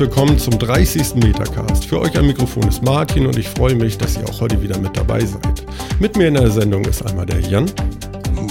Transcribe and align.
Willkommen 0.00 0.38
zum 0.38 0.58
30. 0.58 1.16
Metacast. 1.16 1.84
Für 1.84 2.00
euch 2.00 2.16
am 2.16 2.26
Mikrofon 2.26 2.66
ist 2.66 2.82
Martin 2.82 3.26
und 3.26 3.36
ich 3.36 3.46
freue 3.46 3.74
mich, 3.74 3.98
dass 3.98 4.16
ihr 4.16 4.26
auch 4.30 4.40
heute 4.40 4.62
wieder 4.62 4.78
mit 4.78 4.96
dabei 4.96 5.22
seid. 5.22 5.62
Mit 5.98 6.16
mir 6.16 6.28
in 6.28 6.34
der 6.34 6.50
Sendung 6.50 6.82
ist 6.86 7.02
einmal 7.06 7.26
der 7.26 7.40
Jan. 7.40 7.70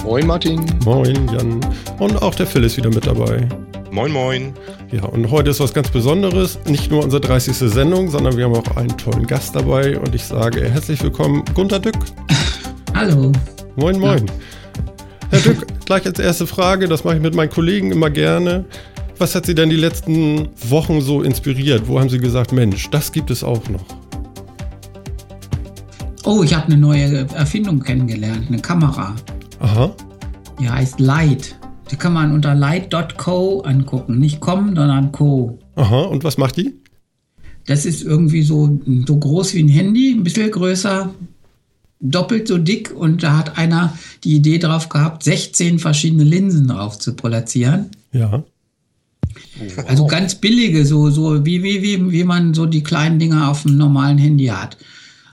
Moin 0.04 0.28
Martin. 0.28 0.64
Moin 0.84 1.28
Jan. 1.32 1.58
Und 1.98 2.22
auch 2.22 2.36
der 2.36 2.46
Phil 2.46 2.62
ist 2.62 2.76
wieder 2.76 2.90
mit 2.90 3.04
dabei. 3.04 3.48
Moin 3.90 4.12
Moin. 4.12 4.54
Ja, 4.92 5.02
und 5.06 5.28
heute 5.32 5.50
ist 5.50 5.58
was 5.58 5.74
ganz 5.74 5.90
Besonderes. 5.90 6.56
Nicht 6.66 6.88
nur 6.88 7.02
unsere 7.02 7.20
30. 7.20 7.56
Sendung, 7.56 8.10
sondern 8.10 8.36
wir 8.36 8.44
haben 8.44 8.54
auch 8.54 8.76
einen 8.76 8.96
tollen 8.96 9.26
Gast 9.26 9.56
dabei 9.56 9.98
und 9.98 10.14
ich 10.14 10.22
sage 10.22 10.70
herzlich 10.70 11.02
willkommen, 11.02 11.42
Gunter 11.54 11.80
Dück. 11.80 11.96
Hallo. 12.94 13.32
Moin, 13.74 13.98
moin. 13.98 14.24
Ja. 14.24 14.32
Herr 15.30 15.40
Dück, 15.40 15.66
gleich 15.84 16.06
als 16.06 16.20
erste 16.20 16.46
Frage, 16.46 16.86
das 16.86 17.02
mache 17.02 17.16
ich 17.16 17.22
mit 17.22 17.34
meinen 17.34 17.50
Kollegen 17.50 17.90
immer 17.90 18.08
gerne. 18.08 18.66
Was 19.20 19.34
hat 19.34 19.44
Sie 19.44 19.54
denn 19.54 19.68
die 19.68 19.76
letzten 19.76 20.48
Wochen 20.70 21.02
so 21.02 21.20
inspiriert? 21.20 21.86
Wo 21.86 22.00
haben 22.00 22.08
Sie 22.08 22.18
gesagt, 22.18 22.52
Mensch, 22.52 22.88
das 22.88 23.12
gibt 23.12 23.30
es 23.30 23.44
auch 23.44 23.68
noch? 23.68 23.84
Oh, 26.24 26.42
ich 26.42 26.54
habe 26.54 26.68
eine 26.68 26.78
neue 26.78 27.28
Erfindung 27.34 27.80
kennengelernt, 27.80 28.48
eine 28.48 28.62
Kamera. 28.62 29.14
Aha. 29.58 29.94
Die 30.58 30.70
heißt 30.70 31.00
Light. 31.00 31.54
Die 31.90 31.96
kann 31.96 32.14
man 32.14 32.32
unter 32.32 32.54
light.co 32.54 33.60
angucken. 33.60 34.18
Nicht 34.18 34.40
com, 34.40 34.74
sondern 34.74 35.12
co. 35.12 35.58
Aha, 35.74 36.00
und 36.04 36.24
was 36.24 36.38
macht 36.38 36.56
die? 36.56 36.76
Das 37.66 37.84
ist 37.84 38.02
irgendwie 38.02 38.42
so, 38.42 38.80
so 39.06 39.18
groß 39.18 39.52
wie 39.52 39.64
ein 39.64 39.68
Handy, 39.68 40.12
ein 40.12 40.24
bisschen 40.24 40.50
größer, 40.50 41.12
doppelt 42.00 42.48
so 42.48 42.56
dick 42.56 42.90
und 42.96 43.22
da 43.22 43.36
hat 43.36 43.58
einer 43.58 43.92
die 44.24 44.36
Idee 44.36 44.56
drauf 44.56 44.88
gehabt, 44.88 45.24
16 45.24 45.78
verschiedene 45.78 46.24
Linsen 46.24 46.68
drauf 46.68 46.98
zu 46.98 47.14
produzieren. 47.14 47.90
Ja. 48.12 48.44
Also 49.86 50.06
ganz 50.06 50.34
billige, 50.34 50.84
so, 50.84 51.10
so 51.10 51.44
wie, 51.44 51.62
wie, 51.62 51.82
wie, 51.82 52.12
wie 52.12 52.24
man 52.24 52.54
so 52.54 52.66
die 52.66 52.82
kleinen 52.82 53.18
Dinger 53.18 53.50
auf 53.50 53.62
dem 53.62 53.76
normalen 53.76 54.18
Handy 54.18 54.46
hat. 54.46 54.76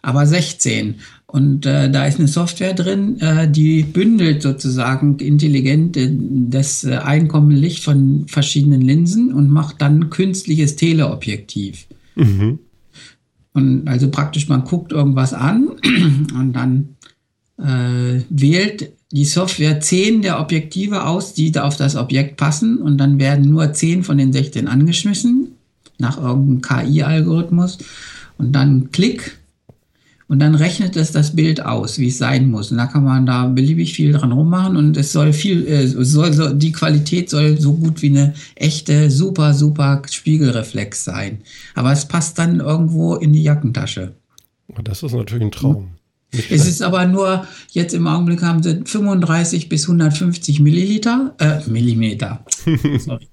Aber 0.02 0.26
16. 0.26 0.96
Und 1.26 1.66
äh, 1.66 1.92
da 1.92 2.06
ist 2.06 2.20
eine 2.20 2.30
Software 2.30 2.74
drin, 2.74 3.20
äh, 3.20 3.52
die 3.52 3.84
bündelt 3.84 4.42
sozusagen 4.42 5.18
intelligent 5.20 5.98
äh, 5.98 6.10
das 6.10 6.86
äh, 6.86 6.96
einkommende 6.96 7.58
Licht 7.58 7.84
von 7.84 8.26
verschiedenen 8.28 8.82
Linsen 8.82 9.34
und 9.34 9.50
macht 9.50 9.82
dann 9.82 10.10
künstliches 10.10 10.78
Teleobjektiv. 10.78 11.88
Mhm. 12.16 12.60
Und 13.54 13.88
also 13.88 14.10
praktisch, 14.10 14.48
man 14.48 14.64
guckt 14.64 14.94
irgendwas 14.94 15.34
an 15.34 15.68
und 16.34 16.54
dann 16.54 16.96
äh, 17.58 18.22
wählt 18.30 18.94
die 19.12 19.26
Software 19.26 19.80
10 19.80 20.22
der 20.22 20.40
Objektive 20.40 21.06
aus, 21.06 21.34
die 21.34 21.52
da 21.52 21.64
auf 21.64 21.78
das 21.78 21.96
Objekt 21.96 22.38
passen 22.38 22.78
und 22.78 22.98
dann 22.98 23.20
werden 23.20 23.50
nur 23.50 23.72
10 23.72 24.04
von 24.04 24.18
den 24.18 24.34
16 24.34 24.68
angeschmissen 24.68 25.54
nach 25.98 26.22
irgendeinem 26.22 26.62
KI-Algorithmus 26.62 27.80
und 28.38 28.52
dann 28.54 28.92
Klick 28.92 29.38
und 30.30 30.40
dann 30.40 30.56
rechnet 30.56 30.98
es 30.98 31.14
das 31.14 31.36
Bild 31.36 31.66
aus, 31.66 32.00
wie 32.00 32.10
es 32.10 32.18
sein 32.18 32.52
muss. 32.52 32.72
Und 32.72 32.78
da 32.78 32.88
kann 32.88 33.06
man 33.06 33.26
da 33.26 33.48
beliebig 33.48 33.94
viel 33.94 34.12
dran 34.12 34.34
rummachen 34.34 34.76
und 34.76 34.98
es 34.98 35.14
soll 35.14 35.32
viel, 35.32 35.66
äh, 35.66 35.88
soll, 35.88 36.34
so, 36.34 36.54
die 36.54 36.74
Qualität 36.74 37.30
soll 37.30 37.60
so 37.60 37.76
gut 37.76 38.02
wie 38.02 38.10
eine 38.10 38.34
echte, 38.56 39.10
super, 39.10 39.54
super 39.54 40.02
Spiegelreflex 40.10 41.06
sein. 41.06 41.40
Aber 41.76 41.94
es 41.94 42.06
passt 42.06 42.38
dann 42.40 42.60
irgendwo 42.60 43.16
in 43.16 43.32
die 43.32 43.44
Jackentasche. 43.44 44.16
Das 44.84 45.02
ist 45.02 45.14
natürlich 45.14 45.46
ein 45.46 45.52
Traum. 45.52 45.92
Es 46.50 46.68
ist 46.68 46.82
aber 46.82 47.06
nur, 47.06 47.46
jetzt 47.72 47.94
im 47.94 48.08
Augenblick 48.08 48.42
haben 48.42 48.64
sie 48.64 48.82
35 48.86 49.70
bis 49.70 49.84
150 49.84 50.60
Milliliter, 50.60 51.36
äh, 51.40 51.68
Millimeter. 51.70 52.44
Sorry. 52.98 53.28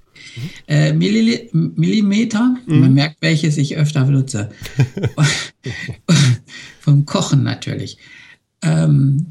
Äh, 0.67 0.93
Milli 0.93 1.49
Millimeter, 1.53 2.57
mhm. 2.67 2.81
man 2.81 2.95
merkt, 2.95 3.17
welches 3.21 3.57
ich 3.57 3.77
öfter 3.77 4.05
benutze. 4.05 4.51
Vom 6.81 7.05
Kochen 7.07 7.43
natürlich. 7.43 7.99
Ähm, 8.63 9.27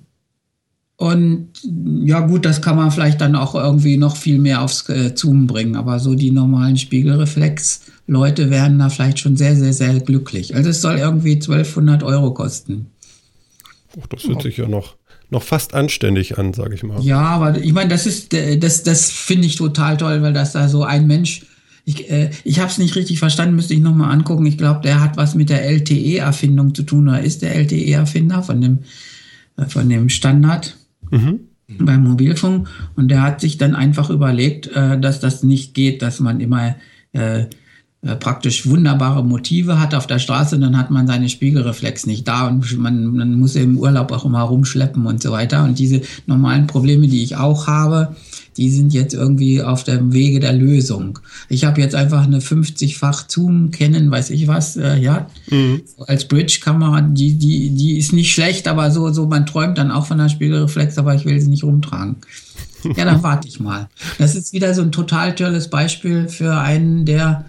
und 0.95 1.49
ja 2.05 2.21
gut, 2.21 2.45
das 2.45 2.61
kann 2.61 2.77
man 2.77 2.91
vielleicht 2.91 3.19
dann 3.19 3.35
auch 3.35 3.55
irgendwie 3.55 3.97
noch 3.97 4.15
viel 4.15 4.39
mehr 4.39 4.61
aufs 4.61 4.87
äh, 4.89 5.11
Zoom 5.15 5.47
bringen, 5.47 5.75
aber 5.75 5.99
so 5.99 6.15
die 6.15 6.31
normalen 6.31 6.77
Spiegelreflex-Leute 6.77 8.49
werden 8.49 8.79
da 8.79 8.89
vielleicht 8.89 9.19
schon 9.19 9.35
sehr, 9.35 9.55
sehr, 9.55 9.73
sehr 9.73 9.99
glücklich. 9.99 10.55
Also 10.55 10.69
es 10.69 10.81
soll 10.81 10.97
irgendwie 10.97 11.33
1200 11.33 12.03
Euro 12.03 12.33
kosten. 12.33 12.92
Oh, 13.95 14.03
das 14.09 14.23
hört 14.23 14.41
sich 14.41 14.57
ja 14.57 14.67
noch, 14.67 14.95
noch 15.29 15.43
fast 15.43 15.73
anständig 15.73 16.37
an, 16.37 16.53
sage 16.53 16.75
ich 16.75 16.83
mal. 16.83 17.01
Ja, 17.01 17.21
aber 17.21 17.57
ich 17.57 17.73
meine, 17.73 17.89
das 17.89 18.05
ist, 18.05 18.33
das, 18.33 18.83
das 18.83 19.11
finde 19.11 19.47
ich 19.47 19.55
total 19.55 19.97
toll, 19.97 20.21
weil 20.21 20.33
das 20.33 20.53
da 20.53 20.67
so 20.67 20.83
ein 20.83 21.07
Mensch, 21.07 21.45
ich, 21.85 22.09
äh, 22.09 22.31
ich 22.43 22.59
habe 22.59 22.69
es 22.69 22.77
nicht 22.77 22.95
richtig 22.95 23.19
verstanden, 23.19 23.55
müsste 23.55 23.73
ich 23.73 23.81
nochmal 23.81 24.11
angucken. 24.11 24.45
Ich 24.45 24.57
glaube, 24.57 24.81
der 24.81 25.01
hat 25.01 25.17
was 25.17 25.35
mit 25.35 25.49
der 25.49 25.65
LTE-Erfindung 25.65 26.73
zu 26.73 26.83
tun 26.83 27.09
oder 27.09 27.21
ist 27.21 27.41
der 27.41 27.55
LTE-Erfinder 27.55 28.41
von 28.41 28.61
dem, 28.61 28.79
äh, 29.57 29.65
von 29.65 29.89
dem 29.89 30.09
Standard. 30.09 30.77
Mhm. 31.11 31.41
Beim 31.79 32.03
Mobilfunk 32.03 32.67
und 32.95 33.07
der 33.07 33.23
hat 33.23 33.41
sich 33.41 33.57
dann 33.57 33.73
einfach 33.73 34.09
überlegt, 34.09 34.67
äh, 34.67 34.99
dass 34.99 35.19
das 35.19 35.43
nicht 35.43 35.73
geht, 35.73 36.01
dass 36.01 36.19
man 36.19 36.39
immer 36.39 36.75
äh, 37.13 37.45
praktisch 38.03 38.67
wunderbare 38.67 39.23
Motive 39.23 39.79
hat 39.79 39.95
auf 39.95 40.07
der 40.07 40.19
Straße, 40.19 40.59
dann 40.59 40.77
hat 40.77 40.91
man 40.91 41.07
seine 41.07 41.29
Spiegelreflex 41.29 42.05
nicht 42.05 42.27
da 42.27 42.47
und 42.47 42.77
man, 42.77 43.15
man 43.15 43.35
muss 43.35 43.55
im 43.55 43.77
Urlaub 43.77 44.11
auch 44.11 44.25
immer 44.25 44.41
rumschleppen 44.41 45.05
und 45.05 45.21
so 45.21 45.31
weiter. 45.31 45.63
Und 45.63 45.79
diese 45.79 46.01
normalen 46.25 46.67
Probleme, 46.67 47.07
die 47.07 47.23
ich 47.23 47.37
auch 47.37 47.67
habe, 47.67 48.15
die 48.57 48.69
sind 48.69 48.93
jetzt 48.93 49.13
irgendwie 49.13 49.61
auf 49.61 49.83
dem 49.83 50.13
Wege 50.13 50.39
der 50.39 50.53
Lösung. 50.53 51.19
Ich 51.49 51.63
habe 51.63 51.81
jetzt 51.81 51.95
einfach 51.95 52.23
eine 52.23 52.39
50-fach 52.39 53.25
Zoom 53.29 53.71
kennen, 53.71 54.11
weiß 54.11 54.29
ich 54.31 54.47
was, 54.47 54.75
äh, 54.75 54.97
ja, 54.97 55.27
mhm. 55.49 55.81
als 56.05 56.27
Bridge-Kamera, 56.27 57.01
die, 57.01 57.35
die, 57.35 57.69
die 57.71 57.97
ist 57.97 58.13
nicht 58.13 58.33
schlecht, 58.33 58.67
aber 58.67 58.91
so, 58.91 59.11
so, 59.11 59.27
man 59.27 59.45
träumt 59.45 59.77
dann 59.77 59.91
auch 59.91 60.05
von 60.05 60.17
der 60.17 60.29
Spiegelreflex, 60.29 60.97
aber 60.97 61.15
ich 61.15 61.25
will 61.25 61.39
sie 61.39 61.49
nicht 61.49 61.63
rumtragen. 61.63 62.17
Ja, 62.95 63.05
dann 63.05 63.23
warte 63.23 63.47
ich 63.47 63.59
mal. 63.59 63.89
Das 64.19 64.35
ist 64.35 64.53
wieder 64.53 64.73
so 64.73 64.81
ein 64.81 64.91
total 64.91 65.33
tolles 65.35 65.69
Beispiel 65.69 66.27
für 66.27 66.57
einen, 66.57 67.05
der 67.05 67.45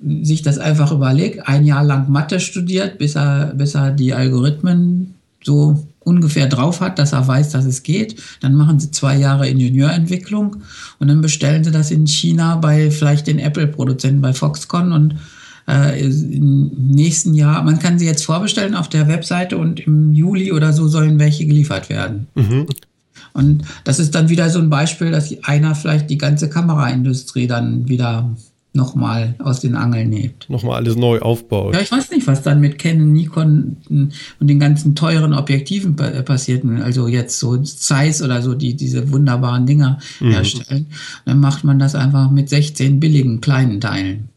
sich 0.00 0.42
das 0.42 0.58
einfach 0.58 0.92
überlegt, 0.92 1.48
ein 1.48 1.64
Jahr 1.64 1.84
lang 1.84 2.10
Mathe 2.10 2.38
studiert, 2.40 2.98
bis 2.98 3.16
er, 3.16 3.52
bis 3.56 3.74
er 3.74 3.90
die 3.90 4.14
Algorithmen 4.14 5.14
so 5.42 5.86
ungefähr 6.00 6.46
drauf 6.46 6.80
hat, 6.80 6.98
dass 6.98 7.12
er 7.12 7.26
weiß, 7.26 7.50
dass 7.50 7.64
es 7.64 7.82
geht. 7.82 8.16
Dann 8.40 8.54
machen 8.54 8.80
sie 8.80 8.90
zwei 8.90 9.16
Jahre 9.16 9.48
Ingenieurentwicklung 9.48 10.58
und 10.98 11.08
dann 11.08 11.20
bestellen 11.20 11.64
sie 11.64 11.70
das 11.70 11.90
in 11.90 12.06
China 12.06 12.56
bei 12.56 12.90
vielleicht 12.90 13.26
den 13.26 13.38
Apple-Produzenten 13.38 14.20
bei 14.20 14.32
Foxconn 14.32 14.92
und 14.92 15.16
äh, 15.68 16.00
im 16.00 16.70
nächsten 16.88 17.34
Jahr, 17.34 17.62
man 17.62 17.78
kann 17.78 17.98
sie 17.98 18.06
jetzt 18.06 18.24
vorbestellen 18.24 18.74
auf 18.74 18.88
der 18.88 19.06
Webseite 19.06 19.58
und 19.58 19.80
im 19.80 20.12
Juli 20.12 20.50
oder 20.52 20.72
so 20.72 20.88
sollen 20.88 21.18
welche 21.18 21.44
geliefert 21.44 21.90
werden. 21.90 22.26
Mhm. 22.34 22.66
Und 23.34 23.62
das 23.84 23.98
ist 23.98 24.14
dann 24.14 24.30
wieder 24.30 24.48
so 24.48 24.58
ein 24.58 24.70
Beispiel, 24.70 25.10
dass 25.10 25.32
einer 25.44 25.74
vielleicht 25.74 26.08
die 26.08 26.18
ganze 26.18 26.48
Kameraindustrie 26.48 27.46
dann 27.46 27.86
wieder 27.88 28.34
nochmal 28.72 29.34
aus 29.38 29.60
den 29.60 29.74
Angeln 29.74 30.12
hebt. 30.12 30.48
Nochmal 30.50 30.76
alles 30.76 30.96
neu 30.96 31.20
aufbaut. 31.20 31.74
Ja, 31.74 31.80
ich 31.80 31.90
weiß 31.90 32.10
nicht, 32.10 32.26
was 32.26 32.42
dann 32.42 32.60
mit 32.60 32.78
Canon, 32.78 33.12
Nikon 33.12 33.76
und 33.88 34.46
den 34.46 34.58
ganzen 34.58 34.94
teuren 34.94 35.32
Objektiven 35.34 35.98
äh, 35.98 36.22
passiert. 36.22 36.64
Also 36.82 37.08
jetzt 37.08 37.38
so 37.38 37.56
Zeiss 37.58 38.22
oder 38.22 38.42
so, 38.42 38.54
die 38.54 38.74
diese 38.74 39.10
wunderbaren 39.10 39.66
Dinger 39.66 39.98
mhm. 40.20 40.30
herstellen. 40.30 40.86
Dann 41.24 41.40
macht 41.40 41.64
man 41.64 41.78
das 41.78 41.94
einfach 41.94 42.30
mit 42.30 42.48
16 42.48 43.00
billigen 43.00 43.40
kleinen 43.40 43.80
Teilen. 43.80 44.28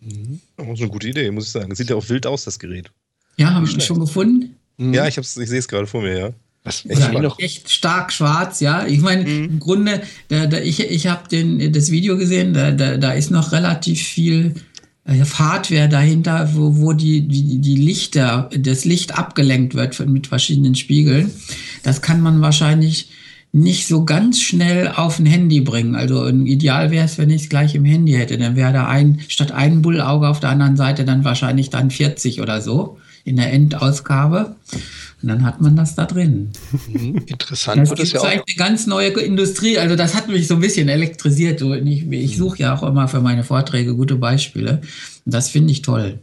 Mhm. 0.00 0.40
Das 0.56 0.66
ist 0.66 0.80
eine 0.80 0.90
gute 0.90 1.08
Idee, 1.08 1.30
muss 1.30 1.46
ich 1.46 1.50
sagen. 1.52 1.74
Sieht 1.74 1.90
ja 1.90 1.96
auch 1.96 2.08
wild 2.08 2.26
aus, 2.26 2.44
das 2.44 2.58
Gerät. 2.58 2.90
Ja, 3.36 3.54
haben 3.54 3.68
wir 3.68 3.80
schon 3.80 4.00
gefunden? 4.00 4.56
Ja, 4.78 5.06
ich, 5.06 5.18
ich 5.18 5.28
sehe 5.28 5.58
es 5.58 5.68
gerade 5.68 5.86
vor 5.86 6.02
mir, 6.02 6.18
ja. 6.18 6.30
Was, 6.64 6.84
echt, 6.86 7.00
ja, 7.00 7.34
echt 7.38 7.70
stark 7.70 8.12
schwarz, 8.12 8.60
ja. 8.60 8.86
Ich 8.86 9.00
meine, 9.00 9.24
mhm. 9.24 9.44
im 9.44 9.60
Grunde, 9.60 10.02
da, 10.28 10.46
da, 10.46 10.58
ich, 10.58 10.80
ich 10.80 11.06
habe 11.06 11.70
das 11.70 11.90
Video 11.90 12.18
gesehen, 12.18 12.52
da, 12.52 12.72
da, 12.72 12.96
da 12.96 13.12
ist 13.12 13.30
noch 13.30 13.52
relativ 13.52 14.02
viel 14.02 14.54
äh, 15.04 15.24
Hardware 15.24 15.88
dahinter, 15.88 16.50
wo, 16.54 16.76
wo 16.76 16.92
die, 16.92 17.22
die, 17.22 17.58
die 17.58 17.76
Lichter, 17.76 18.50
das 18.56 18.84
Licht 18.84 19.18
abgelenkt 19.18 19.74
wird 19.74 20.06
mit 20.06 20.26
verschiedenen 20.26 20.74
Spiegeln. 20.74 21.30
Das 21.82 22.02
kann 22.02 22.20
man 22.20 22.40
wahrscheinlich 22.42 23.08
nicht 23.52 23.86
so 23.86 24.04
ganz 24.04 24.40
schnell 24.40 24.88
auf 24.88 25.18
ein 25.18 25.26
Handy 25.26 25.60
bringen. 25.60 25.94
Also 25.94 26.28
ideal 26.28 26.90
wäre 26.90 27.06
es, 27.06 27.16
wenn 27.16 27.30
ich 27.30 27.42
es 27.42 27.48
gleich 27.48 27.74
im 27.74 27.84
Handy 27.84 28.12
hätte. 28.12 28.36
Dann 28.36 28.56
wäre 28.56 28.72
da 28.72 28.86
ein, 28.86 29.20
statt 29.28 29.52
ein 29.52 29.80
Bullauge 29.80 30.28
auf 30.28 30.40
der 30.40 30.50
anderen 30.50 30.76
Seite 30.76 31.04
dann 31.04 31.24
wahrscheinlich 31.24 31.70
dann 31.70 31.90
40 31.90 32.42
oder 32.42 32.60
so 32.60 32.98
in 33.24 33.36
der 33.36 33.52
Endausgabe. 33.52 34.56
Und 35.20 35.28
dann 35.28 35.44
hat 35.44 35.60
man 35.60 35.74
das 35.74 35.96
da 35.96 36.04
drin. 36.04 36.50
Mhm, 36.86 37.22
interessant 37.26 37.82
das 37.82 37.90
wird 37.90 38.00
es 38.00 38.12
ja 38.12 38.20
auch. 38.20 38.24
eine 38.24 38.42
ganz 38.56 38.86
neue 38.86 39.08
Industrie. 39.08 39.78
Also 39.78 39.96
das 39.96 40.14
hat 40.14 40.28
mich 40.28 40.46
so 40.46 40.54
ein 40.54 40.60
bisschen 40.60 40.88
elektrisiert. 40.88 41.60
Ich, 41.60 42.08
ich 42.08 42.36
suche 42.36 42.58
ja 42.58 42.76
auch 42.76 42.84
immer 42.84 43.08
für 43.08 43.20
meine 43.20 43.42
Vorträge 43.42 43.96
gute 43.96 44.14
Beispiele. 44.14 44.80
Und 45.24 45.34
das 45.34 45.48
finde 45.48 45.72
ich 45.72 45.82
toll. 45.82 46.20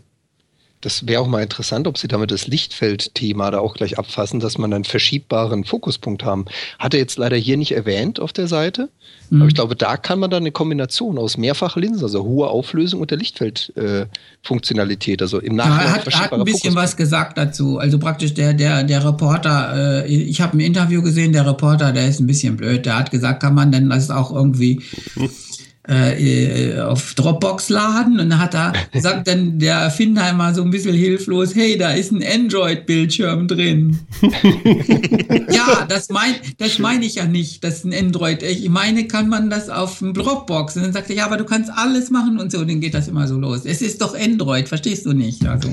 Das 0.85 1.07
wäre 1.07 1.19
auch 1.19 1.27
mal 1.27 1.41
interessant, 1.41 1.87
ob 1.87 1.97
Sie 1.97 2.07
damit 2.07 2.29
das 2.29 2.45
Lichtfeld-Thema 2.45 3.49
da 3.49 3.57
auch 3.57 3.73
gleich 3.73 3.97
abfassen, 3.97 4.39
dass 4.39 4.59
man 4.59 4.71
einen 4.71 4.83
verschiebbaren 4.83 5.63
Fokuspunkt 5.63 6.23
haben. 6.23 6.45
Hat 6.77 6.93
er 6.93 6.99
jetzt 6.99 7.17
leider 7.17 7.37
hier 7.37 7.57
nicht 7.57 7.71
erwähnt 7.71 8.19
auf 8.19 8.33
der 8.33 8.47
Seite. 8.47 8.89
Mhm. 9.31 9.41
Aber 9.41 9.47
ich 9.47 9.55
glaube, 9.55 9.75
da 9.75 9.97
kann 9.97 10.19
man 10.19 10.29
dann 10.29 10.43
eine 10.43 10.51
Kombination 10.51 11.17
aus 11.17 11.37
Mehrfachlinsen, 11.37 12.03
also 12.03 12.23
hohe 12.23 12.49
Auflösung 12.49 13.01
und 13.01 13.09
der 13.09 13.17
Lichtfeld-Funktionalität, 13.17 15.21
äh, 15.21 15.23
also 15.23 15.39
im 15.39 15.55
Nachhinein. 15.55 15.79
Ja, 15.79 15.85
er 15.85 15.95
hat, 15.95 16.05
hat 16.05 16.33
ein 16.33 16.43
bisschen 16.43 16.73
Fokuspunkt. 16.73 16.77
was 16.77 16.97
gesagt 16.97 17.39
dazu. 17.39 17.79
Also 17.79 17.97
praktisch 17.97 18.35
der, 18.35 18.53
der, 18.53 18.83
der 18.83 19.03
Reporter, 19.03 20.05
äh, 20.05 20.07
ich 20.07 20.39
habe 20.39 20.55
ein 20.55 20.59
Interview 20.59 21.01
gesehen, 21.01 21.33
der 21.33 21.47
Reporter, 21.47 21.93
der 21.93 22.07
ist 22.07 22.19
ein 22.19 22.27
bisschen 22.27 22.57
blöd. 22.57 22.85
Der 22.85 22.95
hat 22.95 23.09
gesagt, 23.09 23.41
kann 23.41 23.55
man 23.55 23.71
denn 23.71 23.89
das 23.89 24.11
auch 24.11 24.31
irgendwie 24.31 24.83
äh, 25.87 26.71
äh, 26.71 26.79
auf 26.79 27.13
Dropbox 27.13 27.69
laden 27.69 28.19
und 28.19 28.29
dann 28.29 28.39
hat 28.39 28.55
er, 28.55 28.73
sagt 28.99 29.27
dann 29.27 29.59
der 29.59 29.75
Erfinder 29.75 30.29
immer 30.29 30.53
so 30.53 30.63
ein 30.63 30.71
bisschen 30.71 30.95
hilflos, 30.95 31.53
hey, 31.55 31.77
da 31.77 31.91
ist 31.91 32.11
ein 32.11 32.23
Android-Bildschirm 32.23 33.47
drin. 33.47 33.99
ja, 35.51 35.85
das 35.87 36.09
meine 36.09 36.35
das 36.57 36.79
mein 36.79 37.03
ich 37.03 37.15
ja 37.15 37.25
nicht, 37.25 37.63
das 37.63 37.75
ist 37.75 37.85
ein 37.85 37.93
Android. 37.93 38.41
Ich 38.41 38.67
meine, 38.69 39.07
kann 39.07 39.29
man 39.29 39.49
das 39.49 39.69
auf 39.69 39.99
dem 39.99 40.13
Dropbox? 40.13 40.75
Und 40.75 40.83
dann 40.83 40.93
sagt 40.93 41.09
er, 41.09 41.17
ja, 41.17 41.25
aber 41.25 41.37
du 41.37 41.45
kannst 41.45 41.69
alles 41.71 42.09
machen 42.09 42.39
und 42.39 42.51
so, 42.51 42.59
und 42.59 42.69
dann 42.69 42.81
geht 42.81 42.93
das 42.93 43.07
immer 43.07 43.27
so 43.27 43.37
los. 43.37 43.65
Es 43.65 43.81
ist 43.81 44.01
doch 44.01 44.17
Android, 44.17 44.67
verstehst 44.67 45.05
du 45.05 45.13
nicht? 45.13 45.45
Also. 45.45 45.69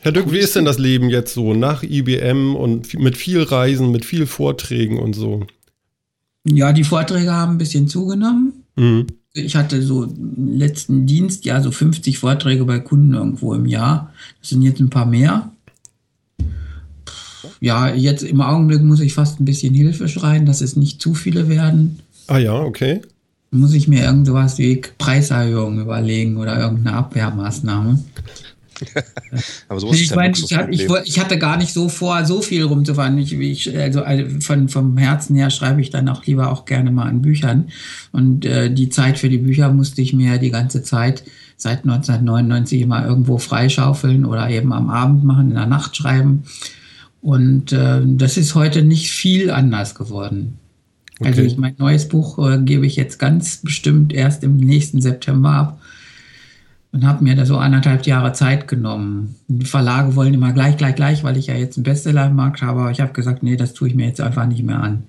Herr 0.00 0.12
Dück, 0.12 0.30
wie 0.32 0.38
ist 0.38 0.54
denn 0.54 0.66
das 0.66 0.78
Leben 0.78 1.08
jetzt 1.08 1.32
so 1.32 1.54
nach 1.54 1.82
IBM 1.82 2.54
und 2.54 2.92
mit 2.98 3.16
viel 3.16 3.42
Reisen, 3.42 3.90
mit 3.90 4.04
viel 4.04 4.26
Vorträgen 4.26 4.98
und 4.98 5.14
so? 5.14 5.46
Ja, 6.46 6.72
die 6.72 6.84
Vorträge 6.84 7.32
haben 7.32 7.52
ein 7.52 7.58
bisschen 7.58 7.88
zugenommen. 7.88 8.52
Mhm. 8.76 9.06
Ich 9.32 9.56
hatte 9.56 9.82
so 9.82 10.06
letzten 10.36 11.06
Dienst, 11.06 11.44
ja, 11.44 11.60
so 11.60 11.70
50 11.70 12.18
Vorträge 12.18 12.64
bei 12.64 12.78
Kunden 12.78 13.14
irgendwo 13.14 13.54
im 13.54 13.66
Jahr. 13.66 14.12
Das 14.40 14.50
sind 14.50 14.62
jetzt 14.62 14.80
ein 14.80 14.90
paar 14.90 15.06
mehr. 15.06 15.50
Ja, 17.60 17.92
jetzt 17.92 18.22
im 18.22 18.40
Augenblick 18.40 18.82
muss 18.82 19.00
ich 19.00 19.14
fast 19.14 19.40
ein 19.40 19.44
bisschen 19.44 19.74
Hilfe 19.74 20.08
schreien, 20.08 20.46
dass 20.46 20.60
es 20.60 20.76
nicht 20.76 21.00
zu 21.00 21.14
viele 21.14 21.48
werden. 21.48 21.98
Ah 22.26 22.38
ja, 22.38 22.54
okay. 22.54 23.00
Muss 23.50 23.72
ich 23.72 23.88
mir 23.88 24.04
irgendwas 24.04 24.58
wie 24.58 24.82
Preiserhöhung 24.98 25.80
überlegen 25.80 26.36
oder 26.36 26.58
irgendeine 26.58 26.96
Abwehrmaßnahme. 26.96 27.98
Aber 29.68 29.80
sowas 29.80 30.00
ich, 30.00 30.14
meine, 30.14 30.34
ich, 30.36 30.50
ich, 30.70 30.88
ich, 31.04 31.20
hatte 31.20 31.38
gar 31.38 31.56
nicht 31.56 31.72
so 31.72 31.88
vor, 31.88 32.24
so 32.24 32.42
viel 32.42 32.64
rumzufahren. 32.64 33.16
Ich, 33.18 33.32
ich, 33.32 33.76
also, 33.76 34.02
also 34.02 34.40
von, 34.40 34.68
vom 34.68 34.96
Herzen 34.96 35.36
her 35.36 35.50
schreibe 35.50 35.80
ich 35.80 35.90
dann 35.90 36.08
auch 36.08 36.24
lieber 36.24 36.50
auch 36.50 36.64
gerne 36.64 36.90
mal 36.90 37.08
an 37.08 37.22
Büchern. 37.22 37.68
Und 38.12 38.44
äh, 38.44 38.72
die 38.72 38.88
Zeit 38.88 39.18
für 39.18 39.28
die 39.28 39.38
Bücher 39.38 39.72
musste 39.72 40.02
ich 40.02 40.12
mir 40.12 40.38
die 40.38 40.50
ganze 40.50 40.82
Zeit 40.82 41.24
seit 41.56 41.84
1999 41.84 42.82
immer 42.82 43.06
irgendwo 43.06 43.38
freischaufeln 43.38 44.24
oder 44.24 44.50
eben 44.50 44.72
am 44.72 44.90
Abend 44.90 45.24
machen, 45.24 45.50
in 45.50 45.56
der 45.56 45.66
Nacht 45.66 45.96
schreiben. 45.96 46.44
Und 47.20 47.72
äh, 47.72 48.02
das 48.04 48.36
ist 48.36 48.54
heute 48.54 48.82
nicht 48.82 49.10
viel 49.10 49.50
anders 49.50 49.94
geworden. 49.94 50.58
Also 51.20 51.20
okay. 51.20 51.28
Also 51.28 51.42
ich, 51.42 51.56
mein 51.56 51.74
neues 51.78 52.08
Buch 52.08 52.38
äh, 52.38 52.58
gebe 52.58 52.86
ich 52.86 52.96
jetzt 52.96 53.18
ganz 53.18 53.58
bestimmt 53.58 54.12
erst 54.12 54.42
im 54.42 54.56
nächsten 54.56 55.00
September 55.00 55.50
ab 55.50 55.80
und 56.94 57.04
habe 57.04 57.24
mir 57.24 57.34
da 57.34 57.44
so 57.44 57.56
anderthalb 57.56 58.06
Jahre 58.06 58.32
Zeit 58.34 58.68
genommen. 58.68 59.34
Die 59.48 59.66
Verlage 59.66 60.14
wollen 60.14 60.32
immer 60.32 60.52
gleich, 60.52 60.76
gleich, 60.76 60.94
gleich, 60.94 61.24
weil 61.24 61.36
ich 61.36 61.48
ja 61.48 61.56
jetzt 61.56 61.76
einen 61.76 61.82
Bestseller 61.82 62.26
im 62.26 62.36
Markt 62.36 62.62
habe. 62.62 62.82
Aber 62.82 62.90
ich 62.92 63.00
habe 63.00 63.12
gesagt, 63.12 63.42
nee, 63.42 63.56
das 63.56 63.74
tue 63.74 63.88
ich 63.88 63.96
mir 63.96 64.06
jetzt 64.06 64.20
einfach 64.20 64.46
nicht 64.46 64.62
mehr 64.62 64.80
an. 64.80 65.02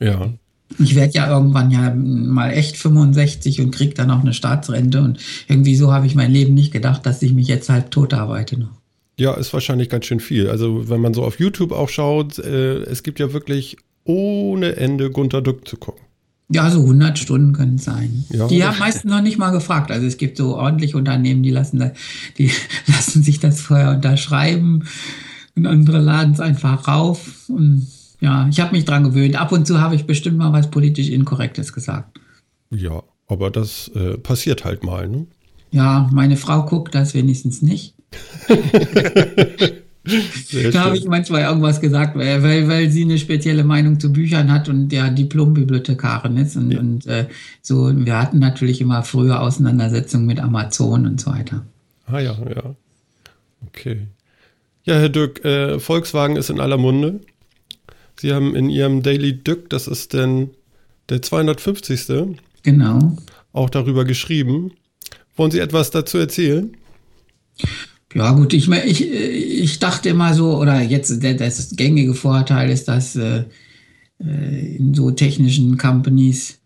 Ja. 0.00 0.32
Ich 0.78 0.94
werde 0.94 1.12
ja 1.12 1.28
irgendwann 1.28 1.70
ja 1.70 1.94
mal 1.94 2.52
echt 2.52 2.78
65 2.78 3.60
und 3.60 3.70
kriege 3.70 3.92
dann 3.92 4.10
auch 4.10 4.22
eine 4.22 4.32
Staatsrente. 4.32 5.02
Und 5.02 5.18
irgendwie 5.46 5.76
so 5.76 5.92
habe 5.92 6.06
ich 6.06 6.14
mein 6.14 6.32
Leben 6.32 6.54
nicht 6.54 6.72
gedacht, 6.72 7.04
dass 7.04 7.20
ich 7.20 7.34
mich 7.34 7.48
jetzt 7.48 7.68
halt 7.68 7.90
tot 7.90 8.14
arbeite 8.14 8.58
noch. 8.58 8.72
Ja, 9.18 9.34
ist 9.34 9.52
wahrscheinlich 9.52 9.90
ganz 9.90 10.06
schön 10.06 10.20
viel. 10.20 10.48
Also 10.48 10.88
wenn 10.88 11.02
man 11.02 11.12
so 11.12 11.22
auf 11.22 11.38
YouTube 11.38 11.72
auch 11.72 11.90
schaut, 11.90 12.38
äh, 12.38 12.78
es 12.78 13.02
gibt 13.02 13.20
ja 13.20 13.34
wirklich 13.34 13.76
ohne 14.04 14.76
Ende 14.76 15.10
Gunter 15.10 15.42
Dück 15.42 15.68
zu 15.68 15.76
gucken. 15.76 16.03
Ja, 16.50 16.70
so 16.70 16.80
100 16.80 17.18
Stunden 17.18 17.52
können 17.52 17.76
es 17.76 17.84
sein. 17.84 18.24
Ja. 18.28 18.46
Die 18.48 18.62
haben 18.64 18.78
meistens 18.78 19.10
noch 19.10 19.22
nicht 19.22 19.38
mal 19.38 19.50
gefragt. 19.50 19.90
Also 19.90 20.06
es 20.06 20.18
gibt 20.18 20.36
so 20.36 20.56
ordentliche 20.56 20.96
Unternehmen, 20.98 21.42
die 21.42 21.50
lassen, 21.50 21.92
die 22.36 22.50
lassen 22.86 23.22
sich 23.22 23.40
das 23.40 23.60
vorher 23.60 23.92
unterschreiben 23.92 24.84
und 25.56 25.66
andere 25.66 25.98
laden 25.98 26.34
es 26.34 26.40
einfach 26.40 26.86
rauf. 26.86 27.48
Und 27.48 27.86
ja, 28.20 28.46
ich 28.48 28.60
habe 28.60 28.72
mich 28.72 28.84
dran 28.84 29.04
gewöhnt. 29.04 29.40
Ab 29.40 29.52
und 29.52 29.66
zu 29.66 29.80
habe 29.80 29.94
ich 29.94 30.06
bestimmt 30.06 30.36
mal 30.36 30.52
was 30.52 30.70
politisch 30.70 31.08
Inkorrektes 31.08 31.72
gesagt. 31.72 32.18
Ja, 32.70 33.02
aber 33.26 33.50
das 33.50 33.88
äh, 33.94 34.18
passiert 34.18 34.64
halt 34.64 34.84
mal, 34.84 35.08
ne? 35.08 35.26
Ja, 35.70 36.08
meine 36.12 36.36
Frau 36.36 36.64
guckt 36.66 36.94
das 36.94 37.14
wenigstens 37.14 37.62
nicht. 37.62 37.94
da 40.72 40.84
habe 40.84 40.98
ich 40.98 41.06
manchmal 41.06 41.42
irgendwas 41.42 41.80
gesagt, 41.80 42.16
weil, 42.16 42.42
weil, 42.42 42.90
sie 42.90 43.04
eine 43.04 43.18
spezielle 43.18 43.64
Meinung 43.64 43.98
zu 43.98 44.12
Büchern 44.12 44.52
hat 44.52 44.68
und 44.68 44.92
ja 44.92 45.08
Diplombibliothekarin 45.08 46.36
ist. 46.36 46.56
Und, 46.56 46.70
ja. 46.72 46.80
und 46.80 47.06
äh, 47.06 47.26
so, 47.62 47.90
wir 47.94 48.20
hatten 48.20 48.38
natürlich 48.38 48.80
immer 48.80 49.02
früher 49.02 49.40
Auseinandersetzungen 49.40 50.26
mit 50.26 50.40
Amazon 50.40 51.06
und 51.06 51.20
so 51.20 51.30
weiter. 51.30 51.64
Ah 52.06 52.18
ja, 52.18 52.36
ja. 52.54 52.74
Okay. 53.66 54.06
Ja, 54.84 54.96
Herr 54.96 55.08
Dück, 55.08 55.42
äh, 55.44 55.80
Volkswagen 55.80 56.36
ist 56.36 56.50
in 56.50 56.60
aller 56.60 56.76
Munde. 56.76 57.20
Sie 58.20 58.34
haben 58.34 58.54
in 58.54 58.68
Ihrem 58.68 59.02
Daily 59.02 59.32
Dück, 59.42 59.70
das 59.70 59.88
ist 59.88 60.12
denn 60.12 60.50
der 61.08 61.22
250. 61.22 62.36
Genau. 62.62 63.16
Auch 63.52 63.70
darüber 63.70 64.04
geschrieben. 64.04 64.72
Wollen 65.36 65.50
Sie 65.50 65.60
etwas 65.60 65.90
dazu 65.90 66.18
erzählen? 66.18 66.76
Ja, 67.56 67.68
gut, 68.32 68.52
ich, 68.52 68.70
ich, 68.70 69.10
ich 69.10 69.78
dachte 69.80 70.08
immer 70.08 70.34
so, 70.34 70.56
oder 70.58 70.80
jetzt 70.80 71.22
der, 71.22 71.34
das 71.34 71.74
gängige 71.74 72.14
Vorteil 72.14 72.70
ist, 72.70 72.86
dass 72.86 73.16
äh, 73.16 73.44
äh, 74.20 74.76
in 74.76 74.94
so 74.94 75.10
technischen 75.10 75.76
Companies 75.76 76.60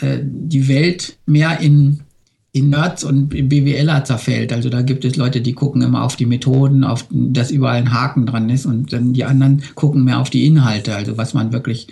äh, 0.00 0.18
die 0.22 0.68
Welt 0.68 1.16
mehr 1.26 1.58
in, 1.60 2.00
in 2.52 2.70
Nerds 2.70 3.02
und 3.02 3.28
BWLer 3.28 4.04
zerfällt. 4.04 4.52
Also 4.52 4.68
da 4.68 4.82
gibt 4.82 5.04
es 5.04 5.16
Leute, 5.16 5.40
die 5.40 5.52
gucken 5.52 5.82
immer 5.82 6.04
auf 6.04 6.16
die 6.16 6.26
Methoden, 6.26 6.84
auf 6.84 7.06
dass 7.10 7.50
überall 7.50 7.76
ein 7.76 7.92
Haken 7.92 8.26
dran 8.26 8.48
ist 8.50 8.66
und 8.66 8.92
dann 8.92 9.12
die 9.12 9.24
anderen 9.24 9.62
gucken 9.74 10.04
mehr 10.04 10.20
auf 10.20 10.30
die 10.30 10.46
Inhalte, 10.46 10.94
also 10.94 11.16
was 11.16 11.34
man 11.34 11.52
wirklich 11.52 11.88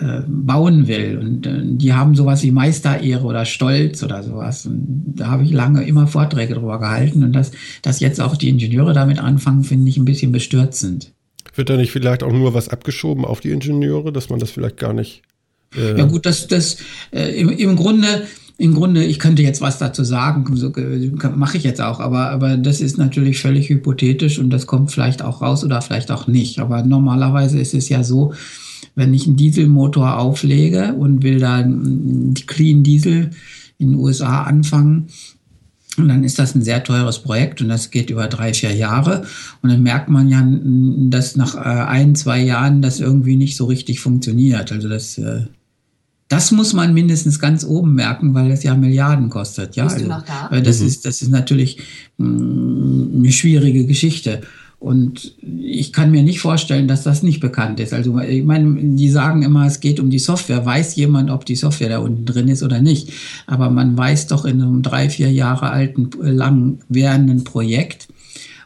äh, 0.00 0.22
bauen 0.26 0.88
will. 0.88 1.18
Und 1.18 1.46
äh, 1.46 1.60
die 1.62 1.92
haben 1.92 2.14
sowas 2.14 2.42
wie 2.42 2.50
Meisterehre 2.50 3.22
oder 3.22 3.44
Stolz 3.44 4.02
oder 4.02 4.22
sowas. 4.22 4.66
Und 4.66 5.14
da 5.16 5.28
habe 5.28 5.44
ich 5.44 5.52
lange 5.52 5.84
immer 5.84 6.06
Vorträge 6.06 6.54
drüber 6.54 6.80
gehalten. 6.80 7.22
Und 7.22 7.32
dass, 7.32 7.52
dass 7.82 8.00
jetzt 8.00 8.20
auch 8.20 8.36
die 8.36 8.48
Ingenieure 8.48 8.92
damit 8.92 9.18
anfangen, 9.18 9.62
finde 9.62 9.88
ich 9.88 9.96
ein 9.96 10.04
bisschen 10.04 10.32
bestürzend. 10.32 11.12
Wird 11.54 11.70
da 11.70 11.76
nicht 11.76 11.92
vielleicht 11.92 12.24
auch 12.24 12.32
nur 12.32 12.54
was 12.54 12.68
abgeschoben 12.68 13.24
auf 13.24 13.40
die 13.40 13.50
Ingenieure, 13.50 14.12
dass 14.12 14.30
man 14.30 14.40
das 14.40 14.50
vielleicht 14.50 14.78
gar 14.78 14.92
nicht. 14.92 15.22
Äh 15.76 15.96
ja, 15.96 16.04
gut, 16.06 16.26
das, 16.26 16.48
das 16.48 16.78
äh, 17.12 17.30
im, 17.40 17.50
im 17.50 17.76
Grunde. 17.76 18.26
Im 18.56 18.72
Grunde, 18.72 19.04
ich 19.04 19.18
könnte 19.18 19.42
jetzt 19.42 19.60
was 19.60 19.78
dazu 19.78 20.04
sagen, 20.04 20.44
so, 20.54 20.72
mache 21.34 21.56
ich 21.56 21.64
jetzt 21.64 21.80
auch, 21.80 21.98
aber, 21.98 22.30
aber 22.30 22.56
das 22.56 22.80
ist 22.80 22.98
natürlich 22.98 23.40
völlig 23.40 23.68
hypothetisch 23.68 24.38
und 24.38 24.50
das 24.50 24.68
kommt 24.68 24.92
vielleicht 24.92 25.22
auch 25.22 25.42
raus 25.42 25.64
oder 25.64 25.82
vielleicht 25.82 26.12
auch 26.12 26.28
nicht. 26.28 26.60
Aber 26.60 26.84
normalerweise 26.84 27.58
ist 27.58 27.74
es 27.74 27.88
ja 27.88 28.04
so, 28.04 28.32
wenn 28.94 29.14
ich 29.14 29.26
einen 29.26 29.36
Dieselmotor 29.36 30.18
auflege 30.18 30.94
und 30.94 31.22
will 31.22 31.38
da 31.38 31.56
einen 31.56 32.34
Clean 32.46 32.82
Diesel 32.82 33.30
in 33.78 33.90
den 33.90 33.98
USA 33.98 34.42
anfangen, 34.44 35.08
und 35.96 36.08
dann 36.08 36.24
ist 36.24 36.38
das 36.38 36.54
ein 36.54 36.62
sehr 36.62 36.82
teures 36.82 37.20
Projekt 37.20 37.60
und 37.60 37.68
das 37.68 37.90
geht 37.90 38.10
über 38.10 38.26
drei, 38.26 38.52
vier 38.52 38.74
Jahre. 38.74 39.24
Und 39.62 39.70
dann 39.70 39.82
merkt 39.82 40.08
man 40.08 40.28
ja, 40.28 40.44
dass 41.10 41.36
nach 41.36 41.54
äh, 41.54 41.58
ein, 41.58 42.16
zwei 42.16 42.42
Jahren 42.42 42.82
das 42.82 42.98
irgendwie 42.98 43.36
nicht 43.36 43.56
so 43.56 43.66
richtig 43.66 44.00
funktioniert. 44.00 44.72
Also 44.72 44.88
das, 44.88 45.18
äh, 45.18 45.42
das 46.28 46.50
muss 46.50 46.72
man 46.72 46.94
mindestens 46.94 47.38
ganz 47.38 47.64
oben 47.64 47.94
merken, 47.94 48.34
weil 48.34 48.48
das 48.48 48.64
ja 48.64 48.74
Milliarden 48.74 49.30
kostet. 49.30 49.76
Ja, 49.76 49.86
also, 49.86 50.08
da? 50.08 50.48
Äh, 50.50 50.62
das, 50.62 50.80
mhm. 50.80 50.86
ist, 50.88 51.04
das 51.04 51.22
ist 51.22 51.30
natürlich 51.30 51.78
eine 52.18 53.30
schwierige 53.30 53.86
Geschichte. 53.86 54.40
Und 54.78 55.34
ich 55.40 55.92
kann 55.94 56.10
mir 56.10 56.22
nicht 56.22 56.40
vorstellen, 56.40 56.88
dass 56.88 57.04
das 57.04 57.22
nicht 57.22 57.40
bekannt 57.40 57.80
ist. 57.80 57.94
Also 57.94 58.18
ich 58.18 58.44
meine, 58.44 58.74
die 58.96 59.08
sagen 59.08 59.42
immer, 59.42 59.66
es 59.66 59.80
geht 59.80 59.98
um 59.98 60.10
die 60.10 60.18
Software. 60.18 60.66
Weiß 60.66 60.96
jemand, 60.96 61.30
ob 61.30 61.46
die 61.46 61.56
Software 61.56 61.88
da 61.88 61.98
unten 61.98 62.26
drin 62.26 62.48
ist 62.48 62.62
oder 62.62 62.82
nicht? 62.82 63.10
Aber 63.46 63.70
man 63.70 63.96
weiß 63.96 64.26
doch 64.26 64.44
in 64.44 64.60
einem 64.60 64.82
drei, 64.82 65.08
vier 65.08 65.32
Jahre 65.32 65.70
alten, 65.70 66.10
lang 66.20 66.80
währenden 66.90 67.44
Projekt, 67.44 68.08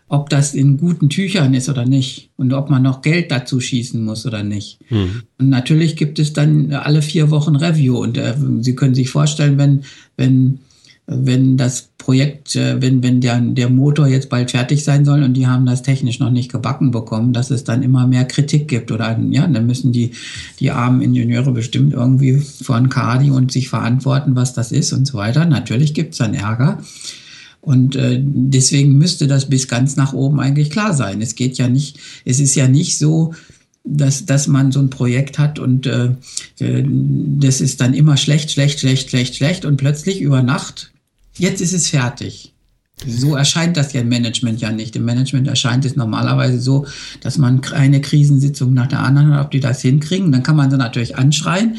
ob 0.09 0.31
das 0.31 0.55
in 0.55 0.79
guten 0.79 1.09
Tüchern 1.09 1.55
ist 1.55 1.69
oder 1.69 1.85
nicht 1.85 2.31
und 2.37 2.53
ob 2.53 2.71
man 2.71 2.83
noch 2.83 3.03
Geld 3.03 3.31
dazu 3.31 3.61
schießen 3.61 4.03
muss 4.03 4.27
oder 4.27 4.43
nicht. 4.43 4.81
Mhm. 4.91 5.23
Und 5.39 5.51
natürlich 5.51 5.97
gibt 5.97 6.19
es 6.19 6.33
dann 6.33 6.73
alle 6.73 7.03
vier 7.03 7.31
Wochen 7.31 7.57
Review 7.57 7.99
und 7.99 8.17
äh, 8.17 8.35
Sie 8.61 8.75
können 8.75 8.95
sich 8.95 9.11
vorstellen, 9.11 9.59
wenn, 9.59 9.83
wenn 10.17 10.61
wenn 11.11 11.57
das 11.57 11.89
Projekt, 11.97 12.55
äh, 12.55 12.81
wenn, 12.83 13.03
wenn 13.03 13.23
der, 13.23 13.41
der 13.41 13.71
Motor 13.71 14.09
jetzt 14.09 14.29
bald 14.29 14.51
fertig 14.51 14.85
sein 14.85 15.07
soll 15.07 15.23
und 15.23 15.33
die 15.35 15.47
haben 15.47 15.65
das 15.65 15.83
technisch 15.83 16.19
noch 16.19 16.31
nicht 16.31 16.53
gebacken 16.53 16.91
bekommen, 16.91 17.33
dass 17.33 17.51
es 17.51 17.65
dann 17.65 17.83
immer 17.83 18.07
mehr 18.07 18.27
Kritik 18.27 18.69
gibt 18.69 18.93
oder 18.93 19.19
ja, 19.31 19.47
dann 19.47 19.67
müssen 19.67 19.91
die, 19.91 20.13
die 20.61 20.71
armen 20.71 21.01
Ingenieure 21.01 21.53
bestimmt 21.53 21.95
irgendwie 21.95 22.37
von 22.37 22.91
Kadi 22.91 23.31
und 23.31 23.51
sich 23.51 23.71
verantworten, 23.71 24.37
was 24.37 24.53
das 24.53 24.71
ist 24.71 24.93
und 24.93 25.07
so 25.07 25.17
weiter. 25.17 25.47
Natürlich 25.47 25.95
gibt 25.95 26.13
es 26.13 26.19
dann 26.19 26.35
Ärger. 26.35 26.79
Und 27.63 27.97
äh, 27.97 28.21
deswegen 28.23 28.99
müsste 28.99 29.27
das 29.27 29.49
bis 29.49 29.67
ganz 29.67 29.97
nach 29.97 30.13
oben 30.13 30.41
eigentlich 30.41 30.71
klar 30.71 30.93
sein. 30.93 31.23
Es 31.23 31.35
geht 31.35 31.57
ja 31.57 31.69
nicht, 31.69 31.99
es 32.27 32.39
ist 32.39 32.55
ja 32.55 32.69
nicht 32.69 32.99
so, 32.99 33.35
dass, 33.83 34.27
dass 34.27 34.47
man 34.47 34.73
so 34.73 34.81
ein 34.81 34.91
Projekt 34.91 35.39
hat 35.39 35.59
und 35.59 35.87
äh, 35.87 36.11
äh 36.59 36.85
das 36.87 37.63
ist 37.63 37.81
dann 37.81 37.95
immer 37.95 38.19
schlecht, 38.19 38.51
schlecht, 38.51 38.81
schlecht, 38.81 39.09
schlecht, 39.09 39.37
schlecht 39.37 39.65
und 39.65 39.79
plötzlich 39.79 40.21
über 40.21 40.43
Nacht 40.43 40.93
jetzt 41.39 41.61
ist 41.61 41.73
es 41.73 41.89
fertig. 41.89 42.55
So 43.07 43.37
erscheint 43.37 43.77
das 43.77 43.93
ja 43.93 44.01
im 44.01 44.09
Management 44.09 44.61
ja 44.61 44.73
nicht. 44.73 44.97
Im 44.97 45.05
Management 45.05 45.47
erscheint 45.47 45.85
es 45.85 45.95
normalerweise 45.95 46.61
so, 46.61 46.87
dass 47.21 47.39
man 47.39 47.63
eine 47.73 48.01
Krisensitzung 48.01 48.75
nach 48.75 48.89
der 48.89 49.01
anderen 49.01 49.33
hat, 49.33 49.47
ob 49.47 49.51
die 49.53 49.61
das 49.61 49.83
hinkriegen. 49.83 50.33
Dann 50.33 50.43
kann 50.43 50.57
man 50.57 50.71
sie 50.71 50.77
natürlich 50.77 51.17
anschreien 51.17 51.77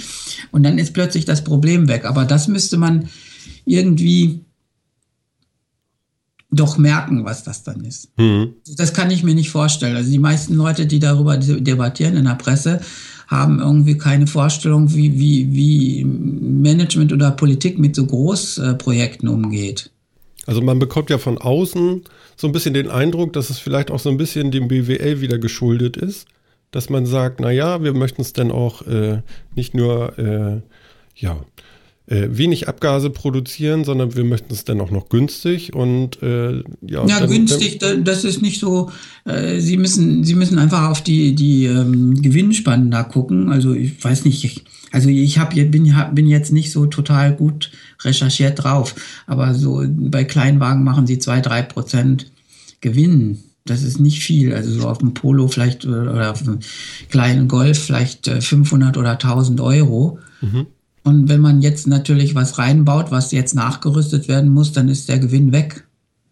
und 0.52 0.64
dann 0.64 0.78
ist 0.78 0.94
plötzlich 0.94 1.26
das 1.26 1.44
Problem 1.44 1.90
weg. 1.90 2.06
Aber 2.06 2.24
das 2.24 2.48
müsste 2.48 2.78
man 2.78 3.10
irgendwie 3.66 4.46
doch 6.52 6.78
merken, 6.78 7.26
was 7.26 7.44
das 7.44 7.64
dann 7.64 7.84
ist. 7.84 8.18
Mhm. 8.18 8.56
Das 8.78 8.94
kann 8.94 9.12
ich 9.12 9.24
mir 9.24 9.36
nicht 9.36 9.52
vorstellen. 9.52 9.96
Also 9.96 10.10
die 10.10 10.20
meisten 10.20 10.56
Leute, 10.56 10.88
die 10.88 11.00
darüber 11.00 11.38
debattieren 11.38 12.16
in 12.16 12.26
der 12.26 12.36
Presse, 12.36 12.82
haben 13.30 13.60
irgendwie 13.60 13.98
keine 13.98 14.26
Vorstellung, 14.26 14.94
wie, 14.94 15.20
wie, 15.20 15.54
wie 15.54 16.04
Management 16.04 17.14
oder 17.14 17.30
Politik 17.30 17.78
mit 17.78 17.96
so 17.96 18.06
Großprojekten 18.06 19.30
umgeht. 19.30 19.92
Also 20.48 20.62
man 20.62 20.80
bekommt 20.80 21.12
ja 21.12 21.20
von 21.20 21.38
außen 21.38 22.02
so 22.36 22.48
ein 22.48 22.54
bisschen 22.54 22.74
den 22.74 22.90
Eindruck, 22.90 23.34
dass 23.34 23.52
es 23.52 23.60
vielleicht 23.60 23.92
auch 23.92 24.00
so 24.00 24.10
ein 24.10 24.18
bisschen 24.18 24.50
dem 24.50 24.68
BWL 24.68 25.22
wieder 25.22 25.38
geschuldet 25.38 25.96
ist, 25.96 26.28
dass 26.72 26.90
man 26.90 27.06
sagt, 27.06 27.40
naja, 27.40 27.84
wir 27.84 27.94
möchten 27.94 28.24
es 28.24 28.34
dann 28.34 28.52
auch 28.52 28.82
äh, 28.88 29.22
nicht 29.56 29.76
nur 29.76 30.18
äh, 30.18 30.62
ja, 31.16 31.38
äh, 32.10 32.28
wenig 32.32 32.68
Abgase 32.68 33.12
produzieren, 33.12 33.84
sondern 33.84 34.16
wir 34.16 34.24
möchten 34.24 34.52
es 34.52 34.64
dann 34.66 34.82
auch 34.82 34.90
noch 34.90 35.10
günstig 35.10 35.76
und 35.76 36.22
äh, 36.24 36.64
ja. 36.82 37.06
Ja, 37.06 37.20
dann, 37.20 37.30
günstig, 37.30 37.78
dann, 37.78 38.04
das 38.04 38.24
ist 38.24 38.42
nicht 38.42 38.60
so. 38.60 38.92
Äh, 39.26 39.60
Sie 39.60 39.78
müssen, 39.78 40.24
Sie 40.24 40.34
müssen 40.34 40.58
einfach 40.58 40.90
auf 40.90 41.04
die 41.04 41.36
die 41.36 41.66
ähm, 41.66 42.20
Gewinnspannen 42.20 42.90
da 42.90 43.04
gucken. 43.04 43.52
Also 43.52 43.74
ich 43.74 44.04
weiß 44.04 44.26
nicht. 44.26 44.44
Ich, 44.44 44.64
also 44.92 45.08
ich 45.10 45.38
hab, 45.38 45.54
bin, 45.54 45.96
hab, 45.96 46.16
bin 46.16 46.28
jetzt 46.28 46.52
nicht 46.52 46.72
so 46.72 46.88
total 46.88 47.36
gut 47.36 47.70
recherchiert 48.02 48.64
drauf, 48.64 48.96
aber 49.28 49.54
so 49.54 49.84
bei 49.88 50.24
Kleinwagen 50.24 50.84
machen 50.84 51.06
sie 51.06 51.20
zwei 51.20 51.42
drei 51.42 51.62
Prozent 51.62 52.32
Gewinn. 52.82 53.44
Das 53.66 53.84
ist 53.84 54.00
nicht 54.00 54.24
viel. 54.24 54.56
Also 54.56 54.72
so 54.72 54.88
auf 54.88 54.98
dem 54.98 55.14
Polo 55.14 55.48
vielleicht 55.48 55.86
oder 55.86 56.32
auf 56.32 56.42
dem 56.42 56.58
kleinen 57.12 57.48
Golf 57.48 57.78
vielleicht 57.78 58.28
500 58.28 58.96
äh, 58.96 59.00
oder 59.00 59.12
1000 59.12 59.62
Euro. 59.62 60.18
Mhm. 60.42 60.66
Und 61.04 61.30
wenn 61.30 61.42
man 61.42 61.62
jetzt 61.62 61.88
natürlich 61.88 62.36
was 62.36 62.58
reinbaut, 62.58 63.12
was 63.12 63.32
jetzt 63.32 63.56
nachgerüstet 63.56 64.28
werden 64.28 64.52
muss, 64.52 64.72
dann 64.72 64.90
ist 64.90 65.10
der 65.10 65.20
Gewinn 65.20 65.52
weg. 65.52 65.86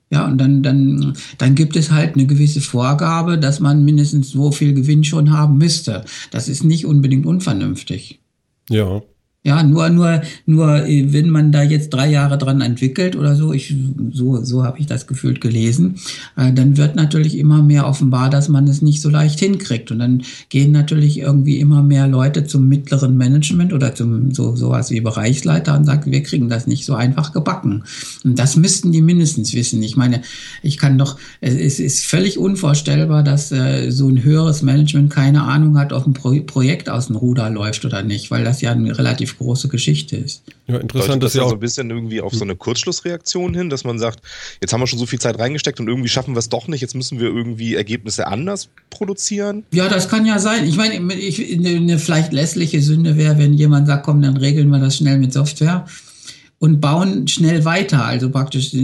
Ja, 0.10 0.26
und 0.26 0.38
dann, 0.38 0.64
dann, 0.64 1.18
dann 1.38 1.56
gibt 1.56 1.76
es 1.76 1.92
halt 1.92 2.16
eine 2.16 2.26
gewisse 2.26 2.62
Vorgabe, 2.62 3.38
dass 3.38 3.60
man 3.60 3.84
mindestens 3.84 4.30
so 4.30 4.52
viel 4.52 4.74
Gewinn 4.74 5.04
schon 5.04 5.32
haben 5.32 5.58
müsste. 5.58 6.06
Das 6.32 6.48
ist 6.48 6.64
nicht 6.64 6.86
unbedingt 6.86 7.26
unvernünftig. 7.26 8.22
Ja. 8.70 9.02
Ja, 9.48 9.64
nur, 9.64 9.90
nur, 9.90 10.22
nur, 10.46 10.86
äh, 10.86 11.14
wenn 11.14 11.30
man 11.30 11.54
da 11.54 11.64
jetzt 11.64 11.92
drei 11.94 12.10
Jahre 12.10 12.38
dran 12.38 12.60
entwickelt 12.60 13.16
oder 13.16 13.34
so, 13.34 13.54
ich, 13.54 13.74
so, 14.12 14.44
so 14.44 14.66
habe 14.66 14.78
ich 14.80 14.88
das 14.88 15.08
gefühlt 15.08 15.40
gelesen, 15.40 15.96
äh, 16.36 16.52
dann 16.52 16.76
wird 16.76 16.98
natürlich 16.98 17.38
immer 17.38 17.64
mehr 17.64 17.88
offenbar, 17.88 18.30
dass 18.30 18.50
man 18.50 18.68
es 18.68 18.82
nicht 18.82 19.02
so 19.02 19.10
leicht 19.10 19.40
hinkriegt. 19.40 19.90
Und 19.90 20.00
dann 20.00 20.24
gehen 20.50 20.74
natürlich 20.74 21.20
irgendwie 21.20 21.62
immer 21.62 21.82
mehr 21.82 22.10
Leute 22.10 22.46
zum 22.46 22.68
mittleren 22.68 23.16
Management 23.16 23.72
oder 23.72 23.96
zum 23.96 24.34
so 24.34 24.58
sowas 24.58 24.92
wie 24.92 25.00
Bereichsleiter 25.00 25.78
und 25.78 25.86
sagen, 25.86 26.12
wir 26.12 26.24
kriegen 26.24 26.50
das 26.50 26.68
nicht 26.68 26.84
so 26.84 26.96
einfach 26.96 27.32
gebacken. 27.32 27.86
Und 28.26 28.38
das 28.38 28.58
müssten 28.58 28.92
die 28.92 29.02
mindestens 29.02 29.54
wissen. 29.54 29.82
Ich 29.82 29.96
meine, 29.96 30.24
ich 30.62 30.78
kann 30.78 30.98
doch, 30.98 31.18
es 31.40 31.80
ist 31.80 32.04
völlig 32.04 32.38
unvorstellbar, 32.38 33.24
dass 33.24 33.54
äh, 33.54 33.92
so 33.92 34.10
ein 34.10 34.26
höheres 34.26 34.62
Management 34.62 35.10
keine 35.10 35.44
Ahnung 35.44 35.78
hat, 35.78 35.94
ob 35.94 36.06
ein 36.06 36.12
Pro 36.12 36.38
Projekt 36.46 36.90
aus 36.90 37.08
dem 37.08 37.16
Ruder 37.16 37.50
läuft 37.50 37.86
oder 37.86 38.04
nicht, 38.04 38.30
weil 38.30 38.44
das 38.44 38.60
ja 38.60 38.74
ein 38.74 38.92
relativ 38.92 39.37
große 39.38 39.68
Geschichte 39.68 40.18
ist. 40.18 40.44
Ja, 40.68 40.78
interessant 40.78 41.24
ist 41.24 41.36
ja 41.36 41.44
auch 41.44 41.50
so 41.50 41.56
ein 41.56 41.60
bisschen 41.60 41.90
irgendwie 41.90 42.22
auf 42.22 42.34
so 42.34 42.44
eine 42.44 42.56
Kurzschlussreaktion 42.56 43.54
hin, 43.54 43.70
dass 43.70 43.84
man 43.84 44.00
sagt, 44.00 44.22
jetzt 44.62 44.74
haben 44.74 44.82
wir 44.82 44.88
schon 44.88 45.00
so 45.00 45.06
viel 45.06 45.20
Zeit 45.20 45.40
reingesteckt 45.40 45.80
und 45.80 45.88
irgendwie 45.88 46.10
schaffen 46.10 46.36
wir 46.36 46.40
es 46.40 46.50
doch 46.50 46.68
nicht, 46.68 46.82
jetzt 46.82 46.96
müssen 46.96 47.20
wir 47.20 47.28
irgendwie 47.28 47.76
Ergebnisse 47.76 48.28
anders 48.28 48.70
produzieren. 48.90 49.64
Ja, 49.72 49.88
das 49.88 50.10
kann 50.10 50.26
ja 50.26 50.40
sein. 50.40 50.68
Ich 50.68 50.78
meine, 50.78 51.14
ich, 51.14 51.58
eine 51.58 52.00
vielleicht 52.00 52.34
lässliche 52.34 52.82
Sünde 52.82 53.18
wäre, 53.18 53.38
wenn 53.38 53.54
jemand 53.54 53.88
sagt, 53.88 54.06
komm, 54.06 54.22
dann 54.22 54.38
regeln 54.38 54.70
wir 54.70 54.80
das 54.80 54.98
schnell 54.98 55.18
mit 55.18 55.34
Software 55.34 55.86
und 56.60 56.82
bauen 56.82 57.28
schnell 57.28 57.66
weiter. 57.66 58.04
Also 58.06 58.30
praktisch, 58.30 58.76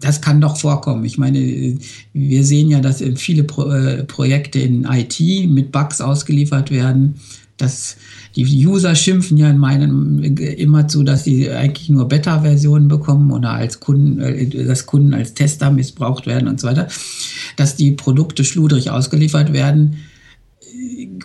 das 0.00 0.20
kann 0.20 0.40
doch 0.40 0.56
vorkommen. 0.56 1.04
Ich 1.04 1.18
meine, 1.18 1.78
wir 2.12 2.44
sehen 2.44 2.68
ja, 2.68 2.80
dass 2.80 3.02
viele 3.16 3.44
Pro 3.44 3.70
äh, 3.70 4.04
Projekte 4.04 4.58
in 4.58 4.84
IT 4.84 5.20
mit 5.48 5.70
Bugs 5.70 6.00
ausgeliefert 6.00 6.70
werden. 6.70 7.14
Das 7.60 7.96
die 8.36 8.66
User 8.66 8.94
schimpfen 8.94 9.36
ja 9.36 9.50
in 9.50 9.58
meinem 9.58 10.22
immer 10.22 10.86
zu, 10.86 11.02
dass 11.02 11.24
sie 11.24 11.50
eigentlich 11.50 11.88
nur 11.88 12.06
Beta-Versionen 12.06 12.86
bekommen 12.86 13.32
oder 13.32 13.50
als 13.50 13.80
Kunden, 13.80 14.20
äh, 14.20 14.46
dass 14.64 14.86
Kunden 14.86 15.14
als 15.14 15.34
Tester 15.34 15.70
missbraucht 15.70 16.26
werden 16.26 16.48
und 16.48 16.60
so 16.60 16.68
weiter. 16.68 16.88
Dass 17.56 17.76
die 17.76 17.90
Produkte 17.92 18.44
schludrig 18.44 18.90
ausgeliefert 18.90 19.52
werden, 19.52 19.96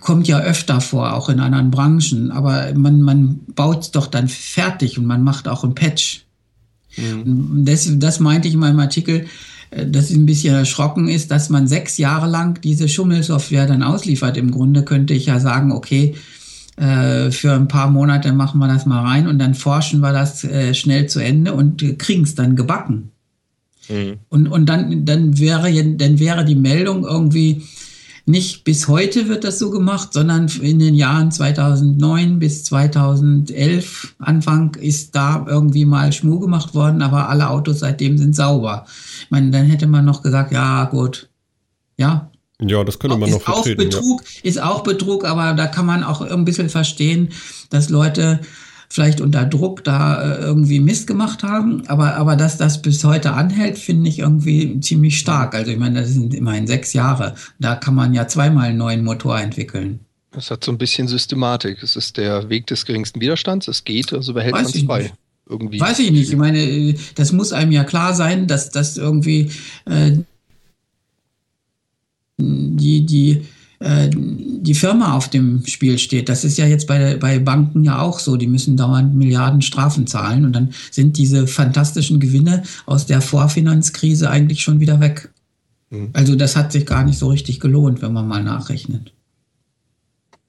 kommt 0.01 0.27
ja 0.27 0.39
öfter 0.39 0.81
vor, 0.81 1.13
auch 1.13 1.29
in 1.29 1.39
anderen 1.39 1.69
Branchen. 1.69 2.31
Aber 2.31 2.73
man, 2.73 3.01
man 3.01 3.39
baut 3.53 3.83
es 3.83 3.91
doch 3.91 4.07
dann 4.07 4.27
fertig 4.27 4.97
und 4.97 5.05
man 5.05 5.23
macht 5.23 5.47
auch 5.47 5.63
ein 5.63 5.75
Patch. 5.75 6.25
Mhm. 6.97 7.65
Das, 7.65 7.87
das 7.97 8.19
meinte 8.19 8.47
ich 8.47 8.55
in 8.55 8.59
meinem 8.59 8.79
Artikel, 8.79 9.21
äh, 9.21 9.25
dass 9.71 10.09
es 10.09 10.15
ein 10.15 10.25
bisschen 10.25 10.55
erschrocken 10.55 11.07
ist, 11.07 11.31
dass 11.31 11.49
man 11.49 11.67
sechs 11.67 11.97
Jahre 11.97 12.27
lang 12.27 12.61
diese 12.61 12.87
Schummelsoftware 12.87 13.67
dann 13.67 13.83
ausliefert. 13.83 14.37
Im 14.37 14.51
Grunde 14.51 14.83
könnte 14.83 15.13
ich 15.13 15.25
ja 15.25 15.39
sagen, 15.39 15.71
okay, 15.71 16.15
äh, 16.77 17.31
für 17.31 17.53
ein 17.53 17.67
paar 17.67 17.89
Monate 17.89 18.33
machen 18.33 18.59
wir 18.59 18.67
das 18.67 18.85
mal 18.85 19.01
rein 19.01 19.27
und 19.27 19.39
dann 19.39 19.53
forschen 19.53 20.01
wir 20.01 20.11
das 20.11 20.43
äh, 20.43 20.73
schnell 20.73 21.07
zu 21.07 21.19
Ende 21.19 21.53
und 21.53 21.97
kriegen 21.97 22.23
es 22.23 22.35
dann 22.35 22.55
gebacken. 22.55 23.11
Mhm. 23.89 24.17
Und, 24.29 24.47
und 24.47 24.65
dann, 24.67 25.05
dann, 25.05 25.39
wäre, 25.39 25.71
dann 25.95 26.19
wäre 26.19 26.45
die 26.45 26.55
Meldung 26.55 27.05
irgendwie 27.05 27.63
nicht 28.25 28.63
bis 28.63 28.87
heute 28.87 29.27
wird 29.27 29.43
das 29.43 29.59
so 29.59 29.69
gemacht, 29.69 30.13
sondern 30.13 30.47
in 30.47 30.79
den 30.79 30.95
Jahren 30.95 31.31
2009 31.31 32.39
bis 32.39 32.63
2011 32.63 34.15
Anfang 34.17 34.73
ist 34.75 35.15
da 35.15 35.45
irgendwie 35.47 35.85
mal 35.85 36.11
Schmuh 36.11 36.39
gemacht 36.39 36.73
worden, 36.73 37.03
aber 37.03 37.29
alle 37.29 37.49
Autos 37.49 37.79
seitdem 37.79 38.17
sind 38.17 38.35
sauber. 38.35 38.85
Ich 39.21 39.31
meine, 39.31 39.51
dann 39.51 39.65
hätte 39.65 39.85
man 39.85 40.05
noch 40.05 40.23
gesagt, 40.23 40.51
ja 40.51 40.85
gut, 40.85 41.29
ja, 41.97 42.31
ja, 42.61 42.83
das 42.83 42.99
könnte 42.99 43.17
man 43.17 43.27
ist 43.27 43.35
noch 43.35 43.41
vertreten. 43.41 43.81
Auch 43.81 43.85
Betrug, 43.85 44.23
ja. 44.23 44.49
Ist 44.49 44.61
auch 44.61 44.83
Betrug, 44.83 45.25
aber 45.25 45.53
da 45.53 45.67
kann 45.67 45.85
man 45.85 46.03
auch 46.03 46.21
ein 46.21 46.45
bisschen 46.45 46.69
verstehen, 46.69 47.29
dass 47.69 47.89
Leute 47.89 48.39
vielleicht 48.89 49.21
unter 49.21 49.45
Druck 49.45 49.83
da 49.83 50.21
äh, 50.21 50.41
irgendwie 50.41 50.79
Mist 50.79 51.07
gemacht 51.07 51.43
haben. 51.43 51.87
Aber, 51.87 52.15
aber 52.15 52.35
dass 52.35 52.57
das 52.57 52.81
bis 52.81 53.03
heute 53.03 53.33
anhält, 53.33 53.77
finde 53.77 54.09
ich 54.09 54.19
irgendwie 54.19 54.79
ziemlich 54.79 55.19
stark. 55.19 55.55
Also 55.55 55.71
ich 55.71 55.77
meine, 55.77 56.01
das 56.01 56.09
sind 56.09 56.33
immerhin 56.33 56.67
sechs 56.67 56.93
Jahre. 56.93 57.35
Da 57.59 57.75
kann 57.75 57.95
man 57.95 58.13
ja 58.13 58.27
zweimal 58.27 58.69
einen 58.69 58.77
neuen 58.77 59.03
Motor 59.03 59.39
entwickeln. 59.39 59.99
Das 60.31 60.51
hat 60.51 60.63
so 60.63 60.71
ein 60.71 60.77
bisschen 60.77 61.07
Systematik. 61.07 61.81
Es 61.81 61.95
ist 61.95 62.17
der 62.17 62.49
Weg 62.49 62.67
des 62.67 62.85
geringsten 62.85 63.21
Widerstands. 63.21 63.67
Es 63.67 63.85
geht, 63.85 64.11
also 64.13 64.33
behält 64.33 64.53
man 64.53 64.65
es 64.65 64.85
bei. 64.85 65.11
Irgendwie. 65.47 65.79
Weiß 65.79 65.99
ich 65.99 66.11
nicht. 66.11 66.31
Ich 66.31 66.37
meine, 66.37 66.95
das 67.13 67.31
muss 67.31 67.53
einem 67.53 67.71
ja 67.71 67.83
klar 67.83 68.15
sein, 68.15 68.47
dass 68.47 68.71
das 68.71 68.97
irgendwie 68.97 69.51
äh, 69.85 70.17
die, 72.37 73.05
die, 73.05 73.45
die 73.79 74.73
Firma 74.73 75.15
auf 75.15 75.29
dem 75.29 75.65
Spiel 75.65 75.99
steht. 75.99 76.29
Das 76.29 76.43
ist 76.43 76.57
ja 76.57 76.65
jetzt 76.65 76.87
bei, 76.87 77.17
bei 77.17 77.39
Banken 77.39 77.83
ja 77.83 77.99
auch 77.99 78.19
so. 78.19 78.37
Die 78.37 78.47
müssen 78.47 78.77
dauernd 78.77 79.15
Milliarden 79.15 79.61
Strafen 79.61 80.07
zahlen 80.07 80.45
und 80.45 80.53
dann 80.53 80.73
sind 80.91 81.17
diese 81.17 81.45
fantastischen 81.47 82.19
Gewinne 82.19 82.63
aus 82.85 83.05
der 83.05 83.21
Vorfinanzkrise 83.21 84.29
eigentlich 84.29 84.61
schon 84.61 84.79
wieder 84.79 84.99
weg. 85.01 85.29
Mhm. 85.89 86.09
Also 86.13 86.35
das 86.35 86.55
hat 86.55 86.71
sich 86.71 86.85
gar 86.85 87.03
nicht 87.03 87.19
so 87.19 87.29
richtig 87.29 87.59
gelohnt, 87.59 88.01
wenn 88.01 88.13
man 88.13 88.27
mal 88.27 88.43
nachrechnet. 88.43 89.11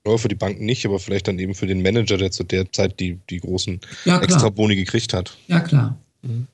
Ja, 0.07 0.17
für 0.19 0.29
die 0.29 0.37
Banken 0.37 0.65
nicht, 0.65 0.87
aber 0.87 1.01
vielleicht 1.01 1.27
dann 1.27 1.39
eben 1.41 1.55
für 1.55 1.67
den 1.67 1.83
Manager, 1.83 2.17
der 2.17 2.31
zu 2.31 2.45
der 2.45 2.71
Zeit 2.71 3.01
die, 3.01 3.19
die 3.29 3.41
großen 3.41 3.81
ja, 4.05 4.21
Extra-Boni 4.21 4.77
gekriegt 4.77 5.13
hat. 5.13 5.37
Ja, 5.49 5.59
klar. 5.59 5.99
Mhm. 6.23 6.47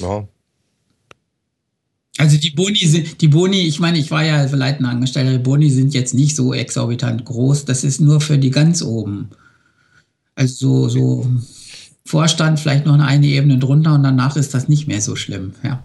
Ja, 0.00 0.26
also 2.18 2.36
die 2.36 2.50
Boni 2.50 2.78
sind, 2.78 3.20
die 3.20 3.28
Boni, 3.28 3.62
ich 3.62 3.78
meine, 3.80 3.98
ich 3.98 4.10
war 4.10 4.24
ja 4.24 4.44
leitender 4.44 4.90
Angestellter, 4.90 5.32
die 5.32 5.38
Boni 5.38 5.70
sind 5.70 5.94
jetzt 5.94 6.14
nicht 6.14 6.34
so 6.36 6.52
exorbitant 6.52 7.24
groß. 7.24 7.64
Das 7.64 7.84
ist 7.84 8.00
nur 8.00 8.20
für 8.20 8.38
die 8.38 8.50
ganz 8.50 8.82
oben. 8.82 9.28
Also 10.34 10.88
so, 10.88 11.22
so 11.22 11.26
Vorstand 12.04 12.58
vielleicht 12.58 12.86
noch 12.86 12.98
eine 12.98 13.26
Ebene 13.26 13.58
drunter 13.58 13.94
und 13.94 14.02
danach 14.02 14.36
ist 14.36 14.52
das 14.54 14.68
nicht 14.68 14.88
mehr 14.88 15.00
so 15.00 15.14
schlimm. 15.14 15.52
Ja. 15.62 15.84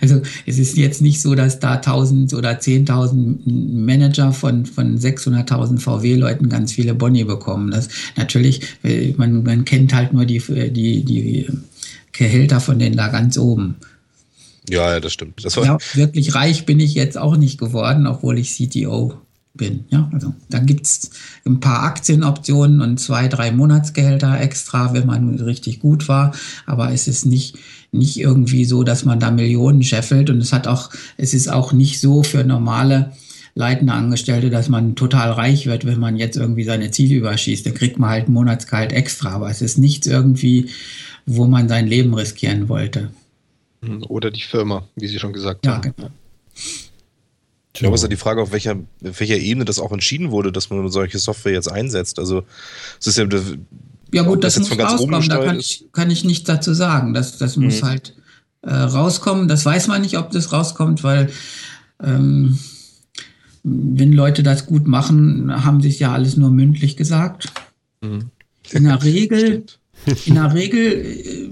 Also 0.00 0.22
es 0.46 0.58
ist 0.58 0.76
jetzt 0.76 1.02
nicht 1.02 1.20
so, 1.20 1.34
dass 1.34 1.58
da 1.58 1.74
1000 1.74 2.32
oder 2.34 2.52
10.000 2.52 3.40
Manager 3.46 4.32
von, 4.32 4.66
von 4.66 4.98
600.000 4.98 5.78
VW-Leuten 5.78 6.48
ganz 6.48 6.72
viele 6.72 6.94
Boni 6.94 7.24
bekommen. 7.24 7.70
Das 7.70 7.88
natürlich, 8.16 8.62
äh, 8.82 9.12
man, 9.16 9.42
man 9.42 9.64
kennt 9.64 9.94
halt 9.94 10.12
nur 10.12 10.24
die, 10.24 10.40
die, 10.70 11.04
die 11.04 11.46
Gehälter 12.12 12.60
von 12.60 12.78
denen 12.78 12.96
da 12.96 13.08
ganz 13.08 13.36
oben. 13.36 13.76
Ja, 14.68 14.92
ja, 14.92 15.00
das 15.00 15.12
stimmt. 15.12 15.44
Das 15.44 15.56
ja, 15.56 15.78
wirklich 15.94 16.34
reich 16.34 16.66
bin 16.66 16.80
ich 16.80 16.94
jetzt 16.94 17.18
auch 17.18 17.36
nicht 17.36 17.58
geworden, 17.58 18.06
obwohl 18.06 18.38
ich 18.38 18.54
CTO 18.54 19.14
bin. 19.54 19.84
Ja, 19.90 20.08
also 20.12 20.34
da 20.48 20.58
gibt 20.58 20.86
es 20.86 21.10
ein 21.44 21.60
paar 21.60 21.82
Aktienoptionen 21.82 22.80
und 22.80 22.98
zwei, 22.98 23.28
drei 23.28 23.50
Monatsgehälter 23.52 24.40
extra, 24.40 24.94
wenn 24.94 25.06
man 25.06 25.38
richtig 25.40 25.80
gut 25.80 26.08
war. 26.08 26.32
Aber 26.64 26.92
es 26.92 27.08
ist 27.08 27.26
nicht, 27.26 27.58
nicht 27.90 28.18
irgendwie 28.18 28.64
so, 28.64 28.82
dass 28.82 29.04
man 29.04 29.20
da 29.20 29.30
Millionen 29.30 29.82
scheffelt. 29.82 30.30
Und 30.30 30.38
es 30.38 30.52
hat 30.52 30.66
auch, 30.66 30.90
es 31.16 31.34
ist 31.34 31.50
auch 31.50 31.72
nicht 31.72 32.00
so 32.00 32.22
für 32.22 32.44
normale 32.44 33.12
leitende 33.54 33.92
Angestellte, 33.92 34.48
dass 34.48 34.70
man 34.70 34.94
total 34.96 35.32
reich 35.32 35.66
wird, 35.66 35.84
wenn 35.84 36.00
man 36.00 36.16
jetzt 36.16 36.36
irgendwie 36.36 36.64
seine 36.64 36.90
Ziele 36.90 37.16
überschießt. 37.16 37.66
Dann 37.66 37.74
kriegt 37.74 37.98
man 37.98 38.10
halt 38.10 38.28
ein 38.28 38.32
Monatsgehalt 38.32 38.92
extra. 38.92 39.30
Aber 39.30 39.50
es 39.50 39.60
ist 39.60 39.76
nichts 39.76 40.06
irgendwie, 40.06 40.70
wo 41.26 41.46
man 41.46 41.68
sein 41.68 41.86
Leben 41.86 42.14
riskieren 42.14 42.70
wollte. 42.70 43.10
Oder 44.08 44.30
die 44.30 44.42
Firma, 44.42 44.86
wie 44.96 45.08
Sie 45.08 45.18
schon 45.18 45.32
gesagt 45.32 45.66
ja, 45.66 45.76
haben. 45.76 45.92
Genau. 45.96 46.10
Ich 47.74 47.80
glaube, 47.80 47.94
es 47.94 48.00
ist 48.00 48.04
ja 48.04 48.08
die 48.08 48.16
Frage, 48.16 48.42
auf 48.42 48.52
welcher, 48.52 48.76
auf 49.04 49.20
welcher 49.20 49.38
Ebene 49.38 49.64
das 49.64 49.78
auch 49.78 49.92
entschieden 49.92 50.30
wurde, 50.30 50.52
dass 50.52 50.70
man 50.70 50.88
solche 50.90 51.18
Software 51.18 51.52
jetzt 51.52 51.70
einsetzt. 51.70 52.18
Also 52.18 52.44
es 53.00 53.06
ist 53.06 53.18
ja. 53.18 53.26
Ja 54.14 54.24
gut, 54.24 54.44
das, 54.44 54.56
das 54.56 54.68
muss 54.68 54.78
rauskommen, 54.78 55.26
da 55.26 55.42
kann 55.42 55.58
ich, 55.58 55.86
kann 55.90 56.10
ich 56.10 56.22
nichts 56.22 56.44
dazu 56.44 56.74
sagen. 56.74 57.14
Das, 57.14 57.38
das 57.38 57.56
mhm. 57.56 57.64
muss 57.64 57.82
halt 57.82 58.14
äh, 58.60 58.70
rauskommen. 58.74 59.48
Das 59.48 59.64
weiß 59.64 59.88
man 59.88 60.02
nicht, 60.02 60.18
ob 60.18 60.30
das 60.30 60.52
rauskommt, 60.52 61.02
weil 61.02 61.30
ähm, 62.02 62.58
wenn 63.62 64.12
Leute 64.12 64.42
das 64.42 64.66
gut 64.66 64.86
machen, 64.86 65.64
haben 65.64 65.80
sich 65.80 65.98
ja 65.98 66.12
alles 66.12 66.36
nur 66.36 66.50
mündlich 66.50 66.98
gesagt. 66.98 67.52
Mhm. 68.02 68.30
In 68.70 68.84
der 68.84 69.02
Regel, 69.02 69.64
in 70.26 70.34
der 70.34 70.52
Regel 70.52 71.50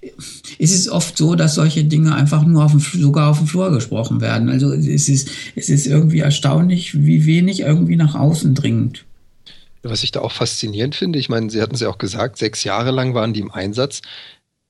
äh, 0.00 0.10
ist 0.58 0.74
es 0.74 0.88
oft 0.88 1.16
so, 1.16 1.34
dass 1.34 1.54
solche 1.54 1.84
Dinge 1.84 2.14
einfach 2.14 2.44
nur 2.44 2.64
auf 2.64 2.72
dem, 2.72 2.80
sogar 2.80 3.30
auf 3.30 3.38
dem 3.38 3.46
Flur 3.46 3.70
gesprochen 3.70 4.20
werden. 4.20 4.48
Also 4.48 4.72
es 4.72 5.08
ist, 5.08 5.30
es 5.54 5.68
ist 5.68 5.86
irgendwie 5.86 6.20
erstaunlich, 6.20 6.94
wie 6.94 7.26
wenig 7.26 7.60
irgendwie 7.60 7.96
nach 7.96 8.14
außen 8.14 8.54
dringt. 8.54 9.04
Was 9.82 10.02
ich 10.02 10.12
da 10.12 10.20
auch 10.20 10.32
faszinierend 10.32 10.94
finde, 10.94 11.18
ich 11.18 11.28
meine, 11.28 11.50
Sie 11.50 11.60
hatten 11.60 11.74
es 11.74 11.82
ja 11.82 11.90
auch 11.90 11.98
gesagt, 11.98 12.38
sechs 12.38 12.64
Jahre 12.64 12.90
lang 12.90 13.14
waren 13.14 13.34
die 13.34 13.40
im 13.40 13.50
Einsatz. 13.50 14.00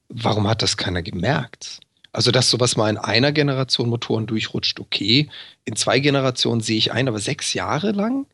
Warum 0.08 0.48
hat 0.48 0.60
das 0.60 0.76
keiner 0.76 1.02
gemerkt? 1.02 1.80
Also, 2.12 2.30
dass 2.30 2.50
sowas 2.50 2.76
mal 2.76 2.90
in 2.90 2.96
einer 2.96 3.32
Generation 3.32 3.88
Motoren 3.88 4.26
durchrutscht, 4.26 4.78
okay. 4.80 5.28
In 5.64 5.74
zwei 5.76 5.98
Generationen 5.98 6.60
sehe 6.60 6.78
ich 6.78 6.92
ein, 6.92 7.08
aber 7.08 7.18
sechs 7.18 7.54
Jahre 7.54 7.92
lang? 7.92 8.26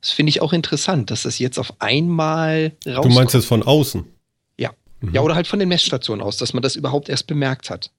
Das 0.00 0.10
finde 0.10 0.30
ich 0.30 0.40
auch 0.40 0.52
interessant, 0.52 1.10
dass 1.10 1.22
das 1.22 1.38
jetzt 1.38 1.58
auf 1.58 1.80
einmal 1.80 2.72
rauskommt. 2.86 3.04
Du 3.04 3.18
meinst 3.18 3.34
es 3.34 3.44
von 3.44 3.62
außen? 3.62 4.04
Mhm. 5.00 5.14
Ja, 5.14 5.20
oder 5.22 5.34
halt 5.34 5.46
von 5.46 5.58
den 5.58 5.68
Messstationen 5.68 6.24
aus, 6.24 6.36
dass 6.36 6.54
man 6.54 6.62
das 6.62 6.76
überhaupt 6.76 7.08
erst 7.08 7.26
bemerkt 7.26 7.70
hat. 7.70 7.90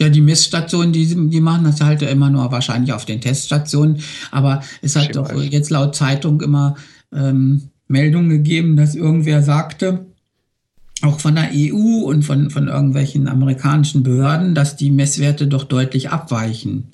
Ja, 0.00 0.08
die 0.08 0.20
Messstationen, 0.20 0.92
die, 0.92 1.06
die 1.28 1.40
machen 1.40 1.64
das 1.64 1.80
halt 1.80 2.02
immer 2.02 2.30
nur 2.30 2.52
wahrscheinlich 2.52 2.92
auf 2.92 3.04
den 3.04 3.20
Teststationen. 3.20 4.00
Aber 4.30 4.62
es 4.80 4.94
hat 4.94 5.16
doch 5.16 5.32
jetzt 5.34 5.70
laut 5.70 5.96
Zeitung 5.96 6.40
immer 6.40 6.76
ähm, 7.12 7.70
Meldungen 7.88 8.28
gegeben, 8.28 8.76
dass 8.76 8.94
irgendwer 8.94 9.42
sagte, 9.42 10.06
auch 11.02 11.18
von 11.18 11.34
der 11.34 11.50
EU 11.52 12.04
und 12.04 12.22
von, 12.24 12.50
von 12.50 12.68
irgendwelchen 12.68 13.28
amerikanischen 13.28 14.02
Behörden, 14.02 14.54
dass 14.54 14.76
die 14.76 14.90
Messwerte 14.90 15.46
doch 15.46 15.64
deutlich 15.64 16.10
abweichen. 16.10 16.92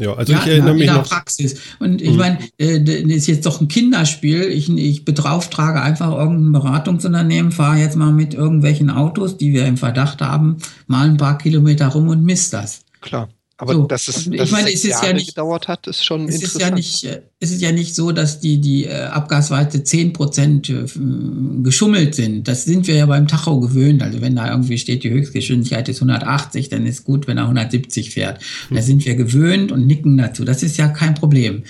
Ja, 0.00 0.14
also 0.14 0.32
ja, 0.32 0.40
ich 0.40 0.46
erinnere 0.46 0.70
in, 0.70 0.78
mich 0.78 0.86
in 0.86 0.94
der 0.94 1.02
noch. 1.02 1.08
Praxis. 1.08 1.60
Und 1.78 2.00
ich 2.00 2.12
mhm. 2.12 2.16
meine, 2.16 2.38
äh, 2.56 2.80
das 2.80 2.94
ist 2.94 3.26
jetzt 3.26 3.44
doch 3.44 3.60
ein 3.60 3.68
Kinderspiel. 3.68 4.44
Ich, 4.44 4.70
ich 4.70 5.04
beauftrage 5.04 5.82
einfach 5.82 6.10
irgendein 6.10 6.52
Beratungsunternehmen, 6.52 7.52
fahre 7.52 7.76
jetzt 7.78 7.96
mal 7.96 8.10
mit 8.10 8.32
irgendwelchen 8.32 8.88
Autos, 8.88 9.36
die 9.36 9.52
wir 9.52 9.66
im 9.66 9.76
Verdacht 9.76 10.22
haben, 10.22 10.56
mal 10.86 11.06
ein 11.06 11.18
paar 11.18 11.36
Kilometer 11.36 11.88
rum 11.88 12.08
und 12.08 12.24
misst 12.24 12.54
das. 12.54 12.80
Klar. 13.02 13.28
Aber 13.60 13.74
so, 13.74 13.82
dass 13.86 14.08
es, 14.08 14.24
dass 14.24 14.26
ich 14.26 14.52
meine, 14.52 14.72
es, 14.72 14.86
es 14.86 15.02
ja 15.02 15.12
nicht, 15.12 15.28
gedauert 15.28 15.68
hat, 15.68 15.86
ist 15.86 16.02
schon 16.02 16.26
es 16.26 16.36
interessant. 16.36 16.78
Ist 16.78 17.02
ja 17.02 17.10
nicht, 17.10 17.18
äh, 17.18 17.22
es 17.40 17.50
ist 17.50 17.60
ja 17.60 17.72
nicht 17.72 17.94
so, 17.94 18.10
dass 18.10 18.40
die, 18.40 18.58
die 18.58 18.86
äh, 18.86 19.02
Abgaswerte 19.02 19.78
10% 19.80 20.72
äh, 20.72 21.62
geschummelt 21.62 22.14
sind. 22.14 22.48
Das 22.48 22.64
sind 22.64 22.86
wir 22.86 22.94
ja 22.94 23.04
beim 23.04 23.28
Tacho 23.28 23.60
gewöhnt. 23.60 24.02
Also 24.02 24.22
wenn 24.22 24.34
da 24.34 24.50
irgendwie 24.50 24.78
steht, 24.78 25.04
die 25.04 25.10
Höchstgeschwindigkeit 25.10 25.90
ist 25.90 25.98
180, 25.98 26.70
dann 26.70 26.86
ist 26.86 27.04
gut, 27.04 27.26
wenn 27.26 27.36
er 27.36 27.44
170 27.44 28.10
fährt. 28.12 28.40
Hm. 28.68 28.76
Da 28.78 28.82
sind 28.82 29.04
wir 29.04 29.14
gewöhnt 29.14 29.72
und 29.72 29.86
nicken 29.86 30.16
dazu. 30.16 30.46
Das 30.46 30.62
ist 30.62 30.78
ja 30.78 30.88
kein 30.88 31.14
Problem. 31.14 31.64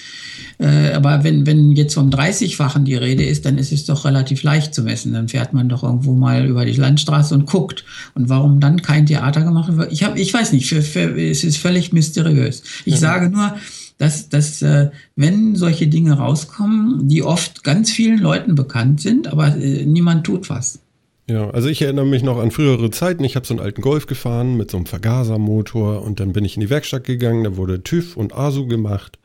Äh, 0.61 0.93
aber 0.93 1.25
wenn, 1.25 1.47
wenn 1.47 1.73
jetzt 1.73 1.95
vom 1.95 2.11
30-fachen 2.11 2.85
die 2.85 2.95
Rede 2.95 3.25
ist, 3.25 3.47
dann 3.47 3.57
ist 3.57 3.73
es 3.73 3.87
doch 3.87 4.05
relativ 4.05 4.43
leicht 4.43 4.75
zu 4.75 4.83
messen. 4.83 5.15
Dann 5.15 5.29
fährt 5.29 5.55
man 5.55 5.71
doch 5.71 5.83
irgendwo 5.83 6.15
mal 6.15 6.47
über 6.47 6.67
die 6.67 6.75
Landstraße 6.75 7.35
und 7.35 7.47
guckt. 7.47 7.85
Und 8.15 8.29
warum 8.29 8.61
dann 8.61 8.83
kein 8.83 9.07
Theater 9.07 9.43
gemacht 9.43 9.75
wird? 9.75 9.91
Ich, 9.91 10.05
hab, 10.05 10.19
ich 10.19 10.33
weiß 10.33 10.53
nicht, 10.53 10.69
für, 10.69 10.83
für, 10.83 11.19
es 11.19 11.45
ist 11.45 11.57
völlig 11.57 11.95
mysteriös. 11.95 12.63
Ich 12.85 12.97
mhm. 12.97 12.99
sage 12.99 13.31
nur, 13.31 13.55
dass, 13.97 14.29
dass 14.29 14.61
äh, 14.61 14.91
wenn 15.17 15.57
solche 15.57 15.87
Dinge 15.87 16.13
rauskommen, 16.19 17.09
die 17.09 17.23
oft 17.23 17.65
ganz 17.65 17.91
vielen 17.91 18.19
Leuten 18.19 18.55
bekannt 18.55 19.01
sind, 19.01 19.29
aber 19.29 19.57
äh, 19.57 19.87
niemand 19.87 20.25
tut 20.25 20.51
was. 20.51 20.81
Ja, 21.27 21.49
also 21.51 21.69
ich 21.69 21.81
erinnere 21.81 22.07
mich 22.07 22.23
noch 22.23 22.39
an 22.39 22.51
frühere 22.51 22.91
Zeiten. 22.91 23.25
Ich 23.25 23.37
habe 23.37 23.47
so 23.47 23.55
einen 23.55 23.63
alten 23.63 23.81
Golf 23.81 24.07
gefahren 24.07 24.57
mit 24.57 24.71
so 24.71 24.77
einem 24.77 24.87
Vergasermotor 24.87 26.03
und 26.03 26.21
dann 26.21 26.33
bin 26.33 26.45
ich 26.45 26.57
in 26.57 26.61
die 26.61 26.71
Werkstatt 26.71 27.05
gegangen, 27.05 27.45
da 27.45 27.57
wurde 27.57 27.83
TÜV 27.83 28.17
und 28.17 28.35
ASU 28.35 28.67
gemacht. 28.67 29.19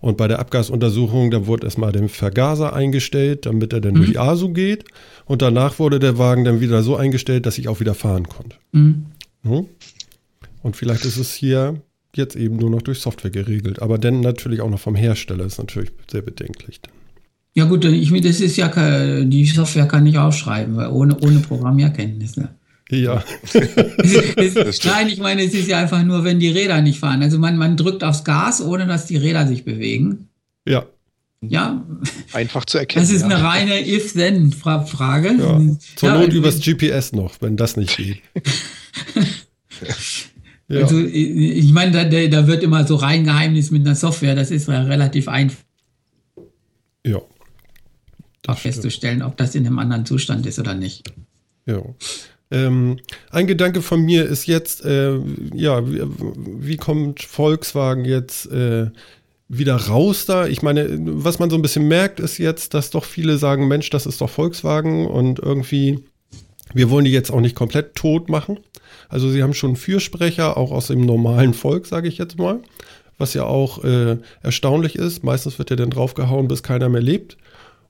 Und 0.00 0.16
bei 0.16 0.28
der 0.28 0.38
Abgasuntersuchung, 0.38 1.30
da 1.30 1.46
wurde 1.46 1.66
erstmal 1.66 1.92
der 1.92 2.08
Vergaser 2.08 2.72
eingestellt, 2.72 3.46
damit 3.46 3.72
er 3.72 3.80
dann 3.80 3.94
mhm. 3.94 3.96
durch 3.96 4.10
die 4.10 4.18
ASU 4.18 4.50
geht. 4.50 4.84
Und 5.24 5.42
danach 5.42 5.78
wurde 5.78 5.98
der 5.98 6.18
Wagen 6.18 6.44
dann 6.44 6.60
wieder 6.60 6.82
so 6.82 6.96
eingestellt, 6.96 7.46
dass 7.46 7.58
ich 7.58 7.68
auch 7.68 7.80
wieder 7.80 7.94
fahren 7.94 8.28
konnte. 8.28 8.56
Mhm. 8.72 9.06
Und 10.62 10.76
vielleicht 10.76 11.04
ist 11.04 11.16
es 11.16 11.32
hier 11.34 11.80
jetzt 12.14 12.36
eben 12.36 12.56
nur 12.56 12.70
noch 12.70 12.82
durch 12.82 13.00
Software 13.00 13.30
geregelt. 13.30 13.82
Aber 13.82 13.98
dann 13.98 14.20
natürlich 14.20 14.60
auch 14.60 14.70
noch 14.70 14.80
vom 14.80 14.94
Hersteller 14.94 15.44
ist 15.44 15.58
natürlich 15.58 15.90
sehr 16.10 16.22
bedenklich. 16.22 16.80
Ja 17.54 17.64
gut, 17.64 17.84
ich, 17.84 18.12
das 18.20 18.40
ist 18.40 18.56
ja 18.56 19.24
die 19.24 19.44
Software 19.46 19.88
kann 19.88 20.06
ich 20.06 20.18
aufschreiben, 20.18 20.76
weil 20.76 20.90
ohne, 20.90 21.18
ohne 21.20 21.40
Programmierkenntnisse. 21.40 22.50
Ja. 22.90 23.22
nein, 24.84 25.08
ich 25.08 25.18
meine, 25.18 25.42
es 25.42 25.52
ist 25.52 25.68
ja 25.68 25.78
einfach 25.78 26.02
nur, 26.04 26.24
wenn 26.24 26.40
die 26.40 26.48
Räder 26.48 26.80
nicht 26.80 26.98
fahren. 26.98 27.22
Also 27.22 27.38
man, 27.38 27.56
man 27.58 27.76
drückt 27.76 28.02
aufs 28.02 28.24
Gas, 28.24 28.62
ohne 28.62 28.86
dass 28.86 29.06
die 29.06 29.18
Räder 29.18 29.46
sich 29.46 29.64
bewegen. 29.64 30.28
Ja. 30.66 30.86
Ja. 31.40 31.84
Einfach 32.32 32.64
zu 32.64 32.78
erkennen. 32.78 33.04
Das 33.04 33.12
ist 33.14 33.22
eine 33.22 33.42
reine 33.42 33.86
If-Then-Frage. 33.86 35.36
Ja. 35.38 35.60
Zur 35.96 36.08
ja, 36.08 36.18
Not 36.18 36.32
übers 36.32 36.60
GPS 36.60 37.12
noch, 37.12 37.40
wenn 37.40 37.56
das 37.56 37.76
nicht 37.76 37.96
geht. 37.96 38.22
ja. 40.68 40.80
Also, 40.80 40.98
ich 41.00 41.72
meine, 41.72 41.92
da, 41.92 42.26
da 42.26 42.46
wird 42.46 42.62
immer 42.62 42.86
so 42.86 42.96
rein 42.96 43.24
Geheimnis 43.24 43.70
mit 43.70 43.86
einer 43.86 43.94
Software. 43.94 44.34
Das 44.34 44.50
ist 44.50 44.66
ja 44.66 44.82
relativ 44.82 45.28
einfach. 45.28 45.58
Ja. 47.06 47.20
festzustellen, 48.54 49.22
ob 49.22 49.36
das 49.36 49.54
in 49.54 49.64
einem 49.66 49.78
anderen 49.78 50.06
Zustand 50.06 50.44
ist 50.46 50.58
oder 50.58 50.74
nicht. 50.74 51.12
Ja. 51.66 51.82
Ähm, 52.50 52.98
ein 53.30 53.46
Gedanke 53.46 53.82
von 53.82 54.00
mir 54.00 54.24
ist 54.26 54.46
jetzt, 54.46 54.84
äh, 54.84 55.18
ja, 55.52 55.86
wie, 55.90 56.02
wie, 56.06 56.76
kommt 56.76 57.22
Volkswagen 57.22 58.04
jetzt 58.04 58.50
äh, 58.50 58.86
wieder 59.48 59.76
raus 59.76 60.24
da? 60.24 60.46
Ich 60.46 60.62
meine, 60.62 60.88
was 60.98 61.38
man 61.38 61.50
so 61.50 61.56
ein 61.56 61.62
bisschen 61.62 61.88
merkt, 61.88 62.20
ist 62.20 62.38
jetzt, 62.38 62.72
dass 62.74 62.90
doch 62.90 63.04
viele 63.04 63.36
sagen, 63.36 63.68
Mensch, 63.68 63.90
das 63.90 64.06
ist 64.06 64.20
doch 64.20 64.30
Volkswagen 64.30 65.06
und 65.06 65.38
irgendwie, 65.38 66.04
wir 66.72 66.90
wollen 66.90 67.04
die 67.04 67.12
jetzt 67.12 67.30
auch 67.30 67.40
nicht 67.40 67.56
komplett 67.56 67.94
tot 67.94 68.30
machen. 68.30 68.58
Also 69.10 69.30
sie 69.30 69.42
haben 69.42 69.54
schon 69.54 69.76
Fürsprecher, 69.76 70.56
auch 70.56 70.70
aus 70.70 70.86
dem 70.86 71.02
normalen 71.02 71.52
Volk, 71.52 71.86
sage 71.86 72.08
ich 72.08 72.16
jetzt 72.16 72.38
mal, 72.38 72.60
was 73.18 73.34
ja 73.34 73.44
auch 73.44 73.84
äh, 73.84 74.16
erstaunlich 74.42 74.96
ist. 74.96 75.22
Meistens 75.22 75.58
wird 75.58 75.68
ja 75.70 75.76
dann 75.76 75.90
draufgehauen, 75.90 76.48
bis 76.48 76.62
keiner 76.62 76.88
mehr 76.88 77.02
lebt. 77.02 77.36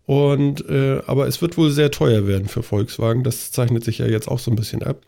Und 0.09 0.66
äh, 0.71 1.03
aber 1.07 1.29
es 1.29 1.42
wird 1.42 1.59
wohl 1.59 1.71
sehr 1.71 1.90
teuer 1.90 2.27
werden 2.27 2.49
für 2.49 2.62
Volkswagen. 2.62 3.25
Das 3.25 3.53
zeichnet 3.53 3.85
sich 3.85 3.99
ja 3.99 4.07
jetzt 4.07 4.27
auch 4.27 4.38
so 4.38 4.51
ein 4.51 4.57
bisschen 4.57 4.83
ab. 4.83 5.03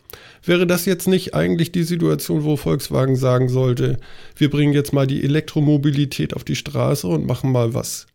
Wäre 0.45 0.67
das 0.67 0.85
jetzt 0.85 1.07
nicht 1.07 1.33
eigentlich 1.33 1.71
die 1.71 1.81
Situation, 1.81 2.43
wo 2.43 2.55
Volkswagen 2.55 3.15
sagen 3.15 3.49
sollte, 3.49 3.97
wir 4.35 4.51
bringen 4.51 4.73
jetzt 4.73 4.93
mal 4.93 5.07
die 5.07 5.23
Elektromobilität 5.23 6.35
auf 6.35 6.43
die 6.43 6.55
Straße 6.55 7.07
und 7.07 7.25
machen 7.25 7.51
mal 7.51 7.73
was 7.73 8.05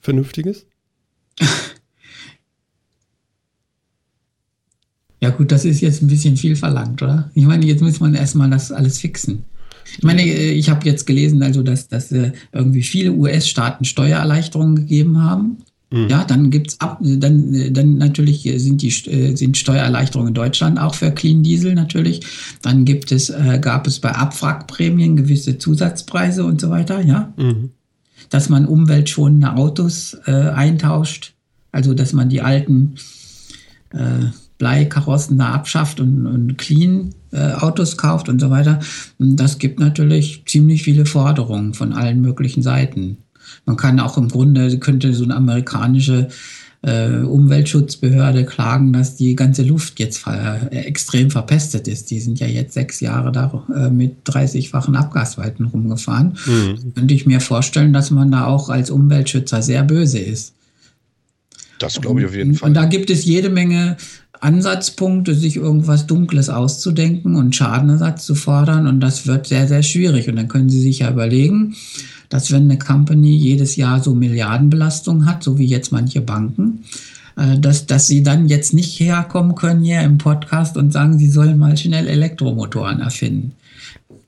Vernünftiges? 0.00 0.66
Ja 5.20 5.30
gut, 5.30 5.50
das 5.50 5.64
ist 5.64 5.80
jetzt 5.80 6.00
ein 6.00 6.06
bisschen 6.06 6.36
viel 6.36 6.54
verlangt, 6.54 7.02
oder? 7.02 7.28
Ich 7.34 7.44
meine, 7.44 7.66
jetzt 7.66 7.82
muss 7.82 7.98
man 7.98 8.14
erstmal 8.14 8.48
das 8.50 8.70
alles 8.70 9.00
fixen. 9.00 9.42
Ich 9.96 10.04
meine, 10.04 10.22
äh, 10.22 10.52
ich 10.52 10.70
habe 10.70 10.86
jetzt 10.86 11.08
gelesen, 11.08 11.42
also 11.42 11.64
dass, 11.64 11.88
dass 11.88 12.12
äh, 12.12 12.30
irgendwie 12.52 12.84
viele 12.84 13.10
US-Staaten 13.10 13.84
Steuererleichterungen 13.84 14.76
gegeben 14.76 15.20
haben 15.20 15.58
Mhm. 15.90 16.08
Ja, 16.08 16.24
dann 16.24 16.50
gibt's 16.50 16.80
ab, 16.80 16.98
dann, 17.00 17.72
dann 17.72 17.96
natürlich 17.96 18.42
sind 18.56 18.82
die 18.82 18.90
sind 18.90 19.56
Steuererleichterungen 19.56 20.28
in 20.28 20.34
Deutschland 20.34 20.78
auch 20.78 20.94
für 20.94 21.10
Clean 21.10 21.42
Diesel 21.42 21.74
natürlich. 21.74 22.20
Dann 22.62 22.84
gibt 22.84 23.10
es, 23.10 23.30
äh, 23.30 23.58
gab 23.60 23.86
es 23.86 23.98
bei 23.98 24.14
Abwrackprämien 24.14 25.16
gewisse 25.16 25.58
Zusatzpreise 25.58 26.44
und 26.44 26.60
so 26.60 26.68
weiter, 26.68 27.00
ja. 27.00 27.32
Mhm. 27.36 27.70
Dass 28.28 28.50
man 28.50 28.66
umweltschonende 28.66 29.54
Autos 29.54 30.16
äh, 30.26 30.32
eintauscht, 30.32 31.32
also 31.72 31.94
dass 31.94 32.12
man 32.12 32.28
die 32.28 32.42
alten 32.42 32.96
äh, 33.90 34.26
Bleikarossen 34.58 35.38
da 35.38 35.52
abschafft 35.52 36.00
und, 36.00 36.26
und 36.26 36.58
clean 36.58 37.14
äh, 37.30 37.52
Autos 37.52 37.96
kauft 37.96 38.28
und 38.28 38.40
so 38.40 38.50
weiter. 38.50 38.80
Und 39.18 39.36
das 39.36 39.58
gibt 39.58 39.80
natürlich 39.80 40.42
ziemlich 40.46 40.82
viele 40.82 41.06
Forderungen 41.06 41.72
von 41.72 41.92
allen 41.92 42.20
möglichen 42.20 42.62
Seiten. 42.62 43.18
Man 43.68 43.76
kann 43.76 44.00
auch 44.00 44.16
im 44.16 44.28
Grunde, 44.28 44.78
könnte 44.78 45.12
so 45.12 45.24
eine 45.24 45.36
amerikanische 45.36 46.28
äh, 46.80 47.16
Umweltschutzbehörde 47.16 48.46
klagen, 48.46 48.94
dass 48.94 49.14
die 49.14 49.36
ganze 49.36 49.62
Luft 49.62 50.00
jetzt 50.00 50.16
ver 50.16 50.72
äh, 50.72 50.86
extrem 50.86 51.30
verpestet 51.30 51.86
ist. 51.86 52.10
Die 52.10 52.18
sind 52.18 52.40
ja 52.40 52.46
jetzt 52.46 52.72
sechs 52.72 53.00
Jahre 53.00 53.30
da 53.30 53.66
äh, 53.76 53.90
mit 53.90 54.26
30-fachen 54.26 54.96
Abgasweiten 54.96 55.66
rumgefahren. 55.66 56.38
Mhm. 56.46 56.94
Könnte 56.94 57.12
ich 57.12 57.26
mir 57.26 57.40
vorstellen, 57.40 57.92
dass 57.92 58.10
man 58.10 58.30
da 58.30 58.46
auch 58.46 58.70
als 58.70 58.90
Umweltschützer 58.90 59.60
sehr 59.60 59.84
böse 59.84 60.18
ist. 60.18 60.54
Das 61.78 62.00
glaube 62.00 62.20
ich 62.20 62.26
auf 62.26 62.34
jeden 62.34 62.54
Fall. 62.54 62.68
Und 62.70 62.74
da 62.74 62.86
gibt 62.86 63.10
es 63.10 63.26
jede 63.26 63.50
Menge 63.50 63.98
Ansatzpunkte, 64.40 65.34
sich 65.34 65.56
irgendwas 65.56 66.06
Dunkles 66.06 66.48
auszudenken 66.48 67.36
und 67.36 67.54
Schadenersatz 67.54 68.24
zu 68.24 68.34
fordern. 68.34 68.86
Und 68.86 69.00
das 69.00 69.26
wird 69.26 69.46
sehr, 69.46 69.68
sehr 69.68 69.82
schwierig. 69.82 70.28
Und 70.28 70.36
dann 70.36 70.48
können 70.48 70.70
Sie 70.70 70.80
sich 70.80 71.00
ja 71.00 71.10
überlegen, 71.10 71.74
dass 72.28 72.52
wenn 72.52 72.64
eine 72.64 72.78
Company 72.78 73.36
jedes 73.36 73.76
Jahr 73.76 74.02
so 74.02 74.14
Milliardenbelastung 74.14 75.26
hat, 75.26 75.42
so 75.42 75.58
wie 75.58 75.66
jetzt 75.66 75.92
manche 75.92 76.20
Banken, 76.20 76.84
äh, 77.36 77.58
dass, 77.58 77.86
dass 77.86 78.06
sie 78.06 78.22
dann 78.22 78.48
jetzt 78.48 78.74
nicht 78.74 78.98
herkommen 79.00 79.54
können 79.54 79.82
hier 79.82 80.00
im 80.02 80.18
Podcast 80.18 80.76
und 80.76 80.92
sagen, 80.92 81.18
sie 81.18 81.30
sollen 81.30 81.58
mal 81.58 81.76
schnell 81.76 82.06
Elektromotoren 82.06 83.00
erfinden. 83.00 83.52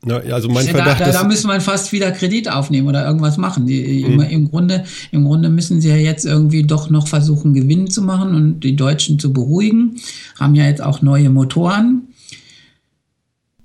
Ja, 0.06 0.16
also 0.32 0.48
mein 0.48 0.66
Verdacht 0.66 1.00
da, 1.00 1.06
da, 1.06 1.12
da 1.12 1.24
müssen 1.24 1.48
wir 1.48 1.60
fast 1.60 1.92
wieder 1.92 2.10
Kredit 2.10 2.50
aufnehmen 2.50 2.88
oder 2.88 3.04
irgendwas 3.06 3.36
machen. 3.36 3.66
Die, 3.66 4.04
mhm. 4.04 4.12
im, 4.12 4.20
im, 4.20 4.50
Grunde, 4.50 4.84
Im 5.10 5.24
Grunde 5.24 5.50
müssen 5.50 5.80
sie 5.80 5.90
ja 5.90 5.96
jetzt 5.96 6.24
irgendwie 6.24 6.62
doch 6.62 6.88
noch 6.88 7.06
versuchen, 7.06 7.52
Gewinn 7.52 7.90
zu 7.90 8.00
machen 8.00 8.34
und 8.34 8.60
die 8.60 8.76
Deutschen 8.76 9.18
zu 9.18 9.32
beruhigen. 9.32 9.96
Haben 10.38 10.54
ja 10.54 10.64
jetzt 10.64 10.82
auch 10.82 11.02
neue 11.02 11.28
Motoren. 11.28 12.09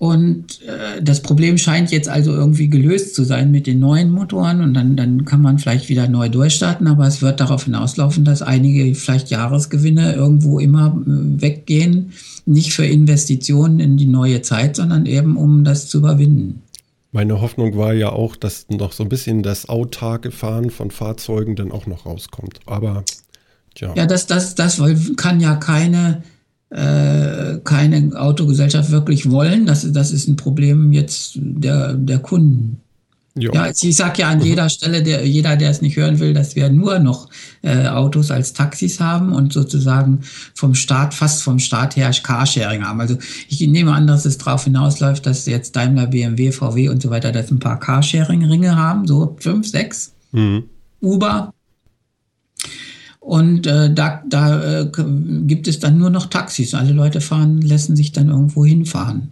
Und 0.05 0.61
äh, 0.61 1.01
das 1.01 1.21
Problem 1.21 1.57
scheint 1.57 1.89
jetzt 1.89 2.07
also 2.07 2.31
irgendwie 2.31 2.69
gelöst 2.69 3.15
zu 3.15 3.23
sein 3.23 3.49
mit 3.49 3.65
den 3.65 3.79
neuen 3.79 4.11
Motoren 4.11 4.61
und 4.61 4.75
dann, 4.75 4.95
dann 4.95 5.25
kann 5.25 5.41
man 5.41 5.57
vielleicht 5.57 5.89
wieder 5.89 6.07
neu 6.07 6.29
durchstarten, 6.29 6.87
aber 6.87 7.07
es 7.07 7.23
wird 7.23 7.39
darauf 7.39 7.63
hinauslaufen, 7.63 8.23
dass 8.23 8.43
einige 8.43 8.93
vielleicht 8.93 9.31
Jahresgewinne 9.31 10.13
irgendwo 10.13 10.59
immer 10.59 10.95
äh, 11.07 11.41
weggehen, 11.41 12.11
nicht 12.45 12.73
für 12.73 12.85
Investitionen 12.85 13.79
in 13.79 13.97
die 13.97 14.05
neue 14.05 14.43
Zeit, 14.43 14.75
sondern 14.75 15.07
eben 15.07 15.37
um 15.37 15.63
das 15.63 15.87
zu 15.87 15.97
überwinden. 15.97 16.61
Meine 17.11 17.41
Hoffnung 17.41 17.75
war 17.75 17.93
ja 17.93 18.09
auch, 18.09 18.35
dass 18.35 18.67
noch 18.69 18.91
so 18.91 19.01
ein 19.01 19.09
bisschen 19.09 19.41
das 19.41 19.69
autarke 19.69 20.29
Fahren 20.29 20.69
von 20.69 20.91
Fahrzeugen 20.91 21.55
dann 21.55 21.71
auch 21.71 21.87
noch 21.87 22.05
rauskommt. 22.05 22.59
Aber 22.67 23.03
tja. 23.73 23.91
Ja, 23.95 24.05
das, 24.05 24.27
das, 24.27 24.53
das 24.53 24.79
kann 25.15 25.39
ja 25.39 25.55
keine 25.55 26.21
keine 26.69 28.11
Autogesellschaft 28.15 28.91
wirklich 28.91 29.29
wollen. 29.29 29.65
Das, 29.65 29.89
das 29.91 30.11
ist 30.11 30.27
ein 30.27 30.35
Problem 30.35 30.91
jetzt 30.93 31.33
der, 31.35 31.93
der 31.93 32.19
Kunden. 32.19 32.81
Jo. 33.37 33.51
Ja, 33.53 33.69
ich 33.69 33.97
sage 33.97 34.21
ja 34.21 34.29
an 34.29 34.41
jeder 34.41 34.69
Stelle, 34.69 35.03
der, 35.03 35.27
jeder, 35.27 35.57
der 35.57 35.69
es 35.69 35.81
nicht 35.81 35.97
hören 35.97 36.19
will, 36.19 36.33
dass 36.33 36.55
wir 36.55 36.69
nur 36.69 36.99
noch 36.99 37.29
äh, 37.63 37.87
Autos 37.87 38.31
als 38.31 38.53
Taxis 38.53 39.01
haben 39.01 39.33
und 39.33 39.51
sozusagen 39.51 40.21
vom 40.53 40.73
Staat, 40.73 41.13
fast 41.13 41.43
vom 41.43 41.59
Staat 41.59 41.97
her 41.97 42.09
Carsharing 42.11 42.85
haben. 42.85 43.01
Also 43.01 43.17
ich 43.49 43.59
nehme 43.59 43.91
an, 43.91 44.07
dass 44.07 44.23
es 44.23 44.37
darauf 44.37 44.63
hinausläuft, 44.63 45.25
dass 45.25 45.45
jetzt 45.47 45.75
Daimler, 45.75 46.07
BMW, 46.07 46.53
VW 46.53 46.87
und 46.87 47.01
so 47.01 47.09
weiter, 47.09 47.33
dass 47.33 47.51
ein 47.51 47.59
paar 47.59 47.77
Carsharing-Ringe 47.77 48.73
haben, 48.77 49.05
so 49.05 49.35
fünf, 49.37 49.67
sechs. 49.67 50.13
Mhm. 50.31 50.63
Uber, 51.01 51.53
und 53.25 53.65
äh, 53.65 53.91
da, 53.91 54.21
da 54.29 54.81
äh, 54.81 54.91
gibt 55.47 55.67
es 55.67 55.79
dann 55.79 55.97
nur 55.97 56.11
noch 56.11 56.27
Taxis. 56.27 56.75
Alle 56.75 56.93
Leute 56.93 57.21
fahren, 57.21 57.59
lassen 57.59 57.95
sich 57.95 58.11
dann 58.11 58.29
irgendwo 58.29 58.63
hinfahren. 58.63 59.31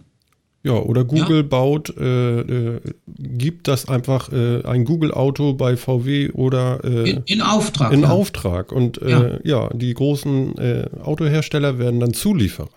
Ja, 0.64 0.72
oder 0.72 1.04
Google 1.04 1.36
ja. 1.36 1.42
baut, 1.42 1.96
äh, 1.96 2.40
äh 2.40 2.80
gibt 3.16 3.68
das 3.68 3.88
einfach 3.88 4.32
äh, 4.32 4.64
ein 4.64 4.84
Google-Auto 4.84 5.52
bei 5.52 5.76
VW 5.76 6.32
oder 6.32 6.82
äh, 6.82 7.08
in, 7.08 7.22
in, 7.26 7.40
Auftrag. 7.40 7.92
In 7.92 8.00
ja. 8.00 8.08
Auftrag. 8.08 8.72
Und 8.72 9.00
ja. 9.00 9.38
ja. 9.44 9.70
die 9.72 9.94
großen 9.94 10.54
Autohersteller 11.00 11.78
werden 11.78 12.00
dann 12.00 12.14
Zulieferer. 12.14 12.68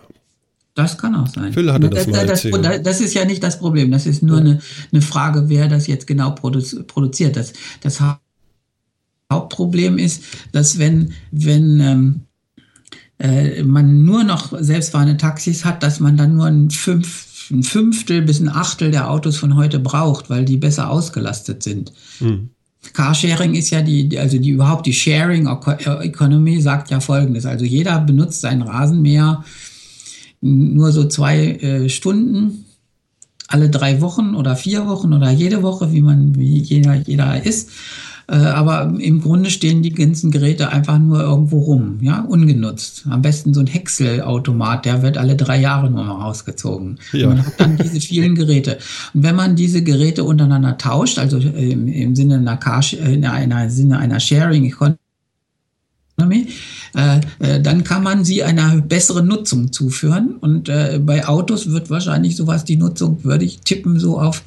Das 0.76 1.00
kann 1.00 1.16
auch 1.16 1.28
sein. 1.28 1.52
Phil 1.52 1.74
hatte 1.74 1.90
das, 1.90 2.06
das 2.06 2.14
mal 2.16 2.30
erzählt. 2.30 2.64
Das, 2.64 2.84
das, 2.84 3.02
ist 3.02 3.16
ja 3.16 3.26
nicht 3.26 3.42
das 3.42 3.58
Problem. 3.58 3.90
Das 3.90 4.06
ist 4.06 4.22
nur 4.22 4.38
eine, 4.38 4.60
eine 4.92 5.02
Frage, 5.02 5.46
wer 5.50 5.68
das 5.68 5.88
jetzt 5.88 6.06
genau 6.06 6.36
produziert. 6.36 7.36
Das, 7.36 7.54
das 7.82 8.02
Hauptproblem 9.32 9.98
ist, 9.98 10.24
dass 10.52 10.80
wenn, 10.80 11.14
wenn 11.32 11.80
ähm, 11.80 12.22
äh, 13.20 13.64
man 13.64 14.04
nur 14.04 14.24
noch 14.24 14.54
selbstfahrende 14.58 15.18
Taxis 15.18 15.66
hat, 15.66 15.84
dass 15.84 16.00
man 16.00 16.18
dann 16.18 16.36
nur 16.36 16.46
ein, 16.46 16.70
Fünf, 16.70 17.50
ein 17.52 17.64
Fünftel 17.64 18.22
bis 18.22 18.40
ein 18.40 18.50
Achtel 18.50 18.92
der 18.92 19.10
Autos 19.10 19.38
von 19.38 19.56
heute 19.56 19.80
braucht, 19.80 20.30
weil 20.30 20.46
die 20.46 20.58
besser 20.58 20.90
ausgelastet 20.90 21.64
sind. 21.64 21.92
Mhm. 22.20 22.50
Carsharing 22.94 23.56
ist 23.56 23.70
ja 23.72 23.82
die, 23.82 24.18
also 24.18 24.38
die 24.38 24.52
überhaupt 24.52 24.86
die 24.86 24.94
Sharing 24.94 25.48
Economy 25.48 26.62
sagt 26.62 26.90
ja 26.90 27.02
folgendes. 27.02 27.46
Also 27.46 27.66
jeder 27.66 28.00
benutzt 28.00 28.40
sein 28.40 28.62
Rasenmäher 28.62 29.44
nur 30.40 30.92
so 30.92 31.06
zwei 31.06 31.56
äh, 31.56 31.90
Stunden 31.90 32.64
alle 33.48 33.70
drei 33.70 34.02
Wochen 34.02 34.36
oder 34.36 34.56
vier 34.56 34.88
Wochen 34.88 35.14
oder 35.14 35.32
jede 35.32 35.64
Woche, 35.64 35.92
wie 35.92 36.02
man, 36.02 36.36
wie 36.36 36.60
jeder, 36.60 36.96
jeder 36.96 37.44
ist. 37.44 37.70
Äh, 38.30 38.36
aber 38.36 38.94
im 39.00 39.22
Grunde 39.22 39.50
stehen 39.50 39.82
die 39.82 39.94
ganzen 39.94 40.32
Geräte 40.32 40.70
einfach 40.70 41.00
nur 41.00 41.22
irgendwo 41.22 41.60
rum, 41.60 42.00
ja, 42.02 42.22
ungenutzt. 42.22 43.06
Am 43.10 43.22
besten 43.22 43.54
so 43.54 43.62
ein 43.62 43.68
Häckselautomat, 43.68 44.84
der 44.84 45.02
wird 45.02 45.18
alle 45.18 45.38
drei 45.38 45.62
Jahre 45.62 45.90
nur 45.90 46.04
mal 46.04 46.26
ausgezogen. 46.26 47.00
Ja. 47.14 47.30
man 47.30 47.46
hat 47.46 47.54
dann 47.58 47.78
diese 47.78 48.02
vielen 48.02 48.36
Geräte. 48.36 48.80
Und 49.14 49.24
wenn 49.24 49.36
man 49.36 49.56
diese 49.56 49.82
Geräte 49.82 50.26
untereinander 50.26 50.78
tauscht, 50.78 51.20
also 51.20 51.38
im, 51.38 51.88
im 51.88 52.16
Sinne 52.16 52.36
einer, 52.36 52.58
Car, 52.58 52.84
in 52.92 53.26
einer 53.26 53.70
Sinne 53.70 53.98
einer 53.98 54.20
Sharing 54.20 54.66
Economy, 54.66 54.98
äh, 56.96 57.22
äh, 57.40 57.62
dann 57.62 57.86
kann 57.86 58.04
man 58.04 58.26
sie 58.26 58.44
einer 58.44 58.82
besseren 58.82 59.28
Nutzung 59.28 59.72
zuführen. 59.72 60.36
Und 60.42 60.68
äh, 60.68 61.00
bei 61.02 61.26
Autos 61.26 61.72
wird 61.72 61.90
wahrscheinlich 61.90 62.36
sowas, 62.36 62.66
die 62.66 62.76
Nutzung, 62.76 63.24
würde 63.24 63.46
ich 63.46 63.62
tippen, 63.62 64.00
so 64.00 64.20
auf 64.20 64.44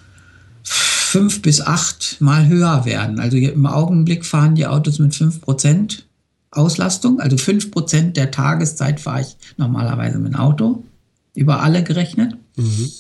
fünf 1.11 1.43
bis 1.43 1.61
acht 1.61 2.21
Mal 2.21 2.47
höher 2.47 2.85
werden. 2.85 3.19
Also 3.19 3.37
im 3.37 3.67
Augenblick 3.67 4.25
fahren 4.25 4.55
die 4.55 4.67
Autos 4.67 5.01
mit 5.01 5.15
fünf 5.15 5.41
Prozent 5.41 6.07
Auslastung. 6.53 7.19
Also 7.19 7.37
fünf 7.37 7.73
Prozent 7.73 8.17
der 8.17 8.31
Tageszeit 8.31 9.01
fahre 9.01 9.23
ich 9.23 9.37
normalerweise 9.57 10.19
mit 10.19 10.35
dem 10.35 10.41
Auto. 10.41 10.85
Über 11.35 11.63
alle 11.63 11.83
gerechnet. 11.83 12.37
Mhm. 12.57 12.91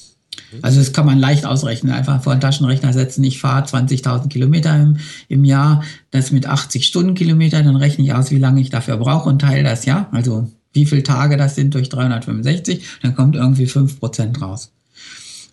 Also 0.61 0.81
das 0.81 0.92
kann 0.92 1.07
man 1.07 1.20
leicht 1.20 1.46
ausrechnen. 1.46 1.92
Einfach 1.92 2.20
vor 2.20 2.35
den 2.35 2.40
Taschenrechner 2.40 2.92
setzen. 2.92 3.23
Ich 3.23 3.40
fahre 3.40 3.64
20.000 3.64 4.29
Kilometer 4.29 4.75
im, 4.77 4.96
im, 5.29 5.44
Jahr. 5.44 5.85
Das 6.11 6.33
mit 6.33 6.46
80 6.46 6.87
Stundenkilometer. 6.87 7.62
Dann 7.62 7.77
rechne 7.77 8.05
ich 8.05 8.12
aus, 8.12 8.33
wie 8.33 8.38
lange 8.38 8.61
ich 8.61 8.70
dafür 8.70 8.96
brauche 8.96 9.29
und 9.29 9.40
teile 9.40 9.62
das, 9.62 9.85
ja. 9.85 10.09
Also 10.11 10.51
wie 10.73 10.87
viele 10.87 11.05
Tage 11.05 11.37
das 11.37 11.55
sind 11.55 11.75
durch 11.75 11.88
365. 11.90 12.85
Dann 13.03 13.14
kommt 13.14 13.37
irgendwie 13.37 13.66
fünf 13.66 14.01
Prozent 14.01 14.40
raus. 14.42 14.73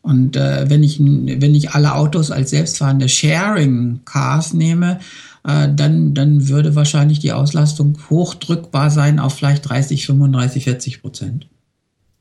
Und 0.08 0.38
äh, 0.38 0.70
wenn, 0.70 0.84
ich, 0.84 1.00
wenn 1.02 1.54
ich 1.54 1.72
alle 1.72 1.94
Autos 1.94 2.32
als 2.32 2.52
selbstfahrende 2.52 3.10
Sharing 3.10 4.00
Cars 4.06 4.54
nehme, 4.54 5.00
äh, 5.44 5.68
dann, 5.76 6.14
dann 6.14 6.48
würde 6.48 6.76
wahrscheinlich 6.76 7.20
die 7.20 7.34
Auslastung 7.34 7.98
hochdrückbar 8.10 8.90
sein 8.90 9.20
auf 9.20 9.36
vielleicht 9.36 9.68
30, 9.68 10.06
35, 10.06 10.64
40 10.64 11.02
Prozent. 11.02 11.48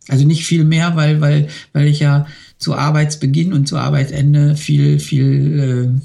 Also 0.09 0.27
nicht 0.27 0.45
viel 0.45 0.65
mehr, 0.65 0.97
weil, 0.97 1.21
weil, 1.21 1.47
weil 1.73 1.87
ich 1.87 2.01
ja 2.01 2.27
zu 2.59 2.75
Arbeitsbeginn 2.75 3.53
und 3.53 3.69
zu 3.69 3.77
Arbeitsende 3.77 4.57
viel, 4.57 4.99
viel 4.99 6.01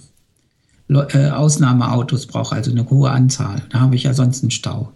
äh, 0.87 0.93
äh 1.17 1.31
Ausnahmeautos 1.31 2.27
brauche, 2.27 2.53
also 2.53 2.69
eine 2.69 2.87
hohe 2.91 3.09
Anzahl. 3.09 3.63
Da 3.71 3.79
habe 3.79 3.95
ich 3.95 4.03
ja 4.03 4.13
sonst 4.13 4.43
einen 4.43 4.51
Stau. 4.51 4.93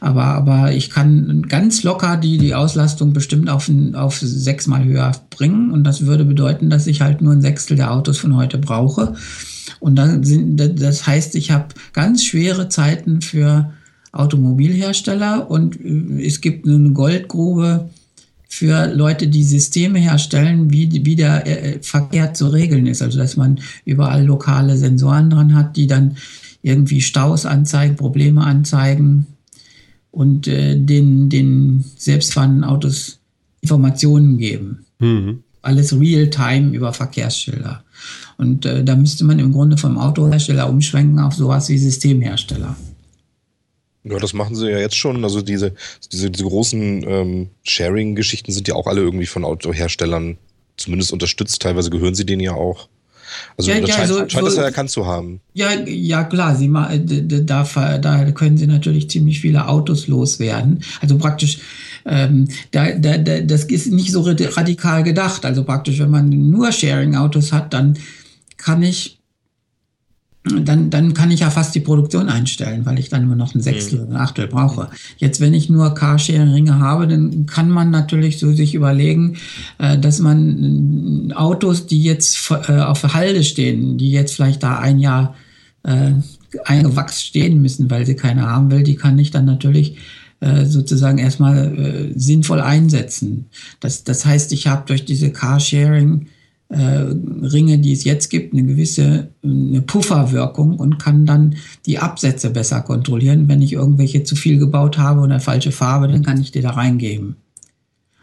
Aber, 0.00 0.24
aber 0.24 0.72
ich 0.72 0.90
kann 0.90 1.42
ganz 1.48 1.82
locker 1.82 2.16
die, 2.16 2.38
die 2.38 2.54
Auslastung 2.54 3.12
bestimmt 3.12 3.48
auf, 3.48 3.70
auf 3.94 4.18
sechsmal 4.18 4.84
höher 4.84 5.12
bringen. 5.30 5.70
Und 5.70 5.84
das 5.84 6.06
würde 6.06 6.24
bedeuten, 6.24 6.70
dass 6.70 6.86
ich 6.86 7.00
halt 7.00 7.22
nur 7.22 7.32
ein 7.32 7.40
Sechstel 7.42 7.76
der 7.76 7.92
Autos 7.92 8.18
von 8.18 8.36
heute 8.36 8.58
brauche. 8.58 9.14
Und 9.80 9.96
dann 9.96 10.24
sind, 10.24 10.56
das 10.56 11.06
heißt, 11.06 11.34
ich 11.34 11.50
habe 11.50 11.68
ganz 11.92 12.24
schwere 12.24 12.68
Zeiten 12.68 13.20
für 13.20 13.72
Automobilhersteller 14.12 15.50
und 15.50 15.80
äh, 15.80 16.26
es 16.26 16.40
gibt 16.40 16.66
eine 16.66 16.90
Goldgrube 16.90 17.90
für 18.48 18.92
Leute, 18.94 19.28
die 19.28 19.44
Systeme 19.44 19.98
herstellen, 19.98 20.70
wie, 20.70 21.06
wie 21.06 21.16
der 21.16 21.46
äh, 21.46 21.78
Verkehr 21.80 22.34
zu 22.34 22.48
regeln 22.48 22.86
ist. 22.86 23.00
Also 23.00 23.18
dass 23.18 23.36
man 23.36 23.60
überall 23.86 24.24
lokale 24.24 24.76
Sensoren 24.76 25.30
dran 25.30 25.54
hat, 25.54 25.76
die 25.76 25.86
dann 25.86 26.16
irgendwie 26.60 27.00
Staus 27.00 27.46
anzeigen, 27.46 27.96
Probleme 27.96 28.44
anzeigen 28.44 29.26
und 30.12 30.46
äh, 30.46 30.76
den, 30.76 31.28
den 31.28 31.84
selbstfahrenden 31.96 32.62
Autos 32.62 33.18
Informationen 33.62 34.38
geben. 34.38 34.84
Mhm. 35.00 35.42
Alles 35.62 35.98
real-time 35.98 36.74
über 36.76 36.92
Verkehrsschilder. 36.92 37.82
Und 38.36 38.66
äh, 38.66 38.84
da 38.84 38.94
müsste 38.96 39.24
man 39.24 39.38
im 39.38 39.52
Grunde 39.52 39.76
vom 39.76 39.98
Autohersteller 39.98 40.68
umschwenken 40.68 41.18
auf 41.18 41.34
sowas 41.34 41.68
wie 41.68 41.78
Systemhersteller. 41.78 42.76
Ja, 44.04 44.18
das 44.18 44.32
machen 44.32 44.56
sie 44.56 44.68
ja 44.68 44.78
jetzt 44.78 44.96
schon. 44.96 45.22
Also 45.24 45.42
diese, 45.42 45.74
diese, 46.10 46.30
diese 46.30 46.44
großen 46.44 47.04
ähm, 47.06 47.48
Sharing-Geschichten 47.62 48.52
sind 48.52 48.66
ja 48.68 48.74
auch 48.74 48.88
alle 48.88 49.00
irgendwie 49.00 49.26
von 49.26 49.44
Autoherstellern 49.44 50.38
zumindest 50.76 51.12
unterstützt. 51.12 51.62
Teilweise 51.62 51.90
gehören 51.90 52.14
sie 52.14 52.26
denen 52.26 52.42
ja 52.42 52.54
auch. 52.54 52.88
Also 53.56 53.70
ja, 53.70 53.80
das 53.80 53.88
ja, 53.88 53.96
scheint, 53.96 54.08
so, 54.08 54.18
scheint 54.18 54.32
so, 54.32 54.44
das 54.44 54.56
ja 54.56 54.62
erkannt 54.62 54.90
zu 54.90 55.06
haben. 55.06 55.40
Ja, 55.54 55.70
ja 55.86 56.24
klar, 56.24 56.56
sie 56.56 56.68
da, 57.98 57.98
da 57.98 58.30
können 58.32 58.58
sie 58.58 58.66
natürlich 58.66 59.10
ziemlich 59.10 59.40
viele 59.40 59.68
Autos 59.68 60.06
loswerden. 60.06 60.82
Also 61.00 61.18
praktisch, 61.18 61.58
ähm, 62.04 62.48
da, 62.70 62.92
da, 62.92 63.18
da, 63.18 63.40
das 63.40 63.64
ist 63.64 63.92
nicht 63.92 64.12
so 64.12 64.22
radikal 64.22 65.02
gedacht. 65.02 65.44
Also 65.44 65.64
praktisch, 65.64 65.98
wenn 65.98 66.10
man 66.10 66.28
nur 66.28 66.72
Sharing-Autos 66.72 67.52
hat, 67.52 67.72
dann 67.72 67.98
kann 68.56 68.82
ich 68.82 69.18
dann, 70.44 70.90
dann 70.90 71.14
kann 71.14 71.30
ich 71.30 71.40
ja 71.40 71.50
fast 71.50 71.74
die 71.74 71.80
Produktion 71.80 72.28
einstellen, 72.28 72.84
weil 72.84 72.98
ich 72.98 73.08
dann 73.08 73.26
nur 73.26 73.36
noch 73.36 73.54
ein 73.54 73.60
Sechstel 73.60 74.00
mhm. 74.00 74.06
oder 74.06 74.14
ein 74.16 74.20
Achtel 74.22 74.48
brauche. 74.48 74.88
Jetzt, 75.18 75.40
wenn 75.40 75.54
ich 75.54 75.70
nur 75.70 75.94
Carsharing-Ringe 75.94 76.80
habe, 76.80 77.06
dann 77.06 77.46
kann 77.46 77.70
man 77.70 77.90
natürlich 77.90 78.38
so 78.38 78.52
sich 78.52 78.74
überlegen, 78.74 79.36
äh, 79.78 79.98
dass 79.98 80.18
man 80.18 81.30
äh, 81.30 81.34
Autos, 81.34 81.86
die 81.86 82.02
jetzt 82.02 82.50
äh, 82.50 82.80
auf 82.80 83.02
Halde 83.14 83.44
stehen, 83.44 83.98
die 83.98 84.10
jetzt 84.10 84.34
vielleicht 84.34 84.64
da 84.64 84.78
ein 84.78 84.98
Jahr 84.98 85.36
äh, 85.84 86.12
eingewachsen 86.64 87.20
stehen 87.20 87.62
müssen, 87.62 87.88
weil 87.88 88.04
sie 88.04 88.16
keine 88.16 88.42
haben 88.42 88.70
will, 88.70 88.82
die 88.82 88.96
kann 88.96 89.18
ich 89.18 89.30
dann 89.30 89.44
natürlich 89.44 89.96
sozusagen 90.64 91.18
erstmal 91.18 91.78
äh, 91.78 92.18
sinnvoll 92.18 92.60
einsetzen. 92.60 93.46
Das, 93.78 94.02
das 94.02 94.26
heißt, 94.26 94.50
ich 94.50 94.66
habe 94.66 94.82
durch 94.86 95.04
diese 95.04 95.30
Carsharing 95.30 96.26
Ringe, 96.74 97.78
die 97.78 97.92
es 97.92 98.04
jetzt 98.04 98.30
gibt, 98.30 98.52
eine 98.52 98.64
gewisse 98.64 99.28
eine 99.44 99.82
Pufferwirkung 99.82 100.76
und 100.76 100.98
kann 100.98 101.26
dann 101.26 101.56
die 101.84 101.98
Absätze 101.98 102.50
besser 102.50 102.80
kontrollieren. 102.80 103.48
Wenn 103.48 103.60
ich 103.60 103.74
irgendwelche 103.74 104.24
zu 104.24 104.36
viel 104.36 104.58
gebaut 104.58 104.96
habe 104.96 105.20
oder 105.20 105.40
falsche 105.40 105.72
Farbe, 105.72 106.08
dann 106.08 106.22
kann 106.22 106.40
ich 106.40 106.50
die 106.50 106.62
da 106.62 106.70
reingeben. 106.70 107.36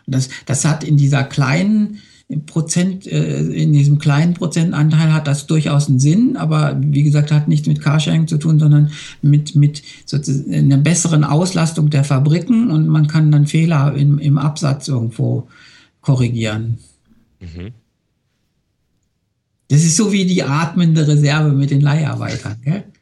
Das, 0.07 0.29
das 0.45 0.65
hat 0.65 0.83
in 0.83 0.97
dieser 0.97 1.23
kleinen 1.23 1.99
Prozent, 2.45 3.07
äh, 3.07 3.41
in 3.41 3.73
diesem 3.73 3.97
kleinen 3.97 4.35
Prozentanteil 4.35 5.13
hat 5.13 5.27
das 5.27 5.47
durchaus 5.47 5.89
einen 5.89 5.99
Sinn, 5.99 6.37
aber 6.37 6.77
wie 6.79 7.03
gesagt, 7.03 7.31
hat 7.31 7.47
nichts 7.47 7.67
mit 7.67 7.81
Carsharing 7.81 8.27
zu 8.27 8.37
tun, 8.37 8.59
sondern 8.59 8.91
mit, 9.21 9.55
mit 9.55 9.81
einer 10.51 10.77
besseren 10.77 11.23
Auslastung 11.23 11.89
der 11.89 12.03
Fabriken 12.03 12.69
und 12.69 12.87
man 12.87 13.07
kann 13.07 13.31
dann 13.31 13.47
Fehler 13.47 13.95
im, 13.95 14.19
im 14.19 14.37
Absatz 14.37 14.87
irgendwo 14.87 15.47
korrigieren. 16.01 16.77
Mhm. 17.39 17.71
Das 19.69 19.83
ist 19.83 19.95
so 19.95 20.11
wie 20.11 20.25
die 20.25 20.43
atmende 20.43 21.07
Reserve 21.07 21.51
mit 21.51 21.71
den 21.71 21.81
Leiharbeitern. 21.81 22.57
Gell? 22.63 22.83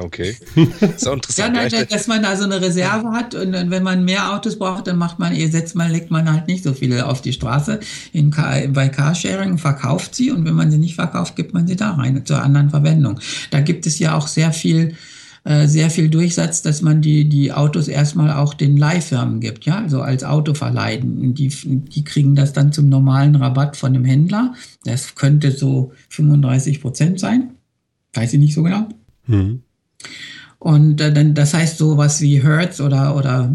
Okay. 0.00 0.34
Das 0.80 0.94
ist 0.96 1.06
auch 1.06 1.14
interessant. 1.14 1.54
ja, 1.56 1.68
nein, 1.68 1.86
dass 1.90 2.06
man 2.06 2.22
da 2.22 2.36
so 2.36 2.44
eine 2.44 2.60
Reserve 2.60 3.10
hat 3.12 3.34
und 3.34 3.52
wenn 3.52 3.82
man 3.82 4.02
mehr 4.02 4.32
Autos 4.32 4.58
braucht, 4.58 4.86
dann 4.86 4.96
macht 4.96 5.18
man, 5.18 5.34
ihr 5.34 5.50
setzt 5.50 5.74
man, 5.74 5.90
legt 5.90 6.10
man 6.10 6.30
halt 6.32 6.48
nicht 6.48 6.64
so 6.64 6.72
viele 6.72 7.06
auf 7.06 7.20
die 7.20 7.34
Straße 7.34 7.78
in, 8.14 8.30
bei 8.30 8.88
Carsharing, 8.88 9.58
verkauft 9.58 10.14
sie 10.14 10.30
und 10.30 10.46
wenn 10.46 10.54
man 10.54 10.70
sie 10.70 10.78
nicht 10.78 10.94
verkauft, 10.94 11.36
gibt 11.36 11.52
man 11.52 11.66
sie 11.66 11.76
da 11.76 11.92
rein 11.92 12.24
zur 12.24 12.42
anderen 12.42 12.70
Verwendung. 12.70 13.20
Da 13.50 13.60
gibt 13.60 13.86
es 13.86 13.98
ja 13.98 14.14
auch 14.14 14.26
sehr 14.26 14.52
viel 14.52 14.96
sehr 15.66 15.88
viel 15.88 16.10
Durchsatz, 16.10 16.60
dass 16.60 16.82
man 16.82 17.00
die, 17.00 17.28
die 17.28 17.52
Autos 17.52 17.88
erstmal 17.88 18.32
auch 18.32 18.52
den 18.52 18.76
Leihfirmen 18.76 19.40
gibt, 19.40 19.64
ja, 19.64 19.78
also 19.78 20.02
als 20.02 20.22
Autoverleih. 20.22 21.00
Die, 21.02 21.48
die 21.48 22.04
kriegen 22.04 22.34
das 22.34 22.52
dann 22.52 22.72
zum 22.72 22.88
normalen 22.88 23.34
Rabatt 23.34 23.76
von 23.76 23.94
dem 23.94 24.04
Händler. 24.04 24.54
Das 24.84 25.14
könnte 25.14 25.50
so 25.50 25.92
35 26.10 26.82
Prozent 26.82 27.18
sein. 27.18 27.52
Weiß 28.12 28.32
ich 28.34 28.38
nicht 28.38 28.54
so 28.54 28.62
genau. 28.62 28.88
Mhm. 29.26 29.62
Und 30.58 31.00
äh, 31.00 31.12
dann, 31.12 31.34
das 31.34 31.54
heißt 31.54 31.78
sowas 31.78 32.20
wie 32.20 32.42
Hertz 32.42 32.80
oder, 32.80 33.16
oder 33.16 33.50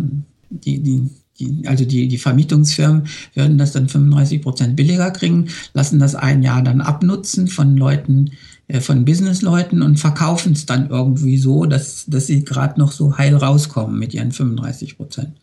die, 0.50 0.82
die, 0.82 1.10
die, 1.40 1.68
also 1.68 1.86
die, 1.86 2.08
die 2.08 2.18
Vermietungsfirmen 2.18 3.08
würden 3.34 3.58
das 3.58 3.72
dann 3.72 3.90
35 3.90 4.42
Prozent 4.42 4.76
billiger 4.76 5.12
kriegen, 5.12 5.50
lassen 5.74 6.00
das 6.00 6.16
ein 6.16 6.44
Jahr 6.44 6.62
dann 6.62 6.82
abnutzen 6.82 7.48
von 7.48 7.76
Leuten, 7.76 8.28
äh, 8.28 8.32
von 8.82 9.06
Businessleuten 9.06 9.82
und 9.82 10.00
verkaufen 10.00 10.54
es 10.54 10.66
dann 10.66 10.90
irgendwie 10.90 11.38
so, 11.38 11.66
dass, 11.66 12.06
dass 12.08 12.28
sie 12.28 12.44
gerade 12.44 12.80
noch 12.80 12.92
so 12.92 13.18
heil 13.18 13.36
rauskommen 13.36 13.98
mit 13.98 14.14
ihren 14.14 14.32
35 14.32 14.98
Prozent. 14.98 15.40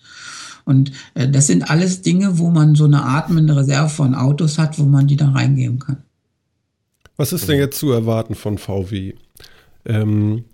Und 0.65 0.93
äh, 1.15 1.29
das 1.29 1.47
sind 1.47 1.71
alles 1.71 2.03
Dinge, 2.03 2.39
wo 2.39 2.51
man 2.51 2.75
so 2.75 2.85
eine 2.85 3.05
atmende 3.05 3.57
Reserve 3.57 3.89
von 3.89 4.15
Autos 4.15 4.59
hat, 4.59 4.79
wo 4.79 4.85
man 4.85 5.07
die 5.07 5.17
da 5.17 5.31
reingeben 5.31 5.79
kann. 5.79 5.99
Was 7.17 7.33
ist 7.33 7.49
denn 7.49 7.59
jetzt 7.59 7.79
zu 7.79 7.91
erwarten 7.91 8.35
von 8.35 8.59
VW? 8.59 9.15
Ähm, 9.85 10.45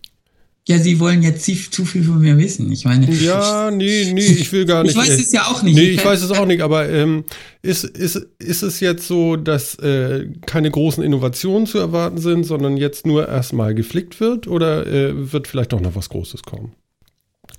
ja, 0.69 0.79
Sie 0.81 0.99
wollen 0.99 1.23
jetzt 1.23 1.45
zu 1.45 1.85
viel 1.85 2.03
von 2.03 2.19
mir 2.21 2.37
wissen. 2.39 2.73
Ich 2.73 2.85
meine. 2.85 3.09
Ja, 3.15 3.71
nee, 3.71 4.13
nee, 4.13 4.21
ich 4.21 4.51
will 4.53 4.65
gar 4.65 4.83
nicht. 4.83 4.93
ich 4.93 4.99
weiß 4.99 5.11
äh, 5.11 5.23
es 5.23 5.33
ja 5.33 5.43
auch 5.43 5.63
nicht. 5.63 5.77
Nee, 5.77 5.91
ich 5.91 6.05
weiß 6.05 6.21
es 6.23 6.33
auch 6.33 6.45
nicht, 6.45 6.61
aber 6.61 6.89
ähm, 6.89 7.25
ist, 7.63 7.85
ist, 7.85 8.17
ist 8.41 8.63
es 8.63 8.81
jetzt 8.81 9.07
so, 9.07 9.37
dass 9.37 9.77
äh, 9.77 10.27
keine 10.45 10.71
großen 10.73 11.05
Innovationen 11.05 11.69
zu 11.69 11.79
erwarten 11.79 12.19
sind, 12.19 12.45
sondern 12.45 12.77
jetzt 12.77 13.07
nur 13.07 13.29
erstmal 13.29 13.77
geflickt 13.77 14.19
wird 14.19 14.49
oder 14.49 14.87
äh, 14.89 15.33
wird 15.33 15.47
vielleicht 15.47 15.73
doch 15.73 15.81
noch 15.81 15.95
was 15.95 16.09
Großes 16.09 16.43
kommen? 16.43 16.73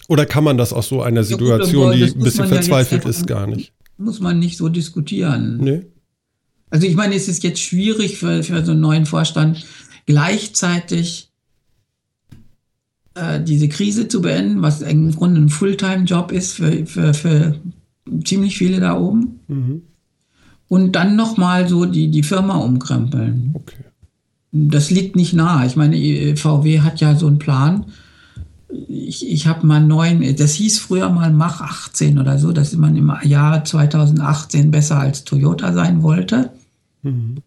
Oder 0.10 0.26
kann 0.26 0.44
man 0.44 0.58
das 0.58 0.74
aus 0.74 0.90
so 0.90 1.02
einer 1.02 1.24
Situation, 1.24 1.94
ja, 1.94 2.06
gut, 2.08 2.16
die 2.16 2.20
ein 2.20 2.24
bisschen 2.24 2.48
verzweifelt 2.48 3.06
ja 3.06 3.10
ist, 3.10 3.26
gar 3.26 3.48
nicht? 3.48 3.72
Muss 3.98 4.20
man 4.20 4.38
nicht 4.38 4.58
so 4.58 4.68
diskutieren. 4.68 5.58
Nee. 5.62 5.86
Also 6.70 6.86
ich 6.86 6.96
meine, 6.96 7.16
es 7.16 7.30
ist 7.30 7.44
jetzt 7.44 7.62
schwierig 7.62 8.18
für, 8.18 8.44
für 8.44 8.66
so 8.66 8.74
einen 8.74 8.82
neuen 8.82 9.06
Vorstand 9.06 9.66
gleichzeitig 10.06 11.27
äh, 13.18 13.44
diese 13.44 13.70
Krise 13.70 14.08
zu 14.08 14.22
beenden, 14.22 14.62
was 14.62 14.82
im 14.82 15.12
Grunde 15.12 15.42
ein 15.42 15.50
Fulltime-Job 15.50 16.32
ist 16.32 16.54
für, 16.54 16.86
für, 16.86 17.14
für 17.14 17.56
ziemlich 18.24 18.58
viele 18.58 18.80
da 18.80 18.98
oben. 18.98 19.40
Mhm. 19.48 19.82
Und 20.68 20.96
dann 20.96 21.16
nochmal 21.16 21.68
so 21.68 21.86
die, 21.86 22.10
die 22.10 22.24
Firma 22.24 22.58
umkrempeln. 22.58 23.52
Okay. 23.54 23.86
Das 24.52 24.90
liegt 24.92 25.16
nicht 25.16 25.34
nahe. 25.34 25.66
Ich 25.66 25.76
meine, 25.76 26.36
VW 26.36 26.82
hat 26.82 27.00
ja 27.00 27.16
so 27.16 27.28
einen 27.28 27.40
Plan. 27.40 27.86
Ich, 28.90 29.28
ich 29.28 29.48
habe 29.48 29.66
mal 29.66 29.82
neun, 29.82 30.36
das 30.36 30.54
hieß 30.54 30.80
früher 30.80 31.10
mal 31.10 31.32
Mach 31.32 31.62
18 31.62 32.20
oder 32.20 32.38
so, 32.38 32.52
dass 32.52 32.76
man 32.76 32.96
im 32.98 33.12
Jahr 33.24 33.64
2018 33.64 34.72
besser 34.72 35.00
als 35.00 35.24
Toyota 35.24 35.74
sein 35.74 36.04
wollte. 36.04 36.52
Mhm. 37.04 37.38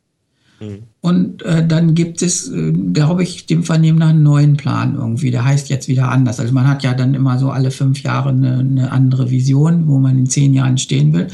Mhm. 0.60 0.82
Und 1.00 1.42
äh, 1.42 1.66
dann 1.66 1.94
gibt 1.94 2.22
es, 2.22 2.48
äh, 2.50 2.72
glaube 2.72 3.22
ich, 3.22 3.46
dem 3.46 3.64
Vernehmen 3.64 3.98
nach 3.98 4.10
einen 4.10 4.22
neuen 4.22 4.56
Plan 4.56 4.94
irgendwie. 4.94 5.30
Der 5.30 5.44
heißt 5.44 5.70
jetzt 5.70 5.88
wieder 5.88 6.10
anders. 6.10 6.38
Also 6.38 6.52
man 6.52 6.68
hat 6.68 6.82
ja 6.82 6.94
dann 6.94 7.14
immer 7.14 7.38
so 7.38 7.50
alle 7.50 7.70
fünf 7.70 8.02
Jahre 8.02 8.28
eine, 8.28 8.58
eine 8.58 8.92
andere 8.92 9.30
Vision, 9.30 9.88
wo 9.88 9.98
man 9.98 10.18
in 10.18 10.26
zehn 10.26 10.52
Jahren 10.52 10.78
stehen 10.78 11.12
will. 11.12 11.28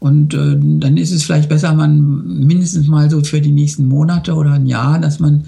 Und 0.00 0.34
äh, 0.34 0.58
dann 0.58 0.96
ist 0.96 1.12
es 1.12 1.22
vielleicht 1.22 1.48
besser, 1.48 1.72
man 1.74 2.44
mindestens 2.44 2.88
mal 2.88 3.08
so 3.08 3.22
für 3.22 3.40
die 3.40 3.52
nächsten 3.52 3.86
Monate 3.88 4.34
oder 4.34 4.52
ein 4.52 4.66
Jahr, 4.66 4.98
dass 4.98 5.20
man 5.20 5.44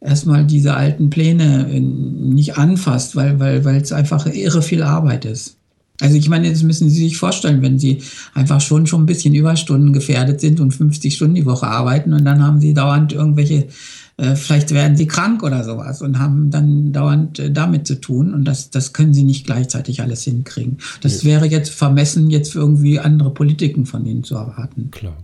erstmal 0.00 0.46
diese 0.46 0.74
alten 0.74 1.10
Pläne 1.10 1.68
äh, 1.70 1.80
nicht 1.80 2.56
anfasst, 2.56 3.16
weil 3.16 3.40
weil 3.40 3.64
weil 3.64 3.80
es 3.80 3.92
einfach 3.92 4.26
irre 4.26 4.62
viel 4.62 4.82
Arbeit 4.82 5.24
ist. 5.24 5.59
Also 6.00 6.16
ich 6.16 6.28
meine, 6.28 6.50
das 6.50 6.62
müssen 6.62 6.88
Sie 6.88 7.04
sich 7.04 7.16
vorstellen, 7.16 7.62
wenn 7.62 7.78
Sie 7.78 8.02
einfach 8.34 8.60
schon 8.60 8.86
schon 8.86 9.02
ein 9.02 9.06
bisschen 9.06 9.34
Überstunden 9.34 9.92
gefährdet 9.92 10.40
sind 10.40 10.60
und 10.60 10.72
50 10.72 11.14
Stunden 11.14 11.34
die 11.34 11.46
Woche 11.46 11.66
arbeiten 11.66 12.12
und 12.12 12.24
dann 12.24 12.42
haben 12.42 12.60
Sie 12.60 12.74
dauernd 12.74 13.12
irgendwelche, 13.12 13.68
äh, 14.16 14.34
vielleicht 14.34 14.72
werden 14.72 14.96
Sie 14.96 15.06
krank 15.06 15.42
oder 15.42 15.62
sowas 15.62 16.02
und 16.02 16.18
haben 16.18 16.50
dann 16.50 16.92
dauernd 16.92 17.38
äh, 17.38 17.50
damit 17.50 17.86
zu 17.86 18.00
tun 18.00 18.34
und 18.34 18.44
das, 18.44 18.70
das 18.70 18.92
können 18.92 19.14
Sie 19.14 19.24
nicht 19.24 19.46
gleichzeitig 19.46 20.00
alles 20.00 20.24
hinkriegen. 20.24 20.78
Das 21.02 21.22
ja. 21.22 21.30
wäre 21.30 21.46
jetzt 21.46 21.70
vermessen, 21.70 22.30
jetzt 22.30 22.52
für 22.52 22.60
irgendwie 22.60 22.98
andere 22.98 23.32
Politiken 23.32 23.86
von 23.86 24.06
Ihnen 24.06 24.24
zu 24.24 24.34
erwarten. 24.36 24.90
Klar. 24.90 25.16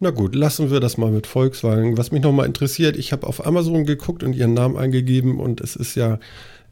Na 0.00 0.10
gut, 0.10 0.34
lassen 0.34 0.70
wir 0.70 0.80
das 0.80 0.98
mal 0.98 1.10
mit 1.10 1.26
Volkswagen. 1.26 1.96
Was 1.96 2.10
mich 2.10 2.22
nochmal 2.22 2.46
interessiert, 2.46 2.96
ich 2.96 3.12
habe 3.12 3.26
auf 3.26 3.46
Amazon 3.46 3.86
geguckt 3.86 4.22
und 4.22 4.34
Ihren 4.34 4.52
Namen 4.52 4.76
eingegeben 4.76 5.38
und 5.38 5.60
es 5.60 5.76
ist 5.76 5.94
ja 5.94 6.18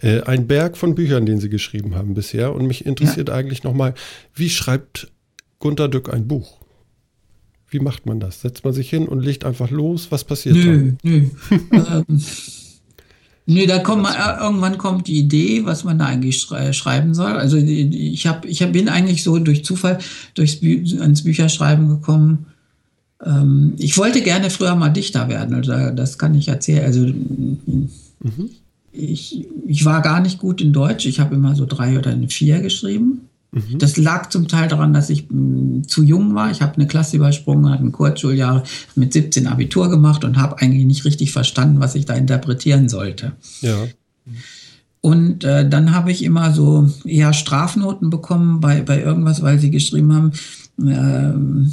äh, 0.02 0.22
ein 0.22 0.46
Berg 0.46 0.76
von 0.76 0.94
Büchern, 0.94 1.26
den 1.26 1.38
Sie 1.38 1.48
geschrieben 1.48 1.94
haben 1.94 2.14
bisher. 2.14 2.54
Und 2.54 2.66
mich 2.66 2.84
interessiert 2.84 3.28
ja. 3.28 3.34
eigentlich 3.34 3.62
nochmal, 3.62 3.94
wie 4.34 4.50
schreibt 4.50 5.10
Gunter 5.60 5.88
Dück 5.88 6.12
ein 6.12 6.26
Buch? 6.26 6.58
Wie 7.68 7.78
macht 7.78 8.04
man 8.04 8.20
das? 8.20 8.40
Setzt 8.40 8.64
man 8.64 8.74
sich 8.74 8.90
hin 8.90 9.08
und 9.08 9.22
legt 9.22 9.44
einfach 9.44 9.70
los? 9.70 10.08
Was 10.10 10.24
passiert 10.24 10.56
nö, 10.56 10.64
dann? 10.64 10.98
Nö. 11.02 11.24
ähm, 11.72 12.22
nö, 13.46 13.66
da 13.66 13.78
kommt 13.78 14.02
man, 14.02 14.14
äh, 14.14 14.42
irgendwann 14.42 14.76
kommt 14.76 15.06
die 15.06 15.18
Idee, 15.18 15.64
was 15.64 15.84
man 15.84 15.98
da 15.98 16.06
eigentlich 16.06 16.40
schreiben 16.40 17.14
soll. 17.14 17.32
Also 17.32 17.56
ich, 17.56 18.26
hab, 18.26 18.44
ich 18.44 18.58
bin 18.72 18.88
eigentlich 18.88 19.22
so 19.22 19.38
durch 19.38 19.64
Zufall 19.64 19.98
durchs 20.34 20.56
Bü 20.56 20.84
ans 21.00 21.22
Bücherschreiben 21.22 21.88
gekommen. 21.88 22.46
Ähm, 23.24 23.74
ich 23.78 23.96
wollte 23.96 24.20
gerne 24.20 24.50
früher 24.50 24.74
mal 24.74 24.90
Dichter 24.90 25.28
werden, 25.28 25.54
also 25.54 25.94
das 25.94 26.18
kann 26.18 26.34
ich 26.34 26.48
erzählen. 26.48 26.84
Also 26.84 27.06
mhm 27.06 28.50
ich, 28.92 29.48
ich 29.66 29.84
war 29.84 30.02
gar 30.02 30.20
nicht 30.20 30.38
gut 30.38 30.60
in 30.60 30.72
Deutsch. 30.72 31.06
Ich 31.06 31.18
habe 31.20 31.34
immer 31.34 31.56
so 31.56 31.66
drei 31.66 31.98
oder 31.98 32.10
eine 32.10 32.28
vier 32.28 32.60
geschrieben. 32.60 33.28
Mhm. 33.52 33.78
Das 33.78 33.96
lag 33.96 34.30
zum 34.30 34.48
Teil 34.48 34.68
daran, 34.68 34.92
dass 34.92 35.10
ich 35.10 35.30
mh, 35.30 35.36
mm, 35.38 35.88
zu 35.88 36.02
jung 36.02 36.34
war. 36.34 36.50
Ich 36.50 36.62
habe 36.62 36.74
eine 36.76 36.86
Klasse 36.86 37.16
übersprungen, 37.16 37.70
hatte 37.70 37.84
ein 37.84 37.92
Kurzschuljahr 37.92 38.64
mit 38.94 39.12
17 39.12 39.46
Abitur 39.46 39.90
gemacht 39.90 40.24
und 40.24 40.38
habe 40.38 40.58
eigentlich 40.58 40.86
nicht 40.86 41.04
richtig 41.04 41.32
verstanden, 41.32 41.80
was 41.80 41.94
ich 41.94 42.06
da 42.06 42.14
interpretieren 42.14 42.88
sollte. 42.88 43.32
Ja. 43.60 43.76
Und 45.00 45.44
äh, 45.44 45.68
dann 45.68 45.92
habe 45.92 46.12
ich 46.12 46.22
immer 46.22 46.52
so 46.52 46.88
eher 47.04 47.32
Strafnoten 47.32 48.08
bekommen 48.08 48.60
bei, 48.60 48.82
bei 48.82 49.02
irgendwas, 49.02 49.42
weil 49.42 49.58
sie 49.58 49.70
geschrieben 49.70 50.14
haben, 50.14 50.32
ähm, 50.80 51.72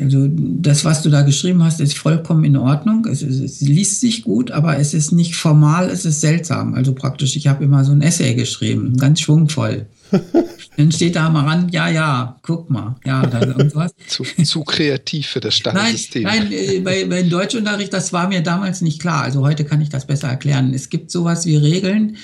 also 0.00 0.28
das, 0.30 0.84
was 0.84 1.02
du 1.02 1.10
da 1.10 1.22
geschrieben 1.22 1.62
hast, 1.62 1.80
ist 1.80 1.96
vollkommen 1.96 2.44
in 2.44 2.56
Ordnung. 2.56 3.06
Es, 3.06 3.22
es, 3.22 3.40
es, 3.40 3.60
liest 3.60 4.00
sich 4.00 4.24
gut, 4.24 4.50
aber 4.50 4.78
es 4.78 4.92
ist 4.92 5.12
nicht 5.12 5.34
formal, 5.34 5.88
es 5.88 6.04
ist 6.04 6.20
seltsam. 6.20 6.74
Also 6.74 6.92
praktisch, 6.94 7.36
ich 7.36 7.46
habe 7.46 7.64
immer 7.64 7.84
so 7.84 7.92
ein 7.92 8.02
Essay 8.02 8.34
geschrieben, 8.34 8.96
ganz 8.96 9.20
schwungvoll. 9.20 9.86
Dann 10.76 10.92
steht 10.92 11.16
da 11.16 11.28
mal 11.28 11.44
ran, 11.44 11.68
ja, 11.70 11.88
ja, 11.88 12.38
guck 12.42 12.70
mal, 12.70 12.96
ja, 13.04 13.26
oder 13.26 13.46
irgendwas. 13.46 13.92
zu, 14.06 14.24
zu 14.24 14.62
kreativ 14.62 15.26
für 15.26 15.40
das 15.40 15.56
Standardsystem. 15.56 16.22
Nein, 16.22 16.44
nein 16.44 16.52
äh, 16.52 16.80
bei, 16.80 17.04
bei 17.04 17.22
Deutschunterricht, 17.22 17.92
das 17.92 18.12
war 18.12 18.28
mir 18.28 18.42
damals 18.42 18.80
nicht 18.80 19.00
klar. 19.00 19.22
Also 19.22 19.42
heute 19.42 19.64
kann 19.64 19.80
ich 19.80 19.88
das 19.88 20.06
besser 20.06 20.28
erklären. 20.28 20.72
Es 20.74 20.88
gibt 20.88 21.10
sowas 21.10 21.46
wie 21.46 21.56
Regeln, 21.56 22.16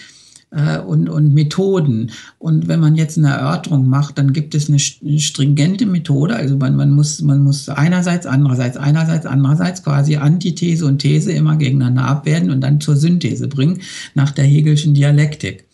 äh, 0.50 0.78
und, 0.78 1.08
und 1.08 1.34
Methoden. 1.34 2.10
Und 2.38 2.68
wenn 2.68 2.80
man 2.80 2.94
jetzt 2.94 3.18
eine 3.18 3.30
Erörterung 3.30 3.88
macht, 3.88 4.18
dann 4.18 4.32
gibt 4.32 4.54
es 4.54 4.68
eine 4.68 4.78
stringente 4.78 5.86
Methode. 5.86 6.36
Also 6.36 6.56
man, 6.56 6.76
man, 6.76 6.90
muss, 6.90 7.20
man 7.22 7.42
muss 7.42 7.68
einerseits, 7.68 8.26
andererseits, 8.26 8.76
einerseits, 8.76 9.26
andererseits 9.26 9.82
quasi 9.82 10.16
Antithese 10.16 10.86
und 10.86 10.98
These 10.98 11.32
immer 11.32 11.56
gegeneinander 11.56 12.04
abwerten 12.04 12.50
und 12.50 12.60
dann 12.60 12.80
zur 12.80 12.96
Synthese 12.96 13.48
bringen 13.48 13.80
nach 14.14 14.30
der 14.30 14.44
Hegelschen 14.44 14.94
Dialektik. 14.94 15.64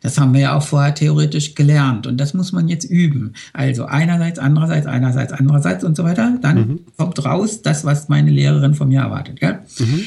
Das 0.00 0.18
haben 0.18 0.32
wir 0.32 0.40
ja 0.40 0.56
auch 0.56 0.62
vorher 0.62 0.94
theoretisch 0.94 1.54
gelernt 1.54 2.06
und 2.06 2.18
das 2.18 2.34
muss 2.34 2.52
man 2.52 2.68
jetzt 2.68 2.84
üben. 2.84 3.32
Also 3.52 3.86
einerseits, 3.86 4.38
andererseits, 4.38 4.86
einerseits, 4.86 5.32
andererseits 5.32 5.84
und 5.84 5.96
so 5.96 6.04
weiter. 6.04 6.38
Dann 6.40 6.56
mhm. 6.56 6.80
kommt 6.96 7.24
raus 7.24 7.62
das, 7.62 7.84
was 7.84 8.08
meine 8.08 8.30
Lehrerin 8.30 8.74
von 8.74 8.88
mir 8.88 9.00
erwartet. 9.00 9.40
Gell? 9.40 9.58
Mhm. 9.78 10.04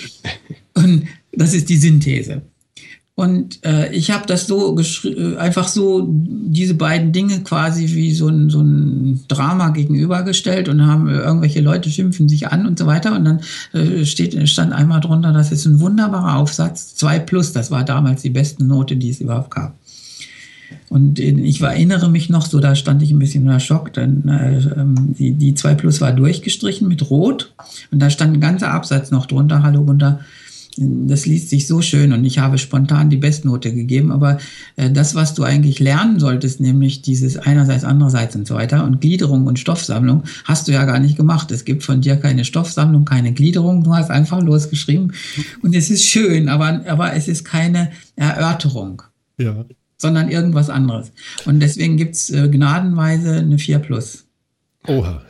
Und 0.74 1.08
das 1.34 1.54
ist 1.54 1.70
die 1.70 1.78
Synthese. 1.78 2.42
Und 3.14 3.64
äh, 3.66 3.94
ich 3.94 4.10
habe 4.10 4.26
das 4.26 4.48
so 4.48 4.80
äh, 4.80 5.36
einfach 5.36 5.68
so 5.68 6.08
diese 6.10 6.74
beiden 6.76 7.12
Dinge 7.12 7.42
quasi 7.42 7.94
wie 7.94 8.14
so 8.14 8.30
ein, 8.30 8.50
so 8.50 8.62
ein 8.62 9.20
Drama 9.28 9.70
gegenübergestellt 9.70 10.70
und 10.70 10.86
haben 10.88 11.10
äh, 11.10 11.18
irgendwelche 11.18 11.62
Leute 11.62 11.90
schimpfen 11.90 12.30
sich 12.30 12.48
an 12.48 12.66
und 12.66 12.80
so 12.80 12.88
weiter. 12.88 13.16
Und 13.16 13.26
dann 13.26 13.42
äh, 13.74 14.06
steht, 14.06 14.48
stand 14.50 14.72
einmal 14.72 15.02
drunter, 15.02 15.34
das 15.34 15.52
ist 15.52 15.66
ein 15.66 15.80
wunderbarer 15.82 16.38
Aufsatz, 16.38 16.96
2 16.96 17.20
plus, 17.20 17.52
das 17.52 17.70
war 17.70 17.84
damals 17.84 18.22
die 18.22 18.30
beste 18.30 18.64
Note, 18.64 18.96
die 18.96 19.10
es 19.10 19.20
überhaupt 19.20 19.52
gab. 19.52 19.76
Und 20.88 21.20
ich 21.20 21.62
erinnere 21.62 22.10
mich 22.10 22.30
noch 22.30 22.46
so, 22.46 22.60
da 22.60 22.76
stand 22.76 23.02
ich 23.02 23.12
ein 23.12 23.20
bisschen 23.20 23.44
unter 23.44 23.60
Schock, 23.60 23.94
denn 23.94 24.28
äh, 24.30 24.58
ähm, 24.78 25.16
die, 25.18 25.34
die 25.34 25.54
2 25.54 25.76
plus 25.76 26.02
war 26.02 26.14
durchgestrichen 26.14 26.88
mit 26.88 27.10
Rot 27.10 27.54
und 27.92 28.00
da 28.00 28.10
stand 28.10 28.36
ein 28.36 28.42
ganzer 28.42 28.72
Absatz 28.72 29.12
noch 29.12 29.26
drunter, 29.26 29.64
hallo 29.64 29.82
runter 29.82 30.22
das 30.78 31.26
liest 31.26 31.50
sich 31.50 31.68
so 31.68 31.82
schön 31.82 32.14
und 32.14 32.24
ich 32.24 32.40
habe 32.40 32.58
spontan 32.58 33.10
die 33.10 33.18
Bestnote 33.18 33.74
gegeben, 33.74 34.12
aber 34.12 34.38
äh, 34.78 34.90
das, 34.90 35.16
was 35.16 35.34
du 35.34 35.44
eigentlich 35.44 35.80
lernen 35.80 36.20
solltest, 36.20 36.62
nämlich 36.62 37.02
dieses 37.02 37.38
einerseits, 37.38 37.84
andererseits 37.84 38.36
und 38.36 38.48
so 38.48 38.56
weiter 38.56 38.86
und 38.86 39.02
Gliederung 39.02 39.48
und 39.48 39.60
Stoffsammlung, 39.60 40.24
hast 40.46 40.68
du 40.68 40.72
ja 40.72 40.86
gar 40.86 41.00
nicht 41.00 41.18
gemacht. 41.18 41.52
Es 41.52 41.66
gibt 41.66 41.84
von 41.84 42.02
dir 42.02 42.16
keine 42.16 42.46
Stoffsammlung, 42.46 43.06
keine 43.06 43.34
Gliederung, 43.34 43.84
du 43.84 43.94
hast 43.94 44.10
einfach 44.10 44.42
losgeschrieben 44.42 45.14
und 45.62 45.76
es 45.76 45.90
ist 45.90 46.06
schön, 46.06 46.48
aber, 46.48 46.82
aber 46.88 47.14
es 47.14 47.28
ist 47.28 47.44
keine 47.44 47.92
Erörterung. 48.16 49.02
Ja. 49.38 49.66
Sondern 49.98 50.30
irgendwas 50.30 50.70
anderes. 50.70 51.12
Und 51.46 51.60
deswegen 51.60 51.98
gibt's 51.98 52.30
äh, 52.30 52.50
gnadenweise 52.50 53.36
eine 53.36 53.60
4 53.60 53.80
plus. 53.80 54.26
Oha. 54.88 55.22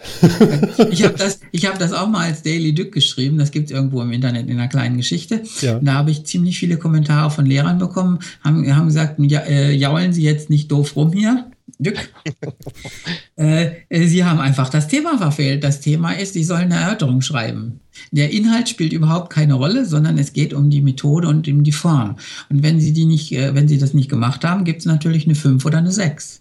ich 0.92 1.04
habe 1.04 1.16
das, 1.18 1.42
hab 1.54 1.78
das 1.78 1.92
auch 1.92 2.08
mal 2.08 2.28
als 2.28 2.42
Daily 2.42 2.74
Dück 2.74 2.94
geschrieben. 2.94 3.38
Das 3.38 3.52
gibt 3.52 3.66
es 3.66 3.72
irgendwo 3.76 4.02
im 4.02 4.12
Internet 4.12 4.48
in 4.48 4.58
einer 4.58 4.70
kleinen 4.70 4.96
Geschichte. 4.96 5.44
Ja. 5.60 5.78
da 5.80 5.94
habe 5.96 6.12
ich 6.12 6.26
ziemlich 6.26 6.58
viele 6.58 6.78
Kommentare 6.78 7.32
von 7.32 7.46
Lehrern 7.46 7.78
bekommen, 7.78 8.20
haben, 8.44 8.74
haben 8.74 8.88
gesagt, 8.88 9.20
ja, 9.20 9.42
äh, 9.42 9.74
jaulen 9.74 10.14
Sie 10.14 10.24
jetzt 10.24 10.50
nicht 10.50 10.72
doof 10.72 10.96
rum 10.96 11.12
hier. 11.12 11.52
Dück. 11.80 11.98
äh, 13.36 13.72
Sie 14.08 14.24
haben 14.24 14.40
einfach 14.40 14.70
das 14.70 14.88
Thema 14.88 15.18
verfehlt. 15.18 15.64
Das 15.64 15.82
Thema 15.82 16.12
ist, 16.12 16.34
Sie 16.34 16.44
sollen 16.44 16.72
eine 16.72 16.76
Erörterung 16.76 17.22
schreiben. 17.22 17.82
Der 18.12 18.32
Inhalt 18.32 18.70
spielt 18.70 18.94
überhaupt 18.94 19.32
keine 19.32 19.56
Rolle, 19.56 19.86
sondern 19.86 20.18
es 20.18 20.32
geht 20.32 20.54
um 20.54 20.70
die 20.70 20.82
Methode 20.82 21.28
und 21.28 21.48
um 21.50 21.64
die 21.64 21.72
Form. 21.72 22.16
Und 22.50 22.64
wenn 22.64 22.80
Sie 22.80 22.94
die 22.94 23.06
nicht, 23.06 23.34
äh, 23.34 23.54
wenn 23.54 23.68
Sie 23.68 23.78
das 23.78 23.94
nicht 23.94 24.10
gemacht 24.10 24.46
haben, 24.46 24.64
gibt 24.64 24.80
es 24.80 24.86
natürlich 24.86 25.26
eine 25.26 25.36
5 25.36 25.66
oder 25.66 25.80
eine 25.80 25.92
6. 25.92 26.41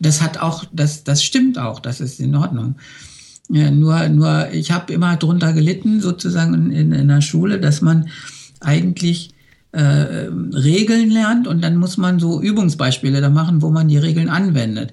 Das 0.00 0.20
hat 0.20 0.38
auch, 0.38 0.64
das, 0.72 1.04
das 1.04 1.22
stimmt 1.22 1.58
auch, 1.58 1.80
das 1.80 2.00
ist 2.00 2.20
in 2.20 2.34
Ordnung. 2.34 2.76
Ja, 3.50 3.70
nur, 3.70 4.08
nur, 4.08 4.50
ich 4.52 4.70
habe 4.70 4.92
immer 4.92 5.16
drunter 5.16 5.52
gelitten, 5.52 6.00
sozusagen 6.00 6.70
in, 6.70 6.92
in 6.92 7.08
der 7.08 7.20
Schule, 7.20 7.60
dass 7.60 7.82
man 7.82 8.08
eigentlich 8.60 9.34
äh, 9.72 10.28
Regeln 10.52 11.10
lernt 11.10 11.46
und 11.46 11.62
dann 11.62 11.76
muss 11.76 11.96
man 11.96 12.18
so 12.18 12.40
Übungsbeispiele 12.40 13.20
da 13.20 13.28
machen, 13.28 13.60
wo 13.60 13.70
man 13.70 13.88
die 13.88 13.98
Regeln 13.98 14.28
anwendet. 14.28 14.92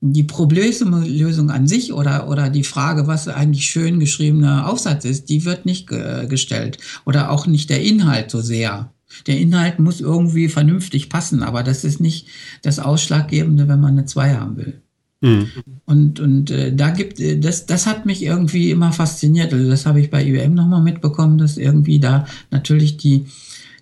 Die 0.00 0.24
Problemlösung 0.24 1.50
an 1.50 1.68
sich 1.68 1.92
oder, 1.92 2.28
oder 2.28 2.50
die 2.50 2.64
Frage, 2.64 3.06
was 3.06 3.28
eigentlich 3.28 3.66
schön 3.66 4.00
geschriebener 4.00 4.68
Aufsatz 4.68 5.04
ist, 5.04 5.28
die 5.28 5.44
wird 5.44 5.64
nicht 5.64 5.86
ge 5.86 6.26
gestellt. 6.26 6.78
Oder 7.04 7.30
auch 7.30 7.46
nicht 7.46 7.70
der 7.70 7.82
Inhalt 7.82 8.30
so 8.30 8.40
sehr. 8.40 8.90
Der 9.26 9.38
Inhalt 9.38 9.78
muss 9.78 10.00
irgendwie 10.00 10.48
vernünftig 10.48 11.08
passen, 11.08 11.42
aber 11.42 11.62
das 11.62 11.84
ist 11.84 12.00
nicht 12.00 12.26
das 12.62 12.78
Ausschlaggebende, 12.78 13.68
wenn 13.68 13.80
man 13.80 13.98
eine 13.98 14.06
2 14.06 14.34
haben 14.34 14.56
will. 14.56 14.82
Mhm. 15.22 15.48
Und, 15.86 16.20
und 16.20 16.50
äh, 16.50 16.74
da 16.74 16.90
gibt 16.90 17.20
äh, 17.20 17.38
das, 17.38 17.66
das 17.66 17.86
hat 17.86 18.06
mich 18.06 18.22
irgendwie 18.24 18.70
immer 18.70 18.92
fasziniert. 18.92 19.52
Also 19.52 19.70
das 19.70 19.86
habe 19.86 20.00
ich 20.00 20.10
bei 20.10 20.26
IBM 20.26 20.54
nochmal 20.54 20.82
mitbekommen, 20.82 21.38
dass 21.38 21.56
irgendwie 21.56 22.00
da 22.00 22.26
natürlich 22.50 22.96
die, 22.96 23.26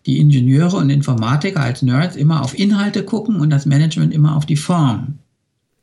die 0.07 0.19
Ingenieure 0.19 0.77
und 0.77 0.91
Informatiker 0.91 1.61
als 1.61 1.83
Nerds 1.83 2.17
immer 2.17 2.43
auf 2.43 2.59
Inhalte 2.59 3.05
gucken 3.05 3.41
und 3.41 3.51
das 3.51 3.67
Management 3.67 4.13
immer 4.13 4.37
auf 4.37 4.45
die 4.45 4.57
Form. 4.57 5.19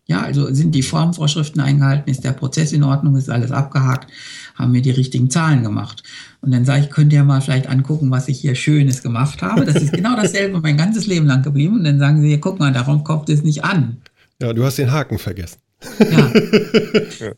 Ja, 0.06 0.22
also 0.22 0.54
sind 0.54 0.74
die 0.74 0.84
Formvorschriften 0.84 1.60
eingehalten, 1.60 2.10
ist 2.10 2.24
der 2.24 2.32
Prozess 2.32 2.72
in 2.72 2.84
Ordnung, 2.84 3.18
ist 3.18 3.30
alles 3.30 3.52
abgehakt, 3.52 4.10
haben 4.58 4.74
wir 4.74 4.82
die 4.82 4.92
richtigen 4.92 5.30
Zahlen 5.30 5.64
gemacht. 5.64 6.04
Und 6.42 6.52
dann 6.52 6.66
sage 6.66 6.82
ich, 6.82 6.90
könnt 6.90 7.14
ihr 7.14 7.24
mal 7.24 7.42
vielleicht 7.42 7.68
angucken, 7.68 8.12
was 8.12 8.28
ich 8.28 8.40
hier 8.40 8.56
Schönes 8.56 9.04
gemacht 9.04 9.42
habe. 9.42 9.66
Das 9.66 9.76
ist 9.76 9.94
genau 9.94 10.16
dasselbe 10.16 10.60
mein 10.60 10.78
ganzes 10.78 11.08
Leben 11.08 11.28
lang 11.28 11.44
geblieben. 11.44 11.78
Und 11.78 11.84
dann 11.84 12.00
sagen 12.00 12.22
sie, 12.22 12.38
guck 12.40 12.60
mal, 12.60 12.74
darum 12.74 13.04
kommt 13.04 13.30
es 13.30 13.44
nicht 13.44 13.64
an. 13.64 13.98
Ja, 14.42 14.54
du 14.54 14.64
hast 14.64 14.78
den 14.78 14.92
Haken 14.92 15.18
vergessen. 15.18 15.60
Ja. 16.00 16.34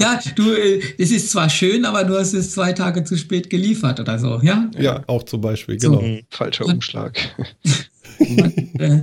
ja, 0.00 0.20
du, 0.34 0.52
äh, 0.52 0.80
es 0.98 1.12
ist 1.12 1.30
zwar 1.30 1.48
schön, 1.48 1.84
aber 1.84 2.04
du 2.04 2.18
hast 2.18 2.32
es 2.34 2.50
zwei 2.50 2.72
Tage 2.72 3.04
zu 3.04 3.16
spät 3.16 3.48
geliefert 3.48 4.00
oder 4.00 4.18
so, 4.18 4.40
ja? 4.42 4.68
Ja, 4.76 5.04
auch 5.06 5.22
zum 5.22 5.40
Beispiel, 5.40 5.76
genau. 5.76 6.00
So. 6.00 6.18
Falscher 6.30 6.66
Umschlag. 6.66 7.18
Äh, 8.18 9.02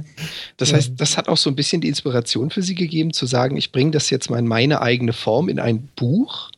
das 0.58 0.74
heißt, 0.74 0.94
das 0.98 1.18
hat 1.18 1.28
auch 1.28 1.38
so 1.38 1.50
ein 1.50 1.56
bisschen 1.56 1.82
die 1.82 1.88
Inspiration 1.88 2.50
für 2.50 2.64
Sie 2.64 2.74
gegeben, 2.74 3.14
zu 3.14 3.28
sagen, 3.28 3.58
ich 3.58 3.72
bringe 3.72 3.92
das 3.92 4.10
jetzt 4.10 4.32
mal 4.32 4.40
in 4.40 4.48
meine 4.48 4.82
eigene 4.82 5.14
Form, 5.14 5.50
in 5.50 5.60
ein 5.60 5.88
Buch. 5.96 6.50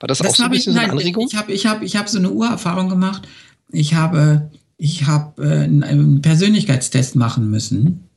War 0.00 0.06
das, 0.08 0.18
das 0.18 0.28
auch 0.28 0.36
so 0.36 0.42
ein 0.44 0.50
bisschen 0.50 0.72
ich, 0.72 0.78
so 0.78 0.84
eine 0.84 0.92
Anregung? 0.92 1.28
Ich 1.30 1.36
habe 1.36 1.52
ich 1.52 1.66
hab, 1.66 1.82
ich 1.82 1.96
hab 1.96 2.08
so 2.08 2.18
eine 2.18 2.30
Urerfahrung 2.30 2.88
gemacht. 2.88 3.28
Ich 3.70 3.94
habe, 3.94 4.50
ich 4.78 5.06
habe 5.06 5.44
äh, 5.44 5.64
einen 5.64 6.22
Persönlichkeitstest 6.22 7.16
machen 7.16 7.50
müssen. 7.50 8.08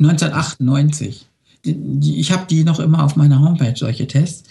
1998. 0.00 1.26
Ich 1.62 2.32
habe 2.32 2.46
die 2.48 2.64
noch 2.64 2.80
immer 2.80 3.02
auf 3.02 3.16
meiner 3.16 3.40
Homepage, 3.40 3.74
solche 3.76 4.06
Tests. 4.06 4.48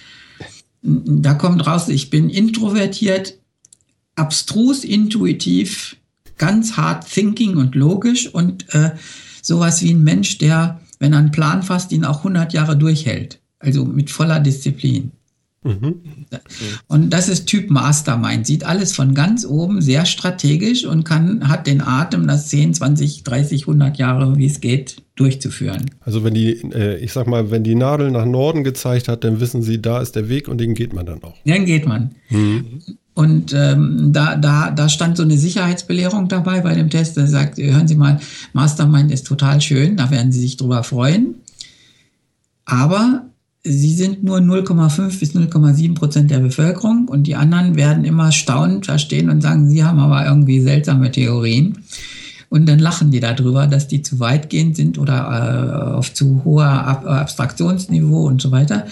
Da 0.81 1.33
kommt 1.33 1.65
raus, 1.65 1.87
ich 1.87 2.09
bin 2.09 2.29
introvertiert, 2.29 3.37
abstrus, 4.15 4.83
intuitiv, 4.83 5.97
ganz 6.37 6.77
hart 6.77 7.09
thinking 7.09 7.57
und 7.57 7.75
logisch 7.75 8.27
und 8.27 8.73
äh, 8.73 8.91
sowas 9.41 9.81
wie 9.81 9.93
ein 9.93 10.03
Mensch, 10.03 10.37
der, 10.39 10.81
wenn 10.99 11.13
er 11.13 11.19
einen 11.19 11.31
Plan 11.31 11.63
fasst, 11.63 11.91
ihn 11.91 12.05
auch 12.05 12.19
100 12.19 12.53
Jahre 12.53 12.77
durchhält. 12.77 13.39
Also 13.59 13.85
mit 13.85 14.09
voller 14.09 14.39
Disziplin. 14.39 15.11
Mhm. 15.65 15.95
Und 16.87 17.09
das 17.09 17.27
ist 17.27 17.47
Typ 17.47 17.71
Mastermind, 17.71 18.45
sieht 18.45 18.63
alles 18.63 18.93
von 18.93 19.15
ganz 19.15 19.45
oben 19.45 19.81
sehr 19.81 20.05
strategisch 20.05 20.85
und 20.85 21.03
kann, 21.03 21.47
hat 21.47 21.65
den 21.65 21.81
Atem, 21.81 22.27
das 22.27 22.47
10, 22.47 22.75
20, 22.75 23.23
30, 23.23 23.63
100 23.63 23.97
Jahre, 23.97 24.37
wie 24.37 24.45
es 24.45 24.61
geht, 24.61 24.97
durchzuführen. 25.15 25.89
Also 26.01 26.23
wenn 26.23 26.35
die, 26.35 26.51
äh, 26.71 26.97
ich 26.97 27.13
sag 27.13 27.25
mal, 27.27 27.49
wenn 27.49 27.63
die 27.63 27.75
Nadel 27.75 28.11
nach 28.11 28.25
Norden 28.25 28.63
gezeigt 28.63 29.07
hat, 29.07 29.23
dann 29.23 29.39
wissen 29.39 29.63
sie, 29.63 29.81
da 29.81 30.01
ist 30.01 30.15
der 30.15 30.29
Weg 30.29 30.47
und 30.47 30.59
den 30.59 30.75
geht 30.75 30.93
man 30.93 31.05
dann 31.05 31.23
auch. 31.23 31.35
Dann 31.45 31.65
geht 31.65 31.87
man. 31.87 32.11
Mhm. 32.29 32.81
Und 33.15 33.53
ähm, 33.53 34.11
da, 34.11 34.35
da, 34.35 34.71
da 34.71 34.89
stand 34.89 35.15
so 35.15 35.23
eine 35.23 35.37
Sicherheitsbelehrung 35.37 36.27
dabei 36.27 36.59
bei 36.59 36.75
dem 36.75 36.89
Test. 36.89 37.15
Der 37.15 37.27
sagt, 37.27 37.57
hören 37.57 37.87
Sie 37.87 37.95
mal, 37.95 38.19
Mastermind 38.51 39.09
ist 39.09 39.25
total 39.25 39.61
schön, 39.61 39.95
da 39.95 40.11
werden 40.11 40.33
Sie 40.33 40.41
sich 40.41 40.57
drüber 40.57 40.83
freuen. 40.83 41.35
Aber 42.65 43.25
sie 43.65 43.95
sind 43.95 44.23
nur 44.23 44.37
0,5 44.37 45.19
bis 45.19 45.35
0,7 45.35 45.95
Prozent 45.95 46.29
der 46.29 46.39
Bevölkerung 46.39 47.07
und 47.07 47.23
die 47.25 47.35
anderen 47.35 47.75
werden 47.75 48.05
immer 48.05 48.31
staunend 48.31 48.87
da 48.87 48.99
stehen 48.99 49.29
und 49.29 49.41
sagen, 49.41 49.69
sie 49.69 49.83
haben 49.83 49.99
aber 49.99 50.25
irgendwie 50.25 50.61
seltsame 50.61 51.11
Theorien. 51.11 51.79
Und 52.49 52.69
dann 52.69 52.77
lachen 52.77 53.09
die 53.09 53.19
darüber, 53.19 53.65
dass 53.65 53.87
die 53.87 54.03
zu 54.03 54.19
weitgehend 54.19 54.75
sind 54.75 54.99
oder 54.99 55.89
äh, 55.91 55.93
auf 55.93 56.13
zu 56.13 56.43
hoher 56.45 56.65
Ab 56.65 57.05
Abstraktionsniveau 57.07 58.27
und 58.27 58.41
so 58.41 58.51
weiter. 58.51 58.85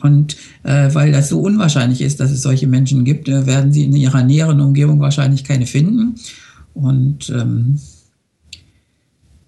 Und 0.00 0.36
äh, 0.62 0.92
weil 0.94 1.12
das 1.12 1.28
so 1.28 1.40
unwahrscheinlich 1.40 2.00
ist, 2.00 2.18
dass 2.18 2.30
es 2.30 2.42
solche 2.42 2.66
Menschen 2.66 3.04
gibt, 3.04 3.28
äh, 3.28 3.46
werden 3.46 3.70
sie 3.70 3.84
in 3.84 3.94
ihrer 3.94 4.22
näheren 4.22 4.60
Umgebung 4.60 4.98
wahrscheinlich 5.00 5.44
keine 5.44 5.66
finden. 5.66 6.16
Und 6.72 7.30
ähm, 7.30 7.78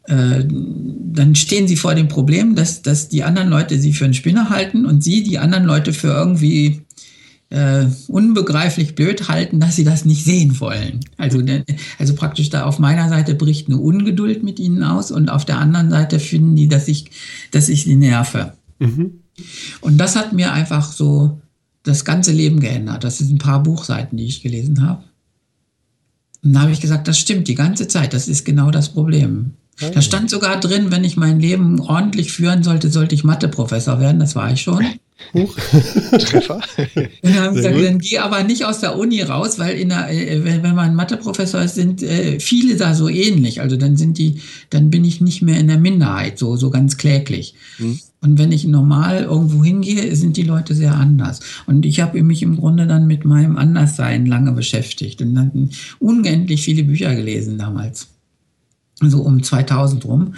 äh, 0.08 0.44
dann 0.48 1.34
stehen 1.34 1.68
sie 1.68 1.76
vor 1.76 1.94
dem 1.94 2.08
Problem, 2.08 2.54
dass, 2.54 2.80
dass 2.80 3.08
die 3.08 3.24
anderen 3.24 3.50
Leute 3.50 3.78
sie 3.78 3.92
für 3.92 4.06
einen 4.06 4.14
Spinner 4.14 4.48
halten 4.48 4.86
und 4.86 5.04
sie 5.04 5.22
die 5.22 5.38
anderen 5.38 5.64
Leute 5.64 5.92
für 5.92 6.08
irgendwie 6.08 6.80
äh, 7.50 7.86
unbegreiflich 8.08 8.94
blöd 8.94 9.28
halten, 9.28 9.60
dass 9.60 9.76
sie 9.76 9.84
das 9.84 10.06
nicht 10.06 10.24
sehen 10.24 10.58
wollen. 10.60 11.00
Also, 11.18 11.42
also 11.98 12.14
praktisch 12.14 12.48
da 12.48 12.64
auf 12.64 12.78
meiner 12.78 13.10
Seite 13.10 13.34
bricht 13.34 13.68
eine 13.68 13.76
Ungeduld 13.78 14.42
mit 14.42 14.58
ihnen 14.58 14.82
aus 14.82 15.10
und 15.10 15.28
auf 15.28 15.44
der 15.44 15.58
anderen 15.58 15.90
Seite 15.90 16.20
finden 16.20 16.56
die, 16.56 16.68
dass 16.68 16.88
ich, 16.88 17.10
dass 17.50 17.68
ich 17.68 17.84
sie 17.84 17.96
nerve. 17.96 18.54
Mhm. 18.78 19.20
Und 19.82 19.98
das 19.98 20.16
hat 20.16 20.32
mir 20.32 20.52
einfach 20.52 20.90
so 20.90 21.40
das 21.82 22.06
ganze 22.06 22.32
Leben 22.32 22.60
geändert. 22.60 23.04
Das 23.04 23.18
sind 23.18 23.32
ein 23.32 23.38
paar 23.38 23.62
Buchseiten, 23.62 24.16
die 24.16 24.26
ich 24.26 24.42
gelesen 24.42 24.82
habe. 24.82 25.04
Und 26.42 26.54
da 26.54 26.60
habe 26.60 26.72
ich 26.72 26.80
gesagt, 26.80 27.08
das 27.08 27.18
stimmt 27.18 27.46
die 27.48 27.54
ganze 27.54 27.88
Zeit. 27.88 28.14
Das 28.14 28.26
ist 28.26 28.44
genau 28.44 28.70
das 28.70 28.88
Problem. 28.90 29.52
Oh. 29.80 29.90
Da 29.92 30.02
stand 30.02 30.30
sogar 30.30 30.58
drin, 30.58 30.90
wenn 30.90 31.04
ich 31.04 31.16
mein 31.16 31.40
Leben 31.40 31.80
ordentlich 31.80 32.32
führen 32.32 32.62
sollte, 32.62 32.90
sollte 32.90 33.14
ich 33.14 33.24
Matheprofessor 33.24 34.00
werden. 34.00 34.18
Das 34.18 34.34
war 34.34 34.52
ich 34.52 34.62
schon. 34.62 34.84
Huch. 35.34 35.54
Treffer. 36.18 36.60
Und 36.76 37.08
dann 37.22 37.34
haben 37.34 37.54
gesagt, 37.56 37.76
dann 37.76 37.98
geh 37.98 38.18
aber 38.18 38.44
nicht 38.44 38.64
aus 38.64 38.80
der 38.80 38.96
Uni 38.96 39.20
raus, 39.22 39.58
weil 39.58 39.78
in 39.78 39.90
der, 39.90 40.10
äh, 40.10 40.44
wenn, 40.44 40.62
wenn 40.62 40.74
man 40.74 40.94
Matheprofessor 40.94 41.60
ist, 41.60 41.74
sind 41.74 42.02
äh, 42.02 42.40
viele 42.40 42.76
da 42.76 42.94
so 42.94 43.08
ähnlich. 43.08 43.60
Also 43.60 43.76
dann 43.76 43.96
sind 43.96 44.18
die, 44.18 44.40
dann 44.70 44.90
bin 44.90 45.04
ich 45.04 45.20
nicht 45.20 45.42
mehr 45.42 45.58
in 45.58 45.68
der 45.68 45.78
Minderheit, 45.78 46.38
so, 46.38 46.56
so 46.56 46.70
ganz 46.70 46.96
kläglich. 46.96 47.54
Hm. 47.76 47.98
Und 48.20 48.38
wenn 48.38 48.52
ich 48.52 48.64
normal 48.64 49.24
irgendwo 49.24 49.62
hingehe, 49.62 50.14
sind 50.16 50.36
die 50.36 50.42
Leute 50.42 50.74
sehr 50.74 50.94
anders. 50.94 51.40
Und 51.66 51.86
ich 51.86 52.00
habe 52.00 52.20
mich 52.22 52.42
im 52.42 52.56
Grunde 52.56 52.86
dann 52.86 53.06
mit 53.06 53.24
meinem 53.24 53.56
Anderssein 53.56 54.26
lange 54.26 54.52
beschäftigt 54.52 55.20
und 55.22 55.34
dann 55.34 55.70
unendlich 56.00 56.62
viele 56.62 56.82
Bücher 56.82 57.14
gelesen 57.14 57.58
damals 57.58 58.08
so 59.00 59.22
um 59.22 59.42
2000 59.42 60.04
rum. 60.04 60.34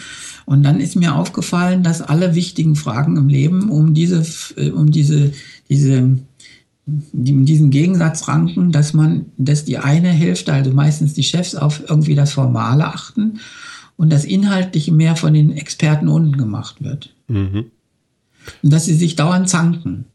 Und 0.47 0.63
dann 0.63 0.81
ist 0.81 0.97
mir 0.97 1.15
aufgefallen, 1.15 1.83
dass 1.83 2.03
alle 2.03 2.35
wichtigen 2.35 2.77
Fragen 2.77 3.17
im 3.17 3.29
Leben 3.29 3.71
um 3.71 3.95
diese, 3.95 4.25
äh, 4.57 4.71
um 4.71 4.91
diese, 4.91 5.33
diese, 5.69 6.19
diesen 6.87 7.71
Gegensatz 7.71 8.29
ranken, 8.29 8.73
dass 8.73 8.93
man, 8.93 9.27
dass 9.39 9.65
die 9.65 9.79
eine 9.79 10.09
Hälfte, 10.09 10.53
also 10.53 10.73
meistens 10.73 11.15
die 11.15 11.23
Chefs, 11.23 11.55
auf 11.55 11.83
irgendwie 11.89 12.15
das 12.15 12.33
Formale 12.33 12.87
achten 12.87 13.41
und 13.97 14.11
das 14.11 14.25
Inhaltliche 14.25 14.93
mehr 14.93 15.17
von 15.17 15.35
den 15.35 15.53
Experten 15.53 16.09
unten 16.09 16.37
gemacht 16.37 16.83
wird. 16.83 17.15
Mhm. 17.29 17.67
Und 18.63 18.73
dass 18.73 18.87
sie 18.87 18.95
sich 18.95 19.17
dauernd 19.17 19.49
zanken. 19.49 20.07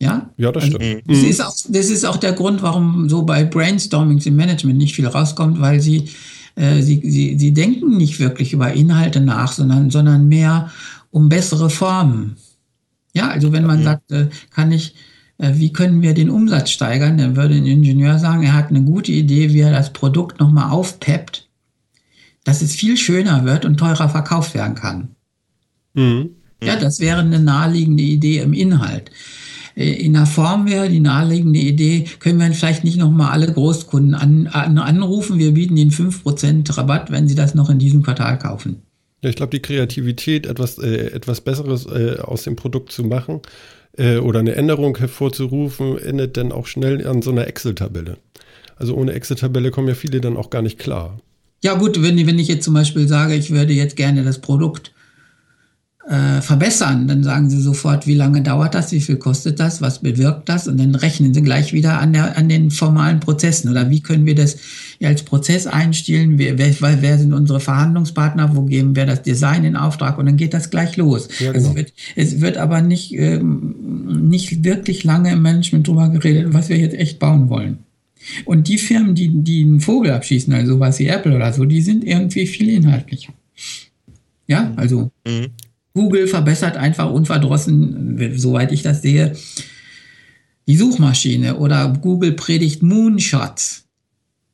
Ja? 0.00 0.30
Ja, 0.36 0.50
das 0.50 0.64
also, 0.64 0.78
stimmt. 0.78 1.04
Das, 1.06 1.18
mhm. 1.18 1.24
ist 1.24 1.40
auch, 1.40 1.54
das 1.68 1.90
ist 1.90 2.04
auch 2.04 2.16
der 2.16 2.32
Grund, 2.32 2.60
warum 2.60 3.08
so 3.08 3.22
bei 3.22 3.44
Brainstormings 3.44 4.26
im 4.26 4.34
Management 4.34 4.76
nicht 4.78 4.96
viel 4.96 5.06
rauskommt, 5.06 5.60
weil 5.60 5.80
sie 5.80 6.08
äh, 6.54 6.82
sie, 6.82 7.00
sie, 7.04 7.38
sie 7.38 7.52
denken 7.52 7.96
nicht 7.96 8.20
wirklich 8.20 8.52
über 8.52 8.72
Inhalte 8.72 9.20
nach, 9.20 9.52
sondern, 9.52 9.90
sondern 9.90 10.28
mehr 10.28 10.70
um 11.10 11.28
bessere 11.28 11.70
Formen. 11.70 12.36
Ja, 13.14 13.28
also 13.28 13.52
wenn 13.52 13.66
man 13.66 13.80
mhm. 13.80 13.84
sagt, 13.84 14.10
äh, 14.12 14.28
kann 14.50 14.72
ich, 14.72 14.94
äh, 15.38 15.52
wie 15.54 15.72
können 15.72 16.02
wir 16.02 16.14
den 16.14 16.30
Umsatz 16.30 16.70
steigern, 16.70 17.18
dann 17.18 17.36
würde 17.36 17.54
ein 17.54 17.66
Ingenieur 17.66 18.18
sagen, 18.18 18.42
er 18.42 18.54
hat 18.54 18.70
eine 18.70 18.82
gute 18.82 19.12
Idee, 19.12 19.52
wie 19.52 19.60
er 19.60 19.72
das 19.72 19.92
Produkt 19.92 20.40
nochmal 20.40 20.70
aufpeppt, 20.70 21.48
dass 22.44 22.62
es 22.62 22.74
viel 22.74 22.96
schöner 22.96 23.44
wird 23.44 23.64
und 23.64 23.76
teurer 23.76 24.08
verkauft 24.08 24.54
werden 24.54 24.74
kann. 24.74 25.08
Mhm. 25.94 26.30
Ja, 26.62 26.76
das 26.76 27.00
wäre 27.00 27.20
eine 27.20 27.40
naheliegende 27.40 28.04
Idee 28.04 28.38
im 28.38 28.52
Inhalt. 28.52 29.10
Äh, 29.76 29.92
in 29.92 30.12
der 30.14 30.26
Form 30.26 30.68
wäre 30.68 30.88
die 30.88 31.00
naheliegende 31.00 31.58
Idee, 31.58 32.04
können 32.18 32.38
wir 32.38 32.52
vielleicht 32.52 32.84
nicht 32.84 32.98
nochmal 32.98 33.32
alle 33.32 33.52
Großkunden 33.52 34.14
an, 34.14 34.46
an, 34.46 34.78
anrufen. 34.78 35.38
Wir 35.38 35.52
bieten 35.52 35.76
ihnen 35.76 35.90
5% 35.90 36.76
Rabatt, 36.76 37.10
wenn 37.10 37.28
sie 37.28 37.34
das 37.34 37.54
noch 37.54 37.70
in 37.70 37.78
diesem 37.78 38.02
Quartal 38.02 38.38
kaufen. 38.38 38.82
Ja, 39.22 39.30
ich 39.30 39.36
glaube, 39.36 39.50
die 39.50 39.62
Kreativität, 39.62 40.46
etwas, 40.46 40.78
äh, 40.78 41.12
etwas 41.12 41.40
Besseres 41.40 41.86
äh, 41.86 42.16
aus 42.20 42.42
dem 42.42 42.56
Produkt 42.56 42.90
zu 42.90 43.04
machen 43.04 43.40
äh, 43.96 44.16
oder 44.16 44.40
eine 44.40 44.54
Änderung 44.56 44.96
hervorzurufen, 44.98 45.98
endet 45.98 46.36
dann 46.36 46.50
auch 46.50 46.66
schnell 46.66 47.06
an 47.06 47.22
so 47.22 47.30
einer 47.30 47.46
Excel-Tabelle. 47.46 48.18
Also 48.76 48.96
ohne 48.96 49.12
Excel-Tabelle 49.12 49.70
kommen 49.70 49.88
ja 49.88 49.94
viele 49.94 50.20
dann 50.20 50.36
auch 50.36 50.50
gar 50.50 50.62
nicht 50.62 50.78
klar. 50.78 51.20
Ja 51.62 51.74
gut, 51.74 52.02
wenn, 52.02 52.26
wenn 52.26 52.40
ich 52.40 52.48
jetzt 52.48 52.64
zum 52.64 52.74
Beispiel 52.74 53.06
sage, 53.06 53.36
ich 53.36 53.52
würde 53.52 53.72
jetzt 53.72 53.94
gerne 53.94 54.24
das 54.24 54.40
Produkt 54.40 54.92
äh, 56.08 56.40
verbessern. 56.40 57.06
Dann 57.06 57.22
sagen 57.22 57.48
sie 57.48 57.60
sofort, 57.60 58.06
wie 58.06 58.14
lange 58.14 58.42
dauert 58.42 58.74
das, 58.74 58.90
wie 58.92 59.00
viel 59.00 59.16
kostet 59.16 59.60
das, 59.60 59.80
was 59.80 60.00
bewirkt 60.00 60.48
das 60.48 60.66
und 60.66 60.78
dann 60.78 60.94
rechnen 60.94 61.32
sie 61.32 61.42
gleich 61.42 61.72
wieder 61.72 62.00
an, 62.00 62.12
der, 62.12 62.36
an 62.36 62.48
den 62.48 62.70
formalen 62.70 63.20
Prozessen 63.20 63.70
oder 63.70 63.88
wie 63.88 64.00
können 64.00 64.26
wir 64.26 64.34
das 64.34 64.56
als 65.02 65.22
Prozess 65.22 65.66
einstellen, 65.66 66.38
wer, 66.38 66.58
wer, 66.58 66.74
wer 66.80 67.18
sind 67.18 67.32
unsere 67.32 67.60
Verhandlungspartner, 67.60 68.56
wo 68.56 68.62
geben 68.62 68.96
wir 68.96 69.06
das 69.06 69.22
Design 69.22 69.64
in 69.64 69.76
Auftrag 69.76 70.18
und 70.18 70.26
dann 70.26 70.36
geht 70.36 70.54
das 70.54 70.70
gleich 70.70 70.96
los. 70.96 71.28
Ja, 71.38 71.52
genau. 71.52 71.68
es, 71.68 71.74
wird, 71.76 71.92
es 72.16 72.40
wird 72.40 72.56
aber 72.56 72.82
nicht, 72.82 73.12
ähm, 73.14 74.28
nicht 74.28 74.64
wirklich 74.64 75.04
lange 75.04 75.32
im 75.32 75.42
Management 75.42 75.86
drüber 75.86 76.08
geredet, 76.08 76.52
was 76.52 76.68
wir 76.68 76.78
jetzt 76.78 76.96
echt 76.96 77.18
bauen 77.18 77.48
wollen. 77.48 77.78
Und 78.44 78.68
die 78.68 78.78
Firmen, 78.78 79.14
die, 79.14 79.28
die 79.28 79.62
einen 79.62 79.80
Vogel 79.80 80.12
abschießen, 80.12 80.52
also 80.52 80.74
sowas 80.74 80.98
wie 80.98 81.06
Apple 81.06 81.34
oder 81.34 81.52
so, 81.52 81.64
die 81.64 81.82
sind 81.82 82.04
irgendwie 82.04 82.46
viel 82.46 82.68
inhaltlicher. 82.68 83.32
Ja, 84.46 84.72
also 84.76 85.10
mhm. 85.26 85.48
Google 85.94 86.26
verbessert 86.26 86.76
einfach 86.76 87.10
unverdrossen, 87.10 88.34
soweit 88.36 88.72
ich 88.72 88.82
das 88.82 89.02
sehe, 89.02 89.34
die 90.66 90.76
Suchmaschine 90.76 91.56
oder 91.56 91.92
Google 92.00 92.32
predigt 92.32 92.82
Moonshots. 92.82 93.84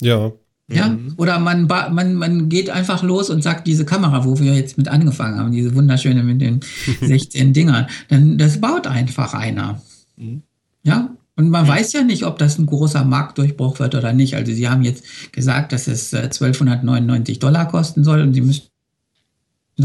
Ja. 0.00 0.32
Ja, 0.70 0.90
mhm. 0.90 1.14
oder 1.16 1.38
man, 1.38 1.66
man, 1.66 2.14
man 2.14 2.50
geht 2.50 2.68
einfach 2.68 3.02
los 3.02 3.30
und 3.30 3.42
sagt, 3.42 3.66
diese 3.66 3.86
Kamera, 3.86 4.26
wo 4.26 4.38
wir 4.38 4.54
jetzt 4.54 4.76
mit 4.76 4.88
angefangen 4.88 5.38
haben, 5.38 5.50
diese 5.50 5.74
wunderschöne 5.74 6.22
mit 6.22 6.42
den 6.42 6.60
16 7.00 7.54
Dingern, 7.54 7.86
dann 8.08 8.36
das 8.36 8.60
baut 8.60 8.86
einfach 8.86 9.32
einer. 9.32 9.80
Mhm. 10.16 10.42
Ja, 10.82 11.16
und 11.36 11.48
man 11.48 11.64
mhm. 11.64 11.68
weiß 11.68 11.94
ja 11.94 12.02
nicht, 12.02 12.24
ob 12.26 12.36
das 12.36 12.58
ein 12.58 12.66
großer 12.66 13.04
Marktdurchbruch 13.04 13.78
wird 13.78 13.94
oder 13.94 14.12
nicht. 14.12 14.34
Also 14.34 14.52
sie 14.52 14.68
haben 14.68 14.82
jetzt 14.82 15.32
gesagt, 15.32 15.72
dass 15.72 15.86
es 15.86 16.12
1299 16.12 17.36
äh, 17.36 17.38
Dollar 17.38 17.68
kosten 17.68 18.04
soll 18.04 18.20
und 18.20 18.34
sie 18.34 18.42
müssen 18.42 18.66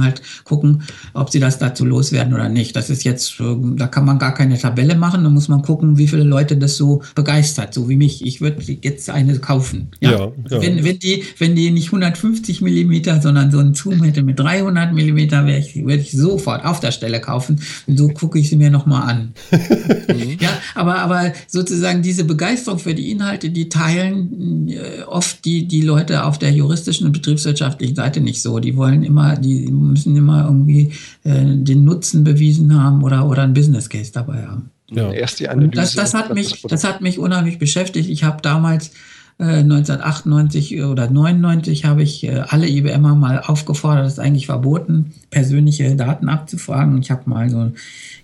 halt 0.02 0.22
gucken, 0.44 0.84
ob 1.14 1.30
sie 1.30 1.40
das 1.40 1.60
dazu 1.60 1.86
loswerden 1.86 2.34
oder 2.34 2.50
nicht. 2.50 2.76
Das 2.76 2.90
ist 2.90 3.04
jetzt, 3.04 3.40
äh, 3.40 3.56
da 3.76 3.88
kann 3.88 4.06
man 4.06 4.20
gar 4.20 4.34
keine 4.34 4.58
Tabelle 4.58 4.96
machen, 4.96 5.24
da 5.24 5.30
muss 5.30 5.48
man 5.48 5.62
gucken, 5.62 5.98
wie 5.98 6.08
viele 6.08 6.24
Leute 6.24 6.58
das 6.58 6.78
so 6.78 7.04
begeistert, 7.16 7.74
so 7.74 7.90
wie 7.90 7.96
mich. 7.96 8.26
Ich 8.26 8.42
würde 8.42 8.62
jetzt 8.82 9.10
eine 9.10 9.34
kaufen. 9.40 9.90
Ja, 10.00 10.12
ja, 10.12 10.32
ja. 10.50 10.62
Wenn, 10.62 10.84
wenn, 10.84 11.00
die, 11.00 11.24
wenn 11.38 11.56
die 11.56 11.72
nicht 11.72 11.88
150 11.88 12.62
Millimeter, 12.62 13.22
sondern 13.22 13.52
so 13.52 13.60
einen 13.60 13.74
Zoom 13.74 14.04
hätte 14.04 14.24
mit 14.24 14.40
300 14.40 14.94
Millimeter, 14.94 15.46
würde 15.46 15.96
ich 15.96 16.12
sofort 16.12 16.66
auf 16.66 16.80
der 16.80 16.92
Stelle 16.92 17.20
kaufen. 17.22 17.62
Und 17.88 17.98
so 17.98 18.08
gucke 18.10 18.40
ich 18.40 18.50
sie 18.50 18.56
mir 18.56 18.70
nochmal 18.70 19.10
an. 19.10 19.34
ja, 20.40 20.50
aber, 20.76 21.00
aber 21.00 21.34
sozusagen 21.48 22.02
diese 22.02 22.24
Begeisterung 22.24 22.80
für 22.80 22.94
die 22.94 23.12
Inhalte, 23.12 23.50
die 23.50 23.70
teilen 23.70 24.70
äh, 24.70 25.04
oft 25.04 25.44
die, 25.46 25.68
die 25.68 25.82
Leute 25.82 26.24
auf 26.24 26.40
der 26.40 26.52
juristischen 26.52 27.08
und 27.08 27.14
betriebswirtschaftlichen 27.14 27.96
Seite 27.96 28.22
nicht 28.22 28.42
so. 28.42 28.60
Die 28.60 28.76
wollen 28.76 29.04
immer, 29.04 29.36
die 29.36 29.70
müssen 29.84 30.16
immer 30.16 30.46
irgendwie 30.46 30.92
äh, 31.24 31.44
den 31.46 31.84
Nutzen 31.84 32.24
bewiesen 32.24 32.82
haben 32.82 33.04
oder, 33.04 33.28
oder 33.28 33.44
ein 33.44 33.54
Business 33.54 33.90
Case 33.90 34.12
dabei 34.12 34.46
haben. 34.46 34.70
Ja. 34.92 35.12
Erst 35.12 35.40
die 35.40 35.50
Analyse. 35.50 35.76
Das, 35.76 35.94
das, 35.94 36.14
hat 36.14 36.34
mich, 36.34 36.62
das 36.68 36.84
hat 36.84 37.02
mich 37.02 37.20
unheimlich 37.20 37.58
beschäftigt. 37.58 38.10
Ich 38.10 38.24
habe 38.24 38.42
damals 38.42 38.92
äh, 39.40 39.60
1998 39.60 40.84
oder 40.84 41.10
99 41.10 41.86
habe 41.86 42.04
ich 42.04 42.24
äh, 42.24 42.44
alle 42.48 42.68
IBMer 42.68 43.16
mal 43.16 43.40
aufgefordert, 43.40 44.06
das 44.06 44.14
ist 44.14 44.20
eigentlich 44.20 44.46
verboten, 44.46 45.14
persönliche 45.32 45.96
Daten 45.96 46.30
abzufragen. 46.30 47.00
Ich 47.00 47.12
habe 47.12 47.30
mal 47.30 47.50
so 47.50 47.72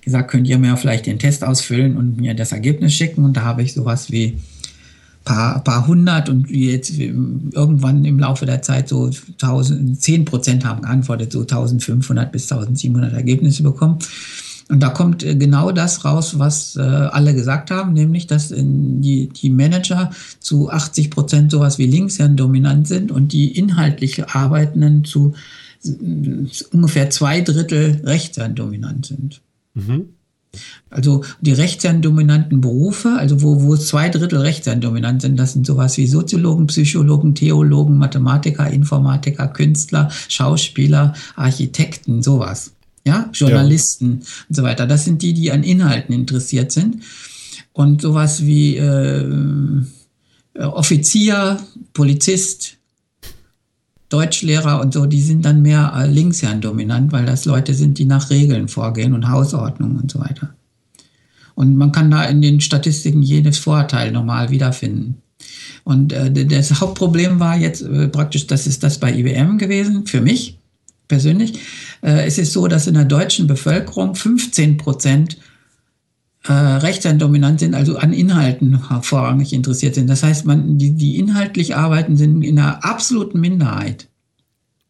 gesagt, 0.01 0.32
könnt 0.32 0.47
ihr 0.47 0.60
mir 0.60 0.78
vielleicht 0.78 1.07
den 1.07 1.20
Test 1.20 1.43
ausfüllen 1.43 1.97
und 1.97 2.18
mir 2.18 2.36
das 2.36 2.51
Ergebnis 2.51 2.93
schicken. 2.93 3.26
Und 3.26 3.38
da 3.38 3.41
habe 3.41 3.64
ich 3.64 3.74
sowas 3.74 4.12
wie 4.12 4.38
paar, 5.30 5.63
paar 5.63 5.86
hundert 5.86 6.27
und 6.27 6.49
jetzt 6.49 6.97
irgendwann 6.97 8.03
im 8.03 8.17
Laufe 8.17 8.47
der 8.47 8.63
Zeit 8.63 8.89
so 8.89 9.11
1000, 9.34 10.01
10 10.01 10.25
Prozent 10.25 10.65
haben 10.65 10.82
geantwortet, 10.82 11.32
so 11.32 11.41
1500 11.41 12.32
bis 12.32 12.51
1700 12.51 13.13
Ergebnisse 13.13 13.61
bekommen. 13.61 13.99
Und 14.69 14.80
da 14.82 14.89
kommt 14.89 15.23
äh, 15.23 15.36
genau 15.36 15.71
das 15.71 16.03
raus, 16.03 16.39
was 16.39 16.75
äh, 16.77 16.82
alle 16.82 17.36
gesagt 17.36 17.69
haben, 17.69 17.93
nämlich, 17.93 18.25
dass 18.25 18.51
die, 18.55 19.30
die 19.30 19.49
Manager 19.51 20.09
zu 20.39 20.71
80 20.71 21.11
Prozent 21.11 21.51
sowas 21.51 21.77
wie 21.77 21.86
Linkshirn 21.86 22.36
dominant 22.36 22.88
sind 22.88 23.11
und 23.11 23.32
die 23.32 23.55
inhaltlich 23.55 24.27
Arbeitenden 24.30 25.05
zu 25.05 25.36
ungefähr 26.73 27.11
zwei 27.11 27.41
Drittel 27.41 28.01
Rechtshirn 28.03 28.55
dominant 28.55 29.05
sind. 29.05 29.41
Mhm. 29.75 30.09
Also 30.89 31.24
die 31.41 31.54
rechtsherrendominanten 31.54 32.62
Berufe, 32.62 33.16
also 33.18 33.41
wo, 33.43 33.62
wo 33.62 33.78
zwei 33.78 34.10
Drittel 34.10 34.39
rechtsherrendominant 34.39 35.22
sind, 35.22 35.38
das 35.38 35.54
sind 35.54 35.68
sowas 35.68 35.97
wie 35.97 36.08
Soziologen, 36.08 36.68
Psychologen, 36.68 37.36
Theologen, 37.36 37.97
Mathematiker, 37.97 38.70
Informatiker, 38.70 39.47
Künstler, 39.47 40.10
Schauspieler, 40.28 41.14
Architekten, 41.36 42.24
sowas. 42.24 42.74
Ja, 43.06 43.30
Journalisten 43.34 44.20
ja. 44.22 44.28
und 44.50 44.56
so 44.56 44.64
weiter. 44.64 44.86
Das 44.86 45.06
sind 45.06 45.22
die, 45.22 45.34
die 45.34 45.52
an 45.52 45.64
Inhalten 45.64 46.14
interessiert 46.14 46.72
sind. 46.72 47.04
Und 47.72 48.02
sowas 48.02 48.45
wie 48.45 48.76
äh, 48.76 49.84
Offizier, 50.56 51.60
Polizist, 51.93 52.78
Deutschlehrer 54.10 54.82
und 54.82 54.93
so, 54.93 55.05
die 55.05 55.22
sind 55.22 55.45
dann 55.45 55.62
mehr 55.62 55.93
äh, 55.95 56.07
linksherrendominant, 56.07 57.12
weil 57.12 57.26
das 57.26 57.45
Leute 57.45 57.74
sind, 57.74 57.99
die 57.99 58.05
nach 58.05 58.30
Regeln 58.30 58.68
vorgehen 58.68 59.14
und 59.14 59.30
Hausordnung 59.30 59.97
und 59.97 60.12
so 60.12 60.20
weiter. 60.20 60.53
Und 61.55 61.76
man 61.76 61.91
kann 61.91 62.10
da 62.10 62.24
in 62.24 62.41
den 62.41 62.62
Statistiken 62.62 63.22
jedes 63.22 63.57
Vorteil 63.60 64.12
normal 64.12 64.49
wiederfinden. 64.49 65.22
Und 65.84 66.14
äh, 66.14 66.45
das 66.45 66.82
Hauptproblem 66.82 67.39
war 67.39 67.57
jetzt 67.57 67.82
äh, 67.82 68.07
praktisch, 68.07 68.47
das 68.47 68.68
ist 68.68 68.84
das 68.84 68.97
bei 68.97 69.14
IBM 69.14 69.57
gewesen, 69.57 70.05
für 70.05 70.22
mich 70.22 70.57
persönlich. 71.07 71.60
Äh, 72.01 72.26
es 72.26 72.38
ist 72.38 72.53
so, 72.53 72.68
dass 72.68 72.88
in 72.88 72.93
der 72.93 73.05
deutschen 73.05 73.47
Bevölkerung 73.47 74.16
15 74.16 74.78
Prozent 74.78 75.38
äh, 76.50 76.54
rechtsdominant 76.54 77.60
sind, 77.60 77.76
also 77.76 77.97
an 77.97 78.12
Inhalten 78.12 78.80
vorrangig 79.02 79.54
interessiert 79.54 79.93
sind. 79.93 80.10
Das 80.10 80.24
heißt, 80.24 80.45
man, 80.45 80.80
die, 80.80 80.95
die 80.95 81.20
inhaltlich 81.20 81.76
arbeiten, 81.76 82.18
sind 82.18 82.41
in 82.41 82.58
einer 82.58 82.84
absoluten 82.84 83.39
Minderheit. 83.39 84.08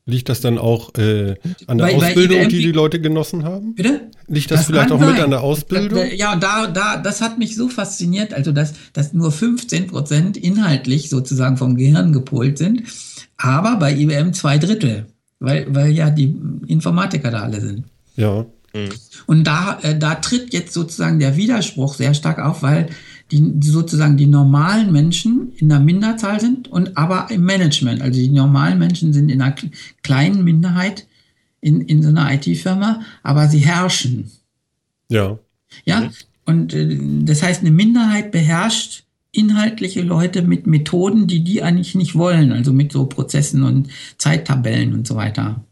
Liegt 0.06 0.30
das 0.30 0.40
dann 0.40 0.58
auch 0.58 0.94
äh, 0.98 1.36
an 1.68 1.78
der 1.78 1.86
bei, 1.86 1.96
Ausbildung, 1.96 2.40
bei 2.40 2.46
die 2.46 2.62
die 2.62 2.72
Leute 2.72 3.02
genossen 3.02 3.44
haben? 3.44 3.76
Bitte? 3.76 4.10
Liegt 4.28 4.50
das, 4.52 4.62
das 4.62 4.68
vielleicht 4.68 4.92
auch 4.92 5.02
sein. 5.02 5.12
mit 5.12 5.20
an 5.20 5.32
der 5.32 5.42
Ausbildung? 5.42 6.00
Ja, 6.16 6.38
da, 6.38 6.68
da, 6.68 6.96
das 6.96 7.20
hat 7.20 7.38
mich 7.38 7.58
so 7.58 7.68
fasziniert, 7.68 8.34
also 8.34 8.54
dass, 8.54 8.74
dass 8.94 9.12
nur 9.12 9.32
15 9.32 9.88
Prozent 9.88 10.38
inhaltlich 10.38 11.10
sozusagen 11.10 11.58
vom 11.58 11.76
Gehirn 11.76 12.14
gepolt 12.14 12.58
sind, 12.58 12.84
aber 13.36 13.76
bei 13.76 13.94
IBM 13.94 14.32
zwei 14.32 14.58
Drittel, 14.58 15.08
weil, 15.40 15.68
weil 15.76 15.92
ja 15.92 16.10
die 16.10 16.36
Informatiker 16.68 17.32
da 17.32 17.42
alle 17.42 17.60
sind. 17.60 17.84
Ja. 18.16 18.46
Mhm. 18.74 18.90
Und 19.26 19.44
da, 19.46 19.80
äh, 19.82 19.98
da 19.98 20.16
tritt 20.16 20.54
jetzt 20.54 20.74
sozusagen 20.74 21.20
der 21.20 21.38
Widerspruch 21.38 21.96
sehr 21.96 22.14
stark 22.14 22.40
auf, 22.40 22.64
weil 22.64 22.90
die, 23.32 23.54
sozusagen 23.62 24.18
die 24.18 24.28
normalen 24.28 24.92
Menschen 24.92 25.54
in 25.58 25.70
der 25.70 25.80
Minderzahl 25.80 26.40
sind 26.40 26.68
und 26.68 26.98
aber 26.98 27.28
im 27.30 27.44
Management. 27.44 28.02
Also 28.02 28.20
die 28.20 28.30
normalen 28.30 28.80
Menschen 28.80 29.14
sind 29.14 29.30
in 29.30 29.42
einer 29.42 29.56
kleinen 30.02 30.44
Minderheit 30.44 31.08
in, 31.62 31.82
in 31.82 32.02
so 32.02 32.10
einer 32.10 32.34
IT-Firma, 32.34 33.02
aber 33.22 33.48
sie 33.48 33.60
herrschen. 33.60 34.32
Ja. 35.10 35.38
Ja. 35.86 36.02
Mhm. 36.02 36.10
Und 36.46 36.74
äh, 36.74 36.98
das 37.24 37.44
heißt, 37.44 37.62
eine 37.62 37.72
Minderheit 37.72 38.32
beherrscht 38.32 39.04
inhaltliche 39.32 40.02
Leute 40.02 40.42
mit 40.42 40.66
Methoden, 40.66 41.28
die 41.28 41.44
die 41.44 41.62
eigentlich 41.62 41.94
nicht 41.94 42.16
wollen, 42.16 42.52
also 42.52 42.74
mit 42.74 42.92
so 42.92 43.06
Prozessen 43.06 43.64
und 43.64 43.90
Zeittabellen 44.18 44.94
und 44.94 45.06
so 45.06 45.16
weiter. 45.16 45.64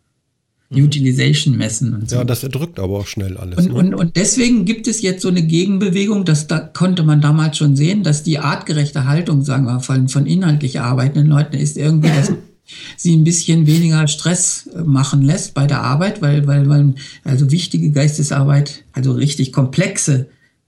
Mhm. 0.70 0.84
Utilization 0.84 1.58
messen. 1.58 1.94
Und 1.94 2.10
so. 2.10 2.18
Ja, 2.18 2.24
das 2.24 2.44
erdrückt 2.44 2.80
aber 2.80 3.00
auch 3.00 3.08
schnell 3.08 3.38
alles. 3.38 3.58
Und, 3.58 3.74
ne? 3.74 3.74
und, 3.74 3.94
und 3.94 4.16
deswegen 4.16 4.66
gibt 4.66 4.88
es 4.88 5.02
jetzt 5.02 5.22
so 5.22 5.30
eine 5.30 5.44
Gegenbewegung, 5.44 6.26
das 6.26 6.48
da 6.48 6.60
konnte 6.60 7.04
man 7.04 7.22
damals 7.22 7.58
schon 7.58 7.76
sehen, 7.76 8.04
dass 8.04 8.24
die 8.24 8.40
artgerechte 8.40 9.06
Haltung, 9.06 9.44
sagen 9.44 9.66
wir, 9.66 9.80
von, 9.80 10.10
von 10.10 10.26
inhaltlich 10.26 10.80
arbeitenden 10.80 11.28
Leuten 11.28 11.56
ist 11.56 11.78
irgendwie, 11.78 12.10
dass 12.10 12.34
sie 12.98 13.16
ein 13.16 13.24
bisschen 13.24 13.66
weniger 13.66 14.08
Stress 14.08 14.70
machen 14.86 15.22
lässt 15.22 15.54
bei 15.54 15.68
der 15.68 15.82
Arbeit, 15.82 16.22
weil, 16.22 16.48
weil 16.48 16.66
man 16.66 16.96
also 17.24 17.50
wichtige 17.52 17.92
Geistesarbeit, 17.92 18.84
also 18.92 19.14
richtig 19.14 19.54
komplexe 19.54 20.28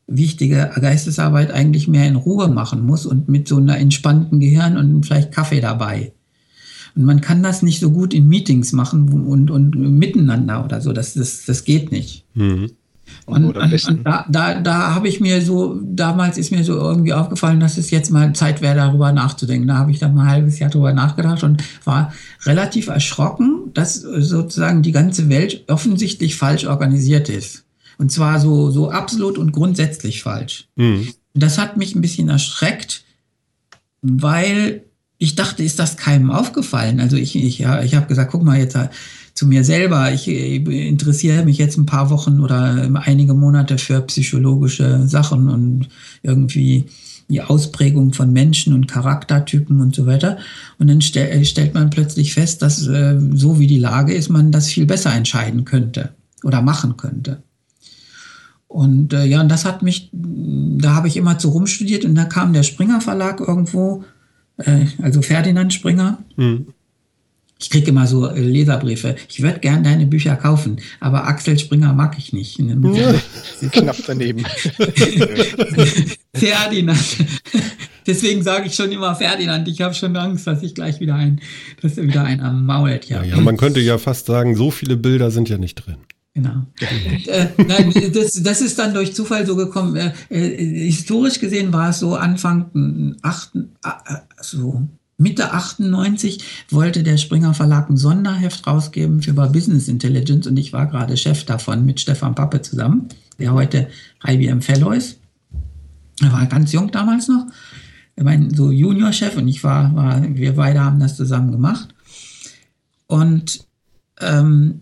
wichtige 0.10 0.72
Geistesarbeit 0.80 1.52
eigentlich 1.52 1.88
mehr 1.88 2.08
in 2.08 2.16
Ruhe 2.16 2.48
machen 2.48 2.86
muss 2.86 3.06
und 3.06 3.30
mit 3.30 3.48
so 3.48 3.58
einer 3.58 3.78
entspannten 3.78 4.40
Gehirn 4.40 4.78
und 4.78 5.06
vielleicht 5.06 5.32
Kaffee 5.32 5.62
dabei. 5.62 6.14
Und 7.00 7.06
man 7.06 7.22
kann 7.22 7.42
das 7.42 7.62
nicht 7.62 7.80
so 7.80 7.92
gut 7.92 8.14
in 8.14 8.28
Meetings 8.28 8.74
machen 8.74 9.08
und, 9.26 9.50
und 9.50 9.74
miteinander 9.74 10.66
oder 10.66 10.82
so. 10.82 10.92
Das, 10.92 11.14
das, 11.14 11.46
das 11.46 11.64
geht 11.64 11.94
nicht. 11.94 12.26
Mhm. 12.34 12.72
Und, 13.26 13.56
und, 13.56 13.88
und, 13.88 14.04
da, 14.04 14.26
da, 14.28 14.60
da 14.60 14.96
habe 14.96 15.08
ich 15.08 15.22
mir 15.22 15.42
so, 15.42 15.80
damals 15.82 16.38
ist 16.38 16.52
mir 16.52 16.62
so 16.66 16.74
irgendwie 16.74 17.14
aufgefallen, 17.14 17.62
dass 17.62 17.78
es 17.78 17.90
jetzt 17.90 18.12
mal 18.12 18.34
Zeit 18.34 18.62
wäre, 18.62 18.76
darüber 18.76 19.14
nachzudenken. 19.14 19.70
Da 19.70 19.78
habe 19.78 19.92
ich 19.92 20.00
dann 20.00 20.14
mal 20.14 20.24
ein 20.24 20.30
halbes 20.30 20.60
Jahr 20.60 20.70
darüber 20.70 20.92
nachgedacht 20.92 21.42
und 21.44 21.64
war 21.86 22.12
relativ 22.44 22.88
erschrocken, 22.88 23.72
dass 23.74 23.96
sozusagen 24.02 24.82
die 24.82 24.92
ganze 24.92 25.30
Welt 25.30 25.64
offensichtlich 25.70 26.36
falsch 26.36 26.66
organisiert 26.66 27.30
ist. 27.30 27.64
Und 27.98 28.12
zwar 28.12 28.42
so, 28.42 28.72
so 28.72 28.92
absolut 28.92 29.38
und 29.38 29.54
grundsätzlich 29.54 30.22
falsch. 30.22 30.68
Mhm. 30.76 31.08
Das 31.34 31.58
hat 31.58 31.78
mich 31.78 31.96
ein 31.96 32.02
bisschen 32.02 32.28
erschreckt, 32.28 33.06
weil 34.02 34.84
ich 35.20 35.36
dachte, 35.36 35.64
ist 35.64 35.78
das 35.78 35.98
keinem 35.98 36.32
aufgefallen? 36.32 37.00
Also 37.00 37.18
ich, 37.18 37.36
ich, 37.36 37.60
ja, 37.60 37.84
ich 37.84 37.94
habe 37.94 38.08
gesagt, 38.08 38.32
guck 38.32 38.42
mal 38.42 38.58
jetzt 38.58 38.78
zu 39.34 39.46
mir 39.46 39.64
selber, 39.64 40.12
ich, 40.14 40.28
ich 40.28 40.66
interessiere 40.66 41.44
mich 41.44 41.58
jetzt 41.58 41.78
ein 41.78 41.86
paar 41.86 42.10
Wochen 42.10 42.40
oder 42.40 42.90
einige 43.06 43.34
Monate 43.34 43.78
für 43.78 44.02
psychologische 44.02 45.08
Sachen 45.08 45.50
und 45.50 45.90
irgendwie 46.24 46.86
die 47.30 47.42
Ausprägung 47.42 48.14
von 48.14 48.34
Menschen 48.34 48.74
und 48.74 48.88
Charaktertypen 48.88 49.82
und 49.82 49.94
so 49.94 50.06
weiter. 50.06 50.38
Und 50.80 50.88
dann 50.88 51.02
stell, 51.02 51.30
äh, 51.30 51.46
stellt 51.46 51.74
man 51.74 51.90
plötzlich 51.90 52.34
fest, 52.34 52.62
dass 52.62 52.88
äh, 52.88 53.20
so 53.34 53.60
wie 53.60 53.68
die 53.68 53.78
Lage 53.78 54.14
ist, 54.14 54.30
man 54.30 54.52
das 54.52 54.68
viel 54.68 54.86
besser 54.86 55.14
entscheiden 55.14 55.64
könnte 55.64 56.14
oder 56.44 56.62
machen 56.62 56.98
könnte. 56.98 57.44
Und 58.68 59.14
äh, 59.14 59.26
ja, 59.26 59.42
und 59.42 59.50
das 59.50 59.66
hat 59.66 59.84
mich, 59.84 60.10
da 60.12 60.96
habe 60.96 61.08
ich 61.08 61.18
immer 61.18 61.38
zu 61.38 61.50
rumstudiert 61.50 62.06
und 62.06 62.16
da 62.16 62.26
kam 62.26 62.54
der 62.54 62.64
Springer 62.64 63.02
Verlag 63.02 63.40
irgendwo 63.42 64.04
äh, 64.60 64.86
also 65.02 65.22
Ferdinand 65.22 65.74
Springer. 65.74 66.20
Mhm. 66.36 66.68
Ich 67.62 67.70
kriege 67.70 67.90
immer 67.90 68.08
so 68.08 68.28
äh, 68.28 68.40
Leserbriefe. 68.40 69.18
Ich 69.28 69.42
würde 69.42 69.60
gern 69.60 69.84
deine 69.84 70.06
Bücher 70.06 70.38
kaufen, 70.38 70.80
aber 71.02 71.28
Axel 71.28 71.60
Springer 71.60 71.94
mag 71.94 72.16
ich 72.18 72.32
nicht. 72.32 72.58
Knapp 73.72 73.98
daneben. 74.08 74.46
Ferdinand. 76.34 77.18
Deswegen 78.08 78.44
sage 78.44 78.68
ich 78.68 78.76
schon 78.76 78.92
immer 78.92 79.14
Ferdinand. 79.14 79.68
Ich 79.68 79.82
habe 79.82 79.94
schon 79.94 80.16
Angst, 80.16 80.48
dass 80.48 80.64
ich 80.64 80.74
gleich 80.74 81.02
wieder 81.02 81.16
ein, 81.16 81.42
dass 81.82 81.98
wieder 81.98 82.24
ein 82.24 82.40
am 82.40 82.66
Maul 82.66 82.92
hätte. 82.92 83.14
Ja, 83.14 83.24
ja, 83.24 83.38
man 83.42 83.58
könnte 83.58 83.82
ja 83.82 83.98
fast 83.98 84.28
sagen, 84.28 84.56
so 84.56 84.72
viele 84.72 84.96
Bilder 84.96 85.30
sind 85.30 85.50
ja 85.50 85.58
nicht 85.58 85.76
drin. 85.76 85.98
Genau. 86.36 86.66
äh, 87.28 87.48
nein, 87.58 87.94
das, 88.14 88.42
das 88.44 88.62
ist 88.62 88.78
dann 88.78 88.94
durch 88.94 89.16
Zufall 89.16 89.46
so 89.46 89.56
gekommen. 89.56 89.96
Äh, 89.96 90.14
äh, 90.30 90.86
historisch 90.86 91.40
gesehen 91.40 91.74
war 91.74 91.90
es 91.90 92.00
so 92.00 92.16
Anfang 92.16 93.16
8, 93.22 93.56
äh, 93.56 93.60
so 94.40 94.88
Mitte 95.18 95.52
98 95.52 96.44
wollte 96.70 97.04
der 97.04 97.18
Springer 97.18 97.54
Verlag 97.54 97.90
ein 97.90 97.98
Sonderheft 97.98 98.66
rausgeben 98.66 99.22
für 99.22 99.34
Business 99.34 99.90
Intelligence 99.90 100.48
und 100.48 100.58
ich 100.58 100.72
war 100.72 100.88
gerade 100.88 101.18
Chef 101.18 101.44
davon 101.44 101.86
mit 101.86 102.00
Stefan 102.00 102.36
Pappe 102.36 102.62
zusammen, 102.62 103.10
der 103.38 103.54
heute 103.54 103.90
IBM 104.26 104.62
Fellow 104.62 104.92
ist. 104.92 105.20
Er 106.22 106.32
war 106.32 106.46
ganz 106.46 106.72
jung 106.72 106.92
damals 106.92 107.28
noch. 107.28 107.48
War 108.16 108.38
so 108.54 108.72
Junior-Chef 108.72 109.36
und 109.38 109.48
ich 109.48 109.64
war, 109.64 109.94
war, 109.96 110.22
wir 110.36 110.56
beide 110.56 110.82
haben 110.82 111.00
das 111.00 111.16
zusammen 111.16 111.52
gemacht. 111.52 111.90
Und 113.08 113.66
ähm, 114.20 114.82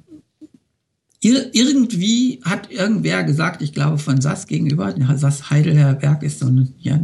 Ir 1.19 1.53
irgendwie 1.53 2.41
hat 2.43 2.71
irgendwer 2.71 3.23
gesagt, 3.23 3.61
ich 3.61 3.73
glaube 3.73 3.97
von 3.97 4.21
SAS 4.21 4.47
gegenüber, 4.47 4.93
SAS 5.15 5.49
Heidelberg 5.49 6.21
ist 6.21 6.39
so 6.39 6.45
ein, 6.45 6.73
ja, 6.77 6.99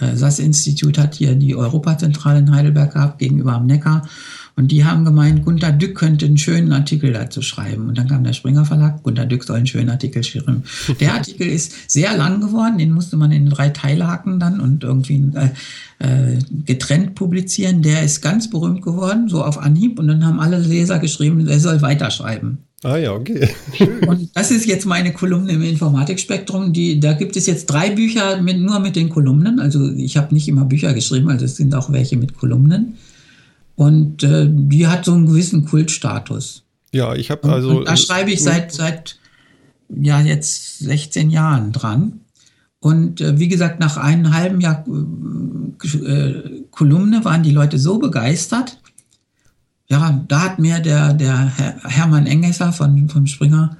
äh, 0.00 0.16
SAS-Institut 0.16 0.98
hat 0.98 1.14
hier 1.14 1.34
die 1.34 1.54
Europazentrale 1.54 2.40
in 2.40 2.50
Heidelberg 2.50 2.92
gehabt, 2.92 3.18
gegenüber 3.18 3.52
am 3.52 3.66
Neckar. 3.66 4.08
Und 4.56 4.70
die 4.70 4.84
haben 4.84 5.04
gemeint, 5.04 5.44
Gunter 5.44 5.72
Dück 5.72 5.96
könnte 5.96 6.26
einen 6.26 6.38
schönen 6.38 6.72
Artikel 6.72 7.12
dazu 7.12 7.42
schreiben. 7.42 7.88
Und 7.88 7.98
dann 7.98 8.08
kam 8.08 8.22
der 8.22 8.32
Springer 8.32 8.64
Verlag, 8.64 9.02
Gunter 9.02 9.26
Dück 9.26 9.42
soll 9.42 9.56
einen 9.56 9.66
schönen 9.66 9.90
Artikel 9.90 10.22
schreiben. 10.22 10.62
Der 11.00 11.14
Artikel 11.14 11.48
ist 11.48 11.90
sehr 11.90 12.16
lang 12.16 12.40
geworden, 12.40 12.78
den 12.78 12.92
musste 12.92 13.16
man 13.16 13.32
in 13.32 13.50
drei 13.50 13.70
Teile 13.70 14.06
hacken 14.06 14.38
dann 14.38 14.60
und 14.60 14.84
irgendwie 14.84 15.32
äh, 15.34 15.48
äh, 15.98 16.38
getrennt 16.64 17.16
publizieren. 17.16 17.82
Der 17.82 18.04
ist 18.04 18.20
ganz 18.20 18.48
berühmt 18.48 18.82
geworden, 18.82 19.28
so 19.28 19.44
auf 19.44 19.58
Anhieb. 19.58 19.98
Und 19.98 20.06
dann 20.06 20.24
haben 20.24 20.38
alle 20.38 20.58
Leser 20.58 21.00
geschrieben, 21.00 21.46
er 21.48 21.58
soll 21.58 21.82
weiterschreiben. 21.82 22.58
Ah 22.84 22.98
ja, 22.98 23.12
okay. 23.12 23.48
Und 24.06 24.30
das 24.34 24.50
ist 24.50 24.66
jetzt 24.66 24.84
meine 24.84 25.12
Kolumne 25.12 25.52
im 25.52 25.62
Informatikspektrum. 25.62 26.74
Die, 26.74 27.00
da 27.00 27.14
gibt 27.14 27.34
es 27.34 27.46
jetzt 27.46 27.66
drei 27.66 27.90
Bücher 27.90 28.42
mit, 28.42 28.58
nur 28.58 28.78
mit 28.78 28.94
den 28.94 29.08
Kolumnen. 29.08 29.58
Also 29.58 29.90
ich 29.92 30.18
habe 30.18 30.34
nicht 30.34 30.46
immer 30.48 30.66
Bücher 30.66 30.92
geschrieben, 30.92 31.30
also 31.30 31.46
es 31.46 31.56
sind 31.56 31.74
auch 31.74 31.90
welche 31.90 32.18
mit 32.18 32.36
Kolumnen. 32.36 32.98
Und 33.74 34.22
äh, 34.22 34.46
die 34.48 34.86
hat 34.86 35.06
so 35.06 35.12
einen 35.12 35.26
gewissen 35.26 35.64
Kultstatus. 35.64 36.62
Ja, 36.92 37.14
ich 37.14 37.30
habe 37.30 37.48
also. 37.50 37.78
Und 37.78 37.88
da 37.88 37.96
schreibe 37.96 38.30
ich 38.30 38.42
seit, 38.42 38.70
seit 38.70 39.18
ja 39.88 40.20
jetzt 40.20 40.78
16 40.80 41.30
Jahren 41.30 41.72
dran. 41.72 42.20
Und 42.80 43.22
äh, 43.22 43.38
wie 43.38 43.48
gesagt, 43.48 43.80
nach 43.80 43.96
einem 43.96 44.34
halben 44.34 44.60
Jahr 44.60 44.84
äh, 44.86 46.32
Kolumne 46.70 47.24
waren 47.24 47.42
die 47.42 47.50
Leute 47.50 47.78
so 47.78 47.98
begeistert, 47.98 48.78
ja, 49.88 50.24
da 50.28 50.40
hat 50.40 50.58
mir 50.58 50.80
der, 50.80 51.12
der 51.12 51.52
Hermann 51.84 52.26
Engesser 52.26 52.72
von, 52.72 53.08
von 53.08 53.26
Springer 53.26 53.76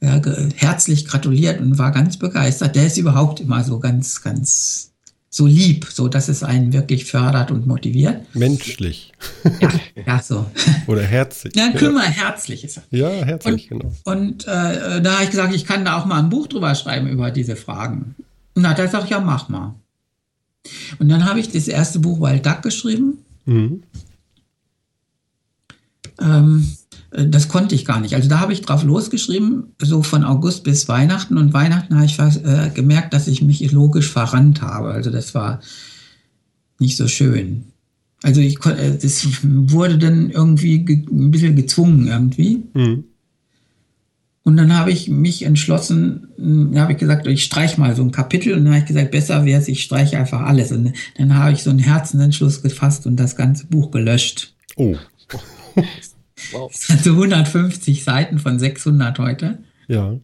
ja, 0.00 0.20
herzlich 0.56 1.06
gratuliert 1.06 1.60
und 1.60 1.78
war 1.78 1.92
ganz 1.92 2.16
begeistert. 2.18 2.76
Der 2.76 2.86
ist 2.86 2.98
überhaupt 2.98 3.40
immer 3.40 3.64
so 3.64 3.78
ganz, 3.78 4.22
ganz 4.22 4.92
so 5.30 5.46
lieb, 5.46 5.88
so 5.90 6.06
dass 6.06 6.28
es 6.28 6.44
einen 6.44 6.72
wirklich 6.72 7.06
fördert 7.06 7.50
und 7.50 7.66
motiviert. 7.66 8.22
Menschlich. 8.34 9.12
Ja, 9.60 9.68
ja 10.06 10.22
so. 10.22 10.46
Oder 10.86 11.02
herzlich. 11.02 11.56
Ja, 11.56 11.70
kümmer, 11.70 12.02
herzlich 12.02 12.62
ist 12.62 12.76
er. 12.76 12.82
Ja, 12.90 13.08
herzlich, 13.24 13.70
und, 13.70 13.80
genau. 13.80 13.94
Und 14.04 14.46
äh, 14.46 15.02
da 15.02 15.14
habe 15.14 15.24
ich 15.24 15.30
gesagt, 15.30 15.52
ich 15.52 15.64
kann 15.64 15.84
da 15.84 15.98
auch 15.98 16.04
mal 16.04 16.20
ein 16.20 16.30
Buch 16.30 16.46
drüber 16.46 16.74
schreiben 16.76 17.08
über 17.08 17.32
diese 17.32 17.56
Fragen. 17.56 18.14
Und 18.54 18.64
er 18.64 18.74
gesagt, 18.74 19.10
ja, 19.10 19.20
mach 19.20 19.48
mal. 19.48 19.74
Und 20.98 21.08
dann 21.08 21.24
habe 21.24 21.40
ich 21.40 21.50
das 21.50 21.66
erste 21.66 21.98
Buch 21.98 22.20
Wild 22.20 22.46
Duck 22.46 22.62
geschrieben. 22.62 23.18
Mhm. 23.44 23.82
Ähm, 26.20 26.68
das 27.10 27.48
konnte 27.48 27.74
ich 27.74 27.84
gar 27.84 28.00
nicht. 28.00 28.14
Also 28.14 28.28
da 28.28 28.40
habe 28.40 28.52
ich 28.52 28.62
drauf 28.62 28.82
losgeschrieben, 28.82 29.74
so 29.80 30.02
von 30.02 30.24
August 30.24 30.64
bis 30.64 30.88
Weihnachten. 30.88 31.38
Und 31.38 31.52
Weihnachten 31.52 31.94
habe 31.94 32.06
ich 32.06 32.18
äh, 32.18 32.70
gemerkt, 32.74 33.14
dass 33.14 33.28
ich 33.28 33.40
mich 33.40 33.70
logisch 33.70 34.10
verrannt 34.10 34.62
habe. 34.62 34.88
Also 34.88 35.10
das 35.10 35.34
war 35.34 35.60
nicht 36.80 36.96
so 36.96 37.06
schön. 37.06 37.64
Also 38.22 38.40
ich 38.40 38.64
äh, 38.66 38.98
das 39.00 39.28
wurde 39.42 39.98
dann 39.98 40.30
irgendwie 40.30 40.76
ein 40.76 41.30
bisschen 41.30 41.54
gezwungen 41.54 42.08
irgendwie. 42.08 42.64
Mhm. 42.74 43.04
Und 44.42 44.58
dann 44.58 44.76
habe 44.76 44.90
ich 44.90 45.08
mich 45.08 45.42
entschlossen, 45.42 46.28
dann 46.36 46.78
habe 46.78 46.92
ich 46.92 46.98
gesagt, 46.98 47.26
ich 47.26 47.44
streiche 47.44 47.80
mal 47.80 47.96
so 47.96 48.02
ein 48.02 48.10
Kapitel 48.10 48.52
und 48.52 48.64
dann 48.64 48.74
habe 48.74 48.82
ich 48.82 48.88
gesagt, 48.88 49.10
besser 49.10 49.44
wäre 49.46 49.60
es, 49.60 49.68
ich 49.68 49.82
streiche 49.82 50.18
einfach 50.18 50.42
alles. 50.42 50.70
Und 50.70 50.92
dann 51.16 51.34
habe 51.34 51.52
ich 51.52 51.62
so 51.62 51.70
einen 51.70 51.78
Herzensentschluss 51.78 52.60
gefasst 52.60 53.06
und 53.06 53.16
das 53.16 53.36
ganze 53.36 53.66
Buch 53.66 53.90
gelöscht. 53.90 54.54
Oh. 54.76 54.96
Wow. 56.52 56.70
Also 56.88 57.10
150 57.10 58.04
Seiten 58.04 58.38
von 58.38 58.58
600 58.58 59.18
heute. 59.18 59.58
Ja. 59.88 60.08
Und 60.08 60.22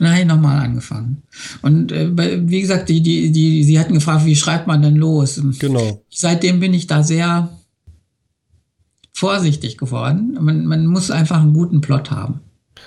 dann 0.00 0.10
habe 0.10 0.20
ich 0.20 0.26
nochmal 0.26 0.64
angefangen. 0.64 1.22
Und 1.62 1.92
äh, 1.92 2.10
wie 2.48 2.60
gesagt, 2.60 2.88
die, 2.88 3.02
die, 3.02 3.30
die, 3.32 3.62
sie 3.64 3.78
hatten 3.78 3.94
gefragt, 3.94 4.24
wie 4.24 4.36
schreibt 4.36 4.66
man 4.66 4.82
denn 4.82 4.96
los? 4.96 5.40
Genau. 5.58 6.02
Seitdem 6.10 6.60
bin 6.60 6.74
ich 6.74 6.86
da 6.86 7.02
sehr 7.02 7.50
vorsichtig 9.12 9.78
geworden. 9.78 10.38
Man, 10.40 10.66
man 10.66 10.86
muss 10.86 11.10
einfach 11.10 11.40
einen 11.40 11.52
guten 11.52 11.80
Plot 11.80 12.10
haben. 12.10 12.40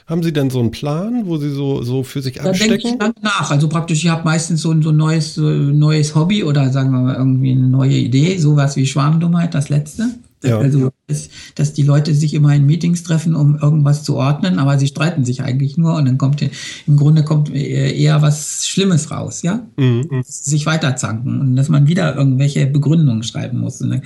Haben 0.08 0.24
Sie 0.24 0.34
denn 0.34 0.50
so 0.50 0.60
einen 0.60 0.72
Plan, 0.72 1.28
wo 1.28 1.38
Sie 1.38 1.52
so, 1.52 1.84
so 1.84 2.04
für 2.04 2.22
sich 2.22 2.34
da 2.34 2.44
abstecken? 2.44 2.72
Da 2.72 2.78
denke 2.78 2.90
ich 2.90 2.98
dann 2.98 3.14
nach. 3.22 3.52
Also 3.52 3.70
praktisch, 3.70 4.04
ich 4.04 4.10
habe 4.10 4.24
meistens 4.26 4.62
so 4.62 4.72
ein 4.72 4.82
so 4.82 4.92
neues, 4.92 5.36
so 5.36 5.44
neues 5.44 6.16
Hobby 6.16 6.44
oder 6.44 6.72
sagen 6.72 6.92
wir 6.92 7.00
mal 7.00 7.16
irgendwie 7.16 7.52
eine 7.52 7.68
neue 7.68 7.96
Idee, 7.96 8.38
sowas 8.38 8.76
wie 8.76 8.86
Schwarmdummheit, 8.86 9.54
das 9.54 9.70
letzte. 9.70 10.10
Ja. 10.44 10.60
Also, 10.60 10.92
dass, 11.08 11.30
dass, 11.56 11.74
die 11.74 11.84
Leute 11.84 12.14
sich 12.14 12.34
immer 12.34 12.54
in 12.54 12.66
Meetings 12.66 13.04
treffen, 13.04 13.36
um 13.36 13.58
irgendwas 13.58 14.04
zu 14.04 14.16
ordnen, 14.16 14.60
aber 14.60 14.78
sie 14.78 14.88
streiten 14.88 15.26
sich 15.26 15.42
eigentlich 15.42 15.78
nur 15.78 15.96
und 15.96 16.06
dann 16.06 16.18
kommt 16.18 16.42
im 16.42 16.98
Grunde 16.98 17.24
kommt 17.24 17.54
eher 17.54 18.22
was 18.22 18.68
Schlimmes 18.68 19.10
raus, 19.10 19.42
ja? 19.42 19.66
Mhm. 19.78 20.24
Sich 20.26 20.66
weiterzanken 20.66 21.40
und 21.40 21.56
dass 21.56 21.70
man 21.70 21.88
wieder 21.88 22.16
irgendwelche 22.16 22.68
Begründungen 22.68 23.24
schreiben 23.24 23.60
muss. 23.60 23.82
Und 23.82 24.02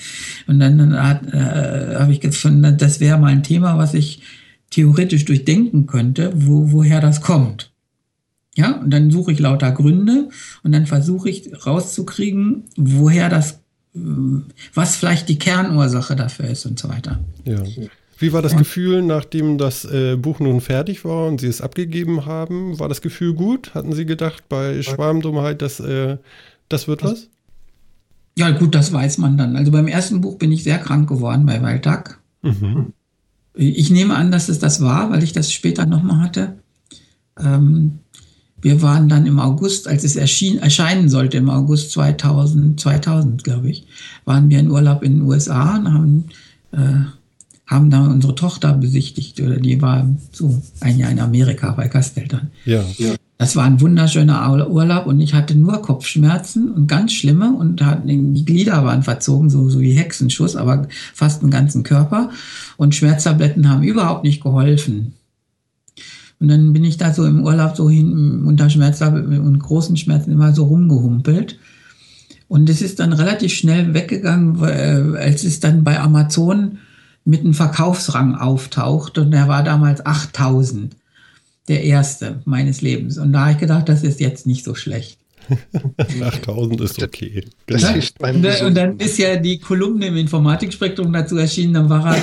dann, 0.48 0.78
dann 0.78 0.94
äh, 0.94 1.96
habe 2.00 2.12
ich 2.12 2.20
gefunden, 2.20 2.78
das 2.78 3.00
wäre 3.00 3.18
mal 3.18 3.28
ein 3.28 3.44
Thema, 3.44 3.78
was 3.78 3.94
ich 3.94 4.22
theoretisch 4.70 5.26
durchdenken 5.26 5.88
könnte, 5.88 6.32
wo, 6.36 6.72
woher 6.72 7.02
das 7.02 7.22
kommt. 7.22 7.72
Ja, 8.56 8.80
und 8.80 8.90
dann 8.90 9.12
suche 9.12 9.32
ich 9.32 9.40
lauter 9.40 9.72
Gründe 9.72 10.30
und 10.64 10.72
dann 10.72 10.88
versuche 10.88 11.30
ich 11.30 11.66
rauszukriegen, 11.66 12.64
woher 12.76 13.30
das, 13.30 13.60
was 14.74 14.96
vielleicht 14.96 15.30
die 15.30 15.40
Kernursache 15.40 16.16
dafür 16.16 16.48
ist 16.48 16.66
und 16.66 16.80
so 16.80 16.90
weiter. 16.90 17.20
Ja. 17.46 17.64
Wie 18.20 18.34
war 18.34 18.42
das 18.42 18.54
ja. 18.54 18.58
Gefühl, 18.58 19.04
nachdem 19.04 19.58
das 19.58 19.86
äh, 19.86 20.16
Buch 20.16 20.40
nun 20.40 20.60
fertig 20.60 21.06
war 21.06 21.28
und 21.28 21.40
Sie 21.40 21.48
es 21.48 21.62
abgegeben 21.62 22.26
haben? 22.26 22.80
War 22.80 22.90
das 22.90 23.02
Gefühl 23.02 23.34
gut? 23.34 23.76
Hatten 23.76 23.94
Sie 23.94 24.06
gedacht 24.06 24.50
bei 24.50 24.82
Schwarmdummheit, 24.82 25.62
dass 25.62 25.80
äh, 25.80 26.18
das 26.68 26.88
wird 26.88 27.04
was? 27.04 27.30
Ja, 28.38 28.52
gut, 28.52 28.76
das 28.76 28.92
weiß 28.92 29.20
man 29.20 29.38
dann. 29.38 29.56
Also 29.56 29.72
beim 29.72 29.88
ersten 29.88 30.22
Buch 30.22 30.38
bin 30.38 30.52
ich 30.52 30.64
sehr 30.64 30.80
krank 30.80 31.10
geworden 31.10 31.46
bei 31.46 31.62
Waldtag. 31.62 32.20
Mhm. 32.42 32.94
Ich 33.54 33.90
nehme 33.90 34.16
an, 34.16 34.32
dass 34.32 34.50
es 34.50 34.60
das 34.60 34.82
war, 34.82 35.10
weil 35.10 35.24
ich 35.24 35.34
das 35.34 35.52
später 35.52 35.86
nochmal 35.86 36.22
hatte. 36.22 36.58
Ähm, 37.40 38.00
wir 38.62 38.82
waren 38.82 39.08
dann 39.08 39.26
im 39.26 39.40
August, 39.40 39.88
als 39.88 40.04
es 40.04 40.16
erschien, 40.16 40.58
erscheinen 40.58 41.10
sollte, 41.10 41.38
im 41.38 41.50
August 41.50 41.92
2000, 41.92 42.80
2000 42.80 43.44
glaube 43.44 43.70
ich, 43.70 43.86
waren 44.26 44.50
wir 44.50 44.60
in 44.60 44.72
Urlaub 44.72 45.04
in 45.04 45.18
den 45.18 45.22
USA 45.22 45.78
und 45.78 45.94
haben, 45.94 46.26
äh, 46.72 47.06
haben 47.68 47.90
da 47.90 48.06
unsere 48.06 48.34
Tochter 48.36 48.74
besichtigt. 48.74 49.40
Oder 49.40 49.58
die 49.58 49.82
war 49.82 50.10
so 50.32 50.62
ein 50.80 50.98
Jahr 50.98 51.12
in 51.12 51.20
Amerika 51.20 51.72
bei 51.72 51.88
Gasteltern. 51.88 52.50
Ja. 52.66 52.84
ja. 52.98 53.16
Das 53.38 53.56
war 53.56 53.66
ein 53.66 53.80
wunderschöner 53.80 54.68
Urlaub 54.68 55.06
und 55.06 55.22
ich 55.22 55.36
hatte 55.36 55.54
nur 55.54 55.80
Kopfschmerzen 55.84 56.72
und 56.72 56.88
ganz 56.88 57.14
schlimme 57.14 57.54
und 57.54 57.84
die 58.06 58.46
Glieder 58.46 58.84
waren 58.84 59.04
verzogen, 59.04 59.52
so, 59.52 59.70
so 59.70 59.80
wie 59.80 59.92
Hexenschuss, 59.92 60.56
aber 60.56 60.88
fast 61.14 61.44
den 61.44 61.52
ganzen 61.52 61.84
Körper. 61.84 62.32
Und 62.78 62.96
Schmerztabletten 62.96 63.70
haben 63.70 63.84
überhaupt 63.84 64.24
nicht 64.24 64.42
geholfen. 64.42 65.14
Und 66.40 66.50
dann 66.50 66.74
bin 66.74 66.84
ich 66.84 66.98
da 66.98 67.14
so 67.14 67.26
im 67.26 67.44
Urlaub 67.44 67.76
so 67.76 67.90
hin 67.90 68.44
unter 68.46 68.70
Schmerztabletten 68.70 69.40
und 69.40 69.60
großen 69.60 69.98
Schmerzen 69.98 70.32
immer 70.32 70.54
so 70.54 70.66
rumgehumpelt. 70.66 71.58
Und 72.48 72.70
es 72.70 72.82
ist 72.82 73.00
dann 73.00 73.14
relativ 73.14 73.54
schnell 73.54 73.94
weggegangen, 73.94 74.64
als 75.16 75.44
es 75.44 75.60
dann 75.60 75.84
bei 75.84 76.00
Amazon 76.00 76.78
mit 77.26 77.42
einem 77.42 77.54
Verkaufsrang 77.54 78.36
auftaucht 78.36 79.18
und 79.18 79.32
der 79.32 79.50
war 79.50 79.64
damals 79.64 80.06
8000 80.06 80.96
der 81.68 81.84
erste 81.84 82.42
meines 82.46 82.82
Lebens. 82.82 83.18
Und 83.18 83.34
da 83.34 83.42
habe 83.42 83.52
ich 83.52 83.58
gedacht, 83.58 83.90
das 83.90 84.04
ist 84.04 84.22
jetzt 84.22 84.48
nicht 84.48 84.64
so 84.64 84.76
schlecht. 84.76 85.20
8000 86.22 86.82
ist 86.82 87.02
okay. 87.02 87.46
Das 87.68 87.82
ja, 87.82 87.90
hilft 87.90 88.20
beim 88.20 88.38
und, 88.38 88.62
und 88.62 88.76
dann 88.76 88.98
ist 88.98 89.18
ja 89.18 89.36
die 89.38 89.60
Kolumne 89.60 90.08
im 90.08 90.18
Informatikspektrum 90.18 91.12
dazu 91.14 91.38
erschienen, 91.38 91.74
dann 91.74 91.90
war, 91.90 92.16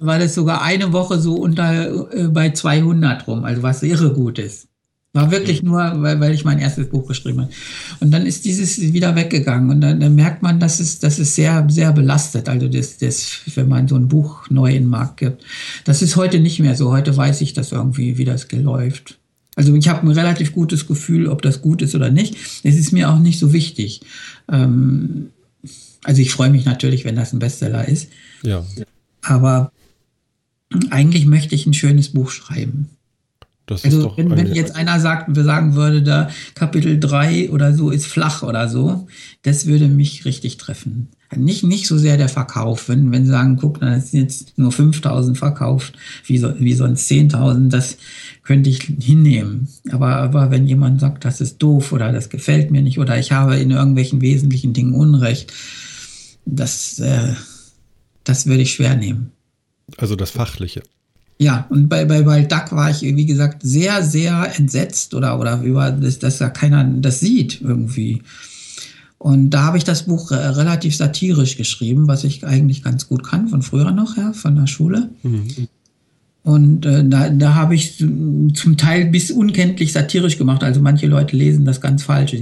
war 0.00 0.18
das 0.18 0.34
sogar 0.34 0.62
eine 0.62 0.92
Woche 0.92 1.18
so 1.18 1.34
unter 1.34 2.12
äh, 2.12 2.28
bei 2.28 2.50
200 2.50 3.26
rum, 3.26 3.44
also 3.44 3.62
was 3.62 3.82
irre 3.82 4.12
gut 4.12 4.38
ist. 4.38 4.68
War 5.14 5.30
wirklich 5.30 5.62
nur, 5.62 5.78
weil, 6.02 6.20
weil 6.20 6.32
ich 6.32 6.46
mein 6.46 6.58
erstes 6.58 6.88
Buch 6.88 7.06
geschrieben 7.06 7.42
habe. 7.42 7.50
Und 8.00 8.12
dann 8.12 8.24
ist 8.24 8.46
dieses 8.46 8.80
wieder 8.80 9.14
weggegangen. 9.14 9.68
Und 9.68 9.82
dann, 9.82 10.00
dann 10.00 10.14
merkt 10.14 10.42
man, 10.42 10.58
dass 10.58 10.80
es, 10.80 11.00
dass 11.00 11.18
es 11.18 11.34
sehr, 11.34 11.66
sehr 11.68 11.92
belastet. 11.92 12.48
Also 12.48 12.66
das, 12.66 12.96
das, 12.96 13.40
wenn 13.54 13.68
man 13.68 13.88
so 13.88 13.96
ein 13.96 14.08
Buch 14.08 14.48
neu 14.48 14.70
in 14.70 14.84
den 14.84 14.88
Markt 14.88 15.18
gibt. 15.18 15.44
Das 15.84 16.00
ist 16.00 16.16
heute 16.16 16.40
nicht 16.40 16.60
mehr 16.60 16.76
so. 16.76 16.92
Heute 16.92 17.14
weiß 17.14 17.42
ich 17.42 17.52
das 17.52 17.72
irgendwie, 17.72 18.16
wie 18.16 18.24
das 18.24 18.50
läuft. 18.52 19.18
Also 19.54 19.74
ich 19.74 19.88
habe 19.88 20.06
ein 20.06 20.12
relativ 20.12 20.52
gutes 20.52 20.86
Gefühl, 20.86 21.28
ob 21.28 21.42
das 21.42 21.60
gut 21.60 21.82
ist 21.82 21.94
oder 21.94 22.10
nicht. 22.10 22.36
Es 22.62 22.76
ist 22.76 22.92
mir 22.92 23.10
auch 23.10 23.18
nicht 23.18 23.38
so 23.38 23.52
wichtig. 23.52 24.00
Ähm, 24.50 25.30
also 26.04 26.22
ich 26.22 26.32
freue 26.32 26.50
mich 26.50 26.64
natürlich, 26.64 27.04
wenn 27.04 27.16
das 27.16 27.32
ein 27.32 27.38
Bestseller 27.38 27.86
ist. 27.86 28.08
Ja. 28.42 28.64
Aber 29.22 29.72
eigentlich 30.90 31.26
möchte 31.26 31.54
ich 31.54 31.66
ein 31.66 31.74
schönes 31.74 32.08
Buch 32.10 32.30
schreiben. 32.30 32.88
Das 33.66 33.84
also 33.84 34.12
wenn, 34.16 34.30
wenn 34.30 34.54
jetzt 34.54 34.74
einer 34.74 34.98
sagt, 34.98 35.34
wir 35.34 35.44
sagen 35.44 35.74
würde, 35.74 36.02
da 36.02 36.30
Kapitel 36.54 36.98
3 36.98 37.50
oder 37.50 37.74
so 37.74 37.90
ist 37.90 38.06
flach 38.06 38.42
oder 38.42 38.68
so, 38.68 39.06
das 39.42 39.66
würde 39.66 39.86
mich 39.86 40.24
richtig 40.24 40.56
treffen. 40.56 41.08
Nicht, 41.36 41.64
nicht 41.64 41.86
so 41.86 41.98
sehr 41.98 42.16
der 42.16 42.28
Verkauf, 42.28 42.88
wenn, 42.88 43.10
wenn 43.12 43.24
sie 43.24 43.30
sagen, 43.30 43.56
guck, 43.56 43.80
da 43.80 43.98
sind 44.00 44.20
jetzt 44.20 44.58
nur 44.58 44.72
5000 44.72 45.38
verkauft, 45.38 45.94
wie, 46.26 46.38
so, 46.38 46.54
wie 46.58 46.74
sonst 46.74 47.10
10.000, 47.10 47.68
das 47.68 47.96
könnte 48.42 48.70
ich 48.70 48.82
hinnehmen. 48.82 49.68
Aber, 49.90 50.16
aber 50.16 50.50
wenn 50.50 50.66
jemand 50.66 51.00
sagt, 51.00 51.24
das 51.24 51.40
ist 51.40 51.58
doof 51.58 51.92
oder 51.92 52.12
das 52.12 52.28
gefällt 52.28 52.70
mir 52.70 52.82
nicht 52.82 52.98
oder 52.98 53.18
ich 53.18 53.32
habe 53.32 53.56
in 53.56 53.70
irgendwelchen 53.70 54.20
wesentlichen 54.20 54.72
Dingen 54.72 54.94
Unrecht, 54.94 55.52
das, 56.44 56.98
äh, 56.98 57.34
das 58.24 58.46
würde 58.46 58.62
ich 58.62 58.72
schwer 58.72 58.96
nehmen. 58.96 59.32
Also 59.96 60.16
das 60.16 60.30
Fachliche. 60.30 60.82
Ja, 61.38 61.66
und 61.70 61.88
bei, 61.88 62.04
bei, 62.04 62.22
bei 62.22 62.42
Duck 62.42 62.70
war 62.72 62.90
ich, 62.90 63.02
wie 63.02 63.26
gesagt, 63.26 63.62
sehr, 63.64 64.04
sehr 64.04 64.52
entsetzt 64.56 65.12
oder, 65.14 65.40
oder 65.40 65.60
über, 65.62 65.90
dass, 65.90 66.18
dass 66.20 66.38
da 66.38 66.50
keiner 66.50 66.84
das 66.84 67.20
sieht 67.20 67.60
irgendwie. 67.60 68.22
Und 69.22 69.50
da 69.50 69.62
habe 69.62 69.78
ich 69.78 69.84
das 69.84 70.06
Buch 70.06 70.32
äh, 70.32 70.34
relativ 70.34 70.96
satirisch 70.96 71.56
geschrieben, 71.56 72.08
was 72.08 72.24
ich 72.24 72.44
eigentlich 72.44 72.82
ganz 72.82 73.06
gut 73.06 73.22
kann, 73.22 73.46
von 73.46 73.62
früher 73.62 73.92
noch 73.92 74.16
her, 74.16 74.32
von 74.34 74.56
der 74.56 74.66
Schule. 74.66 75.10
Mhm. 75.22 75.68
Und 76.42 76.84
äh, 76.86 77.08
da, 77.08 77.28
da 77.28 77.54
habe 77.54 77.76
ich 77.76 77.98
zum 77.98 78.76
Teil 78.76 79.04
bis 79.04 79.30
unkenntlich 79.30 79.92
satirisch 79.92 80.38
gemacht. 80.38 80.64
Also 80.64 80.80
manche 80.80 81.06
Leute 81.06 81.36
lesen 81.36 81.64
das 81.64 81.80
ganz 81.80 82.02
falsch. 82.02 82.34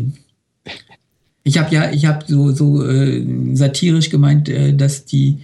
Ich 1.42 1.58
habe 1.58 1.74
ja, 1.74 1.90
ich 1.90 2.06
habe 2.06 2.24
so, 2.26 2.50
so 2.52 2.82
äh, 2.82 3.26
satirisch 3.52 4.08
gemeint, 4.08 4.48
äh, 4.48 4.74
dass 4.74 5.04
die 5.04 5.40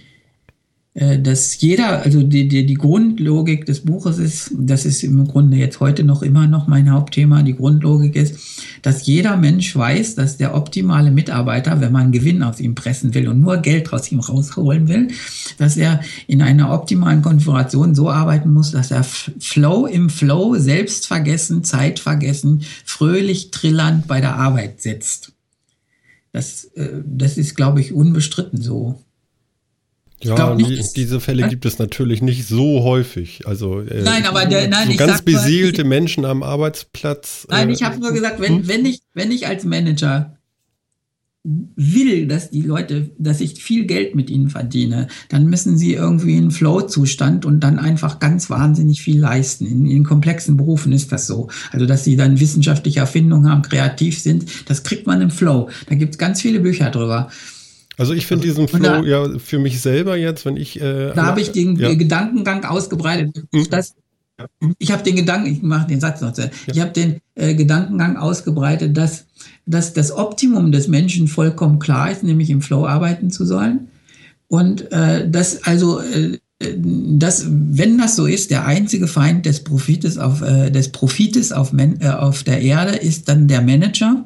dass 0.97 1.61
jeder, 1.61 2.01
also 2.01 2.23
die, 2.23 2.47
die, 2.47 2.65
die 2.65 2.73
Grundlogik 2.73 3.67
des 3.67 3.81
Buches 3.81 4.17
ist, 4.17 4.51
das 4.57 4.83
ist 4.83 5.03
im 5.03 5.27
Grunde 5.27 5.55
jetzt 5.55 5.79
heute 5.79 6.03
noch 6.03 6.23
immer 6.23 6.47
noch 6.47 6.65
mein 6.65 6.91
Hauptthema, 6.91 7.43
die 7.43 7.55
Grundlogik 7.55 8.15
ist, 8.15 8.35
dass 8.81 9.05
jeder 9.05 9.37
Mensch 9.37 9.75
weiß, 9.75 10.15
dass 10.15 10.37
der 10.37 10.55
optimale 10.55 11.11
Mitarbeiter, 11.11 11.81
wenn 11.81 11.91
man 11.91 12.11
Gewinn 12.11 12.41
aus 12.41 12.59
ihm 12.59 12.73
pressen 12.73 13.13
will 13.13 13.27
und 13.27 13.41
nur 13.41 13.57
Geld 13.57 13.93
aus 13.93 14.11
ihm 14.11 14.21
rausholen 14.21 14.87
will, 14.87 15.09
dass 15.59 15.77
er 15.77 16.01
in 16.25 16.41
einer 16.41 16.73
optimalen 16.73 17.21
Konfiguration 17.21 17.93
so 17.93 18.09
arbeiten 18.09 18.51
muss, 18.51 18.71
dass 18.71 18.89
er 18.89 19.03
Flow 19.03 19.85
im 19.85 20.09
Flow, 20.09 20.55
selbstvergessen, 20.55 21.63
zeitvergessen, 21.63 22.63
fröhlich 22.85 23.51
trillernd 23.51 24.07
bei 24.07 24.19
der 24.19 24.35
Arbeit 24.35 24.81
sitzt. 24.81 25.31
Das, 26.31 26.65
äh, 26.73 26.89
das 27.05 27.37
ist, 27.37 27.53
glaube 27.53 27.81
ich, 27.81 27.93
unbestritten 27.93 28.59
so. 28.59 28.99
Ja, 30.23 30.55
nicht, 30.55 30.95
diese 30.97 31.19
Fälle 31.19 31.47
gibt 31.47 31.65
es 31.65 31.77
natürlich 31.77 32.21
nicht 32.21 32.47
so 32.47 32.83
häufig. 32.83 33.45
Also 33.45 33.81
äh, 33.81 34.01
nein, 34.01 34.25
aber 34.25 34.45
der, 34.45 34.67
nein, 34.67 34.87
so 34.87 34.91
ich 34.91 34.97
ganz 34.97 35.21
besiegelte 35.21 35.83
Menschen 35.83 36.25
am 36.25 36.41
Arbeitsplatz. 36.41 37.45
Nein, 37.49 37.69
äh, 37.69 37.73
ich 37.73 37.83
habe 37.83 37.99
nur 37.99 38.11
gesagt, 38.11 38.39
wenn, 38.39 38.57
hm? 38.57 38.67
wenn 38.67 38.85
ich 38.85 39.01
wenn 39.13 39.31
ich 39.31 39.47
als 39.47 39.63
Manager 39.63 40.37
will, 41.43 42.27
dass 42.27 42.49
die 42.49 42.61
Leute, 42.61 43.11
dass 43.17 43.39
ich 43.39 43.63
viel 43.63 43.85
Geld 43.85 44.15
mit 44.15 44.29
ihnen 44.29 44.49
verdiene, 44.49 45.07
dann 45.29 45.45
müssen 45.45 45.77
sie 45.77 45.93
irgendwie 45.93 46.35
in 46.35 46.51
Flow-Zustand 46.51 47.45
und 47.45 47.61
dann 47.61 47.79
einfach 47.79 48.19
ganz 48.19 48.49
wahnsinnig 48.49 49.01
viel 49.01 49.19
leisten. 49.19 49.65
In, 49.65 49.85
in 49.85 50.03
komplexen 50.03 50.57
Berufen 50.57 50.91
ist 50.91 51.11
das 51.11 51.27
so. 51.27 51.47
Also, 51.71 51.85
dass 51.85 52.03
sie 52.03 52.17
dann 52.17 52.39
wissenschaftliche 52.39 52.99
Erfindungen 52.99 53.49
haben, 53.49 53.61
kreativ 53.61 54.19
sind, 54.19 54.45
das 54.67 54.83
kriegt 54.83 55.07
man 55.07 55.21
im 55.21 55.29
Flow. 55.29 55.69
Da 55.87 55.95
gibt 55.95 56.15
es 56.15 56.17
ganz 56.17 56.41
viele 56.41 56.59
Bücher 56.59 56.89
drüber. 56.89 57.29
Also 57.97 58.13
ich 58.13 58.27
finde 58.27 58.45
diesen 58.45 58.67
Flow 58.67 58.79
da, 58.79 59.01
ja 59.01 59.39
für 59.39 59.57
mich 59.57 59.81
selber 59.81 60.17
jetzt, 60.17 60.45
wenn 60.45 60.55
ich. 60.55 60.79
Äh, 60.79 61.13
da 61.13 61.25
habe 61.25 61.41
ich 61.41 61.51
den 61.51 61.75
ja. 61.77 61.93
Gedankengang 61.95 62.63
ausgebreitet. 62.63 63.35
Mhm. 63.51 63.67
Das, 63.71 63.95
ich 64.77 64.91
habe 64.91 65.03
den 65.03 65.15
Gedanken, 65.15 65.51
ich 65.51 65.63
mache 65.63 65.87
den 65.87 65.99
Satz 65.99 66.21
noch 66.21 66.31
zu. 66.31 66.43
Ja. 66.43 66.49
Ich 66.67 66.79
habe 66.79 66.91
den 66.91 67.17
äh, 67.33 67.55
Gedankengang 67.55 68.17
ausgebreitet, 68.17 68.95
dass, 68.95 69.25
dass 69.65 69.93
das 69.93 70.11
Optimum 70.11 70.71
des 70.71 70.87
Menschen 70.87 71.27
vollkommen 71.27 71.79
klar 71.79 72.11
ist, 72.11 72.23
nämlich 72.23 72.51
im 72.51 72.61
Flow 72.61 72.85
arbeiten 72.85 73.31
zu 73.31 73.45
sollen. 73.45 73.87
Und 74.47 74.91
äh, 74.91 75.27
dass 75.27 75.63
also 75.63 75.99
äh, 75.99 76.37
dass, 76.59 77.45
wenn 77.49 77.97
das 77.99 78.15
so 78.15 78.25
ist, 78.25 78.49
der 78.49 78.65
einzige 78.65 79.07
Feind 79.07 79.45
des 79.45 79.63
Profites 79.63 80.17
auf, 80.17 80.41
äh, 80.41 80.71
des 80.71 80.91
Profites 80.91 81.51
auf, 81.51 81.71
Men 81.71 82.01
äh, 82.01 82.09
auf 82.09 82.43
der 82.43 82.61
Erde 82.61 82.95
ist 82.95 83.29
dann 83.29 83.47
der 83.47 83.61
Manager 83.61 84.25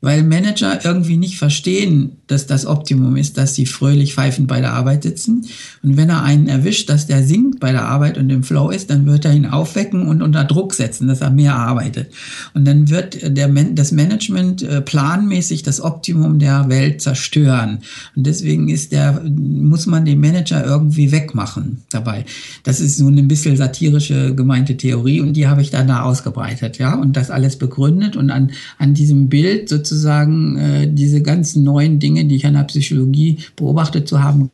weil 0.00 0.22
Manager 0.22 0.84
irgendwie 0.84 1.16
nicht 1.16 1.36
verstehen, 1.36 2.19
dass 2.30 2.46
das 2.46 2.66
Optimum 2.66 3.16
ist, 3.16 3.36
dass 3.36 3.54
sie 3.54 3.66
fröhlich 3.66 4.14
pfeifend 4.14 4.48
bei 4.48 4.60
der 4.60 4.72
Arbeit 4.72 5.02
sitzen. 5.02 5.46
Und 5.82 5.96
wenn 5.96 6.08
er 6.08 6.22
einen 6.22 6.48
erwischt, 6.48 6.88
dass 6.88 7.06
der 7.06 7.22
singt 7.22 7.60
bei 7.60 7.72
der 7.72 7.86
Arbeit 7.86 8.18
und 8.18 8.30
im 8.30 8.42
Flow 8.42 8.70
ist, 8.70 8.90
dann 8.90 9.06
wird 9.06 9.24
er 9.24 9.32
ihn 9.32 9.46
aufwecken 9.46 10.06
und 10.06 10.22
unter 10.22 10.44
Druck 10.44 10.74
setzen, 10.74 11.08
dass 11.08 11.20
er 11.20 11.30
mehr 11.30 11.54
arbeitet. 11.54 12.12
Und 12.54 12.66
dann 12.66 12.88
wird 12.88 13.36
der, 13.36 13.48
das 13.48 13.92
Management 13.92 14.62
äh, 14.62 14.80
planmäßig 14.80 15.62
das 15.62 15.80
Optimum 15.80 16.38
der 16.38 16.68
Welt 16.68 17.00
zerstören. 17.00 17.80
Und 18.16 18.26
deswegen 18.26 18.68
ist 18.68 18.92
der, 18.92 19.22
muss 19.24 19.86
man 19.86 20.04
den 20.04 20.20
Manager 20.20 20.64
irgendwie 20.64 21.12
wegmachen 21.12 21.82
dabei. 21.90 22.24
Das 22.64 22.80
ist 22.80 22.96
so 22.96 23.06
eine 23.06 23.22
bisschen 23.22 23.56
satirische 23.56 24.34
gemeinte 24.34 24.76
Theorie 24.76 25.20
und 25.20 25.34
die 25.34 25.48
habe 25.48 25.62
ich 25.62 25.70
dann 25.70 25.88
da 25.88 26.02
ausgebreitet, 26.02 26.78
ja, 26.78 26.94
und 26.94 27.16
das 27.16 27.30
alles 27.30 27.56
begründet 27.56 28.16
und 28.16 28.30
an, 28.30 28.50
an 28.78 28.94
diesem 28.94 29.28
Bild 29.28 29.68
sozusagen 29.68 29.90
sozusagen 29.90 30.56
äh, 30.56 30.88
diese 30.92 31.22
ganzen 31.22 31.64
neuen 31.64 31.98
Dinge, 31.98 32.19
die 32.28 32.36
ich 32.36 32.46
an 32.46 32.54
der 32.54 32.64
Psychologie 32.64 33.38
beobachtet 33.56 34.08
zu 34.08 34.22
haben 34.22 34.50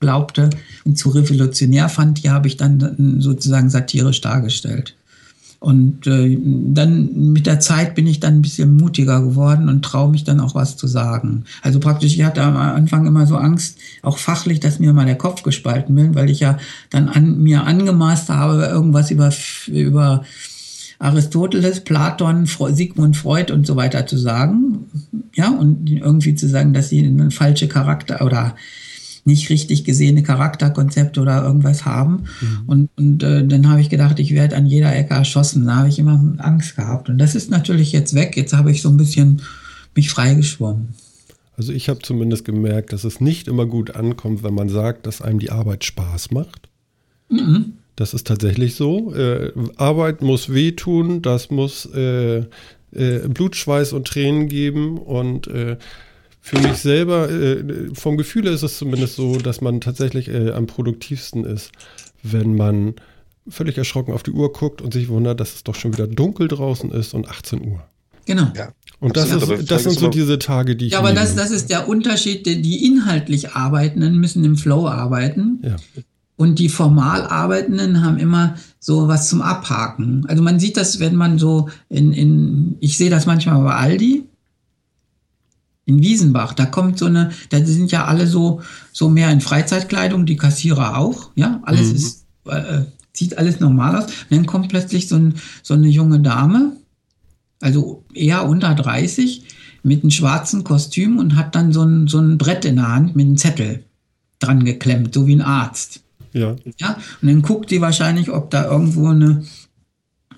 glaubte 0.00 0.50
und 0.84 0.98
zu 0.98 1.10
revolutionär 1.10 1.88
fand, 1.88 2.22
die 2.22 2.30
habe 2.30 2.48
ich 2.48 2.58
dann 2.58 3.16
sozusagen 3.20 3.70
satirisch 3.70 4.20
dargestellt. 4.20 4.96
Und 5.62 6.08
äh, 6.08 6.36
dann 6.42 7.32
mit 7.32 7.46
der 7.46 7.60
Zeit 7.60 7.94
bin 7.94 8.08
ich 8.08 8.18
dann 8.18 8.34
ein 8.34 8.42
bisschen 8.42 8.76
mutiger 8.76 9.22
geworden 9.22 9.68
und 9.68 9.84
traue 9.84 10.10
mich 10.10 10.24
dann 10.24 10.40
auch 10.40 10.56
was 10.56 10.76
zu 10.76 10.88
sagen. 10.88 11.44
Also 11.62 11.78
praktisch, 11.78 12.14
ich 12.14 12.24
hatte 12.24 12.42
am 12.42 12.56
Anfang 12.56 13.06
immer 13.06 13.28
so 13.28 13.36
Angst, 13.36 13.78
auch 14.02 14.18
fachlich, 14.18 14.58
dass 14.58 14.80
mir 14.80 14.92
mal 14.92 15.06
der 15.06 15.14
Kopf 15.14 15.44
gespalten 15.44 15.94
wird, 15.94 16.16
weil 16.16 16.30
ich 16.30 16.40
ja 16.40 16.58
dann 16.90 17.08
an, 17.08 17.40
mir 17.40 17.62
angemaßt 17.62 18.28
habe, 18.28 18.64
irgendwas 18.64 19.12
über, 19.12 19.32
über 19.68 20.24
Aristoteles, 21.02 21.80
Platon, 21.80 22.46
Sigmund 22.46 23.16
Freud 23.16 23.52
und 23.52 23.66
so 23.66 23.74
weiter 23.74 24.06
zu 24.06 24.16
sagen. 24.16 24.86
Ja, 25.34 25.50
und 25.50 25.90
irgendwie 25.90 26.36
zu 26.36 26.48
sagen, 26.48 26.72
dass 26.72 26.90
sie 26.90 27.04
eine 27.04 27.32
falsche 27.32 27.66
Charakter 27.66 28.24
oder 28.24 28.54
nicht 29.24 29.50
richtig 29.50 29.84
gesehene 29.84 30.22
Charakterkonzepte 30.22 31.20
oder 31.20 31.42
irgendwas 31.44 31.84
haben. 31.84 32.24
Mhm. 32.40 32.62
Und, 32.66 32.90
und 32.96 33.22
äh, 33.24 33.44
dann 33.46 33.68
habe 33.68 33.80
ich 33.80 33.90
gedacht, 33.90 34.20
ich 34.20 34.32
werde 34.32 34.56
an 34.56 34.66
jeder 34.66 34.94
Ecke 34.94 35.14
erschossen. 35.14 35.66
Da 35.66 35.76
habe 35.76 35.88
ich 35.88 35.98
immer 35.98 36.34
Angst 36.38 36.76
gehabt. 36.76 37.08
Und 37.08 37.18
das 37.18 37.34
ist 37.34 37.50
natürlich 37.50 37.90
jetzt 37.90 38.14
weg. 38.14 38.36
Jetzt 38.36 38.52
habe 38.52 38.70
ich 38.70 38.80
so 38.80 38.88
ein 38.88 38.96
bisschen 38.96 39.42
mich 39.96 40.08
freigeschwommen. 40.08 40.90
Also 41.56 41.72
ich 41.72 41.88
habe 41.88 42.00
zumindest 42.00 42.44
gemerkt, 42.44 42.92
dass 42.92 43.02
es 43.02 43.20
nicht 43.20 43.48
immer 43.48 43.66
gut 43.66 43.96
ankommt, 43.96 44.42
wenn 44.44 44.54
man 44.54 44.68
sagt, 44.68 45.06
dass 45.06 45.20
einem 45.20 45.40
die 45.40 45.50
Arbeit 45.50 45.84
Spaß 45.84 46.30
macht. 46.30 46.68
Mhm. 47.28 47.74
Das 47.96 48.14
ist 48.14 48.26
tatsächlich 48.26 48.74
so. 48.74 49.14
Äh, 49.14 49.52
Arbeit 49.76 50.22
muss 50.22 50.52
wehtun, 50.52 51.22
das 51.22 51.50
muss 51.50 51.86
äh, 51.94 52.44
äh, 52.92 53.28
Blut, 53.28 53.56
Schweiß 53.56 53.92
und 53.92 54.06
Tränen 54.06 54.48
geben. 54.48 54.98
Und 54.98 55.46
äh, 55.46 55.76
für 56.40 56.58
mich 56.60 56.78
selber, 56.78 57.30
äh, 57.30 57.90
vom 57.94 58.16
Gefühl 58.16 58.46
ist 58.46 58.62
es 58.62 58.78
zumindest 58.78 59.16
so, 59.16 59.36
dass 59.36 59.60
man 59.60 59.80
tatsächlich 59.80 60.28
äh, 60.28 60.52
am 60.52 60.66
produktivsten 60.66 61.44
ist, 61.44 61.70
wenn 62.22 62.56
man 62.56 62.94
völlig 63.48 63.76
erschrocken 63.76 64.12
auf 64.12 64.22
die 64.22 64.30
Uhr 64.30 64.52
guckt 64.52 64.80
und 64.80 64.92
sich 64.92 65.08
wundert, 65.08 65.40
dass 65.40 65.54
es 65.54 65.64
doch 65.64 65.74
schon 65.74 65.92
wieder 65.92 66.06
dunkel 66.06 66.48
draußen 66.48 66.90
ist 66.90 67.14
und 67.14 67.28
18 67.28 67.66
Uhr. 67.66 67.82
Genau. 68.24 68.48
Ja. 68.56 68.72
Und 69.00 69.16
das, 69.16 69.32
ist, 69.32 69.70
das 69.70 69.82
sind 69.82 69.98
so 69.98 70.08
diese 70.08 70.38
Tage, 70.38 70.76
die 70.76 70.86
ich. 70.86 70.92
Ja, 70.92 71.00
aber 71.00 71.12
das, 71.12 71.34
das 71.34 71.50
ist 71.50 71.70
der 71.70 71.88
Unterschied. 71.88 72.46
Die 72.46 72.86
inhaltlich 72.86 73.50
Arbeitenden 73.50 74.18
müssen 74.18 74.44
im 74.44 74.56
Flow 74.56 74.86
arbeiten. 74.86 75.60
Ja. 75.64 75.76
Und 76.42 76.58
die 76.58 76.68
formal 76.68 77.24
Arbeitenden 77.24 78.04
haben 78.04 78.18
immer 78.18 78.56
so 78.80 79.06
was 79.06 79.28
zum 79.28 79.42
Abhaken. 79.42 80.26
Also 80.26 80.42
man 80.42 80.58
sieht 80.58 80.76
das, 80.76 80.98
wenn 80.98 81.14
man 81.14 81.38
so 81.38 81.68
in, 81.88 82.12
in 82.12 82.76
ich 82.80 82.98
sehe 82.98 83.10
das 83.10 83.26
manchmal 83.26 83.62
bei 83.62 83.72
Aldi, 83.72 84.24
in 85.84 86.02
Wiesenbach, 86.02 86.52
da 86.54 86.66
kommt 86.66 86.98
so 86.98 87.06
eine, 87.06 87.30
da 87.50 87.64
sind 87.64 87.92
ja 87.92 88.06
alle 88.06 88.26
so, 88.26 88.60
so 88.90 89.08
mehr 89.08 89.30
in 89.30 89.40
Freizeitkleidung, 89.40 90.26
die 90.26 90.34
Kassierer 90.34 90.98
auch, 90.98 91.30
ja, 91.36 91.60
alles 91.62 91.90
mhm. 91.90 91.94
ist, 91.94 92.26
äh, 92.46 92.86
sieht 93.12 93.38
alles 93.38 93.60
normal 93.60 93.94
aus. 93.94 94.06
Und 94.06 94.32
dann 94.32 94.46
kommt 94.46 94.68
plötzlich 94.68 95.06
so, 95.06 95.14
ein, 95.14 95.36
so 95.62 95.74
eine 95.74 95.86
junge 95.86 96.18
Dame, 96.18 96.72
also 97.60 98.02
eher 98.14 98.48
unter 98.48 98.74
30, 98.74 99.44
mit 99.84 100.02
einem 100.02 100.10
schwarzen 100.10 100.64
Kostüm 100.64 101.18
und 101.18 101.36
hat 101.36 101.54
dann 101.54 101.72
so 101.72 101.84
ein, 101.84 102.08
so 102.08 102.18
ein 102.18 102.36
Brett 102.36 102.64
in 102.64 102.76
der 102.76 102.88
Hand 102.88 103.14
mit 103.14 103.26
einem 103.26 103.36
Zettel 103.36 103.84
dran 104.40 104.64
geklemmt, 104.64 105.14
so 105.14 105.28
wie 105.28 105.36
ein 105.36 105.40
Arzt. 105.40 106.02
Ja. 106.32 106.56
ja. 106.78 106.98
Und 107.20 107.28
dann 107.28 107.42
guckt 107.42 107.70
sie 107.70 107.80
wahrscheinlich, 107.80 108.30
ob 108.30 108.50
da 108.50 108.70
irgendwo 108.70 109.08
eine, 109.08 109.44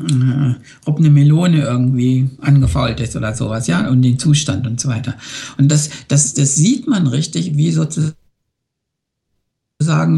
äh, 0.00 0.54
ob 0.84 0.98
eine 0.98 1.10
Melone 1.10 1.62
irgendwie 1.62 2.28
angefault 2.40 3.00
ist 3.00 3.16
oder 3.16 3.34
sowas, 3.34 3.66
ja, 3.66 3.88
und 3.88 4.02
den 4.02 4.18
Zustand 4.18 4.66
und 4.66 4.80
so 4.80 4.88
weiter. 4.88 5.14
Und 5.58 5.70
das, 5.70 5.90
das, 6.08 6.34
das 6.34 6.56
sieht 6.56 6.86
man 6.86 7.06
richtig, 7.06 7.56
wie 7.56 7.70
sozusagen 7.70 8.16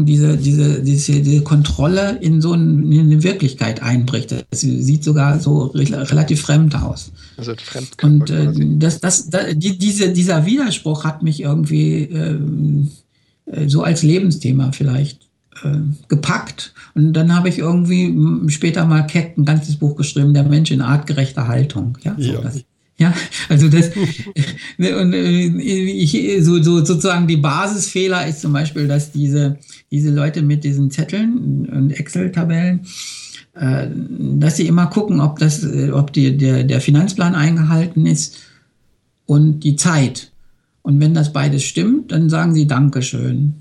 diese, 0.05 0.37
diese, 0.37 0.81
diese, 0.81 1.21
diese 1.21 1.43
Kontrolle 1.43 2.17
in 2.21 2.41
so 2.41 2.53
ein, 2.53 2.91
in 2.91 3.01
eine 3.01 3.23
Wirklichkeit 3.23 3.83
einbricht. 3.83 4.31
Das 4.31 4.61
sieht 4.61 5.03
sogar 5.03 5.39
so 5.39 5.65
relativ 5.65 6.41
fremd 6.41 6.75
aus. 6.75 7.11
Also 7.37 7.53
Und 8.01 8.29
äh, 8.29 8.51
das, 8.77 8.99
das, 8.99 9.29
das, 9.29 9.45
die, 9.53 9.77
diese, 9.77 10.11
dieser 10.11 10.45
Widerspruch 10.45 11.03
hat 11.03 11.21
mich 11.21 11.41
irgendwie 11.41 12.03
äh, 12.03 12.39
äh 13.45 13.69
so 13.69 13.83
als 13.83 14.03
Lebensthema 14.03 14.71
vielleicht 14.71 15.26
äh, 15.63 15.77
gepackt. 16.07 16.73
Und 16.93 17.13
dann 17.13 17.35
habe 17.35 17.49
ich 17.49 17.59
irgendwie 17.59 18.15
später 18.49 18.85
mal 18.85 19.03
Keck 19.03 19.37
ein 19.37 19.45
ganzes 19.45 19.77
Buch 19.77 19.95
geschrieben, 19.95 20.33
der 20.33 20.43
Mensch 20.43 20.71
in 20.71 20.81
artgerechter 20.81 21.47
Haltung. 21.47 21.97
Ja, 22.03 22.15
so 22.17 22.33
ja. 22.33 22.41
Das, 22.41 22.63
ja, 22.99 23.13
also 23.47 23.69
das 23.69 23.91
und 24.77 25.13
äh, 25.13 25.45
ich, 25.45 26.43
so, 26.43 26.61
so 26.61 26.83
sozusagen 26.83 27.27
die 27.27 27.37
Basisfehler 27.37 28.27
ist 28.27 28.41
zum 28.41 28.53
Beispiel, 28.53 28.87
dass 28.87 29.11
diese, 29.11 29.57
diese 29.91 30.09
Leute 30.09 30.41
mit 30.41 30.63
diesen 30.63 30.89
Zetteln 30.89 31.67
und 31.71 31.91
Excel-Tabellen, 31.91 32.81
äh, 33.53 33.87
dass 34.39 34.57
sie 34.57 34.67
immer 34.67 34.87
gucken, 34.87 35.19
ob 35.19 35.37
das, 35.37 35.65
ob 35.93 36.11
die, 36.13 36.37
der, 36.37 36.63
der 36.63 36.81
Finanzplan 36.81 37.35
eingehalten 37.35 38.05
ist 38.05 38.37
und 39.27 39.59
die 39.59 39.75
Zeit. 39.75 40.31
Und 40.81 40.99
wenn 40.99 41.13
das 41.13 41.33
beides 41.33 41.63
stimmt, 41.63 42.11
dann 42.11 42.29
sagen 42.29 42.53
sie 42.53 42.65
Dankeschön. 42.65 43.55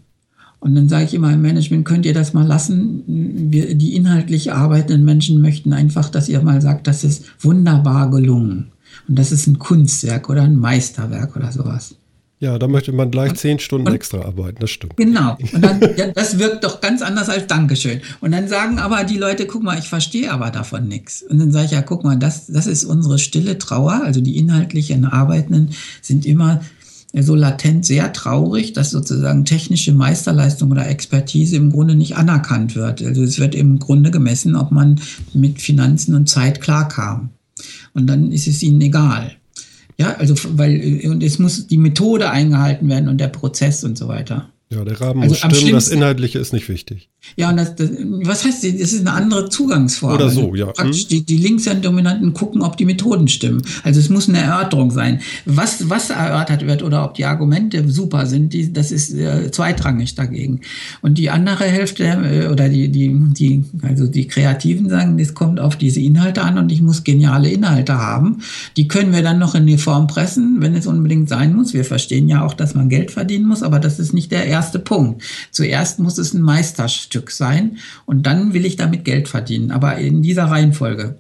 Und 0.60 0.74
dann 0.74 0.88
sage 0.88 1.04
ich 1.04 1.14
immer 1.14 1.32
im 1.32 1.42
Management, 1.42 1.84
könnt 1.84 2.06
ihr 2.06 2.14
das 2.14 2.32
mal 2.32 2.46
lassen? 2.46 3.04
Wir, 3.06 3.74
die 3.74 3.94
inhaltlich 3.94 4.52
arbeitenden 4.52 5.04
Menschen 5.04 5.40
möchten 5.40 5.72
einfach, 5.72 6.08
dass 6.08 6.28
ihr 6.28 6.40
mal 6.42 6.60
sagt, 6.60 6.86
das 6.86 7.04
ist 7.04 7.24
wunderbar 7.40 8.10
gelungen. 8.10 8.72
Und 9.08 9.18
das 9.18 9.32
ist 9.32 9.46
ein 9.46 9.58
Kunstwerk 9.58 10.28
oder 10.28 10.42
ein 10.42 10.56
Meisterwerk 10.56 11.36
oder 11.36 11.52
sowas. 11.52 11.94
Ja, 12.38 12.58
da 12.58 12.68
möchte 12.68 12.92
man 12.92 13.10
gleich 13.10 13.30
und, 13.30 13.38
zehn 13.38 13.58
Stunden 13.58 13.88
und, 13.88 13.94
extra 13.94 14.20
arbeiten, 14.20 14.58
das 14.60 14.70
stimmt. 14.70 14.96
Genau. 14.98 15.38
Und 15.54 15.62
dann, 15.62 15.80
ja, 15.96 16.08
das 16.08 16.38
wirkt 16.38 16.64
doch 16.64 16.82
ganz 16.82 17.00
anders 17.00 17.30
als 17.30 17.46
Dankeschön. 17.46 18.02
Und 18.20 18.32
dann 18.32 18.46
sagen 18.46 18.78
aber 18.78 19.04
die 19.04 19.16
Leute, 19.16 19.46
guck 19.46 19.62
mal, 19.62 19.78
ich 19.78 19.88
verstehe 19.88 20.30
aber 20.30 20.50
davon 20.50 20.86
nichts. 20.86 21.22
Und 21.22 21.38
dann 21.38 21.50
sage 21.50 21.66
ich, 21.66 21.70
ja, 21.70 21.80
guck 21.80 22.04
mal, 22.04 22.18
das, 22.18 22.46
das 22.46 22.66
ist 22.66 22.84
unsere 22.84 23.18
stille 23.18 23.56
Trauer. 23.56 24.02
Also 24.04 24.20
die 24.20 24.36
inhaltlichen 24.36 25.06
Arbeitenden 25.06 25.70
sind 26.02 26.26
immer 26.26 26.60
so 27.22 27.34
latent 27.34 27.86
sehr 27.86 28.12
traurig, 28.12 28.72
dass 28.72 28.90
sozusagen 28.90 29.44
technische 29.44 29.92
Meisterleistung 29.92 30.70
oder 30.70 30.88
Expertise 30.88 31.56
im 31.56 31.70
Grunde 31.70 31.94
nicht 31.94 32.16
anerkannt 32.16 32.74
wird. 32.74 33.02
Also 33.02 33.22
es 33.22 33.38
wird 33.38 33.54
im 33.54 33.78
Grunde 33.78 34.10
gemessen, 34.10 34.56
ob 34.56 34.70
man 34.70 35.00
mit 35.32 35.60
Finanzen 35.60 36.14
und 36.14 36.28
Zeit 36.28 36.60
klarkam. 36.60 37.30
Und 37.94 38.06
dann 38.06 38.32
ist 38.32 38.46
es 38.46 38.62
ihnen 38.62 38.80
egal. 38.80 39.32
Ja, 39.98 40.14
also 40.16 40.34
weil 40.58 41.00
und 41.04 41.22
es 41.22 41.38
muss 41.38 41.66
die 41.66 41.78
Methode 41.78 42.30
eingehalten 42.30 42.88
werden 42.88 43.08
und 43.08 43.18
der 43.18 43.28
Prozess 43.28 43.82
und 43.82 43.96
so 43.96 44.08
weiter. 44.08 44.50
Ja, 44.70 44.84
der 44.84 45.00
Rahmen 45.00 45.22
also 45.22 45.34
muss 45.34 45.56
stimmen, 45.56 45.72
das 45.72 45.88
Inhaltliche 45.88 46.38
ist 46.38 46.52
nicht 46.52 46.68
wichtig. 46.68 47.08
Ja, 47.34 47.50
und 47.50 47.56
das, 47.56 47.74
das, 47.74 47.90
was 48.22 48.44
heißt, 48.44 48.64
das 48.64 48.92
ist 48.92 49.00
eine 49.00 49.12
andere 49.12 49.48
Zugangsform. 49.48 50.14
Oder 50.14 50.30
so, 50.30 50.42
also 50.42 50.54
ja. 50.54 50.66
Praktisch 50.66 51.02
hm. 51.02 51.08
die, 51.08 51.24
die 51.24 51.36
Linkshand-Dominanten 51.38 52.32
gucken, 52.32 52.62
ob 52.62 52.76
die 52.76 52.84
Methoden 52.84 53.28
stimmen. 53.28 53.62
Also 53.82 54.00
es 54.00 54.08
muss 54.08 54.28
eine 54.28 54.38
Erörterung 54.38 54.90
sein. 54.90 55.20
Was, 55.44 55.90
was 55.90 56.10
erörtert 56.10 56.66
wird 56.66 56.82
oder 56.82 57.04
ob 57.04 57.14
die 57.14 57.24
Argumente 57.24 57.88
super 57.88 58.26
sind, 58.26 58.52
die, 58.52 58.72
das 58.72 58.92
ist 58.92 59.12
äh, 59.12 59.50
zweitrangig 59.50 60.14
dagegen. 60.14 60.60
Und 61.02 61.18
die 61.18 61.30
andere 61.30 61.64
Hälfte 61.64 62.04
äh, 62.04 62.48
oder 62.48 62.68
die, 62.68 62.90
die, 62.90 63.14
die, 63.32 63.64
also 63.82 64.06
die 64.06 64.26
Kreativen 64.28 64.88
sagen, 64.88 65.18
das 65.18 65.34
kommt 65.34 65.60
auf 65.60 65.76
diese 65.76 66.00
Inhalte 66.00 66.42
an 66.42 66.58
und 66.58 66.70
ich 66.70 66.82
muss 66.82 67.04
geniale 67.04 67.50
Inhalte 67.50 67.98
haben. 67.98 68.38
Die 68.76 68.88
können 68.88 69.12
wir 69.12 69.22
dann 69.22 69.38
noch 69.38 69.54
in 69.54 69.66
die 69.66 69.78
Form 69.78 70.06
pressen, 70.06 70.56
wenn 70.60 70.74
es 70.74 70.86
unbedingt 70.86 71.28
sein 71.28 71.54
muss. 71.54 71.74
Wir 71.74 71.84
verstehen 71.84 72.28
ja 72.28 72.44
auch, 72.44 72.54
dass 72.54 72.74
man 72.74 72.88
Geld 72.88 73.10
verdienen 73.10 73.46
muss, 73.46 73.62
aber 73.62 73.78
das 73.78 73.98
ist 73.98 74.12
nicht 74.12 74.30
der 74.32 74.46
erste 74.46 74.78
Punkt. 74.78 75.22
Zuerst 75.50 75.98
muss 75.98 76.18
es 76.18 76.34
ein 76.34 76.42
Meisterstück 76.42 77.15
sein 77.36 77.78
und 78.04 78.26
dann 78.26 78.52
will 78.54 78.66
ich 78.66 78.76
damit 78.76 79.04
Geld 79.04 79.28
verdienen, 79.28 79.70
aber 79.70 79.98
in 79.98 80.22
dieser 80.22 80.44
Reihenfolge. 80.44 81.18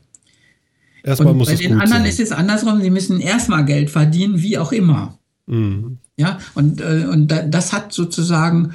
Erstmal 1.02 1.32
und 1.32 1.38
muss 1.38 1.48
bei 1.48 1.54
es 1.54 1.60
den 1.60 1.74
anderen 1.74 2.02
sein. 2.02 2.06
ist 2.06 2.20
es 2.20 2.32
andersrum, 2.32 2.80
sie 2.80 2.90
müssen 2.90 3.20
erstmal 3.20 3.64
Geld 3.64 3.90
verdienen, 3.90 4.42
wie 4.42 4.58
auch 4.58 4.72
immer. 4.72 5.18
Mhm. 5.46 5.98
Ja, 6.16 6.38
und, 6.54 6.80
äh, 6.80 7.06
und 7.10 7.28
das 7.28 7.72
hat 7.72 7.92
sozusagen 7.92 8.72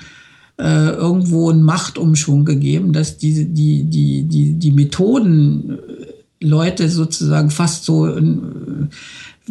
äh, 0.57 0.91
irgendwo 0.91 1.49
einen 1.49 1.63
Machtumschwung 1.63 2.45
gegeben, 2.45 2.93
dass 2.93 3.17
die, 3.17 3.45
die, 3.45 3.83
die, 3.83 4.23
die, 4.23 4.53
die 4.53 4.71
Methoden 4.71 5.71
äh, 5.71 5.90
Leute 6.41 6.89
sozusagen 6.89 7.51
fast 7.51 7.85
so 7.85 8.07
äh, 8.07 8.23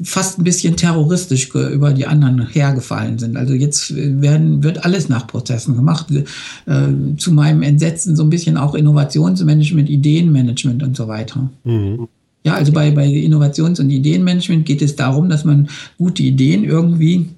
fast 0.03 0.39
ein 0.39 0.45
bisschen 0.45 0.77
terroristisch 0.77 1.51
über 1.55 1.93
die 1.93 2.07
anderen 2.07 2.47
hergefallen 2.49 3.19
sind. 3.19 3.37
Also 3.37 3.55
jetzt 3.55 3.95
werden, 3.95 4.63
wird 4.63 4.85
alles 4.85 5.09
nach 5.09 5.27
Prozessen 5.27 5.77
gemacht. 5.77 6.07
Äh, 6.11 7.17
zu 7.17 7.33
meinem 7.33 7.63
Entsetzen 7.63 8.17
so 8.17 8.23
ein 8.23 8.31
bisschen 8.31 8.57
auch 8.57 8.75
Innovationsmanagement, 8.75 9.91
Ideenmanagement 9.91 10.83
und 10.83 10.97
so 10.97 11.09
weiter. 11.09 11.51
Mhm. 11.65 12.09
Ja, 12.45 12.55
also 12.55 12.73
bei, 12.73 12.91
bei 12.91 13.07
Innovations- 13.07 13.81
und 13.81 13.91
Ideenmanagement 13.91 14.65
geht 14.65 14.81
es 14.81 14.97
darum, 14.97 15.29
dass 15.29 15.45
man 15.45 15.69
gute 15.99 16.23
Ideen 16.23 16.65
irgendwie 16.65 17.29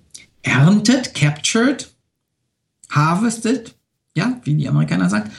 erntet, 0.42 1.14
captured, 1.14 1.90
harvested, 2.90 3.74
ja, 4.16 4.40
wie 4.44 4.54
die 4.54 4.68
Amerikaner 4.68 5.08
sagen, 5.10 5.30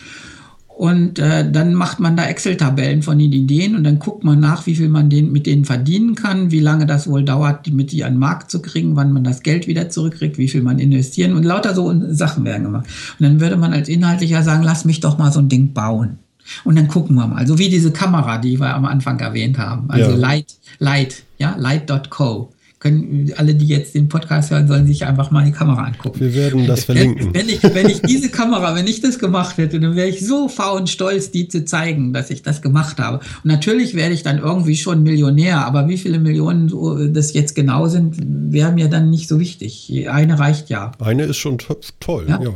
und 0.75 1.19
äh, 1.19 1.49
dann 1.49 1.75
macht 1.75 1.99
man 1.99 2.17
da 2.17 2.25
Excel-Tabellen 2.25 3.03
von 3.03 3.19
den 3.19 3.31
Ideen 3.31 3.75
und 3.75 3.83
dann 3.83 3.99
guckt 3.99 4.23
man 4.23 4.39
nach, 4.39 4.65
wie 4.65 4.75
viel 4.75 4.89
man 4.89 5.09
den, 5.09 5.31
mit 5.31 5.45
denen 5.45 5.65
verdienen 5.65 6.15
kann, 6.15 6.49
wie 6.49 6.59
lange 6.59 6.87
das 6.87 7.07
wohl 7.07 7.23
dauert, 7.23 7.71
mit 7.71 7.91
die 7.91 8.03
an 8.03 8.13
den 8.13 8.19
Markt 8.19 8.49
zu 8.49 8.59
kriegen, 8.59 8.95
wann 8.95 9.13
man 9.13 9.23
das 9.23 9.43
Geld 9.43 9.67
wieder 9.67 9.89
zurückkriegt, 9.89 10.39
wie 10.39 10.47
viel 10.47 10.63
man 10.63 10.79
investieren 10.79 11.33
und 11.33 11.43
lauter 11.43 11.75
so 11.75 11.93
Sachen 12.09 12.43
werden 12.43 12.63
gemacht. 12.63 12.87
Und 13.19 13.23
dann 13.23 13.39
würde 13.39 13.55
man 13.55 13.71
als 13.71 13.87
Inhaltlicher 13.87 14.41
sagen, 14.41 14.63
lass 14.63 14.83
mich 14.83 14.99
doch 14.99 15.19
mal 15.19 15.31
so 15.31 15.39
ein 15.39 15.49
Ding 15.49 15.73
bauen. 15.73 16.17
Und 16.63 16.75
dann 16.75 16.87
gucken 16.87 17.15
wir 17.15 17.27
mal. 17.27 17.47
So 17.47 17.59
wie 17.59 17.69
diese 17.69 17.91
Kamera, 17.91 18.39
die 18.39 18.59
wir 18.59 18.73
am 18.73 18.85
Anfang 18.85 19.19
erwähnt 19.19 19.57
haben. 19.59 19.89
Also 19.89 20.11
ja. 20.11 20.17
Light, 20.17 20.55
Light, 20.79 21.23
ja, 21.37 21.55
Light.co 21.57 22.51
können 22.83 23.31
alle, 23.37 23.55
die 23.55 23.65
jetzt 23.65 23.95
den 23.95 24.09
Podcast 24.09 24.51
hören, 24.51 24.67
sollen 24.67 24.85
sich 24.85 25.05
einfach 25.05 25.31
mal 25.31 25.45
die 25.45 25.53
Kamera 25.53 25.85
angucken. 25.85 26.19
Wir 26.19 26.35
werden 26.35 26.67
das 26.67 26.83
verlinken. 26.83 27.33
Wenn 27.33 27.47
ich, 27.47 27.63
wenn 27.63 27.87
ich 27.87 28.01
diese 28.01 28.29
Kamera, 28.29 28.75
wenn 28.75 28.87
ich 28.87 28.99
das 28.99 29.19
gemacht 29.19 29.57
hätte, 29.57 29.79
dann 29.79 29.95
wäre 29.95 30.09
ich 30.09 30.25
so 30.25 30.49
faul 30.49 30.81
und 30.81 30.89
stolz, 30.89 31.31
die 31.31 31.47
zu 31.47 31.63
zeigen, 31.63 32.11
dass 32.11 32.29
ich 32.29 32.41
das 32.41 32.61
gemacht 32.61 32.99
habe. 32.99 33.19
Und 33.19 33.45
natürlich 33.45 33.95
werde 33.95 34.13
ich 34.13 34.21
dann 34.21 34.37
irgendwie 34.37 34.75
schon 34.75 35.01
Millionär, 35.01 35.65
aber 35.65 35.87
wie 35.87 35.97
viele 35.97 36.19
Millionen 36.19 37.13
das 37.13 37.33
jetzt 37.33 37.55
genau 37.55 37.87
sind, 37.87 38.17
wäre 38.51 38.73
mir 38.73 38.89
dann 38.89 39.09
nicht 39.09 39.29
so 39.29 39.39
wichtig. 39.39 40.05
Eine 40.09 40.37
reicht 40.37 40.69
ja. 40.69 40.91
Eine 40.99 41.23
ist 41.23 41.37
schon 41.37 41.57
toll, 41.57 42.25
ja. 42.27 42.41
ja. 42.41 42.51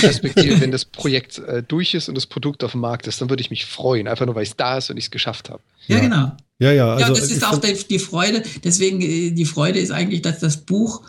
Perspektive, 0.00 0.60
wenn 0.60 0.70
das 0.70 0.84
Projekt 0.84 1.40
äh, 1.40 1.62
durch 1.66 1.94
ist 1.94 2.08
und 2.08 2.14
das 2.14 2.26
Produkt 2.26 2.62
auf 2.62 2.72
dem 2.72 2.82
Markt 2.82 3.08
ist, 3.08 3.20
dann 3.20 3.30
würde 3.30 3.40
ich 3.40 3.50
mich 3.50 3.66
freuen, 3.66 4.06
einfach 4.06 4.26
nur 4.26 4.36
weil 4.36 4.44
es 4.44 4.54
da 4.54 4.78
ist 4.78 4.90
und 4.90 4.96
ich 4.96 5.04
es 5.04 5.10
geschafft 5.10 5.50
habe. 5.50 5.60
Ja, 5.88 5.96
ja, 5.96 6.02
genau. 6.02 6.32
Ja, 6.58 6.72
ja. 6.72 6.94
Also, 6.94 7.14
ja, 7.14 7.20
das 7.20 7.30
ist 7.30 7.44
auch 7.46 7.58
die 7.58 7.98
Freude. 7.98 8.42
Deswegen, 8.62 9.00
äh, 9.00 9.30
die 9.30 9.44
Freude 9.44 9.78
ist 9.78 9.90
eigentlich, 9.90 10.22
dass 10.22 10.38
das 10.38 10.58
Buch 10.58 11.02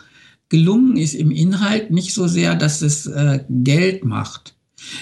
gelungen 0.48 0.96
ist 0.96 1.14
im 1.14 1.30
Inhalt, 1.30 1.90
nicht 1.90 2.14
so 2.14 2.26
sehr, 2.26 2.54
dass 2.54 2.82
es 2.82 3.06
äh, 3.06 3.40
Geld 3.48 4.04
macht. 4.04 4.54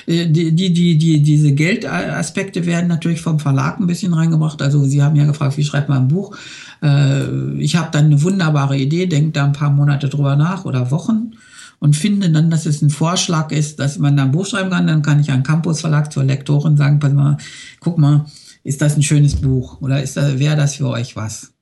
Äh, 0.06 0.26
die, 0.26 0.52
die, 0.52 0.72
die, 0.72 0.98
die, 0.98 1.22
diese 1.22 1.52
Geldaspekte 1.52 2.66
werden 2.66 2.88
natürlich 2.88 3.20
vom 3.20 3.38
Verlag 3.38 3.78
ein 3.78 3.86
bisschen 3.86 4.14
reingebracht. 4.14 4.62
Also 4.62 4.84
Sie 4.84 5.02
haben 5.02 5.16
ja 5.16 5.24
gefragt, 5.24 5.56
wie 5.56 5.64
schreibt 5.64 5.88
man 5.88 6.02
ein 6.02 6.08
Buch? 6.08 6.36
Äh, 6.82 7.58
ich 7.58 7.76
habe 7.76 7.90
dann 7.92 8.06
eine 8.06 8.22
wunderbare 8.22 8.76
Idee, 8.76 9.06
denke 9.06 9.32
da 9.32 9.44
ein 9.44 9.52
paar 9.52 9.70
Monate 9.70 10.08
drüber 10.08 10.36
nach 10.36 10.64
oder 10.64 10.90
Wochen 10.90 11.32
und 11.78 11.96
finde 11.96 12.30
dann, 12.30 12.50
dass 12.50 12.66
es 12.66 12.80
ein 12.82 12.90
Vorschlag 12.90 13.50
ist, 13.52 13.78
dass 13.78 13.98
man 13.98 14.16
da 14.16 14.24
ein 14.24 14.32
Buch 14.32 14.46
schreiben 14.46 14.70
kann. 14.70 14.86
Dann 14.86 15.02
kann 15.02 15.20
ich 15.20 15.30
an 15.30 15.42
Campus 15.42 15.80
Verlag 15.80 16.12
zur 16.12 16.24
Lektorin 16.24 16.76
sagen, 16.76 16.98
pass 16.98 17.12
mal, 17.12 17.36
guck 17.80 17.98
mal, 17.98 18.24
ist 18.64 18.82
das 18.82 18.96
ein 18.96 19.02
schönes 19.02 19.36
Buch 19.36 19.80
oder 19.80 20.02
ist 20.02 20.16
da, 20.16 20.38
wäre 20.38 20.56
das 20.56 20.76
für 20.76 20.88
euch 20.88 21.14
was? 21.14 21.52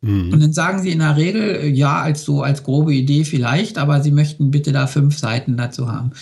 Mhm. 0.00 0.32
Und 0.32 0.40
dann 0.40 0.52
sagen 0.52 0.82
sie 0.82 0.90
in 0.90 1.00
der 1.00 1.16
Regel, 1.16 1.42
äh, 1.42 1.68
ja, 1.68 2.00
als 2.00 2.24
so, 2.24 2.42
als 2.42 2.62
grobe 2.62 2.94
Idee 2.94 3.24
vielleicht, 3.24 3.78
aber 3.78 4.00
sie 4.02 4.10
möchten 4.10 4.50
bitte 4.50 4.72
da 4.72 4.86
fünf 4.86 5.18
Seiten 5.18 5.56
dazu 5.56 5.92
haben. 5.92 6.12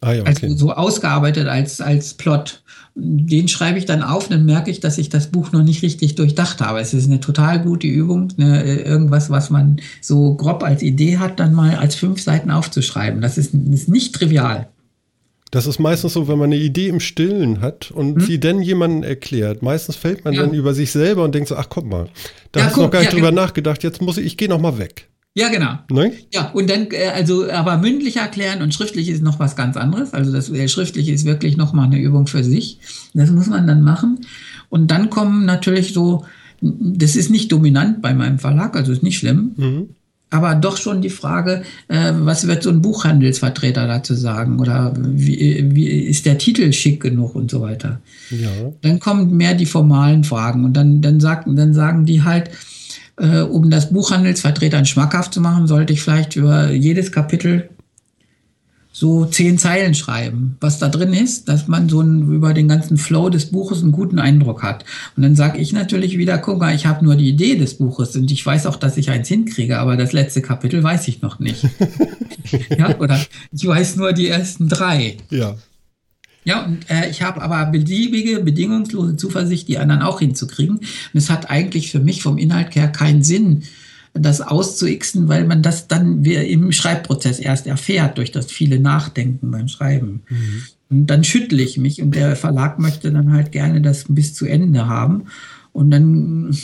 Ah, 0.00 0.12
ja, 0.12 0.22
okay. 0.22 0.46
Also 0.46 0.56
so 0.56 0.72
ausgearbeitet 0.72 1.48
als, 1.48 1.80
als 1.80 2.14
Plot. 2.14 2.62
Den 2.94 3.46
schreibe 3.46 3.78
ich 3.78 3.84
dann 3.84 4.02
auf, 4.02 4.28
dann 4.28 4.44
merke 4.44 4.70
ich, 4.70 4.80
dass 4.80 4.98
ich 4.98 5.08
das 5.08 5.28
Buch 5.28 5.52
noch 5.52 5.62
nicht 5.62 5.82
richtig 5.82 6.16
durchdacht 6.16 6.60
habe. 6.60 6.80
Es 6.80 6.94
ist 6.94 7.06
eine 7.06 7.20
total 7.20 7.62
gute 7.62 7.86
Übung, 7.86 8.32
ne, 8.36 8.62
irgendwas, 8.64 9.30
was 9.30 9.50
man 9.50 9.80
so 10.00 10.34
grob 10.34 10.64
als 10.64 10.82
Idee 10.82 11.18
hat, 11.18 11.38
dann 11.38 11.54
mal 11.54 11.76
als 11.76 11.94
fünf 11.94 12.20
Seiten 12.20 12.50
aufzuschreiben. 12.50 13.20
Das 13.20 13.38
ist, 13.38 13.54
ist 13.54 13.88
nicht 13.88 14.14
trivial. 14.14 14.68
Das 15.50 15.66
ist 15.66 15.78
meistens 15.78 16.12
so, 16.12 16.28
wenn 16.28 16.38
man 16.38 16.52
eine 16.52 16.60
Idee 16.60 16.88
im 16.88 17.00
Stillen 17.00 17.60
hat 17.60 17.90
und 17.90 18.16
hm? 18.16 18.20
sie 18.20 18.38
dann 18.38 18.60
jemandem 18.60 19.02
erklärt. 19.02 19.62
Meistens 19.62 19.96
fällt 19.96 20.24
man 20.24 20.34
ja. 20.34 20.42
dann 20.42 20.52
über 20.52 20.74
sich 20.74 20.90
selber 20.90 21.24
und 21.24 21.34
denkt 21.34 21.48
so, 21.48 21.56
ach 21.56 21.68
guck 21.68 21.86
mal, 21.86 22.08
da 22.52 22.60
ja, 22.60 22.66
hast 22.66 22.76
du 22.76 22.82
noch 22.82 22.90
gar 22.90 23.00
nicht 23.00 23.12
ja, 23.12 23.16
drüber 23.16 23.30
genau. 23.30 23.42
nachgedacht, 23.42 23.82
jetzt 23.82 24.02
muss 24.02 24.18
ich, 24.18 24.26
ich 24.26 24.36
gehe 24.36 24.48
noch 24.48 24.60
mal 24.60 24.78
weg. 24.78 25.08
Ja, 25.34 25.48
genau. 25.48 25.78
Ne? 25.90 26.12
Ja, 26.32 26.50
und 26.50 26.68
dann, 26.68 26.88
äh, 26.90 27.10
also, 27.14 27.50
aber 27.50 27.78
mündlich 27.78 28.16
erklären 28.16 28.60
und 28.60 28.74
schriftlich 28.74 29.08
ist 29.08 29.22
noch 29.22 29.38
was 29.38 29.56
ganz 29.56 29.76
anderes. 29.76 30.12
Also 30.12 30.32
das 30.32 30.50
äh, 30.50 30.68
Schriftliche 30.68 31.12
ist 31.12 31.24
wirklich 31.24 31.56
noch 31.56 31.72
mal 31.72 31.84
eine 31.84 31.98
Übung 31.98 32.26
für 32.26 32.42
sich. 32.42 32.80
Das 33.14 33.30
muss 33.30 33.46
man 33.46 33.66
dann 33.66 33.82
machen. 33.82 34.26
Und 34.68 34.90
dann 34.90 35.10
kommen 35.10 35.46
natürlich 35.46 35.94
so, 35.94 36.24
das 36.60 37.14
ist 37.14 37.30
nicht 37.30 37.52
dominant 37.52 38.02
bei 38.02 38.14
meinem 38.14 38.38
Verlag, 38.38 38.74
also 38.74 38.90
ist 38.90 39.02
nicht 39.02 39.18
schlimm. 39.18 39.52
Mhm 39.56 39.88
aber 40.30 40.54
doch 40.54 40.76
schon 40.76 41.00
die 41.00 41.10
Frage, 41.10 41.62
äh, 41.88 42.12
was 42.12 42.46
wird 42.46 42.62
so 42.62 42.70
ein 42.70 42.82
Buchhandelsvertreter 42.82 43.86
dazu 43.86 44.14
sagen 44.14 44.60
oder 44.60 44.92
wie, 44.96 45.66
wie 45.74 45.88
ist 45.88 46.26
der 46.26 46.38
Titel 46.38 46.72
schick 46.72 47.00
genug 47.00 47.34
und 47.34 47.50
so 47.50 47.60
weiter. 47.62 48.00
Ja. 48.30 48.48
Dann 48.82 49.00
kommen 49.00 49.36
mehr 49.36 49.54
die 49.54 49.66
formalen 49.66 50.24
Fragen 50.24 50.64
und 50.64 50.74
dann, 50.74 51.00
dann, 51.00 51.20
sagen, 51.20 51.56
dann 51.56 51.72
sagen 51.72 52.04
die 52.04 52.24
halt, 52.24 52.50
äh, 53.16 53.40
um 53.40 53.70
das 53.70 53.90
Buchhandelsvertretern 53.90 54.84
schmackhaft 54.84 55.32
zu 55.32 55.40
machen, 55.40 55.66
sollte 55.66 55.92
ich 55.92 56.02
vielleicht 56.02 56.36
über 56.36 56.70
jedes 56.70 57.10
Kapitel 57.10 57.70
so 58.98 59.26
zehn 59.26 59.58
Zeilen 59.58 59.94
schreiben, 59.94 60.56
was 60.60 60.80
da 60.80 60.88
drin 60.88 61.12
ist, 61.12 61.48
dass 61.48 61.68
man 61.68 61.88
so 61.88 62.00
ein, 62.00 62.32
über 62.32 62.52
den 62.52 62.66
ganzen 62.66 62.96
Flow 62.96 63.28
des 63.28 63.52
Buches 63.52 63.80
einen 63.80 63.92
guten 63.92 64.18
Eindruck 64.18 64.64
hat. 64.64 64.84
Und 65.16 65.22
dann 65.22 65.36
sage 65.36 65.58
ich 65.58 65.72
natürlich 65.72 66.18
wieder, 66.18 66.36
guck 66.38 66.58
mal, 66.58 66.74
ich 66.74 66.84
habe 66.84 67.04
nur 67.04 67.14
die 67.14 67.28
Idee 67.28 67.54
des 67.54 67.74
Buches 67.74 68.16
und 68.16 68.28
ich 68.28 68.44
weiß 68.44 68.66
auch, 68.66 68.74
dass 68.74 68.96
ich 68.96 69.10
eins 69.10 69.28
hinkriege, 69.28 69.78
aber 69.78 69.96
das 69.96 70.12
letzte 70.12 70.42
Kapitel 70.42 70.82
weiß 70.82 71.06
ich 71.06 71.22
noch 71.22 71.38
nicht. 71.38 71.64
ja, 72.76 72.98
oder 72.98 73.24
ich 73.52 73.64
weiß 73.64 73.94
nur 73.94 74.12
die 74.12 74.26
ersten 74.26 74.68
drei. 74.68 75.18
Ja. 75.30 75.54
Ja, 76.42 76.64
und 76.64 76.90
äh, 76.90 77.08
ich 77.08 77.22
habe 77.22 77.40
aber 77.40 77.66
beliebige, 77.66 78.40
bedingungslose 78.40 79.16
Zuversicht, 79.16 79.68
die 79.68 79.78
anderen 79.78 80.02
auch 80.02 80.18
hinzukriegen. 80.18 80.78
Und 80.78 80.88
es 81.12 81.30
hat 81.30 81.50
eigentlich 81.50 81.92
für 81.92 82.00
mich 82.00 82.22
vom 82.22 82.36
Inhalt 82.36 82.74
her 82.74 82.88
keinen 82.88 83.22
Sinn, 83.22 83.62
das 84.20 84.40
auszuixen, 84.40 85.28
weil 85.28 85.44
man 85.44 85.62
das 85.62 85.88
dann 85.88 86.24
im 86.24 86.72
Schreibprozess 86.72 87.38
erst 87.38 87.66
erfährt, 87.66 88.18
durch 88.18 88.32
das 88.32 88.50
viele 88.50 88.80
Nachdenken 88.80 89.50
beim 89.50 89.68
Schreiben. 89.68 90.22
Mhm. 90.28 90.62
Und 90.90 91.06
dann 91.06 91.24
schüttle 91.24 91.62
ich 91.62 91.76
mich 91.76 92.00
und 92.00 92.14
der 92.14 92.36
Verlag 92.36 92.78
möchte 92.78 93.12
dann 93.12 93.32
halt 93.32 93.52
gerne 93.52 93.80
das 93.80 94.06
bis 94.08 94.34
zu 94.34 94.46
Ende 94.46 94.86
haben. 94.86 95.24
Und 95.72 95.90
dann 95.90 96.56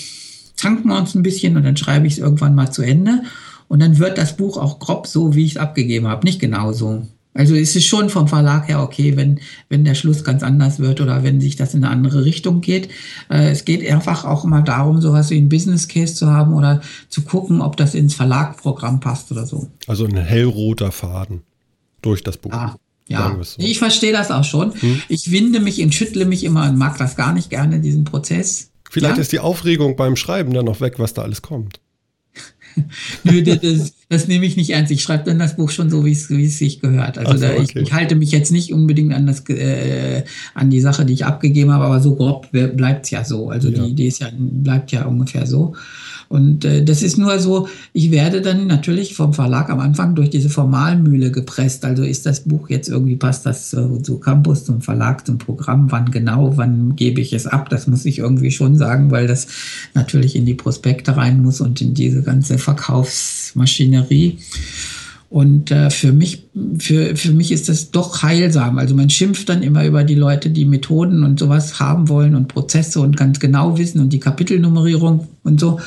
zanken 0.57 0.88
wir 0.88 0.98
uns 0.98 1.14
ein 1.14 1.22
bisschen 1.22 1.57
und 1.57 1.64
dann 1.64 1.76
schreibe 1.76 2.07
ich 2.07 2.14
es 2.14 2.18
irgendwann 2.18 2.55
mal 2.55 2.70
zu 2.70 2.82
Ende. 2.82 3.22
Und 3.68 3.80
dann 3.80 3.98
wird 3.98 4.18
das 4.18 4.36
Buch 4.36 4.57
auch 4.57 4.78
grob 4.78 5.07
so, 5.07 5.34
wie 5.34 5.44
ich 5.44 5.52
es 5.52 5.57
abgegeben 5.57 6.07
habe, 6.07 6.24
nicht 6.24 6.40
genauso. 6.40 7.07
Also 7.35 7.57
es 7.57 7.74
ist 7.74 7.85
schon 7.85 8.11
vom 8.11 8.28
Verlag 8.28 8.68
her 8.68 8.80
okay, 8.80 9.16
wenn, 9.16 9.41
wenn 9.68 9.85
der 9.85 9.97
Schluss 9.97 10.22
ganz 10.22 10.45
anders 10.45 10.78
wird 10.78 11.01
oder 11.01 11.24
wenn 11.24 11.41
sich 11.41 11.57
das 11.57 11.74
in 11.74 11.85
eine 11.85 11.93
andere 11.93 12.24
Richtung 12.24 12.61
geht. 12.61 12.89
Äh, 13.28 13.51
es 13.51 13.64
geht 13.64 13.87
einfach 13.91 14.24
auch 14.24 14.45
immer 14.45 14.62
darum, 14.62 15.01
sowas 15.01 15.30
wie 15.30 15.39
ein 15.39 15.49
Business 15.49 15.89
Case 15.89 16.14
zu 16.14 16.28
haben 16.30 16.55
oder 16.55 16.80
zu 17.09 17.22
gucken, 17.22 17.61
ob 17.61 17.76
das 17.76 17.95
ins 17.95 18.14
Verlagprogramm 18.14 19.01
passt 19.01 19.32
oder 19.32 19.47
so. 19.47 19.68
Also 19.89 20.07
ein 20.07 20.16
hellroter 20.16 20.93
Faden 20.93 21.43
durch 22.03 22.22
das 22.22 22.37
Buch. 22.37 22.53
Ah, 22.53 22.76
ja, 23.09 23.37
so. 23.43 23.61
ich 23.61 23.78
verstehe 23.78 24.12
das 24.12 24.30
auch 24.30 24.45
schon. 24.45 24.72
Hm? 24.80 25.03
Ich 25.09 25.32
winde 25.32 25.59
mich 25.59 25.82
und 25.82 25.93
schüttle 25.93 26.26
mich 26.26 26.45
immer 26.45 26.68
und 26.68 26.78
mag 26.78 26.97
das 26.99 27.16
gar 27.16 27.32
nicht 27.32 27.51
gerne, 27.51 27.80
diesen 27.80 28.05
Prozess. 28.05 28.70
Vielleicht 28.89 29.16
ja? 29.16 29.22
ist 29.22 29.32
die 29.32 29.41
Aufregung 29.41 29.97
beim 29.97 30.14
Schreiben 30.14 30.53
dann 30.53 30.66
noch 30.66 30.80
weg, 30.80 30.95
was 30.99 31.14
da 31.14 31.22
alles 31.22 31.43
kommt. 31.43 31.80
Nö, 33.25 33.43
das, 33.43 33.95
das, 34.09 34.29
nehme 34.29 34.47
ich 34.47 34.57
nicht 34.57 34.70
ernst. 34.70 34.91
Ich 34.91 35.03
schreibe 35.03 35.25
dann 35.25 35.39
das 35.39 35.57
Buch 35.57 35.70
schon 35.70 35.91
so, 35.91 36.05
wie 36.05 36.12
es, 36.12 36.29
sich 36.29 36.81
gehört. 36.81 37.18
Also 37.18 37.33
so, 37.33 37.39
da, 37.39 37.55
ich, 37.55 37.75
ich, 37.77 37.93
halte 37.93 38.14
mich 38.14 38.31
jetzt 38.31 38.53
nicht 38.53 38.72
unbedingt 38.72 39.14
an, 39.14 39.27
das, 39.27 39.49
äh, 39.49 40.25
an 40.55 40.70
die 40.70 40.81
Sache, 40.81 41.05
die 41.05 41.12
ich 41.12 41.25
abgegeben 41.25 41.72
habe, 41.72 41.85
aber 41.85 42.01
so 42.01 42.14
grob 42.16 42.51
bleibt 42.51 43.05
es 43.05 43.11
ja 43.11 43.25
so. 43.25 43.51
Also 43.51 43.68
ja. 43.68 43.83
die 43.83 43.91
Idee 43.91 44.09
ist 44.09 44.20
ja, 44.20 44.29
bleibt 44.37 44.93
ja 44.93 45.05
ungefähr 45.05 45.47
so. 45.47 45.75
Und 46.29 46.64
äh, 46.64 46.85
das 46.85 47.03
ist 47.03 47.18
nur 47.18 47.39
so, 47.39 47.68
ich 47.93 48.11
werde 48.11 48.41
dann 48.41 48.66
natürlich 48.66 49.14
vom 49.14 49.35
Verlag 49.35 49.70
am 49.70 49.81
Anfang 49.81 50.14
durch 50.14 50.31
diese 50.31 50.51
Formalmühle 50.51 51.31
gepresst. 51.31 51.85
Also 51.85 52.03
ist 52.03 52.27
das 52.27 52.41
Buch 52.41 52.68
jetzt 52.68 52.89
irgendwie, 52.89 53.16
passt 53.16 53.47
das 53.47 53.70
zu, 53.70 53.99
zu 53.99 54.18
Campus, 54.18 54.64
zum 54.64 54.81
Verlag, 54.81 55.27
zum 55.27 55.39
Programm, 55.39 55.91
wann 55.91 56.11
genau, 56.11 56.57
wann 56.57 56.97
gebe 56.97 57.20
ich 57.20 57.33
es 57.33 57.47
ab? 57.47 57.68
Das 57.68 57.87
muss 57.87 58.05
ich 58.05 58.18
irgendwie 58.18 58.51
schon 58.51 58.77
sagen, 58.77 59.11
weil 59.11 59.27
das 59.27 59.47
natürlich 59.95 60.37
in 60.37 60.47
die 60.47 60.55
Prospekte 60.55 61.16
rein 61.16 61.43
muss 61.43 61.61
und 61.61 61.81
in 61.81 61.95
diese 61.95 62.22
ganze 62.22 62.59
Verkaufsmaschinerie. 62.59 64.39
Und 65.31 65.70
äh, 65.70 65.91
für 65.91 66.12
mich, 66.12 66.45
für, 66.79 67.16
für 67.16 67.33
mich 67.33 67.51
ist 67.51 67.68
das 67.68 67.91
doch 67.91 68.22
heilsam. 68.22 68.79
Also 68.79 68.95
man 68.95 69.11
schimpft 69.11 69.49
dann 69.49 69.62
immer 69.62 69.85
über 69.85 70.05
die 70.05 70.14
Leute, 70.14 70.51
die 70.51 70.64
Methoden 70.64 71.25
und 71.25 71.41
sowas 71.41 71.81
haben 71.81 72.09
wollen 72.09 72.37
und 72.37 72.49
Prozesse 72.49 73.01
und 73.01 73.16
ganz 73.16 73.41
genau 73.41 73.77
wissen 73.77 74.01
und 74.01 74.12
die 74.12 74.20
Kapitelnummerierung 74.20 75.27
und 75.43 75.59
so. 75.59 75.81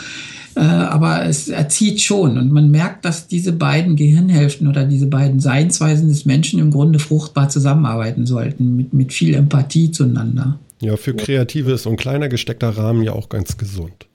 Äh, 0.58 0.62
aber 0.62 1.24
es 1.26 1.50
erzieht 1.50 2.02
schon 2.02 2.38
und 2.38 2.52
man 2.52 2.72
merkt, 2.72 3.06
dass 3.06 3.28
diese 3.28 3.54
beiden 3.54 3.96
Gehirnhälften 3.96 4.68
oder 4.68 4.86
diese 4.86 5.06
beiden 5.06 5.40
Seinsweisen 5.40 6.10
des 6.10 6.26
Menschen 6.26 6.60
im 6.60 6.72
Grunde 6.72 6.98
fruchtbar 6.98 7.48
zusammenarbeiten 7.50 8.26
sollten, 8.26 8.76
mit, 8.76 8.92
mit 8.92 9.14
viel 9.14 9.36
Empathie 9.36 9.92
zueinander. 9.92 10.60
Ja, 10.82 10.98
für 10.98 11.14
Kreative 11.14 11.74
ist 11.74 11.84
so 11.84 11.92
ein 11.92 11.98
kleiner 11.98 12.28
gesteckter 12.28 12.70
Rahmen 12.70 13.04
ja 13.04 13.14
auch 13.14 13.30
ganz 13.30 13.58
gesund. 13.58 14.07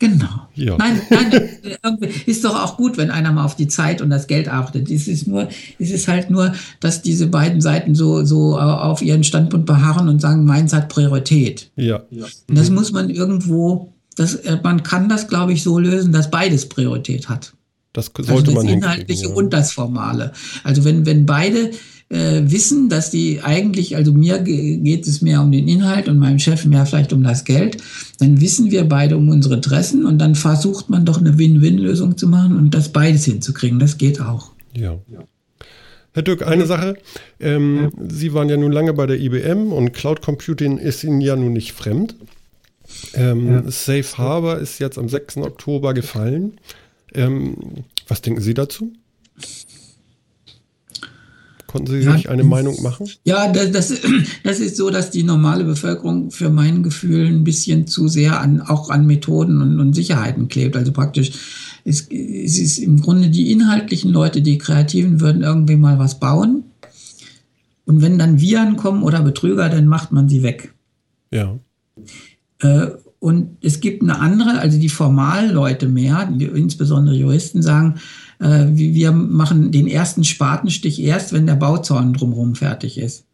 Genau. 0.00 0.48
Ja. 0.54 0.78
Nein, 0.78 0.98
nein, 1.10 1.50
ist 2.24 2.42
doch 2.42 2.58
auch 2.58 2.78
gut, 2.78 2.96
wenn 2.96 3.10
einer 3.10 3.32
mal 3.32 3.44
auf 3.44 3.54
die 3.54 3.68
Zeit 3.68 4.00
und 4.00 4.08
das 4.08 4.26
Geld 4.26 4.48
achtet. 4.48 4.90
Es 4.90 5.06
ist 5.06 5.28
nur, 5.28 5.48
es 5.78 5.90
ist 5.90 6.08
halt 6.08 6.30
nur, 6.30 6.54
dass 6.80 7.02
diese 7.02 7.26
beiden 7.26 7.60
Seiten 7.60 7.94
so, 7.94 8.24
so 8.24 8.58
auf 8.58 9.02
ihren 9.02 9.24
Standpunkt 9.24 9.66
beharren 9.66 10.08
und 10.08 10.18
sagen, 10.18 10.46
meins 10.46 10.72
hat 10.72 10.88
Priorität. 10.88 11.70
Ja. 11.76 12.02
Und 12.48 12.58
das 12.58 12.70
muss 12.70 12.92
man 12.92 13.10
irgendwo, 13.10 13.92
das, 14.16 14.36
äh, 14.36 14.58
man 14.62 14.82
kann 14.82 15.10
das, 15.10 15.28
glaube 15.28 15.52
ich, 15.52 15.62
so 15.62 15.78
lösen, 15.78 16.12
dass 16.12 16.30
beides 16.30 16.70
Priorität 16.70 17.28
hat. 17.28 17.52
Das 17.92 18.06
sollte 18.06 18.32
also 18.32 18.44
das 18.44 18.54
man 18.54 18.68
Inhaltliche 18.68 19.28
ja. 19.28 19.34
und 19.34 19.52
das 19.52 19.72
Formale. 19.72 20.32
Also 20.64 20.84
wenn, 20.84 21.04
wenn 21.04 21.26
beide 21.26 21.72
äh, 22.10 22.42
wissen, 22.50 22.88
dass 22.88 23.10
die 23.10 23.40
eigentlich, 23.42 23.96
also 23.96 24.12
mir 24.12 24.40
geht 24.40 25.06
es 25.06 25.22
mehr 25.22 25.40
um 25.40 25.52
den 25.52 25.68
Inhalt 25.68 26.08
und 26.08 26.18
meinem 26.18 26.38
Chef 26.38 26.64
mehr 26.64 26.84
vielleicht 26.84 27.12
um 27.12 27.22
das 27.22 27.44
Geld, 27.44 27.78
dann 28.18 28.40
wissen 28.40 28.70
wir 28.70 28.84
beide 28.84 29.16
um 29.16 29.28
unsere 29.28 29.54
Interessen 29.54 30.04
und 30.04 30.18
dann 30.18 30.34
versucht 30.34 30.90
man 30.90 31.04
doch 31.04 31.18
eine 31.18 31.38
Win-Win-Lösung 31.38 32.18
zu 32.18 32.26
machen 32.26 32.56
und 32.56 32.74
das 32.74 32.90
beides 32.90 33.24
hinzukriegen. 33.24 33.78
Das 33.78 33.96
geht 33.96 34.20
auch. 34.20 34.50
Ja. 34.74 34.98
Herr 36.12 36.22
Dück, 36.22 36.44
eine 36.44 36.66
Sache. 36.66 36.96
Ähm, 37.38 37.92
Sie 38.08 38.34
waren 38.34 38.48
ja 38.48 38.56
nun 38.56 38.72
lange 38.72 38.92
bei 38.92 39.06
der 39.06 39.20
IBM 39.20 39.72
und 39.72 39.92
Cloud 39.92 40.20
Computing 40.20 40.78
ist 40.78 41.04
Ihnen 41.04 41.20
ja 41.20 41.36
nun 41.36 41.52
nicht 41.52 41.72
fremd. 41.72 42.16
Ähm, 43.14 43.52
ja. 43.52 43.70
Safe 43.70 44.18
Harbor 44.18 44.58
ist 44.58 44.80
jetzt 44.80 44.98
am 44.98 45.08
6. 45.08 45.36
Oktober 45.38 45.94
gefallen. 45.94 46.58
Ähm, 47.14 47.56
was 48.08 48.20
denken 48.20 48.40
Sie 48.40 48.54
dazu? 48.54 48.92
Konnten 51.70 51.92
Sie 51.92 52.02
sich 52.02 52.24
ja, 52.24 52.30
eine 52.30 52.42
Meinung 52.42 52.82
machen? 52.82 53.08
Ja, 53.24 53.46
das, 53.46 53.70
das, 53.70 54.00
das, 54.42 54.58
ist 54.58 54.76
so, 54.76 54.90
dass 54.90 55.12
die 55.12 55.22
normale 55.22 55.62
Bevölkerung 55.62 56.32
für 56.32 56.50
mein 56.50 56.82
Gefühl 56.82 57.26
ein 57.26 57.44
bisschen 57.44 57.86
zu 57.86 58.08
sehr 58.08 58.40
an, 58.40 58.60
auch 58.60 58.90
an 58.90 59.06
Methoden 59.06 59.62
und, 59.62 59.78
und 59.78 59.94
Sicherheiten 59.94 60.48
klebt. 60.48 60.76
Also 60.76 60.90
praktisch, 60.90 61.30
es, 61.84 62.08
es 62.10 62.58
ist 62.58 62.78
im 62.78 63.00
Grunde 63.00 63.30
die 63.30 63.52
inhaltlichen 63.52 64.10
Leute, 64.10 64.42
die 64.42 64.58
Kreativen 64.58 65.20
würden 65.20 65.42
irgendwie 65.42 65.76
mal 65.76 66.00
was 66.00 66.18
bauen. 66.18 66.64
Und 67.84 68.02
wenn 68.02 68.18
dann 68.18 68.40
Viren 68.40 68.76
kommen 68.76 69.04
oder 69.04 69.22
Betrüger, 69.22 69.68
dann 69.68 69.86
macht 69.86 70.10
man 70.10 70.28
sie 70.28 70.42
weg. 70.42 70.74
Ja. 71.30 71.56
Äh, 72.58 72.88
und 73.20 73.58
es 73.62 73.78
gibt 73.78 74.02
eine 74.02 74.18
andere, 74.18 74.58
also 74.58 74.76
die 74.76 74.88
Formalleute 74.88 75.86
mehr, 75.86 76.28
insbesondere 76.36 77.14
Juristen 77.14 77.62
sagen, 77.62 78.00
äh, 78.40 78.66
wir 78.72 79.12
machen 79.12 79.70
den 79.70 79.86
ersten 79.86 80.24
Spatenstich 80.24 81.00
erst, 81.00 81.32
wenn 81.32 81.46
der 81.46 81.56
Bauzaun 81.56 82.14
drumherum 82.14 82.54
fertig 82.54 82.98
ist. 82.98 83.24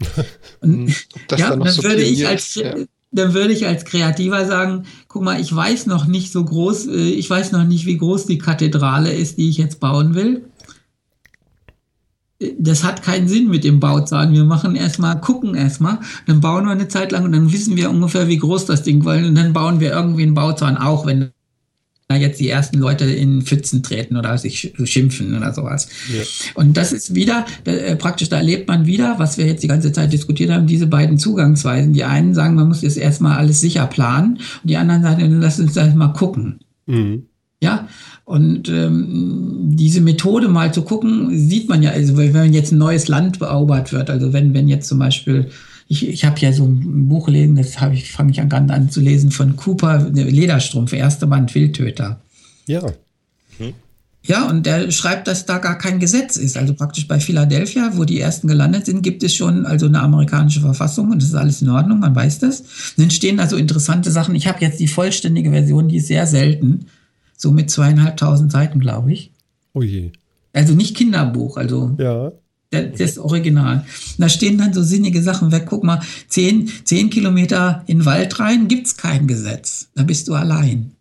Und, 0.60 0.88
ja, 1.36 1.50
dann, 1.50 1.60
dann 1.60 1.72
so 1.72 1.82
würde 1.82 2.02
ich 2.02 2.26
als 2.26 2.54
ja. 2.54 2.74
dann 3.10 3.34
würde 3.34 3.52
ich 3.52 3.66
als 3.66 3.84
Kreativer 3.84 4.46
sagen, 4.46 4.84
guck 5.08 5.22
mal, 5.22 5.40
ich 5.40 5.54
weiß 5.54 5.86
noch 5.86 6.06
nicht 6.06 6.32
so 6.32 6.44
groß, 6.44 6.86
äh, 6.86 7.10
ich 7.10 7.28
weiß 7.28 7.52
noch 7.52 7.64
nicht, 7.64 7.84
wie 7.84 7.98
groß 7.98 8.26
die 8.26 8.38
Kathedrale 8.38 9.12
ist, 9.12 9.38
die 9.38 9.50
ich 9.50 9.58
jetzt 9.58 9.80
bauen 9.80 10.14
will. 10.14 10.44
Das 12.56 12.84
hat 12.84 13.02
keinen 13.02 13.26
Sinn 13.26 13.48
mit 13.48 13.64
dem 13.64 13.80
Bauzahn. 13.80 14.32
Wir 14.32 14.44
machen 14.44 14.76
erstmal, 14.76 15.20
gucken 15.20 15.56
erstmal, 15.56 15.98
dann 16.26 16.40
bauen 16.40 16.66
wir 16.66 16.70
eine 16.70 16.86
Zeit 16.86 17.10
lang 17.10 17.24
und 17.24 17.32
dann 17.32 17.52
wissen 17.52 17.76
wir 17.76 17.90
ungefähr, 17.90 18.28
wie 18.28 18.36
groß 18.36 18.66
das 18.66 18.84
Ding 18.84 19.04
war. 19.04 19.16
Und 19.16 19.34
dann 19.34 19.52
bauen 19.52 19.80
wir 19.80 19.90
irgendwie 19.90 20.22
einen 20.22 20.34
Bauzahn, 20.34 20.76
auch 20.76 21.04
wenn 21.04 21.32
jetzt 22.16 22.40
die 22.40 22.48
ersten 22.48 22.78
Leute 22.78 23.04
in 23.04 23.42
Pfützen 23.42 23.82
treten 23.82 24.16
oder 24.16 24.36
sich 24.38 24.72
schimpfen 24.84 25.36
oder 25.36 25.52
sowas. 25.52 25.88
Ja. 26.12 26.22
Und 26.54 26.76
das 26.76 26.92
ist 26.92 27.14
wieder, 27.14 27.44
äh, 27.64 27.96
praktisch, 27.96 28.30
da 28.30 28.38
erlebt 28.38 28.66
man 28.66 28.86
wieder, 28.86 29.16
was 29.18 29.36
wir 29.36 29.46
jetzt 29.46 29.62
die 29.62 29.68
ganze 29.68 29.92
Zeit 29.92 30.12
diskutiert 30.12 30.50
haben, 30.50 30.66
diese 30.66 30.86
beiden 30.86 31.18
Zugangsweisen. 31.18 31.92
Die 31.92 32.04
einen 32.04 32.34
sagen, 32.34 32.54
man 32.54 32.68
muss 32.68 32.82
jetzt 32.82 32.96
erstmal 32.96 33.36
alles 33.36 33.60
sicher 33.60 33.86
planen 33.86 34.38
und 34.62 34.70
die 34.70 34.76
anderen 34.76 35.02
sagen, 35.02 35.40
lass 35.40 35.60
uns 35.60 35.74
das 35.74 35.94
mal 35.94 36.08
gucken. 36.08 36.60
Mhm. 36.86 37.26
Ja, 37.60 37.88
und 38.24 38.68
ähm, 38.68 39.70
diese 39.70 40.00
Methode 40.00 40.48
mal 40.48 40.72
zu 40.72 40.82
gucken, 40.82 41.36
sieht 41.36 41.68
man 41.68 41.82
ja, 41.82 41.90
also 41.90 42.16
wenn 42.16 42.52
jetzt 42.52 42.72
ein 42.72 42.78
neues 42.78 43.08
Land 43.08 43.40
beobert 43.40 43.92
wird, 43.92 44.10
also 44.10 44.32
wenn, 44.32 44.54
wenn 44.54 44.68
jetzt 44.68 44.86
zum 44.86 45.00
Beispiel 45.00 45.48
ich, 45.88 46.06
ich 46.06 46.24
habe 46.24 46.38
ja 46.40 46.52
so 46.52 46.64
ein 46.66 47.08
Buch 47.08 47.26
gelesen, 47.26 47.56
das 47.56 47.80
habe 47.80 47.94
ich, 47.94 48.12
fange 48.12 48.30
ich 48.30 48.40
an, 48.40 48.52
an 48.52 48.90
zu 48.90 49.00
lesen, 49.00 49.30
von 49.30 49.56
Cooper, 49.56 50.10
Lederstrumpf, 50.10 50.92
erste 50.92 51.26
Band 51.26 51.54
Wildtöter. 51.54 52.20
Ja. 52.66 52.82
Hm. 53.56 53.72
Ja, 54.22 54.46
und 54.46 54.66
der 54.66 54.90
schreibt, 54.90 55.26
dass 55.26 55.46
da 55.46 55.56
gar 55.56 55.78
kein 55.78 55.98
Gesetz 55.98 56.36
ist. 56.36 56.58
Also 56.58 56.74
praktisch 56.74 57.08
bei 57.08 57.18
Philadelphia, 57.18 57.92
wo 57.94 58.04
die 58.04 58.20
ersten 58.20 58.46
gelandet 58.46 58.84
sind, 58.84 59.02
gibt 59.02 59.22
es 59.22 59.34
schon 59.34 59.64
also 59.64 59.86
eine 59.86 60.00
amerikanische 60.00 60.60
Verfassung 60.60 61.10
und 61.10 61.22
das 61.22 61.30
ist 61.30 61.34
alles 61.34 61.62
in 61.62 61.70
Ordnung, 61.70 62.00
man 62.00 62.14
weiß 62.14 62.40
das. 62.40 62.60
Und 62.60 62.98
dann 62.98 63.10
stehen 63.10 63.38
da 63.38 63.48
so 63.48 63.56
interessante 63.56 64.10
Sachen. 64.10 64.34
Ich 64.34 64.46
habe 64.46 64.60
jetzt 64.60 64.80
die 64.80 64.88
vollständige 64.88 65.50
Version, 65.50 65.88
die 65.88 65.96
ist 65.96 66.08
sehr 66.08 66.26
selten. 66.26 66.86
So 67.38 67.52
mit 67.52 67.70
zweieinhalbtausend 67.70 68.52
Seiten, 68.52 68.80
glaube 68.80 69.12
ich. 69.12 69.32
Oh 69.72 69.82
je. 69.82 70.10
Also 70.52 70.74
nicht 70.74 70.96
Kinderbuch, 70.96 71.56
also 71.56 71.96
ja. 71.98 72.32
Das 72.70 73.16
Original. 73.16 73.86
Da 74.18 74.28
stehen 74.28 74.58
dann 74.58 74.74
so 74.74 74.82
sinnige 74.82 75.22
Sachen 75.22 75.52
weg. 75.52 75.64
Guck 75.66 75.84
mal, 75.84 76.00
zehn, 76.28 76.70
zehn 76.84 77.08
Kilometer 77.08 77.82
in 77.86 77.98
den 77.98 78.04
Wald 78.04 78.38
rein 78.40 78.68
gibt's 78.68 78.96
kein 78.96 79.26
Gesetz. 79.26 79.88
Da 79.94 80.02
bist 80.02 80.28
du 80.28 80.34
allein. 80.34 80.92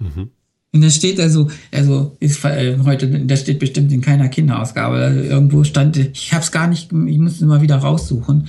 Mhm. 0.00 0.30
Und 0.72 0.80
da 0.82 0.90
steht 0.90 1.20
also, 1.20 1.48
also 1.70 2.16
ist 2.18 2.44
äh, 2.44 2.76
heute, 2.84 3.06
da 3.06 3.36
steht 3.36 3.60
bestimmt 3.60 3.92
in 3.92 4.00
keiner 4.00 4.28
Kinderausgabe. 4.28 5.24
Irgendwo 5.28 5.62
stand, 5.62 5.96
ich 5.96 6.32
habe 6.32 6.42
es 6.42 6.50
gar 6.50 6.66
nicht, 6.66 6.90
ich 6.92 7.18
muss 7.18 7.34
es 7.34 7.40
mal 7.42 7.62
wieder 7.62 7.76
raussuchen. 7.76 8.48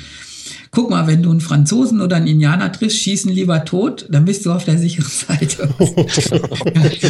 Guck 0.72 0.89
mal, 0.89 1.08
wenn 1.08 1.24
du 1.24 1.32
einen 1.32 1.41
Franzosen 1.41 2.02
oder 2.02 2.18
einen 2.18 2.28
Indianer 2.28 2.72
triffst, 2.72 3.00
schießen 3.00 3.32
lieber 3.32 3.66
tot, 3.66 4.06
dann 4.10 4.26
bist 4.26 4.46
du 4.46 4.52
auf 4.52 4.66
der 4.66 4.78
sicheren 4.78 5.10
Seite. 5.10 5.70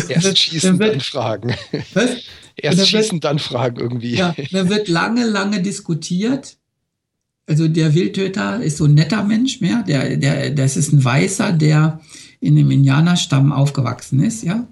Erst 0.09 0.37
schießen, 0.37 0.79
dann, 0.79 0.91
dann 0.91 1.01
fragen. 1.01 1.53
Was? 1.93 2.17
Erst 2.55 2.79
dann 2.79 2.85
schießen, 2.85 3.13
wird, 3.13 3.23
dann 3.23 3.39
fragen 3.39 3.77
irgendwie. 3.79 4.15
Ja, 4.15 4.35
da 4.51 4.69
wird 4.69 4.87
lange, 4.87 5.25
lange 5.25 5.61
diskutiert. 5.61 6.57
Also 7.47 7.67
der 7.67 7.93
Wildtöter 7.93 8.61
ist 8.61 8.77
so 8.77 8.85
ein 8.85 8.93
netter 8.93 9.23
Mensch 9.23 9.61
mehr. 9.61 9.83
Der, 9.83 10.17
der, 10.17 10.51
das 10.51 10.77
ist 10.77 10.91
ein 10.93 11.03
Weißer, 11.03 11.51
der 11.51 11.99
in 12.39 12.57
einem 12.57 12.71
Indianerstamm 12.71 13.51
aufgewachsen 13.51 14.23
ist, 14.23 14.43
ja. 14.43 14.67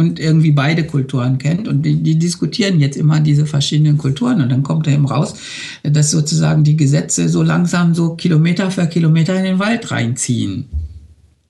Und 0.00 0.18
irgendwie 0.18 0.52
beide 0.52 0.86
Kulturen 0.86 1.36
kennt. 1.38 1.68
Und 1.68 1.82
die, 1.82 2.02
die 2.02 2.18
diskutieren 2.18 2.80
jetzt 2.80 2.96
immer 2.96 3.20
diese 3.20 3.44
verschiedenen 3.44 3.98
Kulturen. 3.98 4.40
Und 4.40 4.48
dann 4.48 4.62
kommt 4.62 4.86
er 4.86 4.94
eben 4.94 5.06
raus, 5.06 5.34
dass 5.82 6.10
sozusagen 6.10 6.64
die 6.64 6.76
Gesetze 6.76 7.28
so 7.28 7.42
langsam 7.42 7.94
so 7.94 8.14
Kilometer 8.14 8.70
für 8.70 8.86
Kilometer 8.86 9.36
in 9.36 9.44
den 9.44 9.58
Wald 9.58 9.90
reinziehen. 9.90 10.66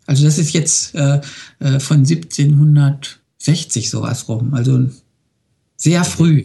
Also 0.06 0.24
das 0.24 0.38
ist 0.38 0.52
jetzt 0.52 0.94
äh, 0.96 1.20
äh 1.60 1.78
von 1.78 1.98
1700 1.98 3.20
60 3.40 3.88
sowas 3.88 4.28
rum, 4.28 4.54
also 4.54 4.86
sehr 5.76 6.04
früh. 6.04 6.44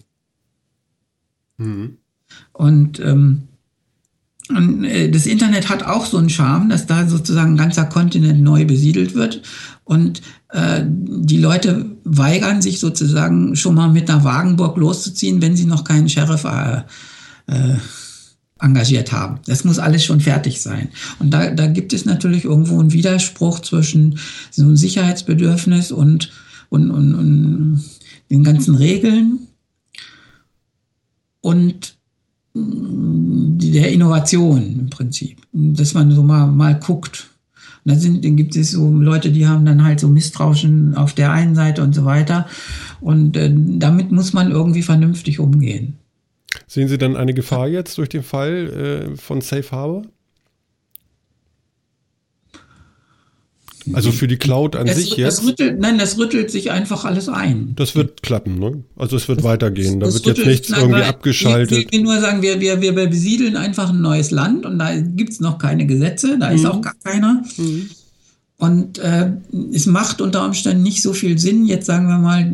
Mhm. 1.58 1.98
Und, 2.54 3.00
ähm, 3.00 3.50
und 4.50 4.84
äh, 4.84 5.10
das 5.10 5.26
Internet 5.26 5.70
hat 5.70 5.84
auch 5.84 6.06
so 6.06 6.18
einen 6.18 6.30
Charme, 6.30 6.70
dass 6.70 6.86
da 6.86 7.08
sozusagen 7.08 7.54
ein 7.54 7.58
ganzer 7.58 7.86
Kontinent 7.86 8.42
neu 8.42 8.66
besiedelt 8.66 9.16
wird 9.16 9.42
und 9.84 10.22
äh, 10.50 10.84
die 10.86 11.40
Leute 11.40 11.98
weigern 12.04 12.62
sich 12.62 12.80
sozusagen 12.80 13.56
schon 13.56 13.76
mal 13.76 13.90
mit 13.90 14.10
einer 14.10 14.24
Wagenburg 14.24 14.78
loszuziehen, 14.78 15.42
wenn 15.42 15.56
sie 15.56 15.66
noch 15.66 15.84
keinen 15.84 16.10
Sheriff 16.10 16.44
äh, 16.44 16.82
äh, 17.48 17.76
engagiert 18.60 19.12
haben. 19.12 19.40
Das 19.48 19.64
muss 19.64 19.80
alles 19.80 20.06
schon 20.06 20.22
fertig 20.22 20.62
sein. 20.62 20.90
Und 21.20 21.32
da, 21.32 21.52
da 21.52 21.68
gibt 21.68 21.94
es 21.94 22.06
natürlich 22.06 22.46
irgendwo 22.46 22.80
einen 22.80 22.94
Widerspruch 22.94 23.60
zwischen 23.60 24.18
so 24.52 24.64
einem 24.64 24.78
Sicherheitsbedürfnis 24.78 25.92
und, 25.92 26.32
und, 26.70 26.92
und, 26.92 27.16
und 27.16 27.84
den 28.30 28.44
ganzen 28.44 28.76
Regeln 28.76 29.40
und 31.42 31.96
der 33.76 33.92
Innovation 33.92 34.80
im 34.80 34.90
Prinzip. 34.90 35.38
Dass 35.52 35.94
man 35.94 36.12
so 36.12 36.24
mal, 36.24 36.48
mal 36.48 36.80
guckt. 36.80 37.30
Und 37.84 37.92
dann, 37.92 38.00
sind, 38.00 38.26
dann 38.26 38.36
gibt 38.36 38.56
es 38.56 38.72
so 38.72 38.90
Leute, 38.90 39.32
die 39.32 39.48
haben 39.48 39.66
dann 39.66 39.84
halt 39.84 40.00
so 40.00 40.08
Misstrauischen 40.08 40.96
auf 40.96 41.14
der 41.14 41.32
einen 41.32 41.54
Seite 41.56 41.84
und 41.84 41.94
so 41.94 42.06
weiter. 42.06 42.48
Und 43.02 43.38
äh, 43.38 43.52
damit 43.54 44.12
muss 44.12 44.34
man 44.34 44.50
irgendwie 44.50 44.82
vernünftig 44.82 45.40
umgehen. 45.40 45.98
Sehen 46.68 46.88
Sie 46.88 46.98
dann 46.98 47.16
eine 47.16 47.34
Gefahr 47.34 47.68
jetzt 47.68 47.98
durch 47.98 48.10
den 48.10 48.24
Fall 48.24 49.12
äh, 49.14 49.18
von 49.18 49.42
Safe 49.42 49.70
Harbor? 49.72 50.04
Also 53.94 54.12
für 54.12 54.28
die 54.28 54.38
Cloud 54.38 54.76
an 54.76 54.88
das, 54.88 54.98
sich 54.98 55.10
das 55.12 55.18
jetzt? 55.18 55.46
Rüttelt, 55.46 55.80
nein, 55.80 55.98
das 55.98 56.18
rüttelt 56.18 56.50
sich 56.52 56.72
einfach 56.72 57.06
alles 57.06 57.30
ein. 57.30 57.74
Das 57.76 57.96
wird 57.96 58.24
klappen, 58.24 58.58
ne? 58.58 58.84
Also 58.96 59.16
es 59.16 59.28
wird 59.28 59.40
das, 59.40 59.46
weitergehen. 59.46 60.00
Da 60.00 60.12
wird 60.12 60.26
jetzt 60.26 60.46
nichts 60.46 60.70
nein, 60.70 60.82
irgendwie 60.82 61.04
abgeschaltet. 61.04 61.78
Ich 61.78 61.92
will 61.92 62.02
nur 62.02 62.20
sagen, 62.20 62.42
wir, 62.42 62.60
wir, 62.60 62.82
wir 62.82 62.94
besiedeln 62.94 63.58
einfach 63.58 63.90
ein 63.90 64.02
neues 64.02 64.32
Land 64.32 64.66
und 64.66 64.80
da 64.80 64.96
gibt 64.96 65.34
es 65.34 65.40
noch 65.40 65.58
keine 65.58 65.86
Gesetze, 65.86 66.38
da 66.40 66.50
mhm. 66.50 66.56
ist 66.56 66.66
auch 66.66 66.82
gar 66.82 66.96
keiner. 67.04 67.44
Mhm. 67.58 67.90
Und 68.58 69.00
äh, 69.00 69.32
es 69.74 69.86
macht 69.86 70.22
unter 70.22 70.46
Umständen 70.46 70.84
nicht 70.84 71.02
so 71.02 71.14
viel 71.14 71.38
Sinn, 71.38 71.66
jetzt 71.66 71.86
sagen 71.86 72.08
wir 72.08 72.18
mal, 72.18 72.50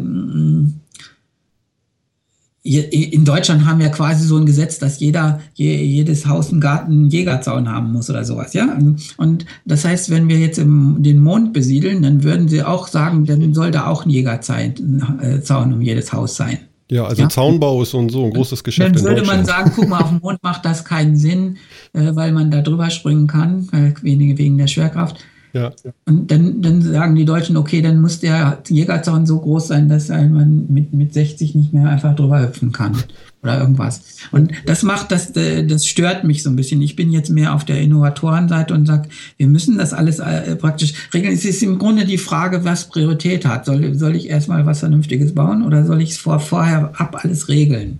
in 2.63 3.25
Deutschland 3.25 3.65
haben 3.65 3.79
wir 3.79 3.89
quasi 3.89 4.25
so 4.25 4.37
ein 4.37 4.45
Gesetz, 4.45 4.77
dass 4.77 4.99
jeder, 4.99 5.39
jedes 5.55 6.27
Haus 6.27 6.51
einen 6.51 6.61
Garten, 6.61 6.91
einen 6.91 7.09
Jägerzaun 7.09 7.67
haben 7.67 7.91
muss 7.91 8.09
oder 8.09 8.23
sowas, 8.23 8.53
ja. 8.53 8.77
Und 9.17 9.45
das 9.65 9.83
heißt, 9.83 10.11
wenn 10.11 10.29
wir 10.29 10.37
jetzt 10.37 10.59
im, 10.59 11.01
den 11.01 11.19
Mond 11.19 11.53
besiedeln, 11.53 12.03
dann 12.03 12.23
würden 12.23 12.47
sie 12.47 12.61
auch 12.61 12.87
sagen, 12.87 13.25
dann 13.25 13.53
soll 13.55 13.71
da 13.71 13.87
auch 13.87 14.05
ein 14.05 14.11
Jägerzaun 14.11 15.01
äh, 15.21 15.73
um 15.73 15.81
jedes 15.81 16.13
Haus 16.13 16.35
sein. 16.35 16.59
Ja, 16.91 17.05
also 17.05 17.23
ja? 17.23 17.29
Zaunbau 17.29 17.81
ist 17.81 17.91
so 17.91 17.99
ein, 17.99 18.09
so 18.09 18.25
ein 18.25 18.33
großes 18.33 18.63
Geschäft. 18.63 18.95
Dann 18.95 19.03
würde 19.03 19.23
man 19.23 19.45
sagen, 19.45 19.71
guck 19.73 19.87
mal, 19.87 20.01
auf 20.01 20.09
dem 20.09 20.19
Mond 20.19 20.43
macht 20.43 20.65
das 20.65 20.83
keinen 20.83 21.15
Sinn, 21.15 21.57
äh, 21.93 22.13
weil 22.13 22.33
man 22.33 22.51
da 22.51 22.61
drüber 22.61 22.89
springen 22.89 23.27
kann, 23.27 23.69
äh, 23.71 23.93
wegen 24.03 24.57
der 24.57 24.67
Schwerkraft. 24.67 25.23
Ja. 25.53 25.71
Und 26.05 26.31
dann, 26.31 26.61
dann 26.61 26.81
sagen 26.81 27.15
die 27.15 27.25
Deutschen, 27.25 27.57
okay, 27.57 27.81
dann 27.81 27.99
muss 27.99 28.19
der 28.19 28.59
Jägerzaun 28.67 29.25
so 29.25 29.39
groß 29.39 29.67
sein, 29.67 29.89
dass 29.89 30.09
man 30.09 30.67
mit, 30.69 30.93
mit 30.93 31.13
60 31.13 31.55
nicht 31.55 31.73
mehr 31.73 31.89
einfach 31.89 32.15
drüber 32.15 32.41
hüpfen 32.41 32.71
kann 32.71 32.95
oder 33.43 33.59
irgendwas. 33.59 34.01
Und 34.31 34.51
das 34.65 34.83
macht 34.83 35.11
das, 35.11 35.31
äh, 35.31 35.65
das 35.65 35.85
stört 35.85 36.23
mich 36.23 36.43
so 36.43 36.49
ein 36.49 36.55
bisschen. 36.55 36.81
Ich 36.81 36.95
bin 36.95 37.11
jetzt 37.11 37.29
mehr 37.29 37.55
auf 37.55 37.65
der 37.65 37.81
Innovatorenseite 37.81 38.73
und 38.73 38.85
sage, 38.85 39.09
wir 39.37 39.47
müssen 39.47 39.77
das 39.77 39.93
alles 39.93 40.19
äh, 40.19 40.55
praktisch 40.55 40.93
regeln. 41.13 41.33
Es 41.33 41.45
ist 41.45 41.63
im 41.63 41.79
Grunde 41.79 42.05
die 42.05 42.17
Frage, 42.17 42.63
was 42.63 42.89
Priorität 42.89 43.45
hat. 43.45 43.65
Soll, 43.65 43.95
soll 43.95 44.15
ich 44.15 44.29
erstmal 44.29 44.65
was 44.65 44.79
Vernünftiges 44.79 45.33
bauen 45.33 45.63
oder 45.63 45.85
soll 45.85 46.01
ich 46.01 46.11
es 46.11 46.17
vor, 46.17 46.39
vorher 46.39 46.91
ab 46.99 47.19
alles 47.23 47.47
regeln? 47.49 47.99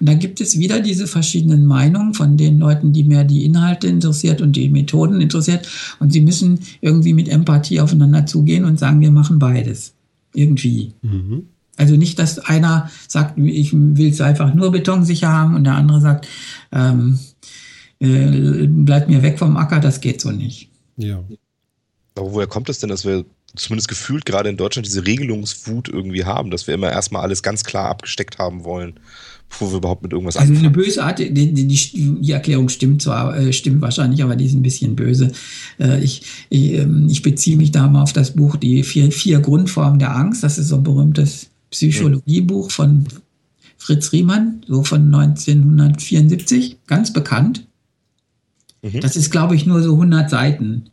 Und 0.00 0.08
dann 0.08 0.18
gibt 0.18 0.40
es 0.40 0.58
wieder 0.58 0.80
diese 0.80 1.06
verschiedenen 1.06 1.64
Meinungen 1.64 2.14
von 2.14 2.36
den 2.36 2.58
Leuten, 2.58 2.92
die 2.92 3.04
mehr 3.04 3.24
die 3.24 3.44
Inhalte 3.44 3.86
interessiert 3.88 4.40
und 4.40 4.56
die 4.56 4.68
Methoden 4.68 5.20
interessiert. 5.20 5.68
Und 5.98 6.12
sie 6.12 6.20
müssen 6.20 6.60
irgendwie 6.80 7.14
mit 7.14 7.28
Empathie 7.28 7.80
aufeinander 7.80 8.26
zugehen 8.26 8.64
und 8.64 8.78
sagen, 8.78 9.00
wir 9.00 9.10
machen 9.10 9.38
beides. 9.38 9.94
Irgendwie. 10.34 10.92
Mhm. 11.02 11.48
Also 11.76 11.96
nicht, 11.96 12.18
dass 12.18 12.38
einer 12.38 12.90
sagt, 13.08 13.38
ich 13.38 13.72
will 13.72 14.10
es 14.10 14.20
einfach 14.20 14.54
nur 14.54 14.72
betonsicher 14.72 15.28
haben 15.28 15.54
und 15.54 15.64
der 15.64 15.74
andere 15.74 16.00
sagt, 16.00 16.28
ähm, 16.70 17.18
äh, 17.98 18.66
bleibt 18.66 19.08
mir 19.08 19.22
weg 19.22 19.38
vom 19.38 19.56
Acker, 19.56 19.80
das 19.80 20.00
geht 20.00 20.20
so 20.20 20.30
nicht. 20.30 20.68
Ja. 20.96 21.22
Aber 22.14 22.32
woher 22.32 22.46
kommt 22.46 22.68
es 22.68 22.78
denn, 22.78 22.90
dass 22.90 23.04
wir 23.04 23.24
zumindest 23.54 23.88
gefühlt 23.88 24.26
gerade 24.26 24.48
in 24.48 24.56
Deutschland 24.56 24.86
diese 24.86 25.06
Regelungswut 25.06 25.88
irgendwie 25.88 26.24
haben, 26.24 26.50
dass 26.50 26.66
wir 26.66 26.74
immer 26.74 26.90
erstmal 26.90 27.22
alles 27.22 27.42
ganz 27.42 27.64
klar 27.64 27.88
abgesteckt 27.88 28.38
haben 28.38 28.64
wollen? 28.64 29.00
Bevor 29.52 29.70
wir 29.70 29.78
überhaupt 29.78 30.02
mit 30.02 30.12
irgendwas 30.12 30.36
also 30.36 30.52
anfangen. 30.52 30.66
Also 30.66 30.80
eine 30.80 30.84
bösartige, 30.84 31.32
die, 31.32 31.52
die, 31.52 32.16
die, 32.20 32.32
Erklärung 32.32 32.68
stimmt 32.68 33.02
zwar, 33.02 33.36
äh, 33.36 33.52
stimmt 33.52 33.82
wahrscheinlich, 33.82 34.22
aber 34.22 34.34
die 34.34 34.46
ist 34.46 34.54
ein 34.54 34.62
bisschen 34.62 34.96
böse. 34.96 35.30
Äh, 35.78 36.02
ich, 36.02 36.22
ich, 36.48 36.72
ähm, 36.72 37.06
ich, 37.08 37.22
beziehe 37.22 37.56
mich 37.56 37.70
da 37.70 37.86
mal 37.86 38.02
auf 38.02 38.12
das 38.12 38.32
Buch 38.32 38.56
Die 38.56 38.82
vier, 38.82 39.12
vier 39.12 39.40
Grundformen 39.40 39.98
der 39.98 40.16
Angst. 40.16 40.42
Das 40.42 40.58
ist 40.58 40.68
so 40.68 40.76
ein 40.76 40.82
berühmtes 40.82 41.50
Psychologiebuch 41.70 42.70
von 42.70 43.04
Fritz 43.76 44.12
Riemann, 44.12 44.62
so 44.66 44.84
von 44.84 45.14
1974, 45.14 46.78
ganz 46.86 47.12
bekannt. 47.12 47.66
Mhm. 48.82 49.00
Das 49.00 49.16
ist, 49.16 49.30
glaube 49.30 49.54
ich, 49.54 49.66
nur 49.66 49.82
so 49.82 49.92
100 49.92 50.30
Seiten. 50.30 50.90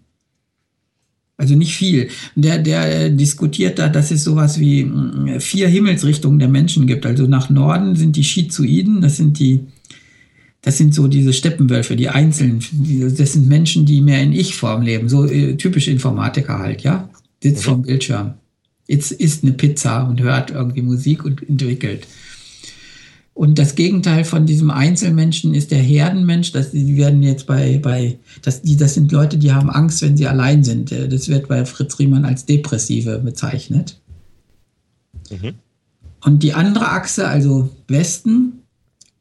Also 1.39 1.55
nicht 1.55 1.73
viel. 1.73 2.09
Der, 2.35 2.57
der 2.57 3.09
diskutiert 3.09 3.79
da, 3.79 3.87
dass 3.87 4.11
es 4.11 4.25
sowas 4.25 4.59
wie 4.59 4.83
mm, 4.83 5.39
vier 5.39 5.69
Himmelsrichtungen 5.69 6.37
der 6.37 6.49
Menschen 6.49 6.85
gibt. 6.85 7.05
Also 7.05 7.27
nach 7.27 7.49
Norden 7.49 7.95
sind 7.95 8.17
die 8.17 8.25
Schizoiden, 8.25 8.99
das 8.99 9.15
sind 9.15 9.39
die, 9.39 9.61
das 10.61 10.77
sind 10.77 10.93
so 10.93 11.07
diese 11.07 11.31
Steppenwölfe, 11.31 11.95
die 11.95 12.09
Einzelnen. 12.09 12.59
Das 13.17 13.31
sind 13.31 13.47
Menschen, 13.47 13.85
die 13.85 14.01
mehr 14.01 14.21
in 14.21 14.33
Ich-Form 14.33 14.81
leben. 14.81 15.07
So 15.07 15.25
äh, 15.25 15.55
typisch 15.55 15.87
Informatiker 15.87 16.59
halt, 16.59 16.81
ja. 16.81 17.09
Sitzt 17.41 17.61
mhm. 17.61 17.71
vom 17.71 17.81
Bildschirm. 17.83 18.33
Jetzt 18.85 19.13
isst 19.13 19.45
eine 19.45 19.53
Pizza 19.53 20.09
und 20.09 20.19
hört 20.19 20.51
irgendwie 20.51 20.81
Musik 20.81 21.23
und 21.23 21.47
entwickelt. 21.47 22.05
Und 23.39 23.57
das 23.57 23.75
Gegenteil 23.75 24.25
von 24.25 24.45
diesem 24.45 24.69
Einzelmenschen 24.69 25.53
ist 25.53 25.71
der 25.71 25.79
Herdenmensch. 25.79 26.51
Das, 26.51 26.71
die 26.71 26.97
werden 26.97 27.23
jetzt 27.23 27.47
bei, 27.47 27.79
bei 27.81 28.19
das, 28.41 28.63
die, 28.63 28.75
das 28.75 28.95
sind 28.95 29.13
Leute, 29.13 29.37
die 29.37 29.53
haben 29.53 29.69
Angst, 29.69 30.01
wenn 30.01 30.17
sie 30.17 30.27
allein 30.27 30.65
sind. 30.65 30.91
Das 30.91 31.29
wird 31.29 31.47
bei 31.47 31.63
Fritz 31.63 31.97
Riemann 31.99 32.25
als 32.25 32.45
Depressive 32.45 33.17
bezeichnet. 33.19 33.97
Mhm. 35.31 35.53
Und 36.19 36.43
die 36.43 36.51
andere 36.51 36.89
Achse, 36.89 37.29
also 37.29 37.69
Westen, 37.87 38.63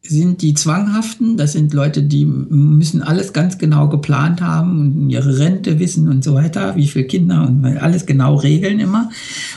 sind 0.02 0.42
die 0.42 0.54
Zwanghaften. 0.54 1.36
Das 1.36 1.52
sind 1.52 1.72
Leute, 1.72 2.02
die 2.02 2.24
müssen 2.24 3.02
alles 3.02 3.32
ganz 3.32 3.56
genau 3.56 3.88
geplant 3.88 4.40
haben 4.40 4.80
und 4.80 5.10
ihre 5.10 5.38
Rente 5.38 5.78
wissen 5.78 6.08
und 6.08 6.24
so 6.24 6.34
weiter, 6.34 6.74
wie 6.74 6.88
viele 6.88 7.04
Kinder 7.04 7.46
und 7.46 7.64
alles 7.64 8.04
genau 8.04 8.34
regeln 8.34 8.80
immer. 8.80 9.10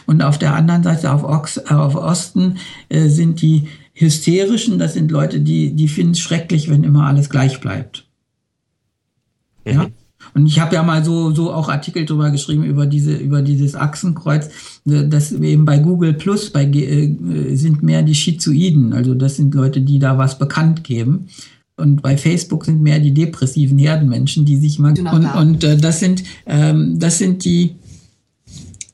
Und 0.06 0.22
auf 0.22 0.38
der 0.38 0.54
anderen 0.54 0.84
Seite, 0.84 1.12
auf, 1.12 1.24
Ox, 1.24 1.58
auf 1.58 1.96
Osten, 1.96 2.58
äh, 2.90 3.10
sind 3.10 3.42
die 3.42 3.68
Hysterischen, 3.94 4.80
das 4.80 4.94
sind 4.94 5.12
Leute, 5.12 5.42
die, 5.42 5.74
die 5.74 5.88
finden 5.88 6.14
es 6.14 6.20
schrecklich, 6.20 6.70
wenn 6.70 6.84
immer 6.84 7.06
alles 7.06 7.30
gleich 7.30 7.60
bleibt. 7.60 8.06
Mhm. 9.66 9.72
Ja. 9.72 9.88
Und 10.34 10.46
ich 10.46 10.60
habe 10.60 10.76
ja 10.76 10.84
mal 10.84 11.04
so, 11.04 11.32
so 11.32 11.52
auch 11.52 11.68
Artikel 11.68 12.06
drüber 12.06 12.30
geschrieben 12.30 12.64
über 12.64 12.86
diese, 12.86 13.16
über 13.16 13.42
dieses 13.42 13.76
Achsenkreuz, 13.76 14.50
dass 14.86 15.32
eben 15.32 15.66
bei 15.66 15.80
Google 15.80 16.14
Plus 16.14 16.52
bei, 16.52 16.66
äh, 16.66 17.56
sind 17.56 17.82
mehr 17.84 18.04
die 18.04 18.16
Schizoiden. 18.16 18.94
Also 18.94 19.16
das 19.16 19.38
sind 19.38 19.54
Leute, 19.56 19.82
die 19.82 20.00
da 20.00 20.18
was 20.18 20.38
bekannt 20.38 20.84
geben. 20.84 21.28
Und 21.76 22.02
bei 22.04 22.16
Facebook 22.18 22.66
sind 22.66 22.82
mehr 22.82 23.00
die 23.00 23.14
depressiven 23.14 23.80
Herdenmenschen, 23.80 24.46
die 24.46 24.58
sich 24.58 24.78
mal, 24.78 24.94
und, 25.00 25.26
und 25.26 25.64
äh, 25.64 25.78
das 25.78 26.00
sind, 26.00 26.24
ähm, 26.46 27.00
das 27.00 27.18
sind 27.18 27.44
die, 27.44 27.76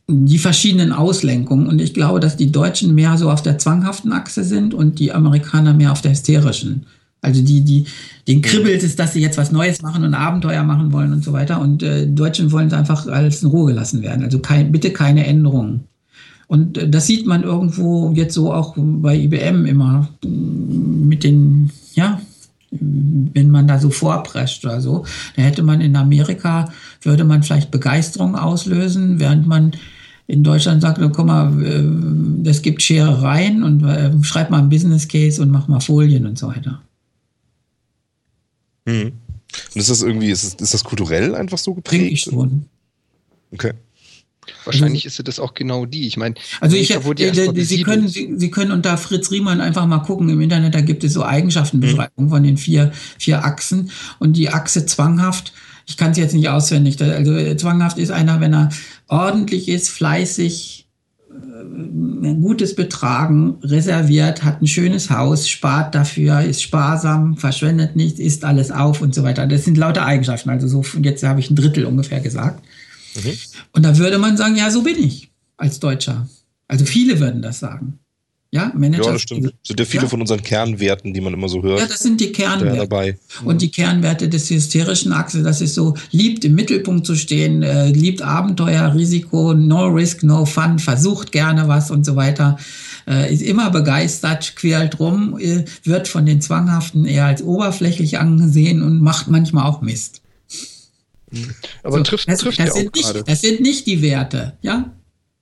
die 0.08 0.38
verschiedenen 0.38 0.94
Auslenkungen. 0.94 1.68
Und 1.68 1.82
ich 1.82 1.94
glaube, 1.94 2.20
dass 2.20 2.38
die 2.38 2.52
Deutschen 2.52 2.96
mehr 2.96 3.18
so 3.18 3.30
auf 3.30 3.44
der 3.44 3.58
zwanghaften 3.58 4.14
Achse 4.14 4.44
sind 4.44 4.74
und 4.74 5.00
die 5.00 5.12
Amerikaner 5.12 5.74
mehr 5.74 5.92
auf 5.92 6.02
der 6.02 6.12
hysterischen. 6.12 6.86
Also 7.22 7.42
die, 7.42 7.62
die, 7.62 7.86
den 8.28 8.42
kribbelt 8.42 8.84
es, 8.84 8.96
dass 8.96 9.14
sie 9.14 9.22
jetzt 9.22 9.38
was 9.38 9.52
Neues 9.52 9.82
machen 9.82 10.04
und 10.04 10.14
Abenteuer 10.14 10.64
machen 10.64 10.94
wollen 10.94 11.12
und 11.12 11.24
so 11.24 11.34
weiter. 11.34 11.60
Und 11.60 11.84
äh, 11.84 12.08
Deutschen 12.08 12.52
wollen 12.52 12.68
es 12.68 12.74
einfach 12.74 13.08
alles 13.08 13.44
in 13.44 13.50
Ruhe 13.50 13.74
gelassen 13.74 14.02
werden. 14.02 14.24
Also 14.24 14.40
kein, 14.40 14.72
bitte 14.72 14.92
keine 14.92 15.26
Änderungen. 15.26 15.86
Und 16.48 16.78
äh, 16.78 16.90
das 16.90 17.08
sieht 17.08 17.26
man 17.26 17.44
irgendwo 17.44 18.12
jetzt 18.14 18.34
so 18.34 18.54
auch 18.54 18.76
bei 18.78 19.18
IBM 19.18 19.66
immer 19.66 20.08
mit 20.24 21.24
den, 21.24 21.72
ja, 21.94 22.22
wenn 22.72 23.50
man 23.50 23.68
da 23.68 23.80
so 23.80 23.90
vorprescht 23.90 24.64
oder 24.66 24.80
so. 24.80 25.06
Da 25.36 25.42
hätte 25.42 25.64
man 25.64 25.82
in 25.82 25.96
Amerika, 25.96 26.72
würde 27.02 27.24
man 27.24 27.44
vielleicht 27.44 27.72
Begeisterung 27.72 28.36
auslösen, 28.36 29.20
während 29.20 29.48
man 29.48 29.72
in 30.28 30.44
Deutschland 30.44 30.82
sagt, 30.82 30.99
guck 30.99 31.26
mal, 31.26 31.62
es 32.45 32.60
äh, 32.60 32.62
gibt 32.62 32.84
Scherereien 32.84 33.64
und 33.64 33.84
äh, 33.84 34.12
schreib 34.24 34.49
mal 34.49 34.60
einen 34.60 34.70
Business 34.70 35.08
Case 35.08 35.41
und 35.41 35.49
mach 35.49 35.68
mal 35.68 35.80
Folien 35.80 36.26
und 36.26 36.38
so 36.38 36.48
weiter. 36.48 36.82
Hm. 38.86 39.14
Und 39.74 39.80
ist 39.80 39.90
das 39.90 40.02
irgendwie, 40.02 40.30
ist 40.30 40.44
das, 40.44 40.62
ist 40.62 40.74
das 40.74 40.84
kulturell 40.84 41.34
einfach 41.34 41.58
so 41.58 41.74
geprägt? 41.74 42.02
Denke 42.02 42.14
ich 42.14 42.22
schon. 42.22 42.66
Okay. 43.52 43.72
Wahrscheinlich 44.66 45.06
also, 45.06 45.22
ist 45.22 45.28
das 45.28 45.40
auch 45.40 45.54
genau 45.54 45.86
die. 45.86 46.08
Ich 46.08 46.18
meine, 46.18 46.36
also 46.62 46.76
ich, 46.76 46.91
äh, 46.91 47.64
Sie 47.64 47.84
können, 47.84 48.08
Sie, 48.08 48.34
Sie 48.38 48.52
können 48.52 48.72
unter 48.72 48.98
Fritz 48.98 49.32
Riemann 49.32 49.62
einfach 49.62 49.86
mal 49.86 49.99
gucken 49.99 50.30
im 50.30 50.41
Internet, 50.41 50.76
da 50.76 50.82
gibt 50.82 51.04
es 51.04 51.14
so 51.14 51.24
Eigenschaftenbeschreibungen 51.24 52.30
mhm. 52.30 52.34
von 52.34 52.44
den 52.44 52.58
vier, 52.58 52.91
vier 53.18 53.44
Achsen 53.44 53.91
und 54.20 54.38
die 54.38 54.49
Achse 54.49 54.86
zwanghaft, 54.86 55.54
ich 55.86 55.95
kann 55.95 56.12
es 56.12 56.18
jetzt 56.18 56.34
nicht 56.34 56.49
auswendig, 56.49 57.02
also 57.02 57.34
äh, 57.34 57.56
zwanghaft 57.58 57.98
ist 57.98 58.12
einer, 58.12 58.41
wenn 58.41 58.54
er 58.54 58.70
ordentlich 59.08 59.70
ist, 59.70 59.90
fleißig, 59.90 60.88
äh, 61.30 61.34
ein 61.34 62.42
gutes 62.42 62.76
Betragen, 62.76 63.58
reserviert, 63.62 64.44
hat 64.44 64.62
ein 64.62 64.68
schönes 64.68 65.10
Haus, 65.10 65.48
spart 65.48 65.96
dafür, 65.96 66.42
ist 66.42 66.62
sparsam, 66.62 67.38
verschwendet 67.38 67.96
nichts, 67.96 68.20
isst 68.20 68.44
alles 68.44 68.72
auf 68.72 69.02
und 69.02 69.14
so 69.14 69.24
weiter. 69.24 69.48
Das 69.48 69.66
sind 69.66 69.78
lauter 69.78 70.06
Eigenschaften. 70.06 70.50
Also 70.50 70.68
so, 70.68 70.84
jetzt 71.02 71.24
habe 71.24 71.40
ich 71.40 71.50
ein 71.50 71.56
Drittel 71.56 71.86
ungefähr 71.86 72.20
gesagt. 72.20 72.64
Mhm. 73.16 73.34
Und 73.74 73.84
da 73.84 73.98
würde 73.98 74.18
man 74.18 74.38
sagen, 74.38 74.56
ja, 74.56 74.70
so 74.70 74.84
bin 74.84 74.98
ich 74.98 75.32
als 75.58 75.80
Deutscher. 75.80 76.28
Also 76.68 76.86
viele 76.86 77.20
würden 77.20 77.42
das 77.42 77.60
sagen. 77.60 78.00
Ja, 78.49 78.72
Manager. 78.74 79.03
Ja, 79.03 79.11
das 79.11 79.24
stimmt. 79.24 79.45
Das 79.45 79.53
sind 79.64 79.80
ja 79.80 79.86
viele 79.86 80.03
ja. 80.03 80.10
von 80.10 80.22
unseren 80.22 80.41
Kernwerten, 80.41 81.14
die 81.14 81.19
man 81.19 81.34
immer 81.34 81.49
so 81.49 81.61
hört. 81.64 81.82
Ja, 81.82 81.86
das 81.86 81.99
sind 81.99 82.22
die 82.22 82.32
Kernwerte. 82.32 82.78
Dabei. 82.78 83.18
Und 83.44 83.61
die 83.61 83.69
Kernwerte 83.69 84.30
des 84.30 84.49
hysterischen 84.49 85.11
Achse, 85.11 85.44
das 85.44 85.60
ist 85.60 85.76
so, 85.76 85.95
liebt 86.11 86.45
im 86.45 86.56
Mittelpunkt 86.56 87.06
zu 87.06 87.15
stehen, 87.15 87.61
äh, 87.61 87.90
liebt 87.90 88.22
Abenteuer, 88.22 88.94
Risiko, 88.95 89.53
no 89.53 89.88
risk, 89.88 90.24
no 90.24 90.45
fun, 90.45 90.80
versucht 90.80 91.34
gerne 91.34 91.68
was 91.68 91.91
und 91.91 92.06
so 92.06 92.15
weiter, 92.15 92.57
äh, 93.06 93.34
ist 93.34 93.41
immer 93.41 93.69
begeistert, 93.69 94.56
quält 94.56 94.98
rum, 94.99 95.38
äh, 95.38 95.65
wird 95.84 96.07
von 96.07 96.26
den 96.26 96.40
Zwanghaften 96.40 97.06
eher 97.06 97.26
als 97.26 97.41
oberflächlich 97.41 98.18
angesehen 98.18 98.82
und 98.82 99.02
macht 99.02 99.28
manchmal 99.28 99.65
auch 99.65 99.82
Mist. 99.82 100.22
Aber 101.84 101.98
so, 101.98 102.03
trifft, 102.03 102.30
das, 102.30 102.40
trifft 102.40 102.60
das, 102.60 102.74
sind 102.74 102.95
nicht, 102.95 103.28
das 103.28 103.41
sind 103.41 103.60
nicht 103.60 103.86
die 103.88 104.02
Werte, 104.02 104.53
ja? 104.61 104.94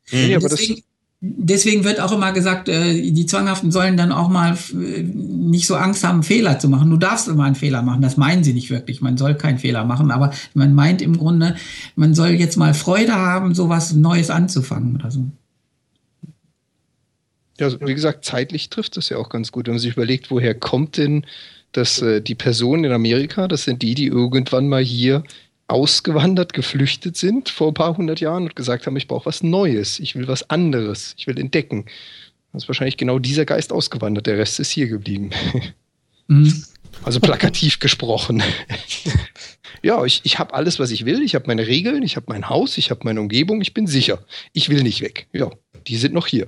Ja 0.10 0.40
deswegen, 0.40 0.82
deswegen 1.28 1.84
wird 1.84 2.00
auch 2.00 2.12
immer 2.12 2.32
gesagt, 2.32 2.70
äh, 2.70 3.12
die 3.12 3.26
Zwanghaften 3.26 3.72
sollen 3.72 3.98
dann 3.98 4.12
auch 4.12 4.30
mal 4.30 4.58
äh, 4.74 5.02
nicht 5.02 5.68
so 5.68 5.76
Angst 5.76 6.04
haben, 6.04 6.24
Fehler 6.24 6.60
zu 6.60 6.70
machen. 6.70 6.90
Du 6.90 6.98
darfst 6.98 7.28
immer 7.28 7.46
einen 7.46 7.56
Fehler 7.56 7.82
machen. 7.82 8.02
Das 8.02 8.18
meinen 8.18 8.44
sie 8.44 8.54
nicht 8.54 8.70
wirklich. 8.70 9.02
Man 9.02 9.18
soll 9.18 9.36
keinen 9.36 9.58
Fehler 9.58 9.86
machen, 9.86 10.12
aber 10.12 10.32
man 10.54 10.74
meint 10.74 11.02
im 11.02 11.18
Grunde, 11.18 11.56
man 11.96 12.14
soll 12.14 12.30
jetzt 12.30 12.58
mal 12.58 12.74
Freude 12.74 13.14
haben, 13.14 13.56
so 13.56 13.70
was 13.70 13.94
Neues 13.94 14.30
anzufangen 14.30 14.96
oder 14.96 15.12
so. 15.12 15.26
Ja, 17.60 17.72
wie 17.80 17.96
gesagt, 17.96 18.26
zeitlich 18.26 18.70
trifft 18.70 18.98
das 18.98 19.10
ja 19.10 19.18
auch 19.18 19.30
ganz 19.30 19.52
gut. 19.52 19.68
Wenn 19.68 19.76
man 19.76 19.80
sich 19.80 19.94
überlegt, 19.94 20.30
woher 20.30 20.54
kommt 20.54 20.98
denn 20.98 21.26
das, 21.72 22.02
äh, 22.02 22.22
die 22.22 22.36
Person 22.36 22.84
in 22.84 22.92
Amerika, 22.92 23.48
das 23.48 23.64
sind 23.64 23.82
die, 23.82 23.96
die 23.96 24.08
irgendwann 24.08 24.68
mal 24.68 24.84
hier 24.84 25.24
ausgewandert, 25.68 26.54
geflüchtet 26.54 27.18
sind 27.18 27.50
vor 27.50 27.70
ein 27.70 27.74
paar 27.74 27.98
hundert 27.98 28.20
Jahren 28.20 28.44
und 28.44 28.56
gesagt 28.56 28.86
haben, 28.86 28.96
ich 28.98 29.08
brauche 29.08 29.26
was 29.26 29.44
Neues, 29.44 30.00
ich 30.00 30.16
will 30.16 30.28
was 30.28 30.50
anderes, 30.50 31.16
ich 31.18 31.28
will 31.28 31.40
entdecken. 31.40 31.86
Das 32.54 32.64
ist 32.64 32.70
wahrscheinlich 32.70 32.98
genau 32.98 33.20
dieser 33.20 33.46
Geist 33.46 33.74
ausgewandert, 33.74 34.28
der 34.28 34.38
Rest 34.38 34.60
ist 34.60 34.72
hier 34.72 34.88
geblieben. 34.88 35.32
Mhm. 36.28 36.64
Also 37.04 37.20
plakativ 37.20 37.80
gesprochen. 37.80 38.42
ja, 39.84 40.06
ich, 40.06 40.22
ich 40.24 40.40
habe 40.40 40.54
alles, 40.54 40.80
was 40.80 40.92
ich 40.92 41.04
will. 41.06 41.22
Ich 41.22 41.36
habe 41.36 41.46
meine 41.48 41.68
Regeln, 41.68 42.04
ich 42.04 42.16
habe 42.16 42.28
mein 42.30 42.48
Haus, 42.48 42.78
ich 42.78 42.90
habe 42.90 43.02
meine 43.04 43.20
Umgebung, 43.20 43.62
ich 43.62 43.74
bin 43.74 43.86
sicher. 43.86 44.24
Ich 44.54 44.70
will 44.70 44.82
nicht 44.82 45.02
weg. 45.02 45.28
Ja, 45.34 45.52
die 45.88 45.98
sind 45.98 46.14
noch 46.14 46.26
hier. 46.26 46.48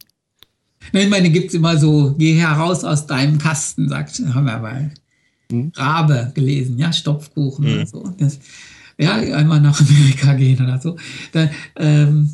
ich 0.92 1.08
meine, 1.08 1.30
gibt 1.30 1.48
es 1.48 1.54
immer 1.54 1.76
so, 1.76 2.14
geh 2.16 2.34
heraus 2.34 2.84
aus 2.84 3.08
deinem 3.08 3.38
Kasten, 3.38 3.88
sagt 3.88 4.22
Hammerwald 4.32 4.92
mhm. 5.50 5.72
Rabe 5.74 6.32
gelesen, 6.34 6.78
ja, 6.78 6.92
Stopfkuchen 6.92 7.66
mhm. 7.66 7.72
oder 7.74 7.86
so. 7.86 8.14
Das, 8.18 8.38
ja, 8.98 9.14
einmal 9.14 9.60
nach 9.60 9.80
Amerika 9.80 10.34
gehen 10.34 10.62
oder 10.62 10.80
so. 10.80 10.96
Da, 11.32 11.48
ähm, 11.76 12.30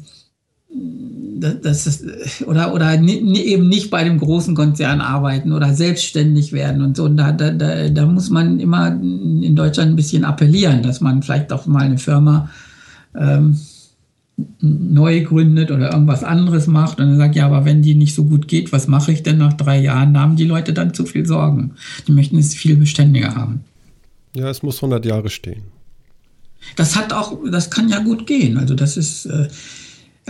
das 1.41 1.87
ist, 1.87 2.47
oder, 2.47 2.74
oder 2.74 2.95
eben 2.95 3.69
nicht 3.69 3.91
bei 3.91 4.05
dem 4.05 4.19
großen 4.19 4.55
Konzern 4.55 5.01
arbeiten 5.01 5.53
oder 5.53 5.74
selbstständig 5.74 6.53
werden 6.53 6.82
und 6.82 6.97
so. 6.97 7.05
Und 7.05 7.16
da, 7.16 7.32
da, 7.32 7.89
da 7.89 8.07
muss 8.07 8.31
man 8.31 8.61
immer 8.61 8.89
in 8.89 9.57
Deutschland 9.57 9.93
ein 9.93 9.97
bisschen 9.97 10.24
appellieren, 10.24 10.82
dass 10.82 11.01
man 11.01 11.23
vielleicht 11.23 11.53
auch 11.53 11.66
mal 11.66 11.82
eine 11.82 11.99
Firma 11.99 12.51
ähm, 13.19 13.59
neu 14.61 15.23
gründet 15.23 15.71
oder 15.71 15.93
irgendwas 15.93 16.25
anderes 16.25 16.67
macht 16.67 17.01
und 17.01 17.07
dann 17.07 17.17
sagt, 17.17 17.37
ja, 17.37 17.47
aber 17.47 17.65
wenn 17.65 17.83
die 17.83 17.95
nicht 17.95 18.15
so 18.15 18.25
gut 18.25 18.49
geht, 18.49 18.73
was 18.73 18.89
mache 18.89 19.12
ich 19.12 19.23
denn 19.23 19.39
nach 19.39 19.53
drei 19.55 19.81
Jahren? 19.81 20.15
Da 20.15 20.21
haben 20.21 20.37
die 20.37 20.45
Leute 20.45 20.73
dann 20.73 20.95
zu 20.95 21.07
viel 21.07 21.27
Sorgen. 21.27 21.73
Die 22.07 22.12
möchten 22.12 22.39
es 22.39 22.55
viel 22.55 22.77
beständiger 22.77 23.35
haben. 23.35 23.65
Ja, 24.35 24.49
es 24.49 24.62
muss 24.62 24.77
100 24.77 25.05
Jahre 25.05 25.31
stehen. 25.31 25.62
Das 26.77 26.97
hat 26.97 27.12
auch, 27.12 27.39
das 27.51 27.71
kann 27.71 27.89
ja 27.89 28.01
gut 28.01 28.27
gehen. 28.27 28.59
Also 28.59 28.75
das 28.75 28.97
ist, 28.97 29.27
äh, 29.27 29.49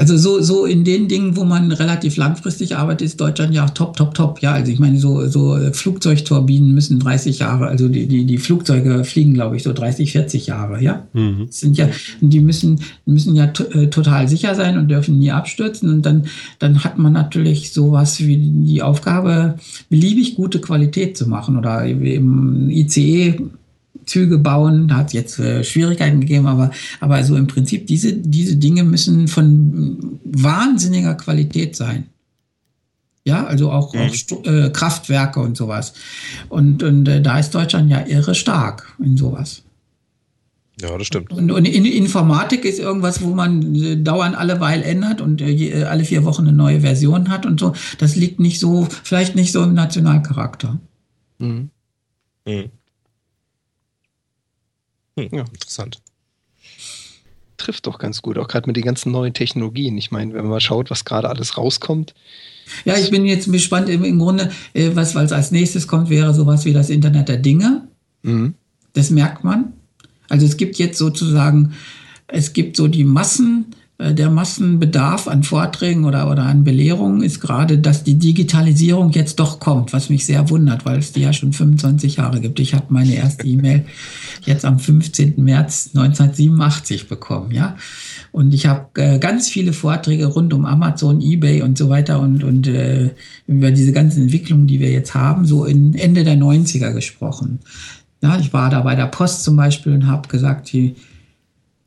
also 0.01 0.17
so, 0.17 0.41
so 0.41 0.65
in 0.65 0.83
den 0.83 1.09
Dingen, 1.09 1.37
wo 1.37 1.45
man 1.45 1.71
relativ 1.73 2.17
langfristig 2.17 2.75
arbeitet, 2.75 3.03
ist 3.03 3.21
Deutschland 3.21 3.53
ja 3.53 3.67
top, 3.67 3.99
top, 3.99 4.15
top. 4.15 4.41
Ja, 4.41 4.53
also 4.53 4.73
ich 4.73 4.79
meine, 4.79 4.99
so, 4.99 5.29
so 5.29 5.59
Flugzeugturbinen 5.73 6.73
müssen 6.73 7.01
30 7.01 7.41
Jahre, 7.41 7.67
also 7.67 7.87
die, 7.87 8.07
die, 8.07 8.25
die 8.25 8.39
Flugzeuge 8.39 9.05
fliegen, 9.05 9.35
glaube 9.35 9.57
ich, 9.57 9.63
so 9.63 9.75
30, 9.75 10.13
40 10.13 10.47
Jahre, 10.47 10.83
ja. 10.83 11.07
Mhm. 11.13 11.49
Sind 11.51 11.77
ja, 11.77 11.87
die 12.23 12.41
müssen, 12.41 12.81
müssen 13.05 13.37
ja 13.37 13.45
äh, 13.75 13.89
total 13.89 14.27
sicher 14.27 14.55
sein 14.55 14.79
und 14.79 14.89
dürfen 14.89 15.19
nie 15.19 15.33
abstürzen. 15.33 15.91
Und 15.91 16.07
dann, 16.07 16.25
dann 16.59 16.83
hat 16.83 16.97
man 16.97 17.13
natürlich 17.13 17.71
sowas 17.75 18.21
wie 18.21 18.39
die 18.39 18.81
Aufgabe, 18.81 19.57
beliebig 19.91 20.35
gute 20.35 20.63
Qualität 20.63 21.19
zu 21.19 21.29
machen. 21.29 21.59
Oder 21.59 21.85
im 21.85 22.71
ICE 22.71 23.51
Züge 24.07 24.39
bauen. 24.39 24.89
Da 24.89 24.97
hat 24.97 25.09
es 25.09 25.13
jetzt 25.13 25.39
äh, 25.39 25.65
Schwierigkeiten 25.65 26.21
gegeben, 26.21 26.47
aber, 26.47 26.71
aber 27.01 27.15
also 27.15 27.37
im 27.37 27.47
Prinzip 27.47 27.87
diese, 27.87 28.13
diese 28.13 28.57
Dinge 28.57 28.85
müssen 28.85 29.29
von 29.29 30.21
wahnsinniger 30.25 31.15
Qualität 31.15 31.77
sein. 31.77 32.07
Ja, 33.25 33.47
also 33.47 33.71
auch, 33.71 33.93
mhm. 33.95 34.01
auch 34.01 34.47
äh, 34.47 34.71
Kraftwerke 34.71 35.41
und 35.41 35.57
sowas. 35.57 35.93
Und, 36.49 36.83
und 36.83 37.07
äh, 37.07 37.21
da 37.21 37.39
ist 37.39 37.55
Deutschland 37.55 37.91
ja 37.91 38.05
irre 38.07 38.35
stark 38.35 38.97
in 38.99 39.17
sowas. 39.17 39.63
Ja, 40.81 40.97
das 40.97 41.07
stimmt. 41.07 41.33
Und, 41.33 41.51
und 41.51 41.67
in 41.67 41.85
Informatik 41.85 42.65
ist 42.65 42.79
irgendwas, 42.79 43.23
wo 43.23 43.35
man 43.35 43.75
äh, 43.75 43.97
dauernd 43.97 44.37
alle 44.37 44.61
Weile 44.61 44.85
ändert 44.85 45.21
und 45.21 45.43
äh, 45.43 45.51
äh, 45.51 45.85
alle 45.85 46.05
vier 46.05 46.25
Wochen 46.25 46.43
eine 46.43 46.57
neue 46.57 46.81
Version 46.81 47.29
hat 47.29 47.45
und 47.45 47.61
so. 47.61 47.75
Das 47.99 48.17
liegt 48.17 48.41
nicht 48.41 48.59
so, 48.59 48.89
vielleicht 49.03 49.37
nicht 49.37 49.53
so 49.53 49.63
im 49.63 49.75
Nationalcharakter. 49.75 50.79
Mhm. 51.39 51.71
Mhm. 52.47 52.71
Hm, 55.29 55.39
ja. 55.39 55.45
Interessant. 55.53 56.01
Trifft 57.57 57.87
doch 57.87 57.99
ganz 57.99 58.23
gut, 58.23 58.39
auch 58.39 58.49
gerade 58.49 58.67
mit 58.67 58.77
den 58.77 58.85
ganzen 58.85 59.13
neuen 59.13 59.35
Technologien. 59.35 59.99
Ich 59.99 60.11
meine, 60.11 60.33
wenn 60.33 60.43
man 60.43 60.51
mal 60.51 60.61
schaut, 60.61 60.91
was 60.91 61.05
gerade 61.05 61.29
alles 61.29 61.59
rauskommt. 61.59 62.15
Ja, 62.85 62.97
ich 62.97 63.11
bin 63.11 63.27
jetzt 63.27 63.51
gespannt. 63.51 63.89
Im, 63.89 64.05
im 64.05 64.19
Grunde, 64.19 64.51
äh, 64.73 64.91
was, 64.95 65.15
was 65.15 65.33
als 65.33 65.51
nächstes 65.51 65.87
kommt, 65.87 66.09
wäre 66.09 66.33
sowas 66.33 66.65
wie 66.65 66.73
das 66.73 66.89
Internet 66.89 67.29
der 67.29 67.37
Dinge. 67.37 67.89
Mhm. 68.23 68.55
Das 68.95 69.11
merkt 69.11 69.45
man. 69.45 69.75
Also 70.29 70.47
es 70.47 70.57
gibt 70.57 70.79
jetzt 70.79 70.97
sozusagen, 70.97 71.75
es 72.29 72.53
gibt 72.53 72.77
so 72.77 72.89
die 72.89 73.05
Massen, 73.05 73.75
der 74.01 74.31
Massenbedarf 74.31 75.29
an 75.29 75.43
Vorträgen 75.43 76.07
oder, 76.07 76.31
oder 76.31 76.45
an 76.45 76.65
Belehrungen 76.65 77.23
ist 77.23 77.41
gerade, 77.41 77.79
dass 77.79 78.03
die 78.03 78.19
Digitalisierung 78.19 79.11
jetzt 79.11 79.39
doch 79.39 79.61
kommt, 79.61 79.93
was 79.93 80.09
mich 80.09 80.25
sehr 80.25 80.49
wundert, 80.49 80.87
weil 80.87 80.99
es 80.99 81.13
die 81.13 81.21
ja 81.21 81.35
schon 81.35 81.53
25 81.53 82.17
Jahre 82.17 82.41
gibt. 82.41 82.61
Ich 82.61 82.73
habe 82.73 82.87
meine 82.89 83.15
erste 83.15 83.47
E-Mail 83.47 83.85
jetzt 84.47 84.65
am 84.65 84.79
15. 84.79 85.35
März 85.37 85.91
1987 85.95 87.09
bekommen, 87.09 87.51
ja. 87.53 87.77
Und 88.33 88.55
ich 88.55 88.67
habe 88.67 88.89
äh, 88.95 89.19
ganz 89.19 89.51
viele 89.51 89.75
Vorträge 89.75 90.27
rund 90.27 90.55
um 90.55 90.65
Amazon, 90.65 91.21
eBay 91.21 91.61
und 91.61 91.77
so 91.77 91.91
weiter 91.91 92.21
und, 92.21 92.43
und 92.43 92.69
äh, 92.69 93.11
über 93.47 93.71
diese 93.71 93.93
ganzen 93.93 94.23
Entwicklungen, 94.23 94.67
die 94.67 94.81
wir 94.81 94.91
jetzt 94.91 95.15
haben, 95.15 95.45
so 95.45 95.67
in 95.67 95.95
Ende 95.95 96.25
der 96.25 96.37
90er 96.37 96.93
gesprochen. 96.93 97.59
Ja, 98.23 98.39
ich 98.39 98.53
war 98.53 98.71
da 98.71 98.81
bei 98.81 98.95
der 98.95 99.07
Post 99.07 99.45
zum 99.45 99.57
Beispiel 99.57 99.93
und 99.93 100.07
habe 100.07 100.29
gesagt, 100.29 100.73
die 100.73 100.87
äh, 100.89 100.95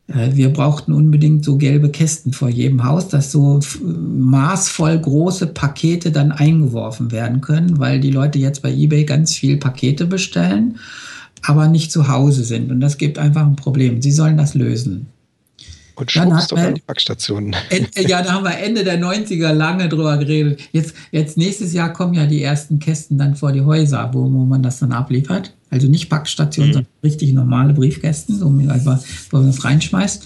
wir 0.07 0.51
brauchten 0.51 0.91
unbedingt 0.91 1.45
so 1.45 1.57
gelbe 1.57 1.89
Kästen 1.89 2.33
vor 2.33 2.49
jedem 2.49 2.83
Haus, 2.83 3.07
dass 3.07 3.31
so 3.31 3.61
maßvoll 3.81 4.99
große 4.99 5.47
Pakete 5.47 6.11
dann 6.11 6.31
eingeworfen 6.31 7.11
werden 7.11 7.39
können, 7.39 7.79
weil 7.79 7.99
die 7.99 8.11
Leute 8.11 8.37
jetzt 8.37 8.61
bei 8.61 8.71
eBay 8.71 9.05
ganz 9.05 9.33
viel 9.33 9.57
Pakete 9.57 10.05
bestellen, 10.05 10.77
aber 11.41 11.67
nicht 11.67 11.91
zu 11.91 12.09
Hause 12.09 12.43
sind. 12.43 12.71
Und 12.71 12.81
das 12.81 12.97
gibt 12.97 13.17
einfach 13.17 13.45
ein 13.45 13.55
Problem. 13.55 14.01
Sie 14.01 14.11
sollen 14.11 14.37
das 14.37 14.55
lösen. 14.55 15.07
Und 15.95 16.11
schwupps 16.11 16.47
doch 16.47 16.57
an 16.57 16.73
die 16.75 16.81
Packstationen. 16.81 17.55
Ja, 17.95 18.23
da 18.23 18.33
haben 18.33 18.43
wir 18.43 18.57
Ende 18.57 18.83
der 18.83 18.99
90er 18.99 19.53
lange 19.53 19.87
drüber 19.89 20.17
geredet. 20.17 20.59
Jetzt, 20.71 20.95
jetzt 21.11 21.37
nächstes 21.37 21.71
Jahr 21.71 21.93
kommen 21.93 22.15
ja 22.15 22.25
die 22.25 22.41
ersten 22.41 22.79
Kästen 22.79 23.17
dann 23.17 23.35
vor 23.35 23.51
die 23.51 23.61
Häuser, 23.61 24.09
wo, 24.11 24.23
wo 24.23 24.45
man 24.45 24.63
das 24.63 24.79
dann 24.79 24.91
abliefert. 24.91 25.53
Also 25.73 25.87
nicht 25.87 26.07
Packstationen, 26.07 26.69
mhm. 26.69 26.73
sondern 26.73 26.91
richtig 27.03 27.33
normale 27.33 27.73
Briefkästen, 27.73 28.37
so 28.37 28.47
einfach, 28.47 28.99
wo 29.31 29.37
man 29.37 29.47
das 29.47 29.63
reinschmeißt. 29.63 30.23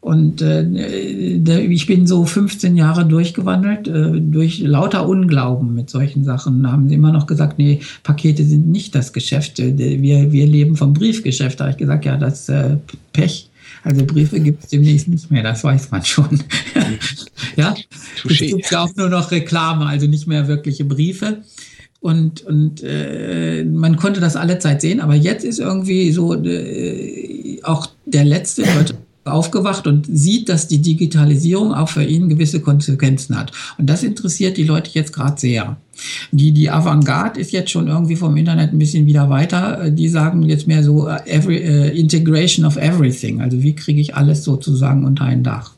Und 0.00 0.40
äh, 0.40 0.62
ich 0.64 1.86
bin 1.86 2.06
so 2.06 2.24
15 2.24 2.74
Jahre 2.76 3.06
durchgewandelt, 3.06 3.88
äh, 3.88 4.20
durch 4.20 4.60
lauter 4.60 5.06
Unglauben 5.06 5.74
mit 5.74 5.90
solchen 5.90 6.24
Sachen. 6.24 6.62
Da 6.62 6.72
haben 6.72 6.88
sie 6.88 6.94
immer 6.94 7.12
noch 7.12 7.26
gesagt, 7.26 7.58
nee, 7.58 7.80
Pakete 8.02 8.44
sind 8.44 8.68
nicht 8.68 8.94
das 8.94 9.12
Geschäft. 9.12 9.60
Äh, 9.60 9.76
wir, 9.78 10.32
wir 10.32 10.46
leben 10.46 10.76
vom 10.76 10.94
Briefgeschäft. 10.94 11.60
Da 11.60 11.64
habe 11.64 11.72
ich 11.72 11.78
gesagt, 11.78 12.06
ja, 12.06 12.16
das 12.16 12.48
äh, 12.48 12.76
Pech. 13.12 13.50
Also 13.82 14.04
Briefe 14.06 14.40
gibt 14.40 14.64
es 14.64 14.70
demnächst 14.70 15.08
nicht 15.08 15.30
mehr, 15.30 15.42
das 15.42 15.62
weiß 15.62 15.90
man 15.90 16.02
schon. 16.04 16.42
ja, 17.56 17.74
es 18.28 18.38
gibt 18.38 18.70
ja 18.70 18.82
auch 18.82 18.96
nur 18.96 19.10
noch 19.10 19.30
Reklame, 19.30 19.86
also 19.86 20.06
nicht 20.06 20.26
mehr 20.26 20.48
wirkliche 20.48 20.86
Briefe. 20.86 21.42
Und, 22.04 22.42
und 22.42 22.82
äh, 22.82 23.64
man 23.64 23.96
konnte 23.96 24.20
das 24.20 24.36
alle 24.36 24.58
Zeit 24.58 24.82
sehen, 24.82 25.00
aber 25.00 25.14
jetzt 25.14 25.42
ist 25.42 25.58
irgendwie 25.58 26.12
so 26.12 26.34
äh, 26.34 27.58
auch 27.62 27.88
der 28.04 28.26
letzte 28.26 28.60
Leute 28.76 28.96
aufgewacht 29.24 29.86
und 29.86 30.06
sieht, 30.06 30.50
dass 30.50 30.68
die 30.68 30.82
Digitalisierung 30.82 31.72
auch 31.72 31.88
für 31.88 32.04
ihn 32.04 32.28
gewisse 32.28 32.60
Konsequenzen 32.60 33.38
hat. 33.38 33.52
Und 33.78 33.88
das 33.88 34.02
interessiert 34.02 34.58
die 34.58 34.64
Leute 34.64 34.90
jetzt 34.92 35.14
gerade 35.14 35.40
sehr. 35.40 35.78
Die, 36.30 36.52
die 36.52 36.68
Avantgarde 36.68 37.40
ist 37.40 37.52
jetzt 37.52 37.70
schon 37.70 37.88
irgendwie 37.88 38.16
vom 38.16 38.36
Internet 38.36 38.74
ein 38.74 38.78
bisschen 38.78 39.06
wieder 39.06 39.30
weiter. 39.30 39.90
Die 39.90 40.10
sagen 40.10 40.42
jetzt 40.42 40.66
mehr 40.66 40.82
so 40.82 41.06
uh, 41.06 41.16
every, 41.24 41.66
uh, 41.66 41.90
Integration 41.90 42.66
of 42.66 42.76
Everything. 42.76 43.40
Also 43.40 43.62
wie 43.62 43.74
kriege 43.74 44.02
ich 44.02 44.14
alles 44.14 44.44
sozusagen 44.44 45.06
unter 45.06 45.24
ein 45.24 45.42
Dach? 45.42 45.73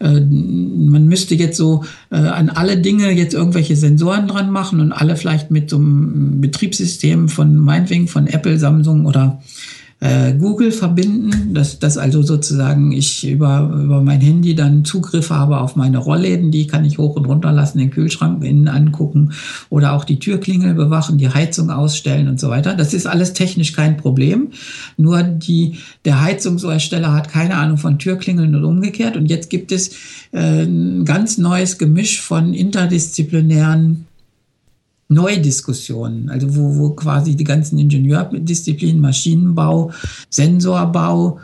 Uh, 0.00 0.20
man 0.20 1.06
müsste 1.06 1.34
jetzt 1.34 1.56
so 1.56 1.84
uh, 2.12 2.16
an 2.16 2.50
alle 2.50 2.78
Dinge 2.78 3.10
jetzt 3.10 3.34
irgendwelche 3.34 3.74
Sensoren 3.74 4.28
dran 4.28 4.50
machen 4.50 4.80
und 4.80 4.92
alle 4.92 5.16
vielleicht 5.16 5.50
mit 5.50 5.70
so 5.70 5.76
einem 5.76 6.40
Betriebssystem 6.40 7.28
von 7.28 7.56
meinetwegen 7.56 8.06
von 8.06 8.28
Apple, 8.28 8.58
Samsung 8.58 9.06
oder 9.06 9.42
äh, 10.00 10.32
Google 10.34 10.70
verbinden, 10.70 11.54
dass, 11.54 11.80
dass 11.80 11.98
also 11.98 12.22
sozusagen 12.22 12.92
ich 12.92 13.26
über, 13.26 13.68
über 13.82 14.00
mein 14.00 14.20
Handy 14.20 14.54
dann 14.54 14.84
Zugriff 14.84 15.30
habe 15.30 15.58
auf 15.58 15.74
meine 15.74 15.98
Rollläden, 15.98 16.52
die 16.52 16.68
kann 16.68 16.84
ich 16.84 16.98
hoch 16.98 17.16
und 17.16 17.26
runter 17.26 17.50
lassen, 17.50 17.78
den 17.78 17.90
Kühlschrank 17.90 18.44
innen 18.44 18.68
angucken 18.68 19.32
oder 19.70 19.94
auch 19.94 20.04
die 20.04 20.20
Türklingel 20.20 20.74
bewachen, 20.74 21.18
die 21.18 21.28
Heizung 21.28 21.70
ausstellen 21.70 22.28
und 22.28 22.38
so 22.38 22.48
weiter. 22.48 22.74
Das 22.74 22.94
ist 22.94 23.06
alles 23.06 23.32
technisch 23.32 23.72
kein 23.72 23.96
Problem. 23.96 24.52
Nur 24.96 25.24
die, 25.24 25.78
der 26.04 26.20
Heizungshersteller 26.20 27.12
hat 27.12 27.28
keine 27.28 27.56
Ahnung 27.56 27.78
von 27.78 27.98
Türklingeln 27.98 28.54
und 28.54 28.64
umgekehrt. 28.64 29.16
Und 29.16 29.26
jetzt 29.26 29.50
gibt 29.50 29.72
es 29.72 29.90
äh, 30.30 30.62
ein 30.62 31.04
ganz 31.04 31.38
neues 31.38 31.76
Gemisch 31.76 32.20
von 32.20 32.54
interdisziplinären 32.54 34.07
Neudiskussionen, 35.08 36.28
also 36.28 36.54
wo, 36.54 36.76
wo 36.76 36.90
quasi 36.90 37.34
die 37.34 37.44
ganzen 37.44 37.78
Ingenieurdisziplinen, 37.78 39.00
Maschinenbau, 39.00 39.90
Sensorbau 40.28 41.40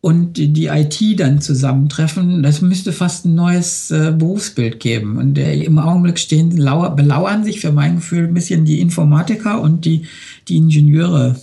und 0.00 0.34
die 0.34 0.66
IT 0.66 1.18
dann 1.18 1.40
zusammentreffen. 1.40 2.42
Das 2.42 2.60
müsste 2.60 2.92
fast 2.92 3.24
ein 3.24 3.34
neues 3.34 3.90
äh, 3.90 4.12
Berufsbild 4.16 4.78
geben. 4.78 5.16
Und 5.16 5.38
äh, 5.38 5.62
im 5.62 5.78
Augenblick 5.78 6.18
stehen, 6.18 6.54
lauer, 6.56 6.94
belauern 6.94 7.42
sich 7.42 7.60
für 7.60 7.72
mein 7.72 7.96
Gefühl 7.96 8.28
ein 8.28 8.34
bisschen 8.34 8.66
die 8.66 8.80
Informatiker 8.80 9.62
und 9.62 9.86
die, 9.86 10.06
die 10.46 10.58
Ingenieure, 10.58 11.36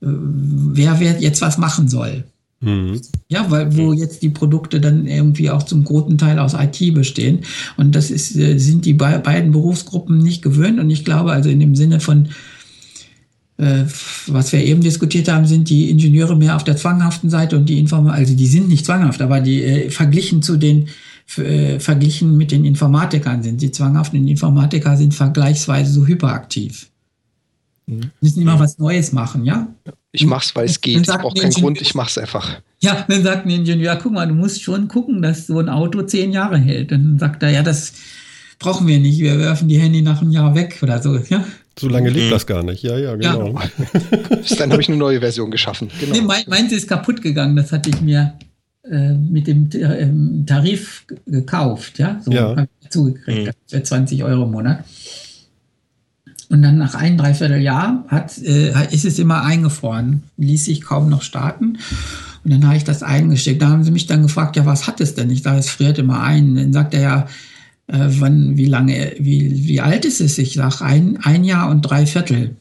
äh, 0.00 0.06
wer, 0.06 1.00
wer 1.00 1.20
jetzt 1.20 1.42
was 1.42 1.58
machen 1.58 1.88
soll. 1.88 2.24
Mhm. 2.66 3.00
Ja, 3.28 3.48
weil 3.50 3.76
wo 3.76 3.92
jetzt 3.92 4.22
die 4.22 4.28
Produkte 4.28 4.80
dann 4.80 5.06
irgendwie 5.06 5.50
auch 5.50 5.62
zum 5.62 5.84
großen 5.84 6.18
Teil 6.18 6.40
aus 6.40 6.54
IT 6.54 6.94
bestehen. 6.94 7.40
Und 7.76 7.94
das 7.94 8.10
ist, 8.10 8.34
äh, 8.36 8.58
sind 8.58 8.84
die 8.84 8.94
beiden 8.94 9.52
Berufsgruppen 9.52 10.18
nicht 10.18 10.42
gewöhnt. 10.42 10.80
Und 10.80 10.90
ich 10.90 11.04
glaube, 11.04 11.30
also 11.30 11.48
in 11.48 11.60
dem 11.60 11.76
Sinne 11.76 12.00
von, 12.00 12.28
äh, 13.58 13.84
was 14.26 14.52
wir 14.52 14.64
eben 14.64 14.80
diskutiert 14.80 15.28
haben, 15.28 15.46
sind 15.46 15.70
die 15.70 15.90
Ingenieure 15.90 16.36
mehr 16.36 16.56
auf 16.56 16.64
der 16.64 16.76
zwanghaften 16.76 17.30
Seite 17.30 17.56
und 17.56 17.68
die 17.68 17.78
Inform 17.78 18.08
also 18.08 18.34
die 18.34 18.46
sind 18.48 18.68
nicht 18.68 18.84
zwanghaft, 18.84 19.22
aber 19.22 19.40
die 19.40 19.62
äh, 19.62 19.90
verglichen 19.90 20.42
zu 20.42 20.56
den 20.56 20.88
äh, 21.36 21.78
verglichen 21.78 22.36
mit 22.36 22.50
den 22.50 22.64
Informatikern 22.64 23.44
sind. 23.44 23.62
Die 23.62 23.70
zwanghaften 23.70 24.26
Informatiker 24.26 24.96
sind 24.96 25.14
vergleichsweise 25.14 25.92
so 25.92 26.04
hyperaktiv. 26.04 26.90
Mhm. 27.86 28.10
Müssen 28.20 28.42
immer 28.42 28.58
was 28.58 28.78
Neues 28.78 29.12
machen, 29.12 29.44
ja? 29.44 29.68
Ich 30.16 30.26
mach's, 30.26 30.54
weil 30.54 30.66
es 30.66 30.80
geht. 30.80 31.00
Ich 31.00 31.06
brauche 31.06 31.40
keinen 31.40 31.52
Grund, 31.52 31.80
ich 31.80 31.94
mach's 31.94 32.18
einfach. 32.18 32.60
Ja, 32.80 33.04
dann 33.08 33.22
sagt 33.22 33.46
ein 33.46 33.50
Ingenieur, 33.50 33.96
guck 33.96 34.12
mal, 34.12 34.26
du 34.26 34.34
musst 34.34 34.62
schon 34.62 34.88
gucken, 34.88 35.22
dass 35.22 35.46
so 35.46 35.58
ein 35.58 35.68
Auto 35.68 36.02
zehn 36.02 36.32
Jahre 36.32 36.58
hält. 36.58 36.92
Und 36.92 37.04
dann 37.04 37.18
sagt 37.18 37.42
er, 37.42 37.50
ja, 37.50 37.62
das 37.62 37.92
brauchen 38.58 38.86
wir 38.86 38.98
nicht, 38.98 39.20
wir 39.20 39.38
werfen 39.38 39.68
die 39.68 39.78
Handy 39.78 40.02
nach 40.02 40.22
einem 40.22 40.30
Jahr 40.30 40.54
weg 40.54 40.78
oder 40.82 41.02
so, 41.02 41.16
ja? 41.28 41.44
So 41.78 41.88
lange 41.88 42.08
lebt 42.08 42.26
mhm. 42.26 42.30
das 42.30 42.46
gar 42.46 42.62
nicht, 42.62 42.82
ja, 42.82 42.96
ja, 42.96 43.14
genau. 43.16 43.58
Ja. 43.58 44.36
Bis 44.36 44.48
dann 44.58 44.72
habe 44.72 44.80
ich 44.80 44.88
eine 44.88 44.96
neue 44.96 45.20
Version 45.20 45.50
geschaffen. 45.50 45.90
Genau. 46.00 46.14
Nee, 46.14 46.22
mein, 46.22 46.44
meins 46.46 46.72
ist 46.72 46.88
kaputt 46.88 47.20
gegangen, 47.20 47.54
das 47.54 47.70
hatte 47.70 47.90
ich 47.90 48.00
mir 48.00 48.32
äh, 48.90 49.12
mit 49.12 49.46
dem 49.46 49.68
äh, 49.72 50.46
Tarif 50.46 51.04
gekauft, 51.26 51.98
ja, 51.98 52.18
so 52.24 52.30
ja. 52.30 52.66
zugekriegt, 52.88 53.48
mhm. 53.48 53.52
für 53.66 53.82
20 53.82 54.24
Euro 54.24 54.44
im 54.44 54.52
Monat. 54.52 54.84
Und 56.48 56.62
dann 56.62 56.78
nach 56.78 56.94
ein, 56.94 57.18
dreiviertel 57.18 57.60
Jahr 57.60 58.04
hat, 58.08 58.38
äh, 58.38 58.72
ist 58.92 59.04
es 59.04 59.18
immer 59.18 59.42
eingefroren, 59.42 60.22
ließ 60.36 60.66
sich 60.66 60.82
kaum 60.82 61.08
noch 61.08 61.22
starten. 61.22 61.78
Und 62.44 62.52
dann 62.52 62.64
habe 62.64 62.76
ich 62.76 62.84
das 62.84 63.02
eingesteckt. 63.02 63.60
Da 63.60 63.68
haben 63.68 63.82
sie 63.82 63.90
mich 63.90 64.06
dann 64.06 64.22
gefragt, 64.22 64.54
ja, 64.54 64.64
was 64.64 64.86
hat 64.86 65.00
es 65.00 65.14
denn? 65.14 65.30
Ich 65.30 65.42
sage, 65.42 65.58
es 65.58 65.68
friert 65.68 65.98
immer 65.98 66.22
ein. 66.22 66.54
Dann 66.54 66.72
sagt 66.72 66.94
er 66.94 67.00
ja, 67.00 67.26
äh, 67.88 68.06
wann, 68.20 68.56
wie 68.56 68.66
lange, 68.66 69.14
wie, 69.18 69.66
wie 69.66 69.80
alt 69.80 70.04
ist 70.04 70.20
es? 70.20 70.38
Ich 70.38 70.54
sage, 70.54 70.84
ein, 70.84 71.18
ein 71.22 71.42
Jahr 71.42 71.68
und 71.68 71.82
drei 71.82 72.06
Viertel. 72.06 72.56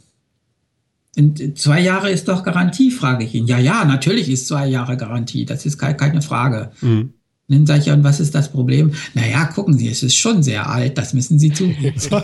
Und 1.16 1.58
zwei 1.58 1.80
Jahre 1.80 2.10
ist 2.10 2.28
doch 2.28 2.44
Garantie, 2.44 2.92
frage 2.92 3.24
ich 3.24 3.36
ihn. 3.36 3.46
Ja, 3.46 3.60
ja, 3.60 3.86
natürlich 3.86 4.30
ist 4.30 4.48
zwei 4.48 4.68
Jahre 4.68 4.98
Garantie. 4.98 5.46
Das 5.46 5.66
ist 5.66 5.78
keine 5.78 6.22
Frage. 6.22 6.72
Mhm. 6.82 7.14
Dann 7.48 7.68
sage 7.68 7.82
ich, 7.82 7.86
ja, 7.86 7.94
und 7.94 8.04
was 8.04 8.20
ist 8.20 8.34
das 8.34 8.52
Problem? 8.52 8.92
Naja, 9.14 9.46
gucken 9.46 9.78
Sie, 9.78 9.88
es 9.88 10.02
ist 10.02 10.16
schon 10.16 10.42
sehr 10.42 10.68
alt, 10.68 10.98
das 10.98 11.14
müssen 11.14 11.38
Sie 11.38 11.54
zugeben. 11.54 11.94
ja, 12.10 12.24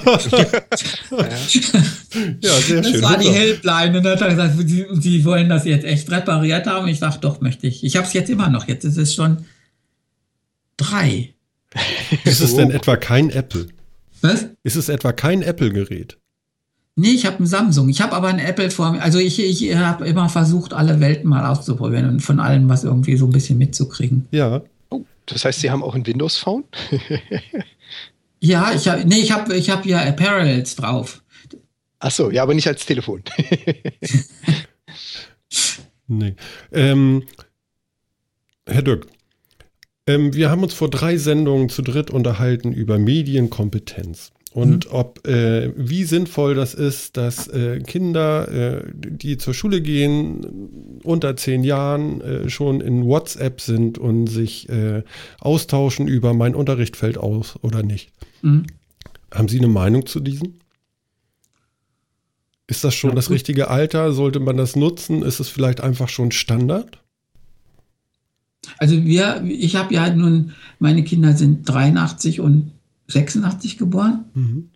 sehr 2.40 2.84
schön. 2.84 2.94
Das 2.94 3.02
war 3.04 3.18
die 3.20 3.30
Helpline 3.30 3.98
und 3.98 4.04
dann 4.04 4.14
hat 4.14 4.22
er 4.22 4.30
gesagt, 4.30 4.56
Sie, 4.68 4.88
Sie 5.00 5.24
wollen 5.24 5.48
das 5.48 5.66
jetzt 5.66 5.86
echt 5.86 6.10
repariert 6.10 6.66
haben? 6.66 6.88
Ich 6.88 6.98
sage, 6.98 7.20
doch, 7.22 7.40
möchte 7.40 7.68
ich. 7.68 7.84
Ich 7.84 7.96
habe 7.98 8.08
es 8.08 8.14
jetzt 8.14 8.32
immer 8.32 8.50
noch, 8.50 8.68
jetzt 8.68 8.84
ist 8.84 8.98
es 8.98 9.14
schon 9.14 9.46
drei. 10.78 11.36
Ist 12.26 12.42
es 12.42 12.56
denn 12.56 12.72
etwa 12.72 12.96
kein 12.98 13.30
Apple? 13.30 13.68
Was? 14.22 14.48
Ist 14.64 14.76
es 14.76 14.90
etwa 14.90 15.14
kein 15.14 15.44
Apple-Gerät? 15.44 16.18
Nee, 16.96 17.12
ich 17.12 17.26
habe 17.26 17.44
ein 17.44 17.48
Samsung. 17.48 17.90
Ich 17.90 18.02
habe 18.02 18.14
aber 18.14 18.28
ein 18.28 18.40
Apple 18.40 18.70
vor 18.70 18.92
mir. 18.92 19.02
Also 19.02 19.18
ich, 19.18 19.40
ich 19.40 19.76
habe 19.76 20.06
immer 20.08 20.30
versucht, 20.30 20.74
alle 20.74 21.00
Welten 21.00 21.30
mal 21.30 21.46
auszuprobieren 21.46 22.10
und 22.10 22.20
von 22.22 22.40
allem 22.40 22.68
was 22.70 22.84
irgendwie 22.84 23.18
so 23.18 23.26
ein 23.26 23.32
bisschen 23.32 23.58
mitzukriegen. 23.58 24.28
Ja. 24.32 24.62
Das 25.26 25.46
heißt, 25.46 25.62
Sie 25.62 25.72
haben 25.72 25.84
auch 25.84 25.96
ein 25.96 26.06
Windows 26.06 26.38
Phone? 26.38 26.66
ja, 28.40 28.74
ich 28.74 28.88
habe 28.88 29.06
nee, 29.06 29.20
ich 29.20 29.32
habe 29.32 29.56
ich 29.56 29.70
habe 29.70 29.88
ja 29.88 30.12
Parallels 30.12 30.76
drauf. 30.76 31.24
Ach 32.00 32.12
so, 32.12 32.32
ja, 32.32 32.44
aber 32.44 32.54
nicht 32.54 32.68
als 32.68 32.86
Telefon. 32.86 33.24
nee. 36.08 36.36
Ähm, 36.72 37.28
Herr 38.66 38.82
Dirk, 38.82 39.08
ähm, 40.08 40.34
wir 40.34 40.50
haben 40.50 40.64
uns 40.64 40.74
vor 40.74 40.90
drei 40.90 41.18
Sendungen 41.18 41.70
zu 41.70 41.84
dritt 41.84 42.10
unterhalten 42.10 42.74
über 42.74 42.98
Medienkompetenz 42.98 44.32
und 44.54 44.86
mhm. 44.86 44.92
ob 44.92 45.28
äh, 45.28 45.72
wie 45.78 46.04
sinnvoll 46.04 46.56
das 46.56 46.74
ist, 46.74 47.16
dass 47.16 47.48
äh, 47.48 47.80
Kinder, 47.80 48.52
äh, 48.52 48.84
die 48.94 49.38
zur 49.38 49.54
Schule 49.54 49.82
gehen, 49.82 51.00
unter 51.04 51.38
zehn 51.38 51.64
Jahren 51.64 52.20
äh, 52.22 52.50
schon 52.50 52.82
in 52.82 53.06
WhatsApp 53.06 53.62
sind 53.62 53.98
und 53.98 54.28
sich 54.28 54.68
äh, 54.68 55.04
austauschen 55.40 56.08
über 56.08 56.34
mein 56.34 56.54
Unterricht 56.54 56.98
fällt 56.98 57.18
aus 57.18 57.58
oder 57.62 57.82
nicht. 57.82 58.12
Mhm. 58.42 58.66
Haben 59.34 59.48
Sie 59.48 59.58
eine 59.58 59.70
Meinung 59.70 60.06
zu 60.06 60.20
diesem? 60.20 60.56
Ist 62.68 62.84
das 62.84 62.94
schon 62.94 63.12
ja, 63.12 63.16
das 63.16 63.30
richtige 63.30 63.70
Alter? 63.70 64.12
Sollte 64.12 64.42
man 64.42 64.58
das 64.58 64.76
nutzen? 64.76 65.24
Ist 65.24 65.40
es 65.40 65.48
vielleicht 65.48 65.80
einfach 65.80 66.10
schon 66.10 66.32
Standard? 66.32 67.00
Also 68.78 69.04
wir, 69.04 69.44
ich 69.48 69.78
habe 69.78 69.94
ja 69.94 70.14
nun, 70.14 70.54
meine 70.80 71.04
Kinder 71.04 71.34
sind 71.34 71.68
83 71.68 72.42
und 72.42 72.72
86 73.12 73.78
geboren. 73.78 74.26
Mhm. 74.34 74.70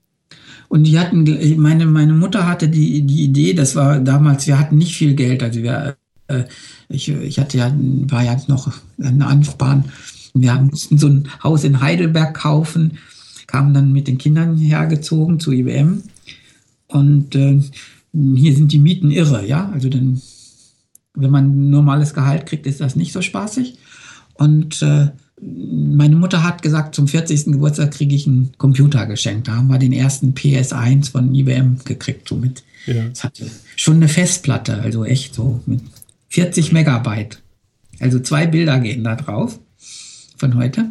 Und 0.68 0.84
die 0.84 1.00
hatten, 1.00 1.26
meine, 1.62 1.86
meine 1.86 2.14
Mutter 2.14 2.48
hatte 2.48 2.68
die, 2.68 3.04
die 3.04 3.24
Idee, 3.24 3.54
das 3.54 3.76
war 3.76 4.00
damals, 4.00 4.48
wir 4.48 4.58
hatten 4.58 4.78
nicht 4.78 4.96
viel 4.96 5.14
Geld, 5.14 5.44
also 5.44 5.62
wir, 5.62 5.96
äh, 6.28 6.44
ich, 6.90 7.10
ich 7.10 7.40
hatte 7.40 7.58
ja, 7.58 7.74
war 7.78 8.24
ja 8.24 8.36
noch 8.48 8.72
eine 9.00 9.28
Anfbahn. 9.28 9.86
Wir 10.34 10.56
mussten 10.56 10.98
so 10.98 11.08
ein 11.08 11.30
Haus 11.44 11.64
in 11.64 11.82
Heidelberg 11.82 12.36
kaufen, 12.36 12.98
kamen 13.48 13.74
dann 13.74 13.92
mit 13.92 14.08
den 14.08 14.18
Kindern 14.18 14.58
hergezogen 14.58 15.40
zu 15.40 15.52
IBM. 15.52 16.04
Und 16.88 17.36
äh, 17.36 17.62
hier 18.14 18.56
sind 18.56 18.72
die 18.72 18.80
Mieten 18.80 19.12
irre, 19.12 19.46
ja. 19.46 19.70
Also 19.72 19.90
dann, 19.90 20.22
wenn 21.14 21.32
man 21.32 21.46
ein 21.46 21.70
normales 21.70 22.14
Gehalt 22.14 22.46
kriegt, 22.46 22.66
ist 22.66 22.82
das 22.82 22.96
nicht 22.96 23.14
so 23.14 23.22
spaßig. 23.22 23.78
Und 24.34 24.82
äh, 24.82 25.10
meine 25.42 26.16
Mutter 26.16 26.44
hat 26.44 26.62
gesagt, 26.62 26.96
zum 26.96 27.08
40. 27.08 27.46
Geburtstag 27.46 27.92
kriege 27.92 28.16
ich 28.16 28.26
einen 28.26 28.54
Computer 28.58 29.06
geschenkt. 29.06 29.48
Da 29.48 29.56
haben 29.56 29.68
wir 29.68 29.78
den 29.78 29.94
ersten 29.94 30.34
PS1 30.34 31.12
von 31.12 31.34
IBM 31.34 31.80
gekriegt. 31.84 32.30
So 32.30 32.36
mit, 32.36 32.64
ja. 32.86 33.10
Das 33.10 33.24
hatte 33.24 33.50
schon 33.76 33.98
eine 33.98 34.08
Festplatte, 34.08 34.82
also 34.82 35.04
echt 35.04 35.36
so 35.36 35.62
mit 35.66 35.82
40 36.30 36.72
Megabyte 36.72 37.42
Also 38.00 38.20
zwei 38.20 38.48
Bilder 38.48 38.80
gehen 38.80 39.04
da 39.04 39.16
drauf 39.16 39.60
von 40.38 40.56
heute. 40.56 40.90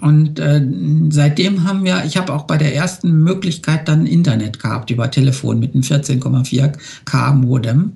Und 0.00 0.38
äh, 0.38 0.64
seitdem 1.10 1.64
haben 1.64 1.84
wir, 1.84 2.04
ich 2.04 2.16
habe 2.16 2.32
auch 2.32 2.44
bei 2.44 2.56
der 2.56 2.74
ersten 2.74 3.24
Möglichkeit 3.24 3.88
dann 3.88 4.06
Internet 4.06 4.60
gehabt 4.60 4.90
über 4.90 5.10
Telefon 5.10 5.58
mit 5.58 5.74
einem 5.74 5.82
14,4K 5.82 7.32
Modem. 7.34 7.94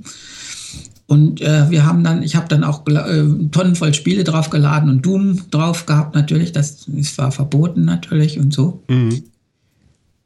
Und 1.09 1.41
äh, 1.41 1.71
wir 1.71 1.87
haben 1.87 2.05
dann, 2.05 2.23
ich 2.23 2.37
habe 2.37 2.49
dann 2.49 2.65
auch 2.65 2.87
äh, 2.87 3.25
Tonnen 3.51 3.77
voll 3.77 3.95
Spiele 3.95 4.25
draufgeladen 4.25 4.91
und 4.91 5.07
Doom 5.07 5.51
drauf 5.51 5.87
gehabt 5.87 6.15
natürlich. 6.15 6.53
Das, 6.53 6.85
das 6.87 7.17
war 7.17 7.33
verboten 7.33 7.87
natürlich 7.87 8.39
und 8.39 8.53
so. 8.53 8.83
Mhm. 8.89 9.23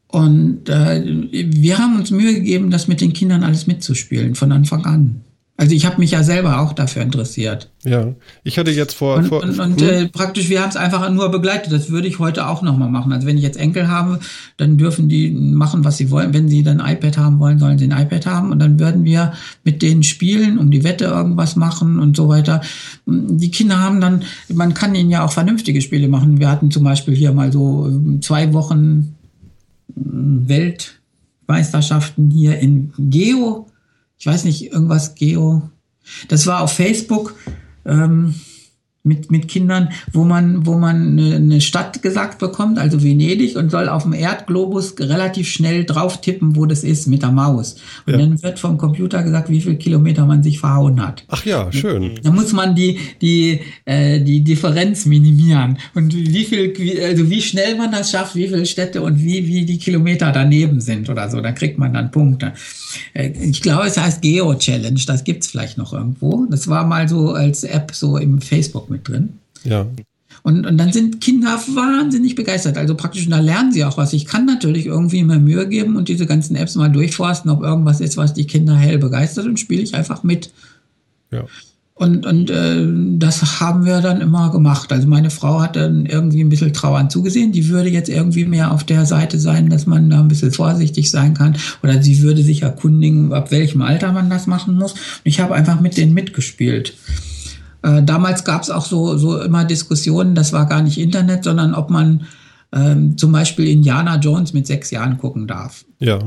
Und 0.08 0.68
äh, 0.68 1.04
wir 1.30 1.78
haben 1.78 1.96
uns 1.96 2.10
Mühe 2.10 2.34
gegeben, 2.34 2.72
das 2.72 2.88
mit 2.88 3.00
den 3.00 3.12
Kindern 3.12 3.44
alles 3.44 3.68
mitzuspielen 3.68 4.34
von 4.34 4.50
Anfang 4.50 4.84
an. 4.84 5.20
Also 5.58 5.74
ich 5.74 5.84
habe 5.84 5.98
mich 5.98 6.12
ja 6.12 6.22
selber 6.22 6.60
auch 6.60 6.72
dafür 6.72 7.02
interessiert. 7.02 7.70
Ja, 7.84 8.14
ich 8.42 8.58
hatte 8.58 8.70
jetzt 8.70 8.94
vor... 8.94 9.16
Und, 9.16 9.26
vor, 9.26 9.42
und, 9.42 9.60
und 9.60 9.80
hm? 9.80 9.88
äh, 9.88 10.08
praktisch, 10.08 10.48
wir 10.48 10.62
haben 10.62 10.70
es 10.70 10.76
einfach 10.76 11.08
nur 11.10 11.30
begleitet. 11.30 11.70
Das 11.72 11.90
würde 11.90 12.08
ich 12.08 12.18
heute 12.18 12.48
auch 12.48 12.62
nochmal 12.62 12.88
machen. 12.90 13.12
Also 13.12 13.26
wenn 13.26 13.36
ich 13.36 13.42
jetzt 13.42 13.58
Enkel 13.58 13.86
habe, 13.88 14.18
dann 14.56 14.78
dürfen 14.78 15.10
die 15.10 15.30
machen, 15.30 15.84
was 15.84 15.98
sie 15.98 16.10
wollen. 16.10 16.32
Wenn 16.32 16.48
sie 16.48 16.62
dann 16.62 16.80
ein 16.80 16.96
iPad 16.96 17.18
haben 17.18 17.38
wollen, 17.38 17.58
sollen 17.58 17.78
sie 17.78 17.84
ein 17.84 18.06
iPad 18.06 18.26
haben. 18.26 18.50
Und 18.50 18.60
dann 18.60 18.80
würden 18.80 19.04
wir 19.04 19.34
mit 19.62 19.82
denen 19.82 20.02
spielen, 20.02 20.58
um 20.58 20.70
die 20.70 20.84
Wette 20.84 21.04
irgendwas 21.04 21.54
machen 21.54 22.00
und 22.00 22.16
so 22.16 22.28
weiter. 22.28 22.62
Die 23.06 23.50
Kinder 23.50 23.78
haben 23.78 24.00
dann, 24.00 24.22
man 24.52 24.72
kann 24.72 24.94
ihnen 24.94 25.10
ja 25.10 25.22
auch 25.22 25.32
vernünftige 25.32 25.82
Spiele 25.82 26.08
machen. 26.08 26.40
Wir 26.40 26.50
hatten 26.50 26.70
zum 26.70 26.82
Beispiel 26.82 27.14
hier 27.14 27.32
mal 27.32 27.52
so 27.52 27.88
äh, 27.88 28.20
zwei 28.20 28.54
Wochen 28.54 29.16
äh, 29.90 30.00
Weltmeisterschaften 31.46 32.30
hier 32.30 32.58
in 32.58 32.92
Geo 32.98 33.68
ich 34.22 34.26
weiß 34.26 34.44
nicht, 34.44 34.72
irgendwas 34.72 35.16
Geo. 35.16 35.68
Das 36.28 36.46
war 36.46 36.60
auf 36.60 36.74
Facebook. 36.74 37.34
Ähm, 37.84 38.36
mit, 39.04 39.32
mit 39.32 39.48
Kindern, 39.48 39.88
wo 40.12 40.24
man, 40.24 40.64
wo 40.64 40.78
man 40.78 41.18
eine, 41.18 41.36
eine 41.36 41.60
Stadt 41.60 42.02
gesagt 42.02 42.38
bekommt, 42.38 42.78
also 42.78 43.02
Venedig, 43.02 43.56
und 43.56 43.70
soll 43.70 43.88
auf 43.88 44.04
dem 44.04 44.12
Erdglobus 44.12 44.94
relativ 45.00 45.48
schnell 45.48 45.84
drauf 45.84 46.20
tippen, 46.20 46.54
wo 46.54 46.66
das 46.66 46.84
ist, 46.84 47.08
mit 47.08 47.22
der 47.22 47.32
Maus. 47.32 47.76
Und 48.06 48.12
ja. 48.12 48.18
dann 48.20 48.40
wird 48.40 48.60
vom 48.60 48.78
Computer 48.78 49.24
gesagt, 49.24 49.48
wie 49.48 49.60
viel 49.60 49.74
Kilometer 49.74 50.24
man 50.24 50.44
sich 50.44 50.60
verhauen 50.60 51.04
hat. 51.04 51.24
Ach 51.28 51.44
ja, 51.44 51.72
schön. 51.72 52.12
Da 52.22 52.30
muss 52.30 52.52
man 52.52 52.76
die, 52.76 52.98
die, 53.20 53.60
äh, 53.86 54.20
die 54.20 54.44
Differenz 54.44 55.04
minimieren. 55.04 55.78
Und 55.94 56.14
wie 56.14 56.44
viel, 56.44 56.72
also 57.02 57.28
wie 57.28 57.42
schnell 57.42 57.76
man 57.76 57.90
das 57.90 58.12
schafft, 58.12 58.36
wie 58.36 58.46
viele 58.46 58.66
Städte 58.66 59.02
und 59.02 59.18
wie, 59.18 59.48
wie 59.48 59.64
die 59.64 59.78
Kilometer 59.78 60.30
daneben 60.30 60.80
sind 60.80 61.10
oder 61.10 61.28
so, 61.28 61.40
da 61.40 61.50
kriegt 61.50 61.76
man 61.76 61.92
dann 61.92 62.12
Punkte. 62.12 62.52
Äh, 63.14 63.30
ich 63.30 63.62
glaube, 63.62 63.88
es 63.88 63.98
heißt 63.98 64.22
Geo 64.22 64.54
Challenge, 64.54 65.00
das 65.08 65.24
gibt's 65.24 65.48
vielleicht 65.48 65.76
noch 65.76 65.92
irgendwo. 65.92 66.46
Das 66.48 66.68
war 66.68 66.86
mal 66.86 67.08
so 67.08 67.32
als 67.32 67.64
App 67.64 67.90
so 67.92 68.16
im 68.16 68.40
Facebook 68.40 68.91
mit 68.92 69.08
drin. 69.08 69.34
Ja. 69.64 69.86
Und, 70.42 70.66
und 70.66 70.78
dann 70.78 70.92
sind 70.92 71.20
Kinder 71.20 71.60
wahnsinnig 71.74 72.34
begeistert. 72.34 72.76
Also 72.76 72.94
praktisch, 72.94 73.28
da 73.28 73.38
lernen 73.38 73.72
sie 73.72 73.84
auch 73.84 73.96
was. 73.96 74.12
Ich 74.12 74.26
kann 74.26 74.44
natürlich 74.44 74.86
irgendwie 74.86 75.22
mehr 75.22 75.38
Mühe 75.38 75.68
geben 75.68 75.96
und 75.96 76.08
diese 76.08 76.26
ganzen 76.26 76.56
Apps 76.56 76.74
mal 76.74 76.90
durchforsten, 76.90 77.50
ob 77.50 77.62
irgendwas 77.62 78.00
ist, 78.00 78.16
was 78.16 78.34
die 78.34 78.46
Kinder 78.46 78.74
hell 78.74 78.98
begeistert 78.98 79.46
und 79.46 79.60
spiele 79.60 79.82
ich 79.82 79.94
einfach 79.94 80.22
mit. 80.22 80.50
Ja. 81.30 81.44
Und, 81.94 82.26
und 82.26 82.50
äh, 82.50 82.84
das 83.18 83.60
haben 83.60 83.84
wir 83.84 84.00
dann 84.00 84.20
immer 84.20 84.50
gemacht. 84.50 84.92
Also 84.92 85.06
meine 85.06 85.30
Frau 85.30 85.60
hat 85.60 85.76
dann 85.76 86.06
irgendwie 86.06 86.42
ein 86.42 86.48
bisschen 86.48 86.72
trauernd 86.72 87.12
zugesehen. 87.12 87.52
Die 87.52 87.68
würde 87.68 87.90
jetzt 87.90 88.08
irgendwie 88.08 88.44
mehr 88.44 88.72
auf 88.72 88.82
der 88.82 89.06
Seite 89.06 89.38
sein, 89.38 89.68
dass 89.68 89.86
man 89.86 90.10
da 90.10 90.18
ein 90.18 90.28
bisschen 90.28 90.50
vorsichtig 90.50 91.10
sein 91.10 91.34
kann. 91.34 91.56
Oder 91.82 92.02
sie 92.02 92.22
würde 92.22 92.42
sich 92.42 92.62
erkundigen, 92.62 93.32
ab 93.32 93.52
welchem 93.52 93.82
Alter 93.82 94.10
man 94.10 94.30
das 94.30 94.48
machen 94.48 94.74
muss. 94.74 94.92
Und 94.92 95.00
ich 95.24 95.38
habe 95.38 95.54
einfach 95.54 95.80
mit 95.80 95.96
denen 95.96 96.14
mitgespielt. 96.14 96.94
Äh, 97.82 98.02
damals 98.02 98.44
gab 98.44 98.62
es 98.62 98.70
auch 98.70 98.86
so, 98.86 99.16
so 99.16 99.40
immer 99.40 99.64
Diskussionen, 99.64 100.34
das 100.34 100.52
war 100.52 100.66
gar 100.66 100.82
nicht 100.82 100.98
Internet, 100.98 101.44
sondern 101.44 101.74
ob 101.74 101.90
man 101.90 102.26
ähm, 102.72 103.16
zum 103.18 103.32
Beispiel 103.32 103.68
Indiana 103.68 104.16
Jones 104.16 104.52
mit 104.52 104.66
sechs 104.66 104.90
Jahren 104.90 105.18
gucken 105.18 105.46
darf. 105.46 105.84
Ja. 105.98 106.18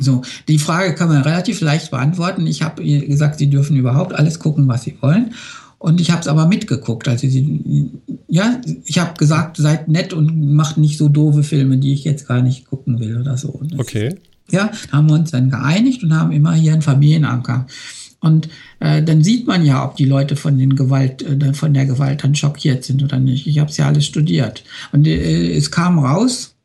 So, 0.00 0.22
die 0.46 0.58
Frage 0.58 0.94
kann 0.94 1.08
man 1.08 1.22
relativ 1.22 1.60
leicht 1.60 1.90
beantworten. 1.90 2.46
Ich 2.46 2.62
habe 2.62 2.82
gesagt, 2.84 3.38
sie 3.38 3.50
dürfen 3.50 3.76
überhaupt 3.76 4.14
alles 4.14 4.38
gucken, 4.38 4.68
was 4.68 4.84
sie 4.84 4.96
wollen. 5.00 5.34
Und 5.78 6.00
ich 6.00 6.10
habe 6.10 6.20
es 6.20 6.28
aber 6.28 6.46
mitgeguckt. 6.46 7.08
Also 7.08 7.28
sie, 7.28 7.90
ja, 8.28 8.60
ich 8.84 8.98
habe 8.98 9.14
gesagt, 9.16 9.56
seid 9.56 9.88
nett 9.88 10.12
und 10.12 10.52
macht 10.52 10.76
nicht 10.76 10.98
so 10.98 11.08
doofe 11.08 11.42
Filme, 11.42 11.78
die 11.78 11.92
ich 11.92 12.04
jetzt 12.04 12.26
gar 12.26 12.42
nicht 12.42 12.66
gucken 12.66 12.98
will 12.98 13.18
oder 13.20 13.36
so. 13.36 13.60
Das, 13.62 13.78
okay. 13.78 14.16
Ja, 14.50 14.70
haben 14.90 15.08
wir 15.08 15.14
uns 15.14 15.30
dann 15.30 15.50
geeinigt 15.50 16.02
und 16.02 16.14
haben 16.14 16.32
immer 16.32 16.54
hier 16.54 16.72
einen 16.72 16.82
Familienanker. 16.82 17.66
Und 18.20 18.48
äh, 18.80 19.02
dann 19.02 19.22
sieht 19.22 19.46
man 19.46 19.64
ja, 19.64 19.84
ob 19.84 19.96
die 19.96 20.04
Leute 20.04 20.34
von, 20.34 20.58
den 20.58 20.74
Gewalt, 20.74 21.22
äh, 21.22 21.54
von 21.54 21.72
der 21.72 21.86
Gewalt 21.86 22.24
dann 22.24 22.34
schockiert 22.34 22.84
sind 22.84 23.02
oder 23.02 23.18
nicht. 23.18 23.46
Ich 23.46 23.58
habe 23.58 23.70
es 23.70 23.76
ja 23.76 23.86
alles 23.86 24.06
studiert. 24.06 24.64
Und 24.92 25.06
äh, 25.06 25.52
es 25.52 25.70
kam 25.70 25.98
raus, 26.00 26.56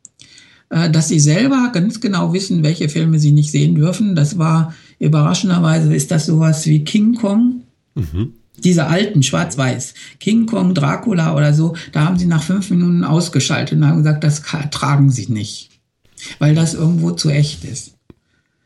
äh, 0.70 0.90
dass 0.90 1.10
sie 1.10 1.20
selber 1.20 1.70
ganz 1.72 2.02
genau 2.02 2.34
wissen, 2.34 2.64
welche 2.64 2.90
Filme 2.90 3.20
sie 3.20 3.32
nicht 3.32 3.52
sehen 3.52 3.76
dürfen. 3.76 4.16
Das 4.16 4.40
war 4.40 4.74
überraschenderweise, 4.98 5.94
ist 5.94 6.10
das 6.10 6.26
sowas 6.26 6.66
wie 6.66 6.84
King 6.84 7.16
Kong. 7.16 7.62
Mhm. 7.94 8.34
Diese 8.64 8.88
alten, 8.88 9.24
schwarz-weiß, 9.24 9.94
King 10.20 10.46
Kong, 10.46 10.74
Dracula 10.74 11.36
oder 11.36 11.54
so, 11.54 11.76
da 11.92 12.06
haben 12.06 12.18
sie 12.18 12.28
nach 12.28 12.44
fünf 12.44 12.70
Minuten 12.70 13.04
ausgeschaltet 13.04 13.78
und 13.78 13.86
haben 13.86 13.98
gesagt, 13.98 14.24
das 14.24 14.44
tragen 14.72 15.10
sie 15.10 15.28
nicht, 15.28 15.70
weil 16.38 16.54
das 16.54 16.76
irgendwo 16.76 17.12
zu 17.12 17.30
echt 17.30 17.64
ist. 17.66 17.93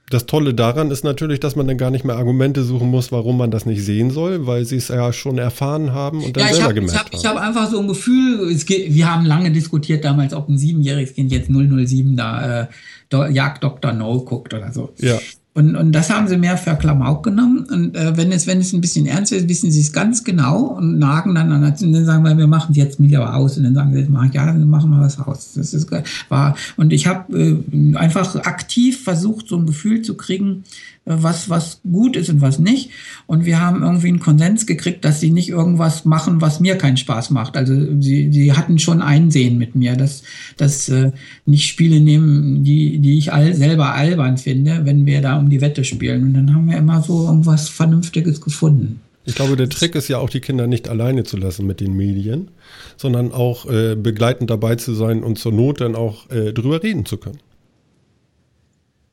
Das 0.10 0.26
Tolle 0.26 0.54
daran 0.54 0.90
ist 0.90 1.04
natürlich, 1.04 1.42
dass 1.42 1.58
man 1.58 1.68
dann 1.68 1.78
gar 1.78 1.92
nicht 1.92 2.06
mehr 2.06 2.16
Argumente 2.16 2.64
suchen 2.64 2.90
muss, 2.90 3.12
warum 3.12 3.38
man 3.38 3.52
das 3.52 3.66
nicht 3.66 3.84
sehen 3.84 4.10
soll, 4.10 4.48
weil 4.48 4.64
sie 4.64 4.78
es 4.78 4.88
ja 4.88 5.12
schon 5.12 5.38
erfahren 5.38 5.92
haben 5.92 6.24
und 6.24 6.38
dann 6.38 6.48
ja, 6.48 6.54
selber 6.54 6.70
hab, 6.70 6.76
gemerkt 6.76 6.94
ich 6.94 6.98
hab, 6.98 7.06
haben. 7.08 7.18
Ich 7.20 7.26
habe 7.26 7.42
einfach 7.42 7.70
so 7.70 7.80
ein 7.80 7.88
Gefühl, 7.90 8.56
geht, 8.66 8.94
wir 8.94 9.14
haben 9.14 9.26
lange 9.26 9.52
diskutiert 9.52 10.06
damals, 10.06 10.34
ob 10.34 10.48
ein 10.48 10.58
siebenjähriges 10.58 11.14
Kind 11.14 11.34
jetzt 11.34 11.50
007 11.50 12.16
da 12.16 12.70
äh, 13.12 13.32
Jagd 13.34 13.64
Dr. 13.64 13.92
No 13.92 14.22
guckt 14.22 14.54
oder 14.54 14.72
so. 14.72 14.94
Ja. 14.98 15.20
Und, 15.58 15.76
und 15.76 15.92
das 15.92 16.12
haben 16.12 16.28
sie 16.28 16.38
mehr 16.38 16.56
für 16.56 16.76
Klamauk 16.76 17.24
genommen. 17.24 17.66
Und 17.72 17.96
äh, 17.96 18.16
wenn, 18.16 18.32
es, 18.32 18.46
wenn 18.46 18.60
es 18.60 18.74
ein 18.74 18.82
bisschen 18.82 19.08
ernst 19.08 19.32
ist, 19.32 19.50
wissen 19.50 19.72
sie 19.72 19.82
es 19.82 19.92
ganz 19.92 20.24
genau 20.24 20.78
und 20.78 21.00
nagen 21.00 21.34
dann 21.34 21.52
an. 21.52 21.64
Und 21.64 21.94
dann 21.94 22.06
sagen 22.06 22.24
wir, 22.24 22.38
wir 22.38 22.46
machen 22.46 22.74
es 22.74 22.78
jetzt 22.78 23.02
wieder 23.02 23.34
aus. 23.34 23.58
Und 23.58 23.64
dann 23.64 23.74
sagen 23.74 23.92
sie, 23.92 24.08
ja, 24.34 24.46
dann 24.46 24.70
machen 24.70 24.92
wir 24.92 25.00
was 25.00 25.20
aus. 25.20 25.54
Das 25.56 25.74
ist 25.74 25.90
wahr. 26.30 26.56
Und 26.76 26.94
ich 26.94 27.08
habe 27.08 27.36
äh, 27.36 27.96
einfach 27.96 28.36
aktiv 28.36 29.04
versucht, 29.04 29.48
so 29.48 29.58
ein 29.58 29.66
Gefühl 29.66 30.04
zu 30.04 30.16
kriegen, 30.16 30.64
was, 31.08 31.50
was 31.50 31.82
gut 31.90 32.16
ist 32.16 32.30
und 32.30 32.42
was 32.42 32.60
nicht. 32.60 32.92
Und 33.26 33.46
wir 33.46 33.62
haben 33.62 33.82
irgendwie 33.82 34.10
einen 34.10 34.20
Konsens 34.20 34.66
gekriegt, 34.66 35.06
dass 35.06 35.20
sie 35.20 35.32
nicht 35.32 35.50
irgendwas 35.50 36.06
machen, 36.06 36.42
was 36.42 36.60
mir 36.60 36.78
keinen 36.78 36.98
Spaß 36.98 37.32
macht. 37.32 37.56
Also 37.56 37.74
sie, 38.00 38.32
sie 38.32 38.54
hatten 38.54 38.78
schon 38.78 39.02
Einsehen 39.02 39.58
mit 39.58 39.76
mir, 39.76 39.96
dass, 39.96 40.24
dass 40.58 40.90
äh, 40.90 41.12
nicht 41.46 41.68
Spiele 41.68 42.00
nehmen, 42.02 42.64
die, 42.64 43.00
die 43.00 43.18
ich 43.18 43.34
all, 43.34 43.54
selber 43.54 43.94
albern 43.94 44.38
finde, 44.38 44.82
wenn 44.84 45.06
wir 45.06 45.22
da 45.22 45.38
um 45.38 45.50
die 45.50 45.62
Wette 45.62 45.84
spielen. 45.84 46.24
Und 46.24 46.34
dann 46.34 46.54
haben 46.54 46.70
wir 46.70 46.78
immer 46.78 47.02
so 47.02 47.26
irgendwas 47.26 47.70
Vernünftiges 47.70 48.42
gefunden. 48.42 49.02
Ich 49.26 49.36
glaube, 49.36 49.58
der 49.58 49.68
Trick 49.68 49.94
ist 49.96 50.08
ja 50.08 50.20
auch, 50.20 50.30
die 50.30 50.40
Kinder 50.40 50.68
nicht 50.68 50.88
alleine 50.88 51.26
zu 51.26 51.36
lassen 51.36 51.68
mit 51.68 51.82
den 51.82 51.98
Medien, 51.98 52.50
sondern 52.96 53.34
auch 53.34 53.70
äh, 53.70 53.96
begleitend 53.96 54.50
dabei 54.50 54.76
zu 54.76 54.94
sein 54.94 55.22
und 55.22 55.38
zur 55.38 55.52
Not 55.52 55.82
dann 55.82 55.96
auch 55.96 56.30
äh, 56.30 56.54
drüber 56.54 56.82
reden 56.82 57.06
zu 57.06 57.18
können. 57.18 57.40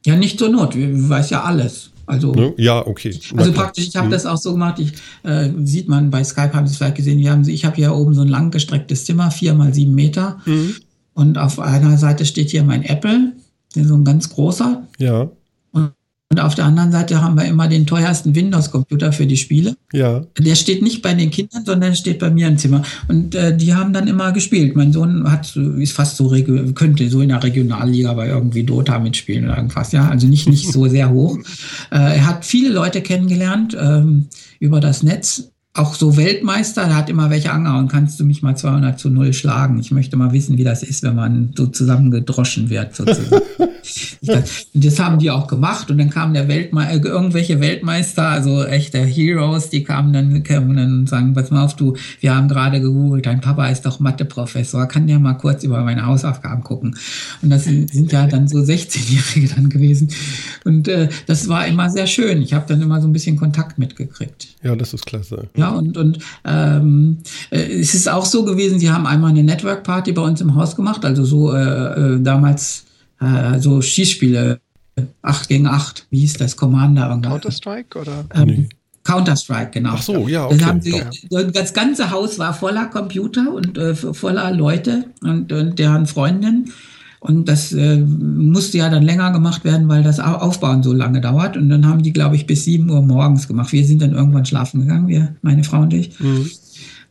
Ja, 0.05 0.17
nicht 0.17 0.39
zur 0.39 0.51
Not, 0.51 0.77
wir 0.77 1.09
weiß 1.09 1.31
ja 1.31 1.43
alles. 1.45 1.91
Also, 2.07 2.33
ne? 2.33 2.53
Ja, 2.59 2.87
okay. 2.87 3.19
Also 3.37 3.53
praktisch, 3.53 3.89
ich 3.89 3.97
habe 3.97 4.09
mhm. 4.09 4.13
das 4.13 4.27
auch 4.27 4.37
so 4.37 4.53
gemacht, 4.53 4.79
ich, 4.79 4.93
äh, 5.23 5.51
sieht 5.65 5.89
man 5.89 6.11
bei 6.11 6.23
Skype, 6.23 6.53
haben 6.53 6.67
Sie 6.67 6.73
es 6.73 6.77
vielleicht 6.77 6.97
gesehen, 6.97 7.19
wir 7.19 7.31
haben, 7.31 7.49
ich 7.49 7.65
habe 7.65 7.77
hier 7.77 7.95
oben 7.95 8.15
so 8.15 8.23
ein 8.23 8.29
langgestrecktes 8.29 9.07
Zimmer, 9.07 9.31
vier 9.31 9.55
mal 9.55 9.73
sieben 9.73 9.95
Meter. 9.95 10.39
Mhm. 10.45 10.75
Und 11.15 11.39
auf 11.39 11.59
einer 11.59 11.97
Seite 11.97 12.27
steht 12.27 12.51
hier 12.51 12.65
mein 12.65 12.83
Apple, 12.83 13.33
so 13.75 13.95
ein 13.95 14.05
ganz 14.05 14.29
großer. 14.29 14.87
Ja. 14.99 15.31
Und 16.31 16.41
auf 16.41 16.55
der 16.55 16.65
anderen 16.65 16.91
Seite 16.91 17.23
haben 17.23 17.37
wir 17.37 17.45
immer 17.45 17.69
den 17.69 17.87
teuersten 17.87 18.35
Windows-Computer 18.35 19.13
für 19.13 19.27
die 19.27 19.37
Spiele. 19.37 19.77
Ja. 19.93 20.23
Der 20.39 20.55
steht 20.57 20.83
nicht 20.83 21.01
bei 21.01 21.15
den 21.15 21.31
Kindern, 21.31 21.65
sondern 21.65 21.95
steht 21.95 22.19
bei 22.19 22.31
mir 22.31 22.49
im 22.49 22.59
Zimmer. 22.59 22.83
Und 23.09 23.35
äh, 23.35 23.57
die 23.57 23.75
haben 23.75 23.93
dann 23.93 24.09
immer 24.09 24.33
gespielt. 24.33 24.75
Mein 24.75 24.93
Sohn 24.93 25.31
hat, 25.31 25.55
ist 25.55 25.93
fast 25.93 26.17
so, 26.17 26.31
könnte 26.75 27.09
so 27.09 27.21
in 27.21 27.29
der 27.29 27.43
Regionalliga 27.43 28.15
bei 28.15 28.29
irgendwie 28.29 28.65
Dota 28.65 28.99
mitspielen 28.99 29.45
oder 29.45 29.59
irgendwas. 29.59 29.93
Ja, 29.93 30.09
also 30.09 30.27
nicht, 30.27 30.49
nicht 30.49 30.73
so 30.73 30.87
sehr 30.89 31.11
hoch. 31.11 31.39
Äh, 31.91 32.17
er 32.17 32.27
hat 32.27 32.45
viele 32.45 32.71
Leute 32.71 33.03
kennengelernt 33.03 33.77
ähm, 33.79 34.27
über 34.59 34.81
das 34.81 35.03
Netz 35.03 35.51
auch 35.77 35.97
so 35.97 36.17
Weltmeister, 36.17 36.87
da 36.87 36.95
hat 36.95 37.11
immer 37.11 37.31
welche 37.31 37.51
angehauen, 37.51 37.89
kannst 37.89 38.21
du 38.21 38.25
mich 38.25 38.43
mal 38.43 38.57
200 38.57 38.99
zu 38.99 39.11
0 39.11 39.33
schlagen. 39.33 39.81
Ich 39.81 39.91
möchte 39.91 40.17
mal 40.17 40.33
wissen, 40.33 40.57
wie 40.57 40.63
das 40.63 40.85
ist, 40.85 41.03
wenn 41.03 41.17
man 41.17 41.53
so 41.57 41.67
zusammengedroschen 41.67 42.71
wird. 42.71 42.95
Sozusagen. 42.95 43.43
und 44.21 44.85
das 44.85 44.99
haben 45.01 45.19
die 45.19 45.33
auch 45.33 45.49
gemacht 45.49 45.91
und 45.91 45.99
dann 45.99 46.11
kamen 46.11 46.33
der 46.33 46.47
Weltme 46.47 46.89
äh, 46.89 46.99
irgendwelche 46.99 47.61
Weltmeister, 47.61 48.29
also 48.29 48.65
echte 48.65 49.05
Heroes, 49.05 49.69
die 49.69 49.83
kamen 49.83 50.13
dann, 50.13 50.45
kamen 50.45 50.77
dann 50.77 51.01
und 51.01 51.09
sagen, 51.09 51.35
pass 51.35 51.51
mal 51.51 51.65
auf, 51.65 51.75
du, 51.75 51.97
wir 52.21 52.35
haben 52.35 52.47
gerade 52.47 52.81
gegoogelt, 52.81 53.27
dein 53.27 53.41
Papa 53.41 53.67
ist 53.67 53.85
doch 53.85 53.99
Matheprofessor, 53.99 54.87
kann 54.87 55.09
der 55.09 55.19
mal 55.19 55.35
kurz 55.35 55.65
über 55.65 55.83
meine 55.83 56.07
Hausaufgaben 56.07 56.63
gucken. 56.63 56.97
Und 57.43 57.51
das 57.51 57.65
sind, 57.65 57.91
sind 57.91 58.13
ja 58.13 58.29
dann 58.29 58.47
so 58.47 58.59
16-Jährige 58.59 59.53
dann 59.55 59.69
gewesen. 59.69 60.09
Und 60.65 60.87
äh, 60.87 61.09
das 61.27 61.49
war 61.49 61.67
immer 61.67 61.91
sehr 61.91 62.07
schön. 62.07 62.43
Ich 62.43 62.55
habe 62.55 62.65
dann 62.69 62.81
immer 62.81 63.01
so 63.01 63.09
ein 63.09 63.13
bisschen 63.13 63.37
Kontakt 63.37 63.77
mitgekriegt. 63.79 64.49
Ja, 64.63 64.77
das 64.77 64.95
ist 64.95 65.05
klasse. 65.05 65.49
Ja, 65.57 65.64
und, 65.69 65.97
und 65.97 66.19
ähm, 66.45 67.19
äh, 67.51 67.81
es 67.81 67.95
ist 67.95 68.09
auch 68.09 68.25
so 68.25 68.45
gewesen, 68.45 68.79
sie 68.79 68.91
haben 68.91 69.07
einmal 69.07 69.31
eine 69.31 69.43
Network-Party 69.43 70.13
bei 70.13 70.23
uns 70.23 70.41
im 70.41 70.55
Haus 70.55 70.77
gemacht, 70.77 71.05
also 71.05 71.25
so 71.25 71.53
äh, 71.53 72.17
äh 72.17 72.21
damals 72.23 72.85
äh, 73.21 73.59
so 73.59 73.81
Schießspiele, 73.81 74.61
8 75.23 75.49
gegen 75.49 75.67
8, 75.67 76.07
wie 76.11 76.21
hieß 76.21 76.35
das, 76.35 76.57
Commander? 76.57 77.19
Counter-Strike 77.23 77.99
oder? 77.99 78.25
Ähm, 78.35 78.47
nee. 78.47 78.69
Counter-Strike, 79.05 79.71
genau. 79.71 79.93
Ach 79.95 80.03
so, 80.03 80.29
ja, 80.29 80.47
okay. 80.47 80.57
Das, 80.59 80.85
sie, 80.85 81.53
das 81.53 81.75
ganze 81.75 82.11
Haus 82.11 82.39
war 82.39 82.55
voller 82.55 82.87
Computer 82.87 83.53
und 83.53 83.77
äh, 83.77 83.95
voller 83.95 84.51
Leute 84.51 85.05
und, 85.23 85.53
und 85.53 85.79
deren 85.79 86.07
Freundinnen. 86.07 86.73
Und 87.27 87.49
das 87.49 87.73
äh, 87.73 87.97
musste 87.97 88.77
ja 88.77 88.91
dann 88.91 89.03
länger 89.03 89.33
gemacht 89.33 89.65
werden, 89.65 89.89
weil 89.89 90.03
das 90.03 90.21
Aufbauen 90.21 90.83
so 90.83 90.93
lange 90.93 91.23
dauert. 91.23 91.57
Und 91.57 91.71
dann 91.71 91.87
haben 91.87 92.03
die, 92.03 92.13
glaube 92.13 92.37
ich, 92.37 92.47
bis 92.47 92.65
7 92.65 92.91
Uhr 92.91 93.01
morgens 93.01 93.49
gemacht. 93.49 93.73
Wir 93.73 93.87
sind 93.87 94.03
dann 94.03 94.13
irgendwann 94.13 94.45
schlafen 94.45 94.83
gegangen, 94.83 95.09
wir, 95.09 95.35
meine 95.41 95.65
Frau 95.65 95.81
und 95.81 95.95
ich. 95.95 96.21
Mhm. 96.21 96.51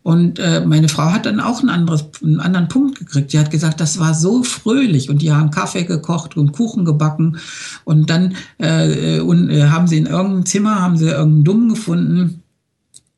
Und 0.04 0.38
äh, 0.38 0.64
meine 0.68 0.88
Frau 0.88 1.12
hat 1.12 1.26
dann 1.26 1.40
auch 1.40 1.64
ein 1.64 1.70
anderes, 1.70 2.06
einen 2.22 2.42
anderen 2.42 2.68
Punkt 2.68 3.00
gekriegt. 3.00 3.34
Die 3.34 3.40
hat 3.40 3.50
gesagt, 3.50 3.82
das 3.82 3.98
war 3.98 4.14
so 4.14 4.44
fröhlich 4.44 5.10
und 5.10 5.24
die 5.24 5.32
haben 5.32 5.50
Kaffee 5.50 5.84
gekocht 5.84 6.38
und 6.38 6.52
Kuchen 6.52 6.86
gebacken 6.86 7.38
und 7.84 8.12
dann 8.12 8.36
äh, 8.60 9.20
und, 9.20 9.50
äh, 9.50 9.70
haben 9.70 9.88
sie 9.88 9.98
in 9.98 10.06
irgendeinem 10.06 10.46
Zimmer 10.46 10.80
haben 10.80 10.98
sie 10.98 11.06
irgendeinen 11.06 11.44
Dummen 11.44 11.70
gefunden, 11.70 12.20
äh, 12.20 12.43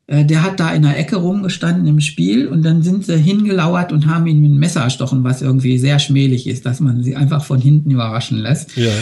der 0.08 0.42
hat 0.42 0.60
da 0.60 0.72
in 0.72 0.82
der 0.82 0.98
Ecke 0.98 1.16
rumgestanden 1.16 1.86
im 1.86 2.00
Spiel 2.00 2.46
und 2.46 2.62
dann 2.62 2.82
sind 2.82 3.04
sie 3.04 3.18
hingelauert 3.18 3.92
und 3.92 4.06
haben 4.06 4.26
ihn 4.26 4.40
mit 4.40 4.50
einem 4.50 4.60
Messer 4.60 4.82
erstochen, 4.82 5.24
was 5.24 5.42
irgendwie 5.42 5.78
sehr 5.78 5.98
schmählich 5.98 6.46
ist, 6.46 6.64
dass 6.64 6.78
man 6.78 7.02
sie 7.02 7.16
einfach 7.16 7.44
von 7.44 7.60
hinten 7.60 7.90
überraschen 7.90 8.38
lässt. 8.38 8.76
Ja. 8.76 8.92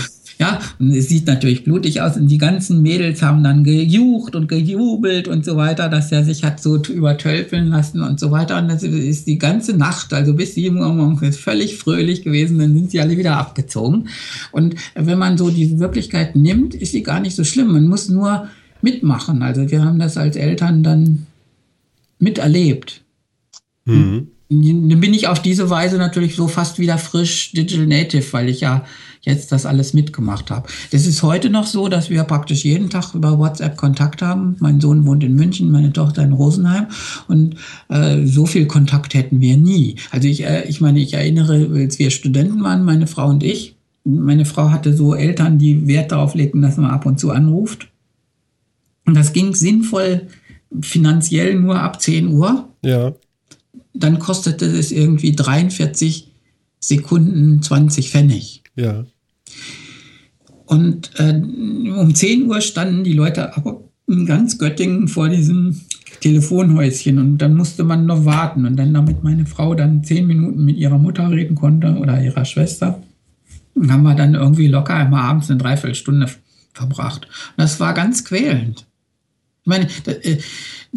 Ja, 0.40 0.58
und 0.80 0.90
es 0.90 1.08
sieht 1.08 1.28
natürlich 1.28 1.62
blutig 1.62 2.00
aus 2.00 2.16
und 2.16 2.26
die 2.26 2.38
ganzen 2.38 2.82
Mädels 2.82 3.22
haben 3.22 3.44
dann 3.44 3.62
gejucht 3.62 4.34
und 4.34 4.48
gejubelt 4.48 5.28
und 5.28 5.44
so 5.44 5.56
weiter, 5.56 5.88
dass 5.88 6.10
er 6.10 6.24
sich 6.24 6.42
hat 6.42 6.60
so 6.60 6.76
übertölpeln 6.76 7.68
lassen 7.68 8.02
und 8.02 8.18
so 8.18 8.32
weiter. 8.32 8.58
Und 8.58 8.66
das 8.66 8.82
ist 8.82 9.28
die 9.28 9.38
ganze 9.38 9.76
Nacht, 9.76 10.12
also 10.12 10.34
bis 10.34 10.56
sieben 10.56 10.78
Uhr 10.78 10.92
morgens, 10.92 11.36
völlig 11.36 11.76
fröhlich 11.76 12.24
gewesen, 12.24 12.58
dann 12.58 12.74
sind 12.74 12.90
sie 12.90 13.00
alle 13.00 13.16
wieder 13.16 13.36
abgezogen. 13.36 14.08
Und 14.50 14.74
wenn 14.96 15.18
man 15.18 15.38
so 15.38 15.50
diese 15.50 15.78
Wirklichkeit 15.78 16.34
nimmt, 16.34 16.74
ist 16.74 16.90
sie 16.90 17.04
gar 17.04 17.20
nicht 17.20 17.36
so 17.36 17.44
schlimm. 17.44 17.72
Man 17.72 17.86
muss 17.86 18.08
nur 18.08 18.48
mitmachen. 18.84 19.42
Also 19.42 19.68
wir 19.70 19.84
haben 19.84 19.98
das 19.98 20.16
als 20.16 20.36
Eltern 20.36 20.84
dann 20.84 21.26
miterlebt. 22.20 23.02
Mhm. 23.84 24.28
Dann 24.48 25.00
bin 25.00 25.14
ich 25.14 25.26
auf 25.26 25.42
diese 25.42 25.68
Weise 25.70 25.96
natürlich 25.96 26.36
so 26.36 26.46
fast 26.46 26.78
wieder 26.78 26.98
frisch 26.98 27.52
Digital 27.52 27.86
Native, 27.86 28.32
weil 28.32 28.48
ich 28.48 28.60
ja 28.60 28.84
jetzt 29.22 29.52
das 29.52 29.64
alles 29.64 29.94
mitgemacht 29.94 30.50
habe. 30.50 30.68
Das 30.92 31.06
ist 31.06 31.22
heute 31.22 31.48
noch 31.48 31.66
so, 31.66 31.88
dass 31.88 32.10
wir 32.10 32.22
praktisch 32.24 32.64
jeden 32.64 32.90
Tag 32.90 33.14
über 33.14 33.38
WhatsApp 33.38 33.76
Kontakt 33.76 34.20
haben. 34.20 34.56
Mein 34.60 34.80
Sohn 34.80 35.06
wohnt 35.06 35.24
in 35.24 35.34
München, 35.34 35.72
meine 35.72 35.92
Tochter 35.92 36.22
in 36.22 36.32
Rosenheim 36.32 36.88
und 37.26 37.56
äh, 37.88 38.26
so 38.26 38.44
viel 38.44 38.66
Kontakt 38.66 39.14
hätten 39.14 39.40
wir 39.40 39.56
nie. 39.56 39.96
Also 40.10 40.28
ich, 40.28 40.44
äh, 40.44 40.64
ich 40.68 40.80
meine, 40.82 41.00
ich 41.00 41.14
erinnere, 41.14 41.70
als 41.74 41.98
wir 41.98 42.10
Studenten 42.10 42.62
waren, 42.62 42.84
meine 42.84 43.06
Frau 43.06 43.28
und 43.28 43.42
ich, 43.42 43.76
meine 44.04 44.44
Frau 44.44 44.70
hatte 44.70 44.94
so 44.94 45.14
Eltern, 45.14 45.58
die 45.58 45.86
Wert 45.88 46.12
darauf 46.12 46.34
legten, 46.34 46.60
dass 46.60 46.76
man 46.76 46.90
ab 46.90 47.06
und 47.06 47.18
zu 47.18 47.30
anruft. 47.30 47.88
Und 49.06 49.14
das 49.14 49.32
ging 49.32 49.54
sinnvoll 49.54 50.28
finanziell 50.80 51.54
nur 51.54 51.80
ab 51.80 52.00
10 52.00 52.28
Uhr. 52.28 52.68
Ja. 52.82 53.12
Dann 53.92 54.18
kostete 54.18 54.66
es 54.66 54.92
irgendwie 54.92 55.32
43 55.32 56.32
Sekunden 56.80 57.62
20 57.62 58.10
Pfennig. 58.10 58.62
Ja. 58.76 59.04
Und 60.66 61.10
äh, 61.18 61.34
um 61.34 62.14
10 62.14 62.46
Uhr 62.46 62.60
standen 62.60 63.04
die 63.04 63.12
Leute 63.12 63.56
aber 63.56 63.82
in 64.06 64.26
ganz 64.26 64.58
Göttingen 64.58 65.08
vor 65.08 65.28
diesem 65.28 65.80
Telefonhäuschen 66.20 67.18
und 67.18 67.38
dann 67.38 67.54
musste 67.54 67.84
man 67.84 68.06
noch 68.06 68.24
warten. 68.24 68.66
Und 68.66 68.76
dann, 68.76 68.94
damit 68.94 69.22
meine 69.22 69.46
Frau 69.46 69.74
dann 69.74 70.04
zehn 70.04 70.26
Minuten 70.26 70.64
mit 70.64 70.76
ihrer 70.76 70.98
Mutter 70.98 71.30
reden 71.30 71.54
konnte 71.54 71.96
oder 71.96 72.22
ihrer 72.22 72.44
Schwester, 72.44 73.02
haben 73.88 74.02
wir 74.02 74.14
dann 74.14 74.34
irgendwie 74.34 74.68
locker 74.68 74.94
einmal 74.94 75.22
abends 75.22 75.50
eine 75.50 75.58
Dreiviertelstunde 75.58 76.28
verbracht. 76.72 77.26
Und 77.26 77.62
das 77.62 77.80
war 77.80 77.94
ganz 77.94 78.24
quälend. 78.24 78.86
Ich 79.64 79.68
meine, 79.68 79.88
äh, 80.06 80.38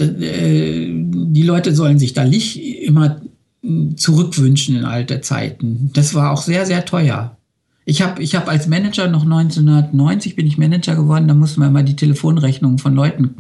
äh, 0.03 0.93
die 0.93 1.43
Leute 1.43 1.73
sollen 1.73 1.99
sich 1.99 2.13
da 2.13 2.25
nicht 2.25 2.61
immer 2.83 3.21
hm, 3.63 3.95
zurückwünschen 3.97 4.75
in 4.75 4.83
alte 4.83 5.21
Zeiten. 5.21 5.89
Das 5.93 6.13
war 6.13 6.31
auch 6.31 6.41
sehr, 6.41 6.65
sehr 6.65 6.83
teuer. 6.83 7.37
Ich 7.85 8.01
habe 8.01 8.21
ich 8.21 8.35
hab 8.35 8.49
als 8.49 8.67
Manager 8.67 9.07
noch 9.07 9.23
1990 9.23 10.35
bin 10.35 10.45
ich 10.45 10.57
Manager 10.57 10.95
geworden, 10.97 11.29
da 11.29 11.33
mussten 11.33 11.61
wir 11.61 11.69
mal 11.69 11.85
die 11.85 11.95
Telefonrechnungen 11.95 12.79
von 12.79 12.93
Leuten 12.93 13.37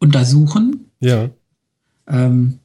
untersuchen. 0.00 0.86
Ja. 0.98 1.30
Ähm, 2.08 2.58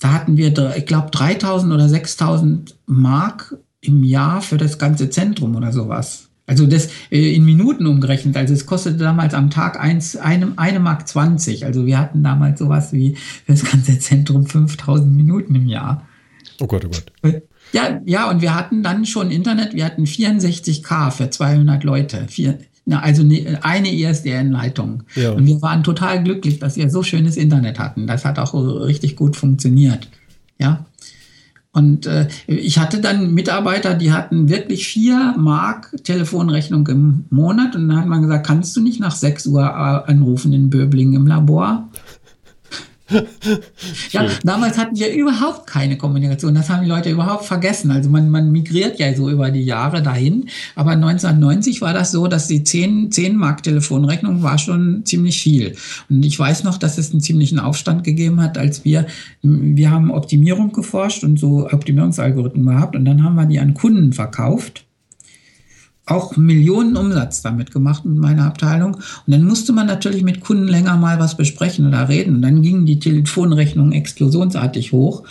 da 0.00 0.14
hatten 0.14 0.38
wir, 0.38 0.54
ich 0.76 0.86
glaube, 0.86 1.10
3000 1.10 1.70
oder 1.70 1.90
6000 1.90 2.74
Mark 2.86 3.58
im 3.82 4.02
Jahr 4.04 4.40
für 4.40 4.56
das 4.56 4.78
ganze 4.78 5.10
Zentrum 5.10 5.54
oder 5.54 5.72
sowas. 5.72 6.25
Also 6.46 6.66
das 6.66 6.88
äh, 7.10 7.34
in 7.34 7.44
Minuten 7.44 7.86
umgerechnet. 7.86 8.36
Also 8.36 8.54
es 8.54 8.66
kostete 8.66 8.98
damals 8.98 9.34
am 9.34 9.50
Tag 9.50 9.80
eins, 9.80 10.16
eine, 10.16 10.52
eine 10.56 10.80
Mark 10.80 11.08
20. 11.08 11.64
Also 11.64 11.86
wir 11.86 11.98
hatten 11.98 12.22
damals 12.22 12.58
sowas 12.58 12.92
wie 12.92 13.16
für 13.16 13.52
das 13.52 13.64
ganze 13.64 13.98
Zentrum 13.98 14.46
5000 14.46 15.14
Minuten 15.14 15.54
im 15.54 15.66
Jahr. 15.66 16.06
Oh 16.60 16.66
Gott, 16.66 16.84
oh 16.84 16.88
Gott. 16.88 17.42
Ja, 17.72 18.00
ja, 18.04 18.30
und 18.30 18.42
wir 18.42 18.54
hatten 18.54 18.82
dann 18.82 19.04
schon 19.06 19.30
Internet. 19.30 19.74
Wir 19.74 19.84
hatten 19.84 20.04
64K 20.04 21.10
für 21.10 21.30
200 21.30 21.82
Leute. 21.82 22.26
Vier, 22.28 22.58
na, 22.84 23.00
also 23.00 23.24
ne, 23.24 23.58
eine 23.62 23.92
ISDN-Leitung. 23.92 25.02
Ja. 25.16 25.32
Und 25.32 25.46
wir 25.46 25.60
waren 25.60 25.82
total 25.82 26.22
glücklich, 26.22 26.60
dass 26.60 26.76
wir 26.76 26.88
so 26.88 27.02
schönes 27.02 27.36
Internet 27.36 27.80
hatten. 27.80 28.06
Das 28.06 28.24
hat 28.24 28.38
auch 28.38 28.54
richtig 28.54 29.16
gut 29.16 29.36
funktioniert. 29.36 30.08
Ja. 30.58 30.86
Und 31.76 32.06
äh, 32.06 32.26
ich 32.46 32.78
hatte 32.78 33.02
dann 33.02 33.34
Mitarbeiter, 33.34 33.92
die 33.92 34.10
hatten 34.10 34.48
wirklich 34.48 34.88
vier 34.88 35.34
Mark 35.36 35.94
Telefonrechnung 36.04 36.86
im 36.86 37.26
Monat. 37.28 37.76
Und 37.76 37.88
dann 37.88 37.98
hat 37.98 38.06
man 38.06 38.22
gesagt, 38.22 38.46
kannst 38.46 38.74
du 38.76 38.80
nicht 38.80 38.98
nach 38.98 39.14
sechs 39.14 39.46
Uhr 39.46 39.62
äh, 39.62 40.10
anrufen 40.10 40.54
in 40.54 40.70
Böbling 40.70 41.12
im 41.12 41.26
Labor? 41.26 41.90
Ja, 44.10 44.26
damals 44.42 44.78
hatten 44.78 44.96
wir 44.96 45.12
überhaupt 45.12 45.66
keine 45.66 45.96
Kommunikation. 45.96 46.54
Das 46.54 46.68
haben 46.68 46.82
die 46.82 46.88
Leute 46.88 47.10
überhaupt 47.10 47.44
vergessen. 47.44 47.90
Also 47.90 48.10
man, 48.10 48.30
man 48.30 48.50
migriert 48.50 48.98
ja 48.98 49.14
so 49.14 49.30
über 49.30 49.50
die 49.50 49.62
Jahre 49.62 50.02
dahin. 50.02 50.48
Aber 50.74 50.92
1990 50.92 51.80
war 51.82 51.92
das 51.92 52.10
so, 52.10 52.26
dass 52.26 52.48
die 52.48 52.64
10, 52.64 53.12
10 53.12 53.36
Mark 53.36 53.62
Telefonrechnung 53.62 54.42
war 54.42 54.58
schon 54.58 55.04
ziemlich 55.04 55.40
viel. 55.40 55.76
Und 56.08 56.24
ich 56.24 56.38
weiß 56.38 56.64
noch, 56.64 56.78
dass 56.78 56.98
es 56.98 57.12
einen 57.12 57.20
ziemlichen 57.20 57.60
Aufstand 57.60 58.02
gegeben 58.02 58.40
hat, 58.40 58.58
als 58.58 58.84
wir, 58.84 59.06
wir 59.42 59.90
haben 59.90 60.10
Optimierung 60.10 60.72
geforscht 60.72 61.22
und 61.22 61.38
so 61.38 61.68
Optimierungsalgorithmen 61.70 62.74
gehabt. 62.74 62.96
Und 62.96 63.04
dann 63.04 63.22
haben 63.22 63.36
wir 63.36 63.46
die 63.46 63.60
an 63.60 63.74
Kunden 63.74 64.12
verkauft 64.12 64.85
auch 66.06 66.36
Millionen 66.36 66.96
Umsatz 66.96 67.42
damit 67.42 67.72
gemacht 67.72 68.04
mit 68.04 68.16
meiner 68.16 68.46
Abteilung. 68.46 68.94
Und 68.94 69.02
dann 69.26 69.42
musste 69.42 69.72
man 69.72 69.88
natürlich 69.88 70.22
mit 70.22 70.40
Kunden 70.40 70.68
länger 70.68 70.96
mal 70.96 71.18
was 71.18 71.36
besprechen 71.36 71.86
oder 71.86 72.08
reden. 72.08 72.36
Und 72.36 72.42
dann 72.42 72.62
gingen 72.62 72.86
die 72.86 73.00
Telefonrechnungen 73.00 73.92
explosionsartig 73.92 74.92
hoch. 74.92 75.24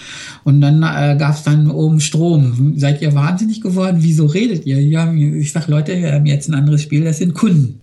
Und 0.43 0.59
dann 0.59 0.83
äh, 0.83 1.15
gab 1.17 1.35
es 1.35 1.43
dann 1.43 1.71
oben 1.71 2.01
Strom. 2.01 2.73
Seid 2.77 3.01
ihr 3.01 3.15
wahnsinnig 3.15 3.61
geworden? 3.61 3.97
Wieso 4.01 4.25
redet 4.25 4.65
ihr? 4.65 4.81
Ja, 4.81 5.11
ich 5.13 5.53
sag 5.53 5.69
Leute, 5.69 5.97
wir 5.97 6.11
haben 6.11 6.25
jetzt 6.25 6.49
ein 6.49 6.55
anderes 6.55 6.81
Spiel, 6.81 7.05
das 7.05 7.19
sind 7.19 7.33
Kunden. 7.33 7.79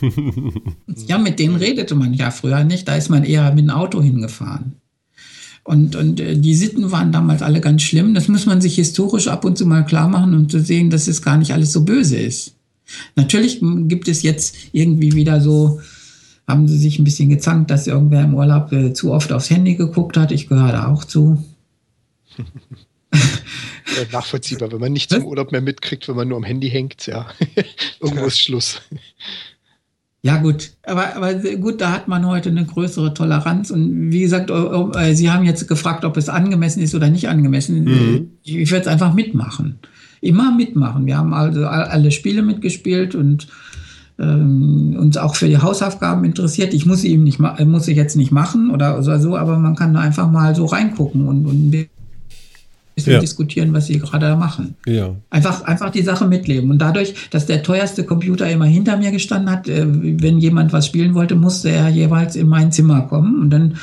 ja, 1.08 1.18
mit 1.18 1.40
denen 1.40 1.56
redete 1.56 1.96
man 1.96 2.14
ja 2.14 2.30
früher 2.30 2.62
nicht. 2.62 2.86
Da 2.86 2.94
ist 2.94 3.08
man 3.08 3.24
eher 3.24 3.52
mit 3.54 3.64
dem 3.64 3.70
Auto 3.70 4.00
hingefahren. 4.00 4.76
Und, 5.66 5.96
und 5.96 6.20
äh, 6.20 6.38
die 6.38 6.54
Sitten 6.54 6.92
waren 6.92 7.10
damals 7.10 7.42
alle 7.42 7.60
ganz 7.60 7.82
schlimm. 7.82 8.14
Das 8.14 8.28
muss 8.28 8.46
man 8.46 8.60
sich 8.60 8.76
historisch 8.76 9.26
ab 9.26 9.44
und 9.44 9.58
zu 9.58 9.66
mal 9.66 9.84
klar 9.84 10.08
machen 10.08 10.32
und 10.34 10.50
zu 10.50 10.60
sehen, 10.60 10.90
dass 10.90 11.08
es 11.08 11.22
gar 11.22 11.36
nicht 11.36 11.52
alles 11.52 11.72
so 11.72 11.84
böse 11.84 12.16
ist. 12.16 12.54
Natürlich 13.16 13.60
gibt 13.60 14.06
es 14.06 14.22
jetzt 14.22 14.56
irgendwie 14.70 15.12
wieder 15.14 15.40
so, 15.40 15.80
haben 16.46 16.68
sie 16.68 16.78
sich 16.78 17.00
ein 17.00 17.04
bisschen 17.04 17.28
gezankt, 17.28 17.72
dass 17.72 17.88
irgendwer 17.88 18.22
im 18.22 18.34
Urlaub 18.34 18.72
äh, 18.72 18.92
zu 18.92 19.12
oft 19.12 19.32
aufs 19.32 19.50
Handy 19.50 19.74
geguckt 19.74 20.16
hat. 20.16 20.30
Ich 20.30 20.48
gehöre 20.48 20.70
da 20.70 20.86
auch 20.86 21.04
zu. 21.04 21.44
Nachvollziehbar, 24.12 24.70
wenn 24.70 24.80
man 24.80 24.92
nichts 24.92 25.12
im 25.14 25.24
Urlaub 25.24 25.50
mehr 25.50 25.62
mitkriegt, 25.62 26.06
wenn 26.06 26.16
man 26.16 26.28
nur 26.28 26.36
am 26.36 26.44
Handy 26.44 26.70
hängt, 26.70 27.06
ja. 27.06 27.26
Irgendwo 28.00 28.26
ist 28.26 28.38
Schluss. 28.38 28.82
Ja, 30.26 30.38
gut. 30.38 30.72
Aber, 30.82 31.14
aber 31.14 31.34
gut, 31.34 31.80
da 31.80 31.92
hat 31.92 32.08
man 32.08 32.26
heute 32.26 32.48
eine 32.48 32.64
größere 32.64 33.14
Toleranz. 33.14 33.70
Und 33.70 34.10
wie 34.10 34.22
gesagt, 34.22 34.50
äh, 34.50 35.14
Sie 35.14 35.30
haben 35.30 35.44
jetzt 35.44 35.68
gefragt, 35.68 36.04
ob 36.04 36.16
es 36.16 36.28
angemessen 36.28 36.82
ist 36.82 36.96
oder 36.96 37.10
nicht 37.10 37.28
angemessen. 37.28 37.84
Mhm. 37.84 38.30
Ich, 38.42 38.72
werde 38.72 38.86
es 38.86 38.92
einfach 38.92 39.14
mitmachen. 39.14 39.78
Immer 40.20 40.52
mitmachen. 40.52 41.06
Wir 41.06 41.16
haben 41.16 41.32
also 41.32 41.64
alle 41.64 42.10
Spiele 42.10 42.42
mitgespielt 42.42 43.14
und 43.14 43.46
ähm, 44.18 44.96
uns 44.98 45.16
auch 45.16 45.36
für 45.36 45.46
die 45.46 45.58
Hausaufgaben 45.58 46.24
interessiert. 46.24 46.74
Ich 46.74 46.86
muss 46.86 47.02
sie 47.02 47.12
ihm 47.12 47.22
nicht 47.22 47.38
muss 47.38 47.86
ich 47.86 47.96
jetzt 47.96 48.16
nicht 48.16 48.32
machen 48.32 48.70
oder 48.72 49.00
so, 49.04 49.36
aber 49.36 49.60
man 49.60 49.76
kann 49.76 49.94
da 49.94 50.00
einfach 50.00 50.28
mal 50.28 50.56
so 50.56 50.64
reingucken 50.64 51.28
und, 51.28 51.46
und 51.46 51.86
bisschen 52.96 53.12
ja. 53.12 53.20
diskutieren, 53.20 53.72
was 53.74 53.86
sie 53.86 53.98
gerade 53.98 54.34
machen. 54.36 54.74
Ja. 54.86 55.14
Einfach, 55.30 55.62
einfach 55.62 55.90
die 55.90 56.02
Sache 56.02 56.26
mitleben. 56.26 56.70
Und 56.70 56.78
dadurch, 56.78 57.14
dass 57.30 57.46
der 57.46 57.62
teuerste 57.62 58.04
Computer 58.04 58.50
immer 58.50 58.64
hinter 58.64 58.96
mir 58.96 59.12
gestanden 59.12 59.50
hat, 59.50 59.68
äh, 59.68 59.84
wenn 59.86 60.38
jemand 60.38 60.72
was 60.72 60.86
spielen 60.86 61.14
wollte, 61.14 61.36
musste 61.36 61.70
er 61.70 61.88
jeweils 61.90 62.34
in 62.36 62.48
mein 62.48 62.72
Zimmer 62.72 63.02
kommen 63.02 63.40
und 63.42 63.50
dann 63.50 63.76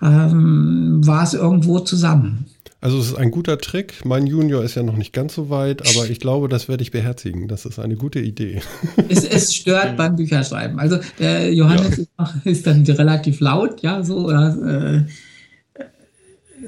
ähm, 0.00 1.00
war 1.04 1.24
es 1.24 1.34
irgendwo 1.34 1.80
zusammen. 1.80 2.46
Also 2.80 2.98
es 2.98 3.08
ist 3.08 3.14
ein 3.14 3.30
guter 3.30 3.58
Trick. 3.58 4.04
Mein 4.04 4.26
Junior 4.26 4.64
ist 4.64 4.74
ja 4.74 4.82
noch 4.82 4.96
nicht 4.96 5.12
ganz 5.12 5.34
so 5.34 5.50
weit, 5.50 5.82
aber 5.88 6.08
ich 6.10 6.18
glaube, 6.18 6.48
das 6.48 6.68
werde 6.68 6.82
ich 6.82 6.90
beherzigen. 6.90 7.46
Das 7.46 7.64
ist 7.64 7.78
eine 7.78 7.96
gute 7.96 8.18
Idee. 8.18 8.60
Es, 9.08 9.24
es 9.24 9.54
stört 9.54 9.96
beim 9.96 10.16
Bücherschreiben. 10.16 10.80
Also 10.80 10.98
der 11.18 11.52
Johannes 11.52 12.08
ja. 12.18 12.24
ist, 12.44 12.46
ist, 12.46 12.66
dann 12.66 12.82
relativ 12.84 13.38
laut, 13.38 13.82
ja, 13.82 14.02
so 14.02 14.26
oder 14.26 15.04
äh, 15.04 15.12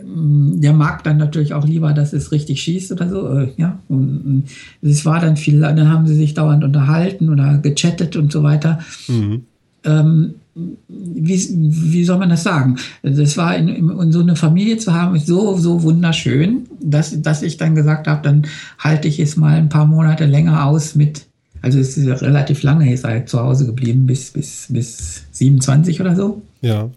der 0.03 0.73
mag 0.73 1.05
dann 1.05 1.19
natürlich 1.19 1.55
auch 1.55 1.67
lieber, 1.67 1.93
dass 1.93 2.13
es 2.13 2.33
richtig 2.33 2.63
schießt 2.63 2.93
oder 2.93 3.09
so. 3.09 3.29
Äh, 3.29 3.49
ja, 3.57 3.79
und 3.89 4.45
es 4.83 5.05
war 5.05 5.21
dann 5.21 5.37
viel, 5.37 5.61
dann 5.61 5.89
haben 5.89 6.07
sie 6.07 6.17
sich 6.17 6.35
dauernd 6.35 6.65
unterhalten 6.65 7.29
oder 7.31 7.59
gechattet 7.59 8.17
und 8.17 8.33
so 8.33 8.43
weiter. 8.43 8.81
Mhm. 9.09 9.43
Ähm, 9.85 10.35
wie, 10.55 11.49
wie 11.49 12.05
soll 12.05 12.19
man 12.19 12.29
das 12.29 12.45
sagen? 12.45 12.77
Das 13.03 13.37
war 13.37 13.57
in, 13.57 13.69
in, 13.69 14.13
so 14.13 14.21
eine 14.21 14.37
Familie 14.37 14.79
zu 14.79 14.95
haben, 14.95 15.17
ist 15.17 15.27
so, 15.27 15.57
so 15.59 15.83
wunderschön, 15.83 16.67
dass, 16.81 17.21
dass 17.21 17.43
ich 17.43 17.57
dann 17.57 17.75
gesagt 17.75 18.07
habe, 18.07 18.23
dann 18.23 18.47
halte 18.79 19.09
ich 19.09 19.19
es 19.19 19.37
mal 19.37 19.57
ein 19.57 19.69
paar 19.69 19.87
Monate 19.87 20.27
länger 20.27 20.65
aus 20.67 20.95
mit, 20.95 21.27
also 21.61 21.79
es 21.79 21.97
ist 21.97 22.23
relativ 22.23 22.63
lange, 22.63 22.93
ist 22.93 23.05
halt 23.05 23.29
zu 23.29 23.41
Hause 23.41 23.67
geblieben, 23.67 24.07
bis, 24.07 24.31
bis, 24.31 24.67
bis 24.69 25.25
27 25.33 26.01
oder 26.01 26.15
so. 26.15 26.43
Ja. 26.61 26.89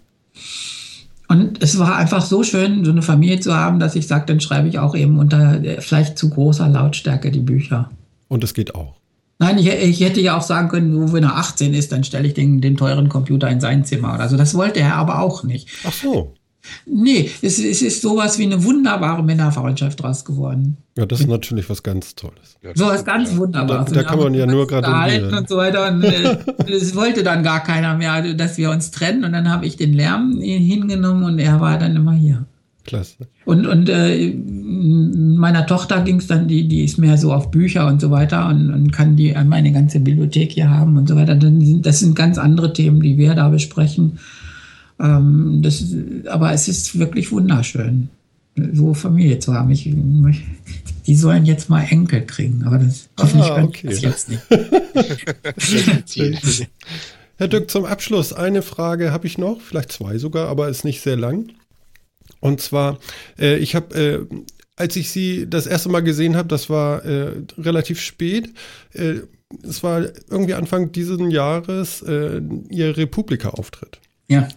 Und 1.28 1.62
es 1.62 1.78
war 1.78 1.98
einfach 1.98 2.24
so 2.24 2.44
schön, 2.44 2.86
so 2.86 2.92
eine 2.92 3.02
Familie 3.02 3.40
zu 3.40 3.56
haben, 3.56 3.80
dass 3.80 3.96
ich 3.96 4.08
sage, 4.08 4.26
dann 4.28 4.40
schreibe 4.40 4.70
ich 4.70 4.80
auch 4.80 4.96
eben 4.96 5.20
unter 5.20 5.62
äh, 5.64 5.82
vielleicht 5.82 6.18
zu 6.18 6.30
großer 6.30 6.70
Lautstärke 6.70 7.32
die 7.32 7.42
Bücher. 7.42 7.90
Und 8.30 8.44
es 8.44 8.54
geht 8.54 8.76
auch. 8.76 8.96
Nein, 9.40 9.60
ich, 9.60 9.68
ich, 9.68 10.00
hätte 10.00 10.20
ja 10.20 10.36
auch 10.36 10.42
sagen 10.42 10.68
können, 10.68 11.14
wenn 11.14 11.24
er 11.24 11.38
18 11.38 11.74
ist, 11.74 11.92
dann 11.92 12.04
stelle 12.04 12.28
ich 12.28 12.34
den, 12.34 12.60
den 12.60 12.76
teuren 12.76 13.08
Computer 13.08 13.50
in 13.50 13.60
sein 13.60 13.86
Zimmer 13.86 14.16
oder 14.16 14.30
so. 14.30 14.38
Das 14.38 14.56
wollte 14.56 14.80
er 14.80 14.96
aber 14.96 15.22
auch 15.22 15.44
nicht. 15.44 15.70
Ach 15.86 15.94
so. 15.94 16.34
Nee, 16.86 17.30
es, 17.42 17.60
es 17.60 17.82
ist 17.82 18.02
sowas 18.02 18.38
wie 18.40 18.46
eine 18.46 18.64
wunderbare 18.64 19.24
Männerfreundschaft 19.24 20.02
draus 20.02 20.26
geworden. 20.26 20.78
Ja, 20.98 21.06
das 21.06 21.20
ist 21.20 21.28
natürlich 21.28 21.70
was 21.70 21.84
ganz 21.84 22.16
Tolles. 22.16 22.58
so 22.74 22.86
was 22.86 23.06
ganz 23.06 23.32
ja. 23.32 23.38
Wunderbares. 23.38 23.92
Da, 23.92 24.02
da 24.02 24.04
kann 24.04 24.20
man 24.20 24.34
ja 24.34 24.46
nur 24.46 24.68
gerade 24.68 25.38
und 25.38 25.48
so 25.48 25.58
weiter. 25.58 25.88
Und 25.88 26.04
äh, 26.04 26.38
es 26.72 26.96
wollte 26.96 27.24
dann 27.24 27.44
gar 27.44 27.64
keiner 27.64 27.96
mehr, 27.96 28.34
dass 28.34 28.58
wir 28.58 28.72
uns 28.72 28.92
trennen. 28.92 29.24
Und 29.24 29.34
dann 29.34 29.50
habe 29.50 29.66
ich 29.66 29.76
den 29.76 29.94
Lärm 29.94 30.40
hingenommen 30.40 31.24
und 31.24 31.40
er 31.40 31.60
war 31.60 31.78
dann 31.78 31.96
immer 31.96 32.14
hier. 32.14 32.46
Klasse. 32.88 33.28
Und, 33.46 33.68
und 33.68 33.90
äh, 33.90 34.34
meiner 34.34 35.68
Tochter 35.68 36.02
ging 36.02 36.18
es 36.18 36.28
dann, 36.28 36.48
die, 36.48 36.68
die 36.68 36.84
ist 36.84 36.98
mehr 36.98 37.18
so 37.18 37.32
auf 37.32 37.52
Bücher 37.52 37.86
und 37.86 38.02
so 38.02 38.10
weiter 38.10 38.48
und, 38.48 38.74
und 38.74 38.92
kann 38.92 39.16
die 39.16 39.36
meine 39.46 39.72
ganze 39.72 40.00
Bibliothek 40.00 40.54
hier 40.54 40.70
haben 40.70 40.98
und 40.98 41.08
so 41.08 41.16
weiter. 41.16 41.36
Das 41.36 42.00
sind 42.00 42.16
ganz 42.16 42.38
andere 42.40 42.74
Themen, 42.74 43.02
die 43.02 43.18
wir 43.18 43.36
da 43.36 43.50
besprechen. 43.50 44.18
Ähm, 45.00 45.62
das, 45.62 45.86
aber 46.28 46.54
es 46.54 46.68
ist 46.68 46.98
wirklich 46.98 47.32
wunderschön, 47.32 48.10
so 48.74 48.94
Familie 48.94 49.40
zu 49.40 49.54
haben. 49.54 49.70
Ich, 49.72 49.94
die 51.06 51.16
sollen 51.16 51.46
jetzt 51.46 51.70
mal 51.70 51.84
Enkel 51.84 52.26
kriegen, 52.26 52.64
aber 52.64 52.80
das 52.80 53.10
hoffentlich 53.20 53.50
ah, 53.50 53.64
okay. 53.64 53.88
das 53.88 54.02
jetzt 54.02 54.30
nicht. 54.30 54.42
Herr 57.38 57.48
Dück, 57.48 57.70
zum 57.70 57.86
Abschluss 57.86 58.34
eine 58.34 58.64
Frage 58.64 59.12
habe 59.12 59.28
ich 59.28 59.38
noch, 59.38 59.62
vielleicht 59.62 59.92
zwei 59.92 60.18
sogar, 60.18 60.48
aber 60.48 60.70
ist 60.70 60.84
nicht 60.84 61.02
sehr 61.02 61.18
lang. 61.18 61.52
Und 62.40 62.62
zwar, 62.62 62.98
äh, 63.38 63.58
ich 63.58 63.76
habe, 63.76 63.96
äh, 63.96 64.26
als 64.76 64.96
ich 64.96 65.12
Sie 65.12 65.48
das 65.48 65.68
erste 65.68 65.90
Mal 65.90 66.02
gesehen 66.02 66.36
habe, 66.36 66.48
das 66.48 66.70
war 66.70 67.06
äh, 67.06 67.34
relativ 67.58 68.02
spät. 68.02 68.50
Äh, 68.94 69.22
es 69.64 69.84
war 69.84 70.06
irgendwie 70.30 70.56
Anfang 70.56 70.92
dieses 70.92 71.20
Jahres 71.32 72.02
äh, 72.02 72.42
Ihr 72.70 72.98
Republika-Auftritt. 72.98 74.00
Ja. 74.30 74.48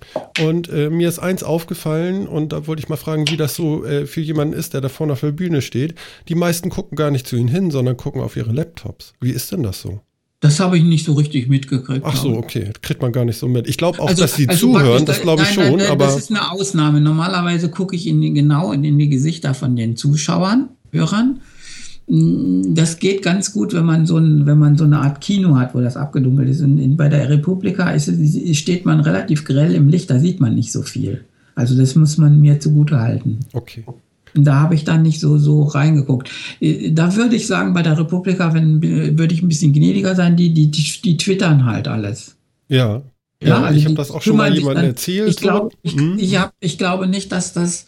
Und 0.40 0.68
äh, 0.68 0.90
mir 0.90 1.08
ist 1.08 1.20
eins 1.20 1.42
aufgefallen 1.42 2.26
und 2.26 2.52
da 2.52 2.66
wollte 2.66 2.80
ich 2.80 2.88
mal 2.88 2.96
fragen, 2.96 3.28
wie 3.28 3.36
das 3.36 3.54
so 3.54 3.84
äh, 3.84 4.06
für 4.06 4.20
jemanden 4.20 4.54
ist, 4.54 4.74
der 4.74 4.80
da 4.80 4.88
vorne 4.88 5.12
auf 5.12 5.20
der 5.20 5.30
Bühne 5.30 5.62
steht. 5.62 5.94
Die 6.28 6.34
meisten 6.34 6.70
gucken 6.70 6.96
gar 6.96 7.10
nicht 7.10 7.26
zu 7.26 7.36
ihnen 7.36 7.48
hin, 7.48 7.70
sondern 7.70 7.96
gucken 7.96 8.20
auf 8.20 8.36
ihre 8.36 8.52
Laptops. 8.52 9.14
Wie 9.20 9.30
ist 9.30 9.52
denn 9.52 9.62
das 9.62 9.80
so? 9.80 10.00
Das 10.40 10.58
habe 10.58 10.78
ich 10.78 10.84
nicht 10.84 11.04
so 11.04 11.12
richtig 11.12 11.48
mitgekriegt. 11.48 12.00
Ach 12.02 12.16
so, 12.16 12.30
okay. 12.30 12.70
Kriegt 12.80 13.02
man 13.02 13.12
gar 13.12 13.26
nicht 13.26 13.36
so 13.36 13.46
mit. 13.46 13.68
Ich 13.68 13.76
glaube 13.76 14.00
auch, 14.00 14.08
also, 14.08 14.22
dass 14.22 14.34
sie 14.34 14.48
also 14.48 14.72
zuhören, 14.72 15.04
das 15.04 15.20
glaube 15.20 15.42
ich 15.42 15.54
nein, 15.54 15.68
schon. 15.68 15.78
Nein, 15.78 15.90
aber 15.90 16.06
das 16.06 16.16
ist 16.16 16.30
eine 16.30 16.50
Ausnahme. 16.50 17.00
Normalerweise 17.02 17.70
gucke 17.70 17.94
ich 17.94 18.06
in 18.06 18.34
genau 18.34 18.72
in 18.72 18.98
die 18.98 19.08
Gesichter 19.10 19.52
von 19.52 19.76
den 19.76 19.96
Zuschauern, 19.96 20.70
Hörern. 20.92 21.40
Mm, 22.10 22.74
das 22.74 22.98
geht 22.98 23.22
ganz 23.22 23.52
gut, 23.52 23.72
wenn 23.72 23.84
man 23.84 24.04
so, 24.04 24.18
ein, 24.18 24.44
wenn 24.44 24.58
man 24.58 24.76
so 24.76 24.84
eine 24.84 24.98
Art 24.98 25.20
Kino 25.20 25.56
hat, 25.56 25.74
wo 25.74 25.80
das 25.80 25.96
abgedunkelt 25.96 26.48
ist. 26.48 26.60
Und 26.60 26.78
in, 26.78 26.96
bei 26.96 27.08
der 27.08 27.30
Republika 27.30 27.90
ist, 27.90 28.10
steht 28.56 28.84
man 28.84 29.00
relativ 29.00 29.44
grell 29.44 29.74
im 29.74 29.88
Licht, 29.88 30.10
da 30.10 30.18
sieht 30.18 30.40
man 30.40 30.56
nicht 30.56 30.72
so 30.72 30.82
viel. 30.82 31.24
Also 31.54 31.76
das 31.76 31.94
muss 31.94 32.18
man 32.18 32.40
mir 32.40 32.58
zugute 32.58 32.98
halten. 32.98 33.38
Okay. 33.52 33.84
Und 34.34 34.44
da 34.44 34.56
habe 34.60 34.74
ich 34.74 34.84
dann 34.84 35.02
nicht 35.02 35.20
so, 35.20 35.38
so 35.38 35.62
reingeguckt. 35.62 36.30
Äh, 36.60 36.90
da 36.90 37.14
würde 37.14 37.36
ich 37.36 37.46
sagen, 37.46 37.74
bei 37.74 37.82
der 37.82 37.96
Republika 37.96 38.54
wenn, 38.54 38.82
würde 38.82 39.32
ich 39.32 39.42
ein 39.42 39.48
bisschen 39.48 39.72
gnädiger 39.72 40.16
sein, 40.16 40.36
die, 40.36 40.52
die, 40.52 40.70
die, 40.70 41.00
die 41.04 41.16
twittern 41.16 41.64
halt 41.64 41.86
alles. 41.86 42.36
Ja. 42.68 43.02
Ja, 43.42 43.48
ja 43.48 43.62
also 43.62 43.78
ich 43.78 43.84
habe 43.84 43.94
das 43.94 44.10
auch 44.10 44.20
schon 44.20 44.36
mal 44.36 44.52
jemandem 44.52 44.84
erzählt. 44.84 45.30
Ich, 45.30 45.36
glaub, 45.36 45.72
ich, 45.82 45.94
hm? 45.94 46.16
ich, 46.18 46.38
hab, 46.38 46.52
ich 46.58 46.76
glaube 46.76 47.06
nicht, 47.06 47.30
dass 47.30 47.52
das 47.52 47.86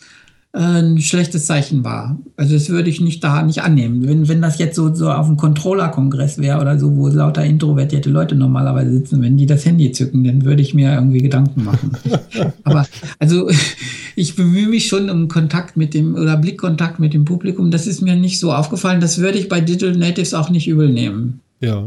ein 0.54 1.00
schlechtes 1.00 1.46
Zeichen 1.46 1.82
war. 1.82 2.18
Also 2.36 2.52
das 2.52 2.68
würde 2.68 2.90
ich 2.90 3.00
nicht 3.00 3.24
da 3.24 3.42
nicht 3.42 3.62
annehmen. 3.62 4.06
Wenn, 4.06 4.28
wenn 4.28 4.42
das 4.42 4.58
jetzt 4.58 4.76
so, 4.76 4.94
so 4.94 5.10
auf 5.10 5.26
dem 5.26 5.38
Controller-Kongress 5.38 6.38
wäre 6.38 6.60
oder 6.60 6.78
so, 6.78 6.94
wo 6.94 7.08
lauter 7.08 7.42
introvertierte 7.42 8.10
Leute 8.10 8.34
normalerweise 8.34 8.92
sitzen, 8.92 9.22
wenn 9.22 9.38
die 9.38 9.46
das 9.46 9.64
Handy 9.64 9.92
zücken, 9.92 10.24
dann 10.24 10.44
würde 10.44 10.60
ich 10.60 10.74
mir 10.74 10.92
irgendwie 10.92 11.22
Gedanken 11.22 11.64
machen. 11.64 11.92
Aber 12.64 12.86
also 13.18 13.48
ich 14.16 14.36
bemühe 14.36 14.68
mich 14.68 14.88
schon 14.88 15.08
um 15.08 15.28
Kontakt 15.28 15.78
mit 15.78 15.94
dem 15.94 16.14
oder 16.14 16.36
Blickkontakt 16.36 17.00
mit 17.00 17.14
dem 17.14 17.24
Publikum. 17.24 17.70
Das 17.70 17.86
ist 17.86 18.02
mir 18.02 18.16
nicht 18.16 18.38
so 18.38 18.52
aufgefallen. 18.52 19.00
Das 19.00 19.18
würde 19.18 19.38
ich 19.38 19.48
bei 19.48 19.62
Digital 19.62 19.96
Natives 19.96 20.34
auch 20.34 20.50
nicht 20.50 20.68
übel 20.68 20.90
nehmen. 20.90 21.40
Ja. 21.60 21.86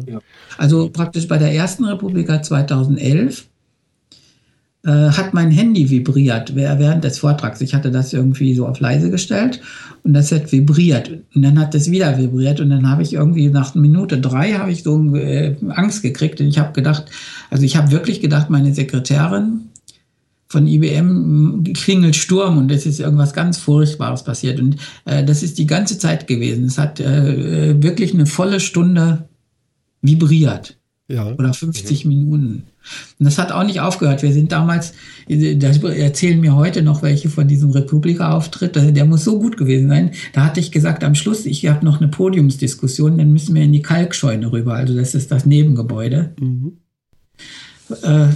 Also 0.57 0.89
praktisch 0.89 1.27
bei 1.27 1.37
der 1.37 1.53
ersten 1.53 1.85
Republika 1.85 2.41
2011 2.41 3.45
äh, 4.85 5.09
hat 5.09 5.33
mein 5.33 5.49
Handy 5.49 5.89
vibriert 5.89 6.55
während 6.55 7.03
des 7.03 7.17
Vortrags. 7.17 7.59
Ich 7.61 7.73
hatte 7.73 7.89
das 7.89 8.13
irgendwie 8.13 8.53
so 8.53 8.67
auf 8.67 8.79
leise 8.79 9.09
gestellt 9.09 9.59
und 10.03 10.13
das 10.13 10.31
hat 10.31 10.51
vibriert. 10.51 11.09
Und 11.33 11.41
dann 11.41 11.59
hat 11.59 11.73
das 11.73 11.89
wieder 11.89 12.17
vibriert 12.17 12.59
und 12.59 12.69
dann 12.69 12.87
habe 12.87 13.01
ich 13.01 13.13
irgendwie 13.13 13.49
nach 13.49 13.73
Minute 13.73 14.19
drei 14.19 14.53
habe 14.53 14.71
ich 14.71 14.83
so 14.83 15.15
äh, 15.15 15.55
Angst 15.69 16.03
gekriegt 16.03 16.39
und 16.39 16.47
ich 16.47 16.59
habe 16.59 16.73
gedacht, 16.73 17.05
also 17.49 17.63
ich 17.63 17.75
habe 17.75 17.91
wirklich 17.91 18.21
gedacht, 18.21 18.51
meine 18.51 18.73
Sekretärin 18.73 19.61
von 20.47 20.67
IBM 20.67 21.63
klingelt 21.73 22.15
Sturm 22.15 22.59
und 22.59 22.71
es 22.71 22.85
ist 22.85 22.99
irgendwas 22.99 23.33
ganz 23.33 23.57
Furchtbares 23.57 24.23
passiert. 24.23 24.59
Und 24.59 24.77
äh, 25.05 25.23
das 25.23 25.41
ist 25.41 25.57
die 25.57 25.65
ganze 25.65 25.97
Zeit 25.97 26.27
gewesen. 26.27 26.65
Es 26.65 26.77
hat 26.77 26.99
äh, 26.99 27.81
wirklich 27.81 28.13
eine 28.13 28.27
volle 28.27 28.59
Stunde 28.59 29.27
vibriert. 30.01 30.77
Ja. 31.07 31.27
Oder 31.27 31.53
50 31.53 32.05
mhm. 32.05 32.09
Minuten. 32.09 32.63
Und 33.19 33.25
das 33.25 33.37
hat 33.37 33.51
auch 33.51 33.63
nicht 33.63 33.79
aufgehört. 33.79 34.23
Wir 34.23 34.33
sind 34.33 34.51
damals, 34.51 34.93
da 35.27 35.67
erzählen 35.89 36.39
mir 36.39 36.55
heute 36.55 36.81
noch 36.81 37.03
welche 37.03 37.29
von 37.29 37.47
diesem 37.47 37.69
Republika-Auftritt, 37.69 38.75
der 38.75 39.05
muss 39.05 39.23
so 39.23 39.39
gut 39.39 39.55
gewesen 39.57 39.87
sein. 39.87 40.11
Da 40.33 40.45
hatte 40.45 40.59
ich 40.59 40.71
gesagt, 40.71 41.03
am 41.03 41.13
Schluss, 41.13 41.45
ich 41.45 41.67
habe 41.67 41.85
noch 41.85 42.01
eine 42.01 42.09
Podiumsdiskussion, 42.09 43.17
dann 43.17 43.31
müssen 43.31 43.53
wir 43.53 43.61
in 43.61 43.73
die 43.73 43.83
Kalkscheune 43.83 44.51
rüber. 44.51 44.73
Also 44.73 44.95
das 44.95 45.13
ist 45.13 45.31
das 45.31 45.45
Nebengebäude 45.45 46.33
mhm. 46.39 46.77
äh, 48.01 48.27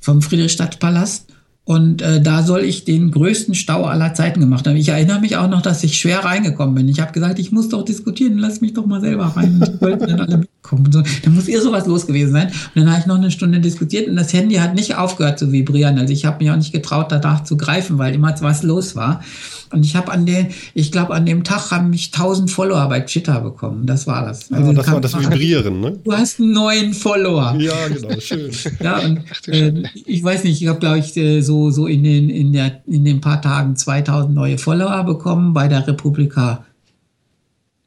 vom 0.00 0.20
Friedrichstadtpalast. 0.20 1.26
Und 1.62 2.02
äh, 2.02 2.20
da 2.20 2.42
soll 2.42 2.64
ich 2.64 2.84
den 2.84 3.12
größten 3.12 3.54
Stau 3.54 3.84
aller 3.84 4.12
Zeiten 4.14 4.40
gemacht 4.40 4.66
haben. 4.66 4.76
Ich 4.76 4.88
erinnere 4.88 5.20
mich 5.20 5.36
auch 5.36 5.48
noch, 5.48 5.62
dass 5.62 5.84
ich 5.84 6.00
schwer 6.00 6.24
reingekommen 6.24 6.74
bin. 6.74 6.88
Ich 6.88 6.98
habe 6.98 7.12
gesagt, 7.12 7.38
ich 7.38 7.52
muss 7.52 7.68
doch 7.68 7.84
diskutieren, 7.84 8.38
lass 8.38 8.60
mich 8.60 8.74
doch 8.74 8.86
mal 8.86 9.00
selber 9.00 9.26
rein. 9.36 9.60
Und 9.60 9.68
die 9.68 9.80
wollten 9.80 10.08
dann 10.08 10.20
alle 10.20 10.38
mitkommen. 10.38 10.59
Kommen. 10.70 10.90
So, 10.90 11.02
dann 11.24 11.34
muss 11.34 11.48
ihr 11.48 11.60
sowas 11.60 11.86
los 11.86 12.06
gewesen 12.06 12.32
sein. 12.32 12.48
Und 12.48 12.82
dann 12.82 12.90
habe 12.90 13.00
ich 13.00 13.06
noch 13.06 13.16
eine 13.16 13.30
Stunde 13.30 13.60
diskutiert 13.60 14.08
und 14.08 14.16
das 14.16 14.32
Handy 14.32 14.56
hat 14.56 14.74
nicht 14.74 14.96
aufgehört 14.96 15.38
zu 15.38 15.52
vibrieren. 15.52 15.98
Also 15.98 16.12
ich 16.12 16.24
habe 16.24 16.42
mich 16.42 16.50
auch 16.50 16.56
nicht 16.56 16.72
getraut, 16.72 17.10
danach 17.10 17.44
zu 17.44 17.56
greifen, 17.56 17.98
weil 17.98 18.14
immer 18.14 18.34
was 18.40 18.62
los 18.62 18.96
war. 18.96 19.22
Und 19.72 19.84
ich 19.84 19.94
habe 19.94 20.10
an 20.10 20.26
den, 20.26 20.48
ich 20.74 20.90
glaube, 20.90 21.14
an 21.14 21.26
dem 21.26 21.44
Tag 21.44 21.70
haben 21.70 21.90
mich 21.90 22.10
1000 22.12 22.50
Follower 22.50 22.88
bei 22.88 23.00
Twitter 23.00 23.40
bekommen. 23.40 23.86
Das 23.86 24.06
war 24.06 24.24
das. 24.24 24.50
Also 24.50 24.68
ja, 24.68 24.72
das 24.72 24.90
war 24.90 25.00
das 25.00 25.18
Vibrieren, 25.18 25.80
ne? 25.80 25.98
Du 26.02 26.12
hast 26.12 26.40
einen 26.40 26.52
neuen 26.52 26.92
Follower. 26.92 27.54
Ja, 27.58 27.88
genau, 27.88 28.18
schön. 28.18 28.50
ja, 28.80 28.98
und 28.98 29.22
äh, 29.46 29.84
ich 30.06 30.24
weiß 30.24 30.44
nicht, 30.44 30.60
ich 30.60 30.68
habe, 30.68 30.80
glaube 30.80 30.98
ich, 30.98 31.16
äh, 31.16 31.40
so, 31.40 31.70
so 31.70 31.86
in 31.86 32.02
den, 32.02 32.30
in 32.30 32.52
der, 32.52 32.80
in 32.86 33.04
den 33.04 33.20
paar 33.20 33.40
Tagen 33.40 33.76
2000 33.76 34.34
neue 34.34 34.58
Follower 34.58 35.04
bekommen 35.04 35.52
bei 35.52 35.68
der 35.68 35.86
Republika 35.86 36.64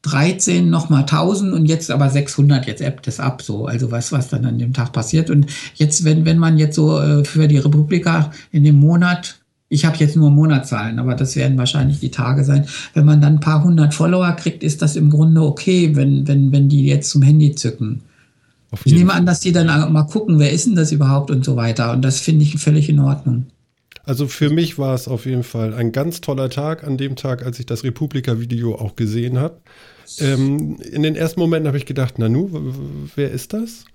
13 0.04 0.70
nochmal 0.70 1.02
1000 1.02 1.54
und 1.54 1.66
jetzt 1.66 1.90
aber 1.90 2.10
600, 2.10 2.68
jetzt 2.68 2.82
ebbt 2.82 3.08
es 3.08 3.20
ab, 3.20 3.42
so. 3.42 3.66
Also 3.66 3.90
was, 3.90 4.12
was 4.12 4.28
dann 4.28 4.46
an 4.46 4.60
dem 4.60 4.74
Tag 4.74 4.92
passiert. 4.92 5.30
Und 5.30 5.48
jetzt, 5.76 6.04
wenn, 6.04 6.26
wenn 6.26 6.38
man 6.38 6.58
jetzt 6.58 6.76
so 6.76 7.00
äh, 7.00 7.24
für 7.24 7.48
die 7.48 7.58
Republika 7.58 8.32
in 8.52 8.66
dem 8.66 8.76
Monat, 8.76 9.40
ich 9.70 9.86
habe 9.86 9.98
jetzt 9.98 10.18
nur 10.18 10.30
Monatszahlen, 10.30 11.00
aber 11.00 11.16
das 11.16 11.38
werden 11.38 11.58
wahrscheinlich 11.58 12.02
die 12.02 12.12
Tage 12.12 12.44
sein, 12.44 12.68
wenn 12.94 13.06
man 13.06 13.22
dann 13.22 13.36
ein 13.36 13.40
paar 13.40 13.64
hundert 13.64 13.94
Follower 13.94 14.34
kriegt, 14.34 14.62
ist 14.62 14.82
das 14.82 14.98
im 14.98 15.10
Grunde 15.10 15.42
okay, 15.42 15.96
wenn, 15.96 16.28
wenn, 16.28 16.52
wenn 16.52 16.68
die 16.68 16.86
jetzt 16.86 17.10
zum 17.10 17.22
Handy 17.22 17.56
zücken. 17.56 18.02
Ich 18.84 18.94
nehme 18.94 19.14
an, 19.14 19.26
dass 19.26 19.40
die 19.40 19.52
dann 19.52 19.68
mal 19.94 20.04
gucken, 20.04 20.40
wer 20.40 20.52
ist 20.52 20.66
denn 20.66 20.76
das 20.76 20.92
überhaupt 20.92 21.32
und 21.32 21.46
so 21.46 21.56
weiter. 21.56 21.92
Und 21.92 22.02
das 22.02 22.20
finde 22.20 22.44
ich 22.44 22.58
völlig 22.58 22.90
in 22.90 23.00
Ordnung. 23.00 23.46
Also 24.04 24.28
für 24.28 24.50
mich 24.50 24.78
war 24.78 24.96
es 24.96 25.08
auf 25.08 25.26
jeden 25.26 25.44
Fall 25.44 25.74
ein 25.74 25.92
ganz 25.92 26.20
toller 26.20 26.50
Tag 26.50 26.84
an 26.84 26.98
dem 26.98 27.16
Tag, 27.16 27.46
als 27.46 27.60
ich 27.60 27.66
das 27.66 27.84
Republika-Video 27.84 28.76
auch 28.76 28.96
gesehen 28.96 29.38
habe. 29.38 29.62
Ähm, 30.20 30.78
in 30.82 31.04
den 31.04 31.16
ersten 31.16 31.40
Momenten 31.40 31.68
habe 31.68 31.78
ich 31.78 31.86
gedacht, 31.86 32.20
Nanu, 32.20 32.50
wer 33.16 33.32
ist 33.32 33.54
das? 33.54 33.86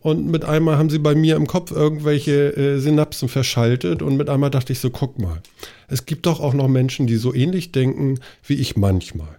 Und 0.00 0.26
mit 0.30 0.44
einmal 0.44 0.78
haben 0.78 0.88
sie 0.88 0.98
bei 0.98 1.14
mir 1.14 1.36
im 1.36 1.46
Kopf 1.46 1.72
irgendwelche 1.72 2.56
äh, 2.56 2.78
Synapsen 2.78 3.28
verschaltet 3.28 4.00
und 4.00 4.16
mit 4.16 4.30
einmal 4.30 4.50
dachte 4.50 4.72
ich 4.72 4.78
so, 4.78 4.88
guck 4.88 5.18
mal, 5.18 5.42
es 5.88 6.06
gibt 6.06 6.24
doch 6.24 6.40
auch 6.40 6.54
noch 6.54 6.68
Menschen, 6.68 7.06
die 7.06 7.16
so 7.16 7.34
ähnlich 7.34 7.70
denken 7.70 8.18
wie 8.46 8.54
ich 8.54 8.76
manchmal. 8.76 9.36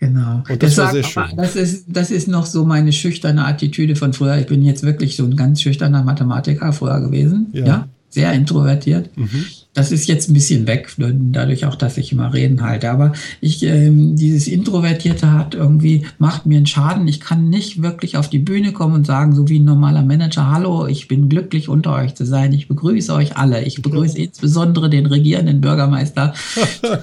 Genau. 0.00 0.42
Und 0.48 0.62
das, 0.64 0.74
das, 0.74 0.78
war 0.78 0.92
sehr 0.92 1.04
schön. 1.04 1.36
das, 1.36 1.54
ist, 1.54 1.84
das 1.86 2.10
ist 2.10 2.26
noch 2.26 2.46
so 2.46 2.64
meine 2.64 2.92
schüchterne 2.92 3.44
Attitüde 3.44 3.94
von 3.94 4.12
früher. 4.12 4.36
Ich 4.38 4.46
bin 4.46 4.62
jetzt 4.62 4.82
wirklich 4.82 5.14
so 5.14 5.24
ein 5.24 5.36
ganz 5.36 5.62
schüchterner 5.62 6.02
Mathematiker 6.02 6.72
früher 6.72 7.00
gewesen. 7.00 7.50
Ja. 7.52 7.66
ja? 7.66 7.88
Sehr 8.10 8.32
introvertiert. 8.32 9.16
Mhm 9.16 9.46
das 9.74 9.90
ist 9.90 10.06
jetzt 10.06 10.28
ein 10.28 10.34
bisschen 10.34 10.66
weg, 10.66 10.94
dadurch 10.98 11.64
auch, 11.64 11.76
dass 11.76 11.96
ich 11.96 12.12
immer 12.12 12.34
Reden 12.34 12.60
halte. 12.60 12.90
Aber 12.90 13.12
ich, 13.40 13.62
ähm, 13.62 14.16
dieses 14.16 14.46
Introvertierte 14.46 15.32
hat 15.32 15.54
irgendwie, 15.54 16.04
macht 16.18 16.44
mir 16.44 16.58
einen 16.58 16.66
Schaden. 16.66 17.08
Ich 17.08 17.20
kann 17.20 17.48
nicht 17.48 17.80
wirklich 17.80 18.18
auf 18.18 18.28
die 18.28 18.38
Bühne 18.38 18.72
kommen 18.72 18.94
und 18.94 19.06
sagen, 19.06 19.34
so 19.34 19.48
wie 19.48 19.58
ein 19.58 19.64
normaler 19.64 20.02
Manager, 20.02 20.50
hallo, 20.50 20.86
ich 20.86 21.08
bin 21.08 21.30
glücklich 21.30 21.70
unter 21.70 21.94
euch 21.94 22.14
zu 22.14 22.26
sein. 22.26 22.52
Ich 22.52 22.68
begrüße 22.68 23.14
euch 23.14 23.38
alle. 23.38 23.64
Ich 23.64 23.80
begrüße 23.80 24.18
ja. 24.18 24.26
insbesondere 24.26 24.90
den 24.90 25.06
regierenden 25.06 25.62
Bürgermeister 25.62 26.34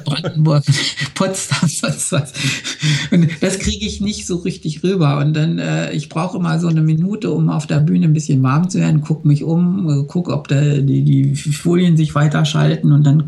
Brandenburg, 0.05 0.63
Potsdam, 1.15 1.67
sonst 1.67 2.11
was. 2.11 2.33
Und 3.09 3.29
das 3.41 3.57
kriege 3.57 3.83
ich 3.83 3.99
nicht 3.99 4.27
so 4.27 4.37
richtig 4.37 4.83
rüber. 4.83 5.17
Und 5.17 5.33
dann, 5.33 5.57
äh, 5.57 5.91
ich 5.93 6.07
brauche 6.07 6.37
immer 6.37 6.59
so 6.59 6.67
eine 6.67 6.83
Minute, 6.83 7.31
um 7.31 7.49
auf 7.49 7.65
der 7.65 7.79
Bühne 7.79 8.05
ein 8.05 8.13
bisschen 8.13 8.43
warm 8.43 8.69
zu 8.69 8.77
werden, 8.77 9.01
guck 9.01 9.25
mich 9.25 9.43
um, 9.43 9.89
äh, 9.89 10.03
guck, 10.07 10.29
ob 10.29 10.47
der, 10.47 10.81
die, 10.81 11.01
die 11.03 11.35
Folien 11.35 11.97
sich 11.97 12.13
weiterschalten 12.13 12.58
abschalten 12.59 12.91
und 12.91 13.03
dann 13.03 13.27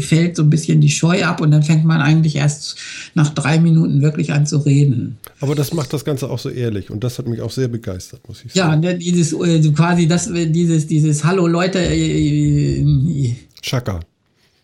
fällt 0.00 0.36
so 0.36 0.42
ein 0.42 0.50
bisschen 0.50 0.80
die 0.80 0.90
Scheu 0.90 1.24
ab 1.24 1.40
und 1.40 1.50
dann 1.50 1.62
fängt 1.62 1.84
man 1.84 2.00
eigentlich 2.00 2.36
erst 2.36 2.76
nach 3.14 3.30
drei 3.30 3.58
Minuten 3.60 4.02
wirklich 4.02 4.32
an 4.32 4.46
zu 4.46 4.58
reden. 4.58 5.18
Aber 5.40 5.54
das 5.54 5.72
macht 5.72 5.92
das 5.92 6.04
Ganze 6.04 6.30
auch 6.30 6.38
so 6.38 6.48
ehrlich 6.48 6.90
und 6.90 7.04
das 7.04 7.18
hat 7.18 7.26
mich 7.26 7.40
auch 7.40 7.50
sehr 7.50 7.68
begeistert, 7.68 8.26
muss 8.28 8.44
ich 8.44 8.52
sagen. 8.52 8.82
Ja, 8.82 8.92
dieses 8.92 9.32
äh, 9.32 9.60
quasi 9.72 10.06
das, 10.06 10.30
dieses, 10.32 10.86
dieses 10.86 11.24
Hallo 11.24 11.46
Leute. 11.46 11.78
Äh, 11.78 12.80
äh 12.80 13.36
Chaka. 13.60 14.00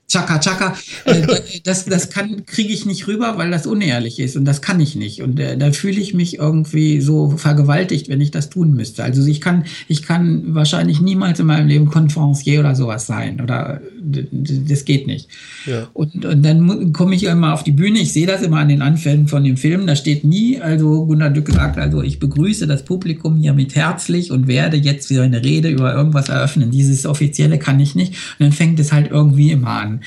Chaka 0.08 0.38
Chaka, 0.38 0.76
äh, 1.04 1.26
das, 1.64 1.84
das 1.84 2.10
kann 2.10 2.46
kriege 2.46 2.72
ich 2.72 2.86
nicht 2.86 3.06
rüber, 3.06 3.34
weil 3.36 3.50
das 3.50 3.66
unehrlich 3.66 4.18
ist 4.18 4.36
und 4.36 4.44
das 4.44 4.62
kann 4.62 4.80
ich 4.80 4.96
nicht 4.96 5.22
und 5.22 5.38
äh, 5.38 5.56
da 5.56 5.72
fühle 5.72 6.00
ich 6.00 6.14
mich 6.14 6.38
irgendwie 6.38 7.00
so 7.00 7.30
vergewaltigt, 7.30 8.08
wenn 8.08 8.20
ich 8.20 8.30
das 8.30 8.48
tun 8.48 8.74
müsste. 8.74 9.04
Also 9.04 9.24
ich 9.26 9.40
kann 9.40 9.64
ich 9.86 10.02
kann 10.02 10.54
wahrscheinlich 10.54 11.00
niemals 11.00 11.40
in 11.40 11.46
meinem 11.46 11.68
Leben 11.68 11.90
Konferencier 11.90 12.60
oder 12.60 12.74
sowas 12.74 13.06
sein 13.06 13.40
oder 13.40 13.80
das 14.00 14.84
geht 14.84 15.06
nicht. 15.06 15.28
Ja. 15.66 15.88
Und, 15.92 16.24
und 16.24 16.42
dann 16.42 16.92
komme 16.92 17.14
ich 17.14 17.24
immer 17.24 17.54
auf 17.54 17.64
die 17.64 17.72
Bühne. 17.72 17.98
Ich 17.98 18.12
sehe 18.12 18.26
das 18.26 18.42
immer 18.42 18.58
an 18.58 18.68
den 18.68 18.82
Anfängen 18.82 19.28
von 19.28 19.44
dem 19.44 19.56
Film. 19.56 19.86
Da 19.86 19.96
steht 19.96 20.24
nie, 20.24 20.60
also 20.60 21.06
Gunnar 21.06 21.30
Dück 21.30 21.50
sagt, 21.50 21.78
also 21.78 22.02
ich 22.02 22.18
begrüße 22.18 22.66
das 22.66 22.84
Publikum 22.84 23.36
hier 23.36 23.52
mit 23.52 23.74
herzlich 23.74 24.30
und 24.30 24.46
werde 24.46 24.76
jetzt 24.76 25.10
wieder 25.10 25.22
eine 25.22 25.42
Rede 25.42 25.68
über 25.68 25.94
irgendwas 25.94 26.28
eröffnen. 26.28 26.70
Dieses 26.70 27.06
offizielle 27.06 27.58
kann 27.58 27.80
ich 27.80 27.94
nicht. 27.94 28.12
Und 28.38 28.46
dann 28.46 28.52
fängt 28.52 28.80
es 28.80 28.92
halt 28.92 29.10
irgendwie 29.10 29.50
immer 29.50 29.70
an. 29.70 29.97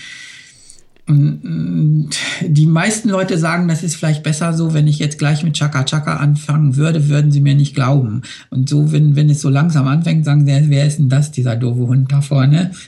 Die 1.07 2.65
meisten 2.67 3.09
Leute 3.09 3.37
sagen, 3.37 3.67
das 3.67 3.83
ist 3.83 3.95
vielleicht 3.95 4.23
besser 4.23 4.53
so, 4.53 4.73
wenn 4.73 4.87
ich 4.87 4.99
jetzt 4.99 5.17
gleich 5.17 5.43
mit 5.43 5.55
Chaka 5.55 5.83
Chaka 5.83 6.17
anfangen 6.17 6.77
würde, 6.77 7.09
würden 7.09 7.31
sie 7.31 7.41
mir 7.41 7.55
nicht 7.55 7.73
glauben. 7.73 8.21
Und 8.49 8.69
so, 8.69 8.91
wenn, 8.91 9.15
wenn 9.15 9.29
es 9.29 9.41
so 9.41 9.49
langsam 9.49 9.87
anfängt, 9.87 10.25
sagen 10.25 10.45
sie, 10.45 10.69
wer 10.69 10.85
ist 10.85 10.99
denn 10.99 11.09
das, 11.09 11.31
dieser 11.31 11.55
doofe 11.55 11.87
Hund 11.87 12.11
da 12.11 12.21
vorne? 12.21 12.71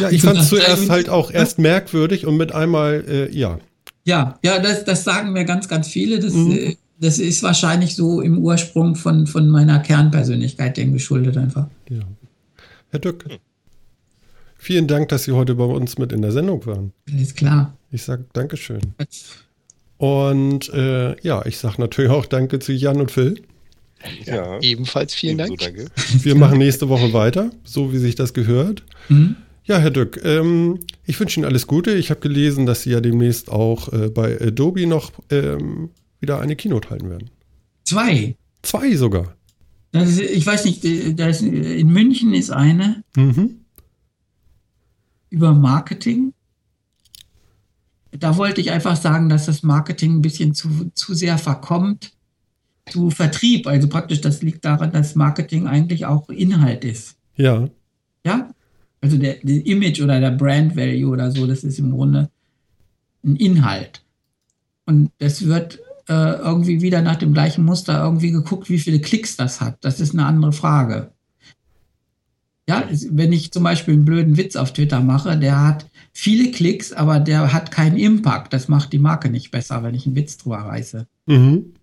Ja, 0.00 0.10
ich 0.10 0.22
fand 0.22 0.38
es 0.40 0.48
zuerst 0.48 0.90
halt 0.90 1.08
auch 1.08 1.30
erst 1.30 1.60
merkwürdig 1.60 2.26
und 2.26 2.36
mit 2.36 2.52
einmal, 2.52 3.04
äh, 3.08 3.36
ja. 3.36 3.58
Ja, 4.04 4.38
ja, 4.42 4.58
das, 4.58 4.84
das 4.84 5.04
sagen 5.04 5.32
mir 5.32 5.44
ganz, 5.44 5.68
ganz 5.68 5.86
viele. 5.86 6.18
Das, 6.18 6.32
mhm. 6.32 6.52
Äh, 6.52 6.76
das 6.98 7.18
ist 7.18 7.42
wahrscheinlich 7.42 7.94
so 7.94 8.20
im 8.20 8.38
Ursprung 8.38 8.96
von, 8.96 9.26
von 9.26 9.48
meiner 9.48 9.78
Kernpersönlichkeit 9.78 10.76
dem 10.76 10.92
geschuldet 10.92 11.36
einfach. 11.36 11.68
Ja. 11.88 12.02
Herr 12.90 13.00
Dück. 13.00 13.24
Vielen 14.66 14.88
Dank, 14.88 15.10
dass 15.10 15.22
Sie 15.22 15.30
heute 15.30 15.54
bei 15.54 15.62
uns 15.62 15.96
mit 15.96 16.10
in 16.10 16.22
der 16.22 16.32
Sendung 16.32 16.66
waren. 16.66 16.92
Alles 17.08 17.36
klar. 17.36 17.78
Ich 17.92 18.02
sage 18.02 18.24
Dankeschön. 18.32 18.80
Und 19.96 20.68
äh, 20.70 21.14
ja, 21.20 21.46
ich 21.46 21.58
sage 21.58 21.80
natürlich 21.80 22.10
auch 22.10 22.26
Danke 22.26 22.58
zu 22.58 22.72
Jan 22.72 23.00
und 23.00 23.12
Phil. 23.12 23.40
Ja, 24.24 24.58
ebenfalls 24.60 25.14
vielen 25.14 25.38
Dank. 25.38 25.56
Danke. 25.58 25.86
Wir 26.20 26.34
machen 26.34 26.58
nächste 26.58 26.88
Woche 26.88 27.12
weiter, 27.12 27.52
so 27.62 27.92
wie 27.92 27.98
sich 27.98 28.16
das 28.16 28.34
gehört. 28.34 28.82
Mhm. 29.08 29.36
Ja, 29.66 29.78
Herr 29.78 29.92
Dück, 29.92 30.20
ähm, 30.24 30.80
ich 31.04 31.20
wünsche 31.20 31.38
Ihnen 31.38 31.46
alles 31.46 31.68
Gute. 31.68 31.92
Ich 31.92 32.10
habe 32.10 32.18
gelesen, 32.18 32.66
dass 32.66 32.82
Sie 32.82 32.90
ja 32.90 33.00
demnächst 33.00 33.48
auch 33.48 33.92
äh, 33.92 34.08
bei 34.08 34.36
Adobe 34.40 34.84
noch 34.88 35.12
ähm, 35.30 35.90
wieder 36.18 36.40
eine 36.40 36.56
Keynote 36.56 36.90
halten 36.90 37.08
werden. 37.08 37.30
Zwei. 37.84 38.34
Zwei 38.62 38.96
sogar. 38.96 39.36
Ist, 39.92 40.18
ich 40.18 40.44
weiß 40.44 40.64
nicht, 40.64 40.84
ist, 40.84 41.42
in 41.42 41.86
München 41.86 42.34
ist 42.34 42.50
eine. 42.50 43.04
Mhm 43.14 43.60
über 45.36 45.52
Marketing. 45.52 46.32
Da 48.10 48.38
wollte 48.38 48.62
ich 48.62 48.70
einfach 48.70 48.96
sagen, 48.96 49.28
dass 49.28 49.44
das 49.44 49.62
Marketing 49.62 50.16
ein 50.16 50.22
bisschen 50.22 50.54
zu, 50.54 50.90
zu 50.94 51.12
sehr 51.12 51.36
verkommt 51.36 52.12
zu 52.88 53.10
Vertrieb. 53.10 53.66
Also 53.66 53.88
praktisch, 53.88 54.22
das 54.22 54.42
liegt 54.42 54.64
daran, 54.64 54.92
dass 54.92 55.14
Marketing 55.14 55.66
eigentlich 55.66 56.06
auch 56.06 56.30
Inhalt 56.30 56.84
ist. 56.84 57.16
Ja. 57.36 57.68
Ja. 58.24 58.48
Also 59.02 59.18
der, 59.18 59.36
der 59.42 59.66
Image 59.66 60.00
oder 60.00 60.20
der 60.20 60.30
Brand 60.30 60.74
Value 60.74 61.10
oder 61.10 61.30
so, 61.30 61.46
das 61.46 61.64
ist 61.64 61.78
im 61.78 61.90
Grunde 61.90 62.30
ein 63.22 63.36
Inhalt. 63.36 64.02
Und 64.86 65.10
es 65.18 65.44
wird 65.44 65.80
äh, 66.08 66.38
irgendwie 66.38 66.80
wieder 66.80 67.02
nach 67.02 67.16
dem 67.16 67.34
gleichen 67.34 67.64
Muster 67.64 68.02
irgendwie 68.02 68.30
geguckt, 68.30 68.70
wie 68.70 68.78
viele 68.78 69.00
Klicks 69.00 69.36
das 69.36 69.60
hat. 69.60 69.76
Das 69.82 70.00
ist 70.00 70.14
eine 70.14 70.24
andere 70.24 70.52
Frage. 70.52 71.10
Ja, 72.68 72.84
wenn 73.10 73.32
ich 73.32 73.52
zum 73.52 73.62
Beispiel 73.62 73.94
einen 73.94 74.04
blöden 74.04 74.36
Witz 74.36 74.56
auf 74.56 74.72
Twitter 74.72 75.00
mache, 75.00 75.36
der 75.38 75.62
hat 75.62 75.86
viele 76.12 76.50
Klicks, 76.50 76.92
aber 76.92 77.20
der 77.20 77.52
hat 77.52 77.70
keinen 77.70 77.96
Impact. 77.96 78.52
Das 78.52 78.66
macht 78.66 78.92
die 78.92 78.98
Marke 78.98 79.30
nicht 79.30 79.52
besser, 79.52 79.84
wenn 79.84 79.94
ich 79.94 80.06
einen 80.06 80.16
Witz 80.16 80.36
drüber 80.36 80.58
reiße. 80.58 81.06
Mhm. 81.26 81.74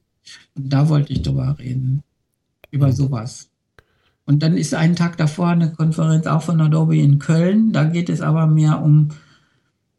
Und 0.55 0.69
da 0.69 0.89
wollte 0.89 1.13
ich 1.13 1.21
drüber 1.21 1.55
reden. 1.57 2.03
Über 2.69 2.91
sowas. 2.91 3.49
Und 4.25 4.41
dann 4.43 4.57
ist 4.57 4.73
einen 4.73 4.95
Tag 4.95 5.17
davor 5.17 5.49
eine 5.49 5.71
Konferenz 5.71 6.27
auch 6.27 6.43
von 6.43 6.59
Adobe 6.59 6.97
in 6.97 7.19
Köln. 7.19 7.71
Da 7.71 7.83
geht 7.85 8.09
es 8.09 8.21
aber 8.21 8.47
mehr 8.47 8.81
um 8.81 9.09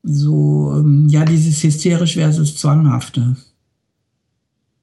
so, 0.03 0.75
ähm, 0.77 1.09
ja, 1.09 1.25
dieses 1.25 1.63
hysterisch 1.63 2.15
versus 2.15 2.57
zwanghafte. 2.57 3.37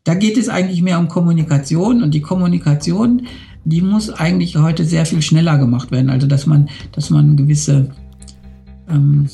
Da 0.04 0.16
geht 0.16 0.38
es 0.38 0.50
eigentlich 0.50 0.82
mehr 0.82 1.00
um 1.00 1.08
Kommunikation 1.08 2.02
und 2.02 2.14
die 2.14 2.22
Kommunikation 2.22 3.28
die 3.66 3.82
muss 3.82 4.10
eigentlich 4.10 4.56
heute 4.58 4.86
sehr 4.86 5.06
viel 5.06 5.22
schneller 5.22 5.58
gemacht 5.58 5.92
werden. 5.92 6.10
Also 6.10 6.28
dass 6.28 6.46
man, 6.46 6.70
dass 6.94 7.10
man 7.10 7.38
gewisse 7.38 7.90
ähm, 8.90 9.28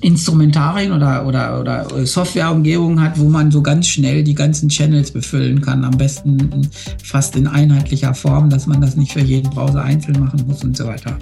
Instrumentarien 0.00 0.92
oder, 0.92 1.26
oder, 1.26 1.60
oder 1.60 2.06
Softwareumgebungen 2.06 3.00
hat, 3.00 3.18
wo 3.18 3.28
man 3.28 3.50
so 3.50 3.62
ganz 3.62 3.86
schnell 3.86 4.24
die 4.24 4.34
ganzen 4.34 4.68
Channels 4.68 5.10
befüllen 5.10 5.60
kann. 5.60 5.84
Am 5.84 5.96
besten 5.96 6.68
fast 7.02 7.36
in 7.36 7.46
einheitlicher 7.46 8.14
Form, 8.14 8.50
dass 8.50 8.66
man 8.66 8.80
das 8.80 8.96
nicht 8.96 9.12
für 9.12 9.20
jeden 9.20 9.50
Browser 9.50 9.82
einzeln 9.82 10.20
machen 10.20 10.44
muss 10.46 10.64
und 10.64 10.76
so 10.76 10.86
weiter. 10.86 11.18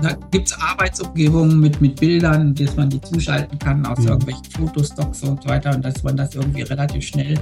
Da 0.00 0.16
gibt 0.30 0.48
es 0.48 0.56
Arbeitsumgebungen 0.60 1.58
mit, 1.58 1.80
mit 1.80 1.98
Bildern, 1.98 2.54
dass 2.54 2.76
man 2.76 2.88
die 2.88 3.00
zuschalten 3.00 3.58
kann 3.58 3.84
aus 3.84 3.98
mhm. 3.98 4.08
irgendwelchen 4.08 4.44
Fotostocks 4.44 5.22
und 5.24 5.42
so 5.42 5.48
weiter 5.48 5.74
und 5.74 5.84
dass 5.84 6.02
man 6.04 6.16
das 6.16 6.34
irgendwie 6.36 6.62
relativ 6.62 7.04
schnell, 7.04 7.36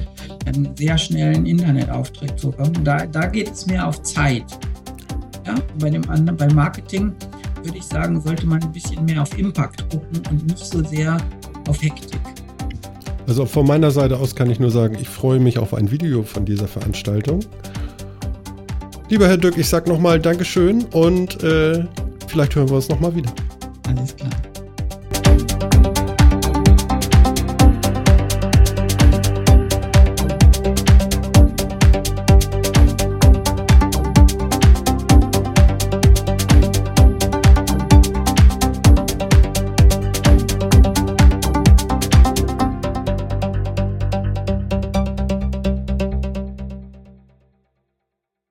einen 0.46 0.74
sehr 0.74 0.96
schnellen 0.96 1.44
Internetauftritt 1.44 2.38
zu 2.38 2.50
bekommen. 2.50 2.82
Da, 2.82 3.04
da 3.06 3.26
geht 3.26 3.50
es 3.50 3.66
mehr 3.66 3.86
auf 3.86 4.02
Zeit. 4.02 4.44
Ja, 5.46 5.54
bei 5.78 5.90
dem 5.90 6.08
anderen, 6.08 6.36
beim 6.36 6.54
Marketing 6.54 7.12
würde 7.62 7.78
ich 7.78 7.84
sagen, 7.84 8.20
sollte 8.20 8.46
man 8.46 8.62
ein 8.62 8.72
bisschen 8.72 9.04
mehr 9.04 9.22
auf 9.22 9.38
Impact 9.38 9.88
gucken 9.90 10.22
und 10.30 10.46
nicht 10.46 10.64
so 10.64 10.82
sehr 10.82 11.18
auf 11.68 11.82
Hektik. 11.82 12.20
Also 13.26 13.44
von 13.44 13.66
meiner 13.66 13.90
Seite 13.90 14.18
aus 14.18 14.34
kann 14.34 14.50
ich 14.50 14.60
nur 14.60 14.70
sagen, 14.70 14.96
ich 15.00 15.08
freue 15.08 15.40
mich 15.40 15.58
auf 15.58 15.74
ein 15.74 15.90
Video 15.90 16.22
von 16.22 16.44
dieser 16.44 16.68
Veranstaltung. 16.68 17.40
Lieber 19.08 19.28
Herr 19.28 19.36
Dück, 19.36 19.58
ich 19.58 19.68
sage 19.68 19.88
nochmal 19.88 20.20
Dankeschön 20.20 20.84
und 20.86 21.42
äh, 21.42 21.84
vielleicht 22.26 22.54
hören 22.54 22.68
wir 22.68 22.76
uns 22.76 22.88
nochmal 22.88 23.14
wieder. 23.14 23.32
Alles 23.88 24.16
klar. 24.16 24.30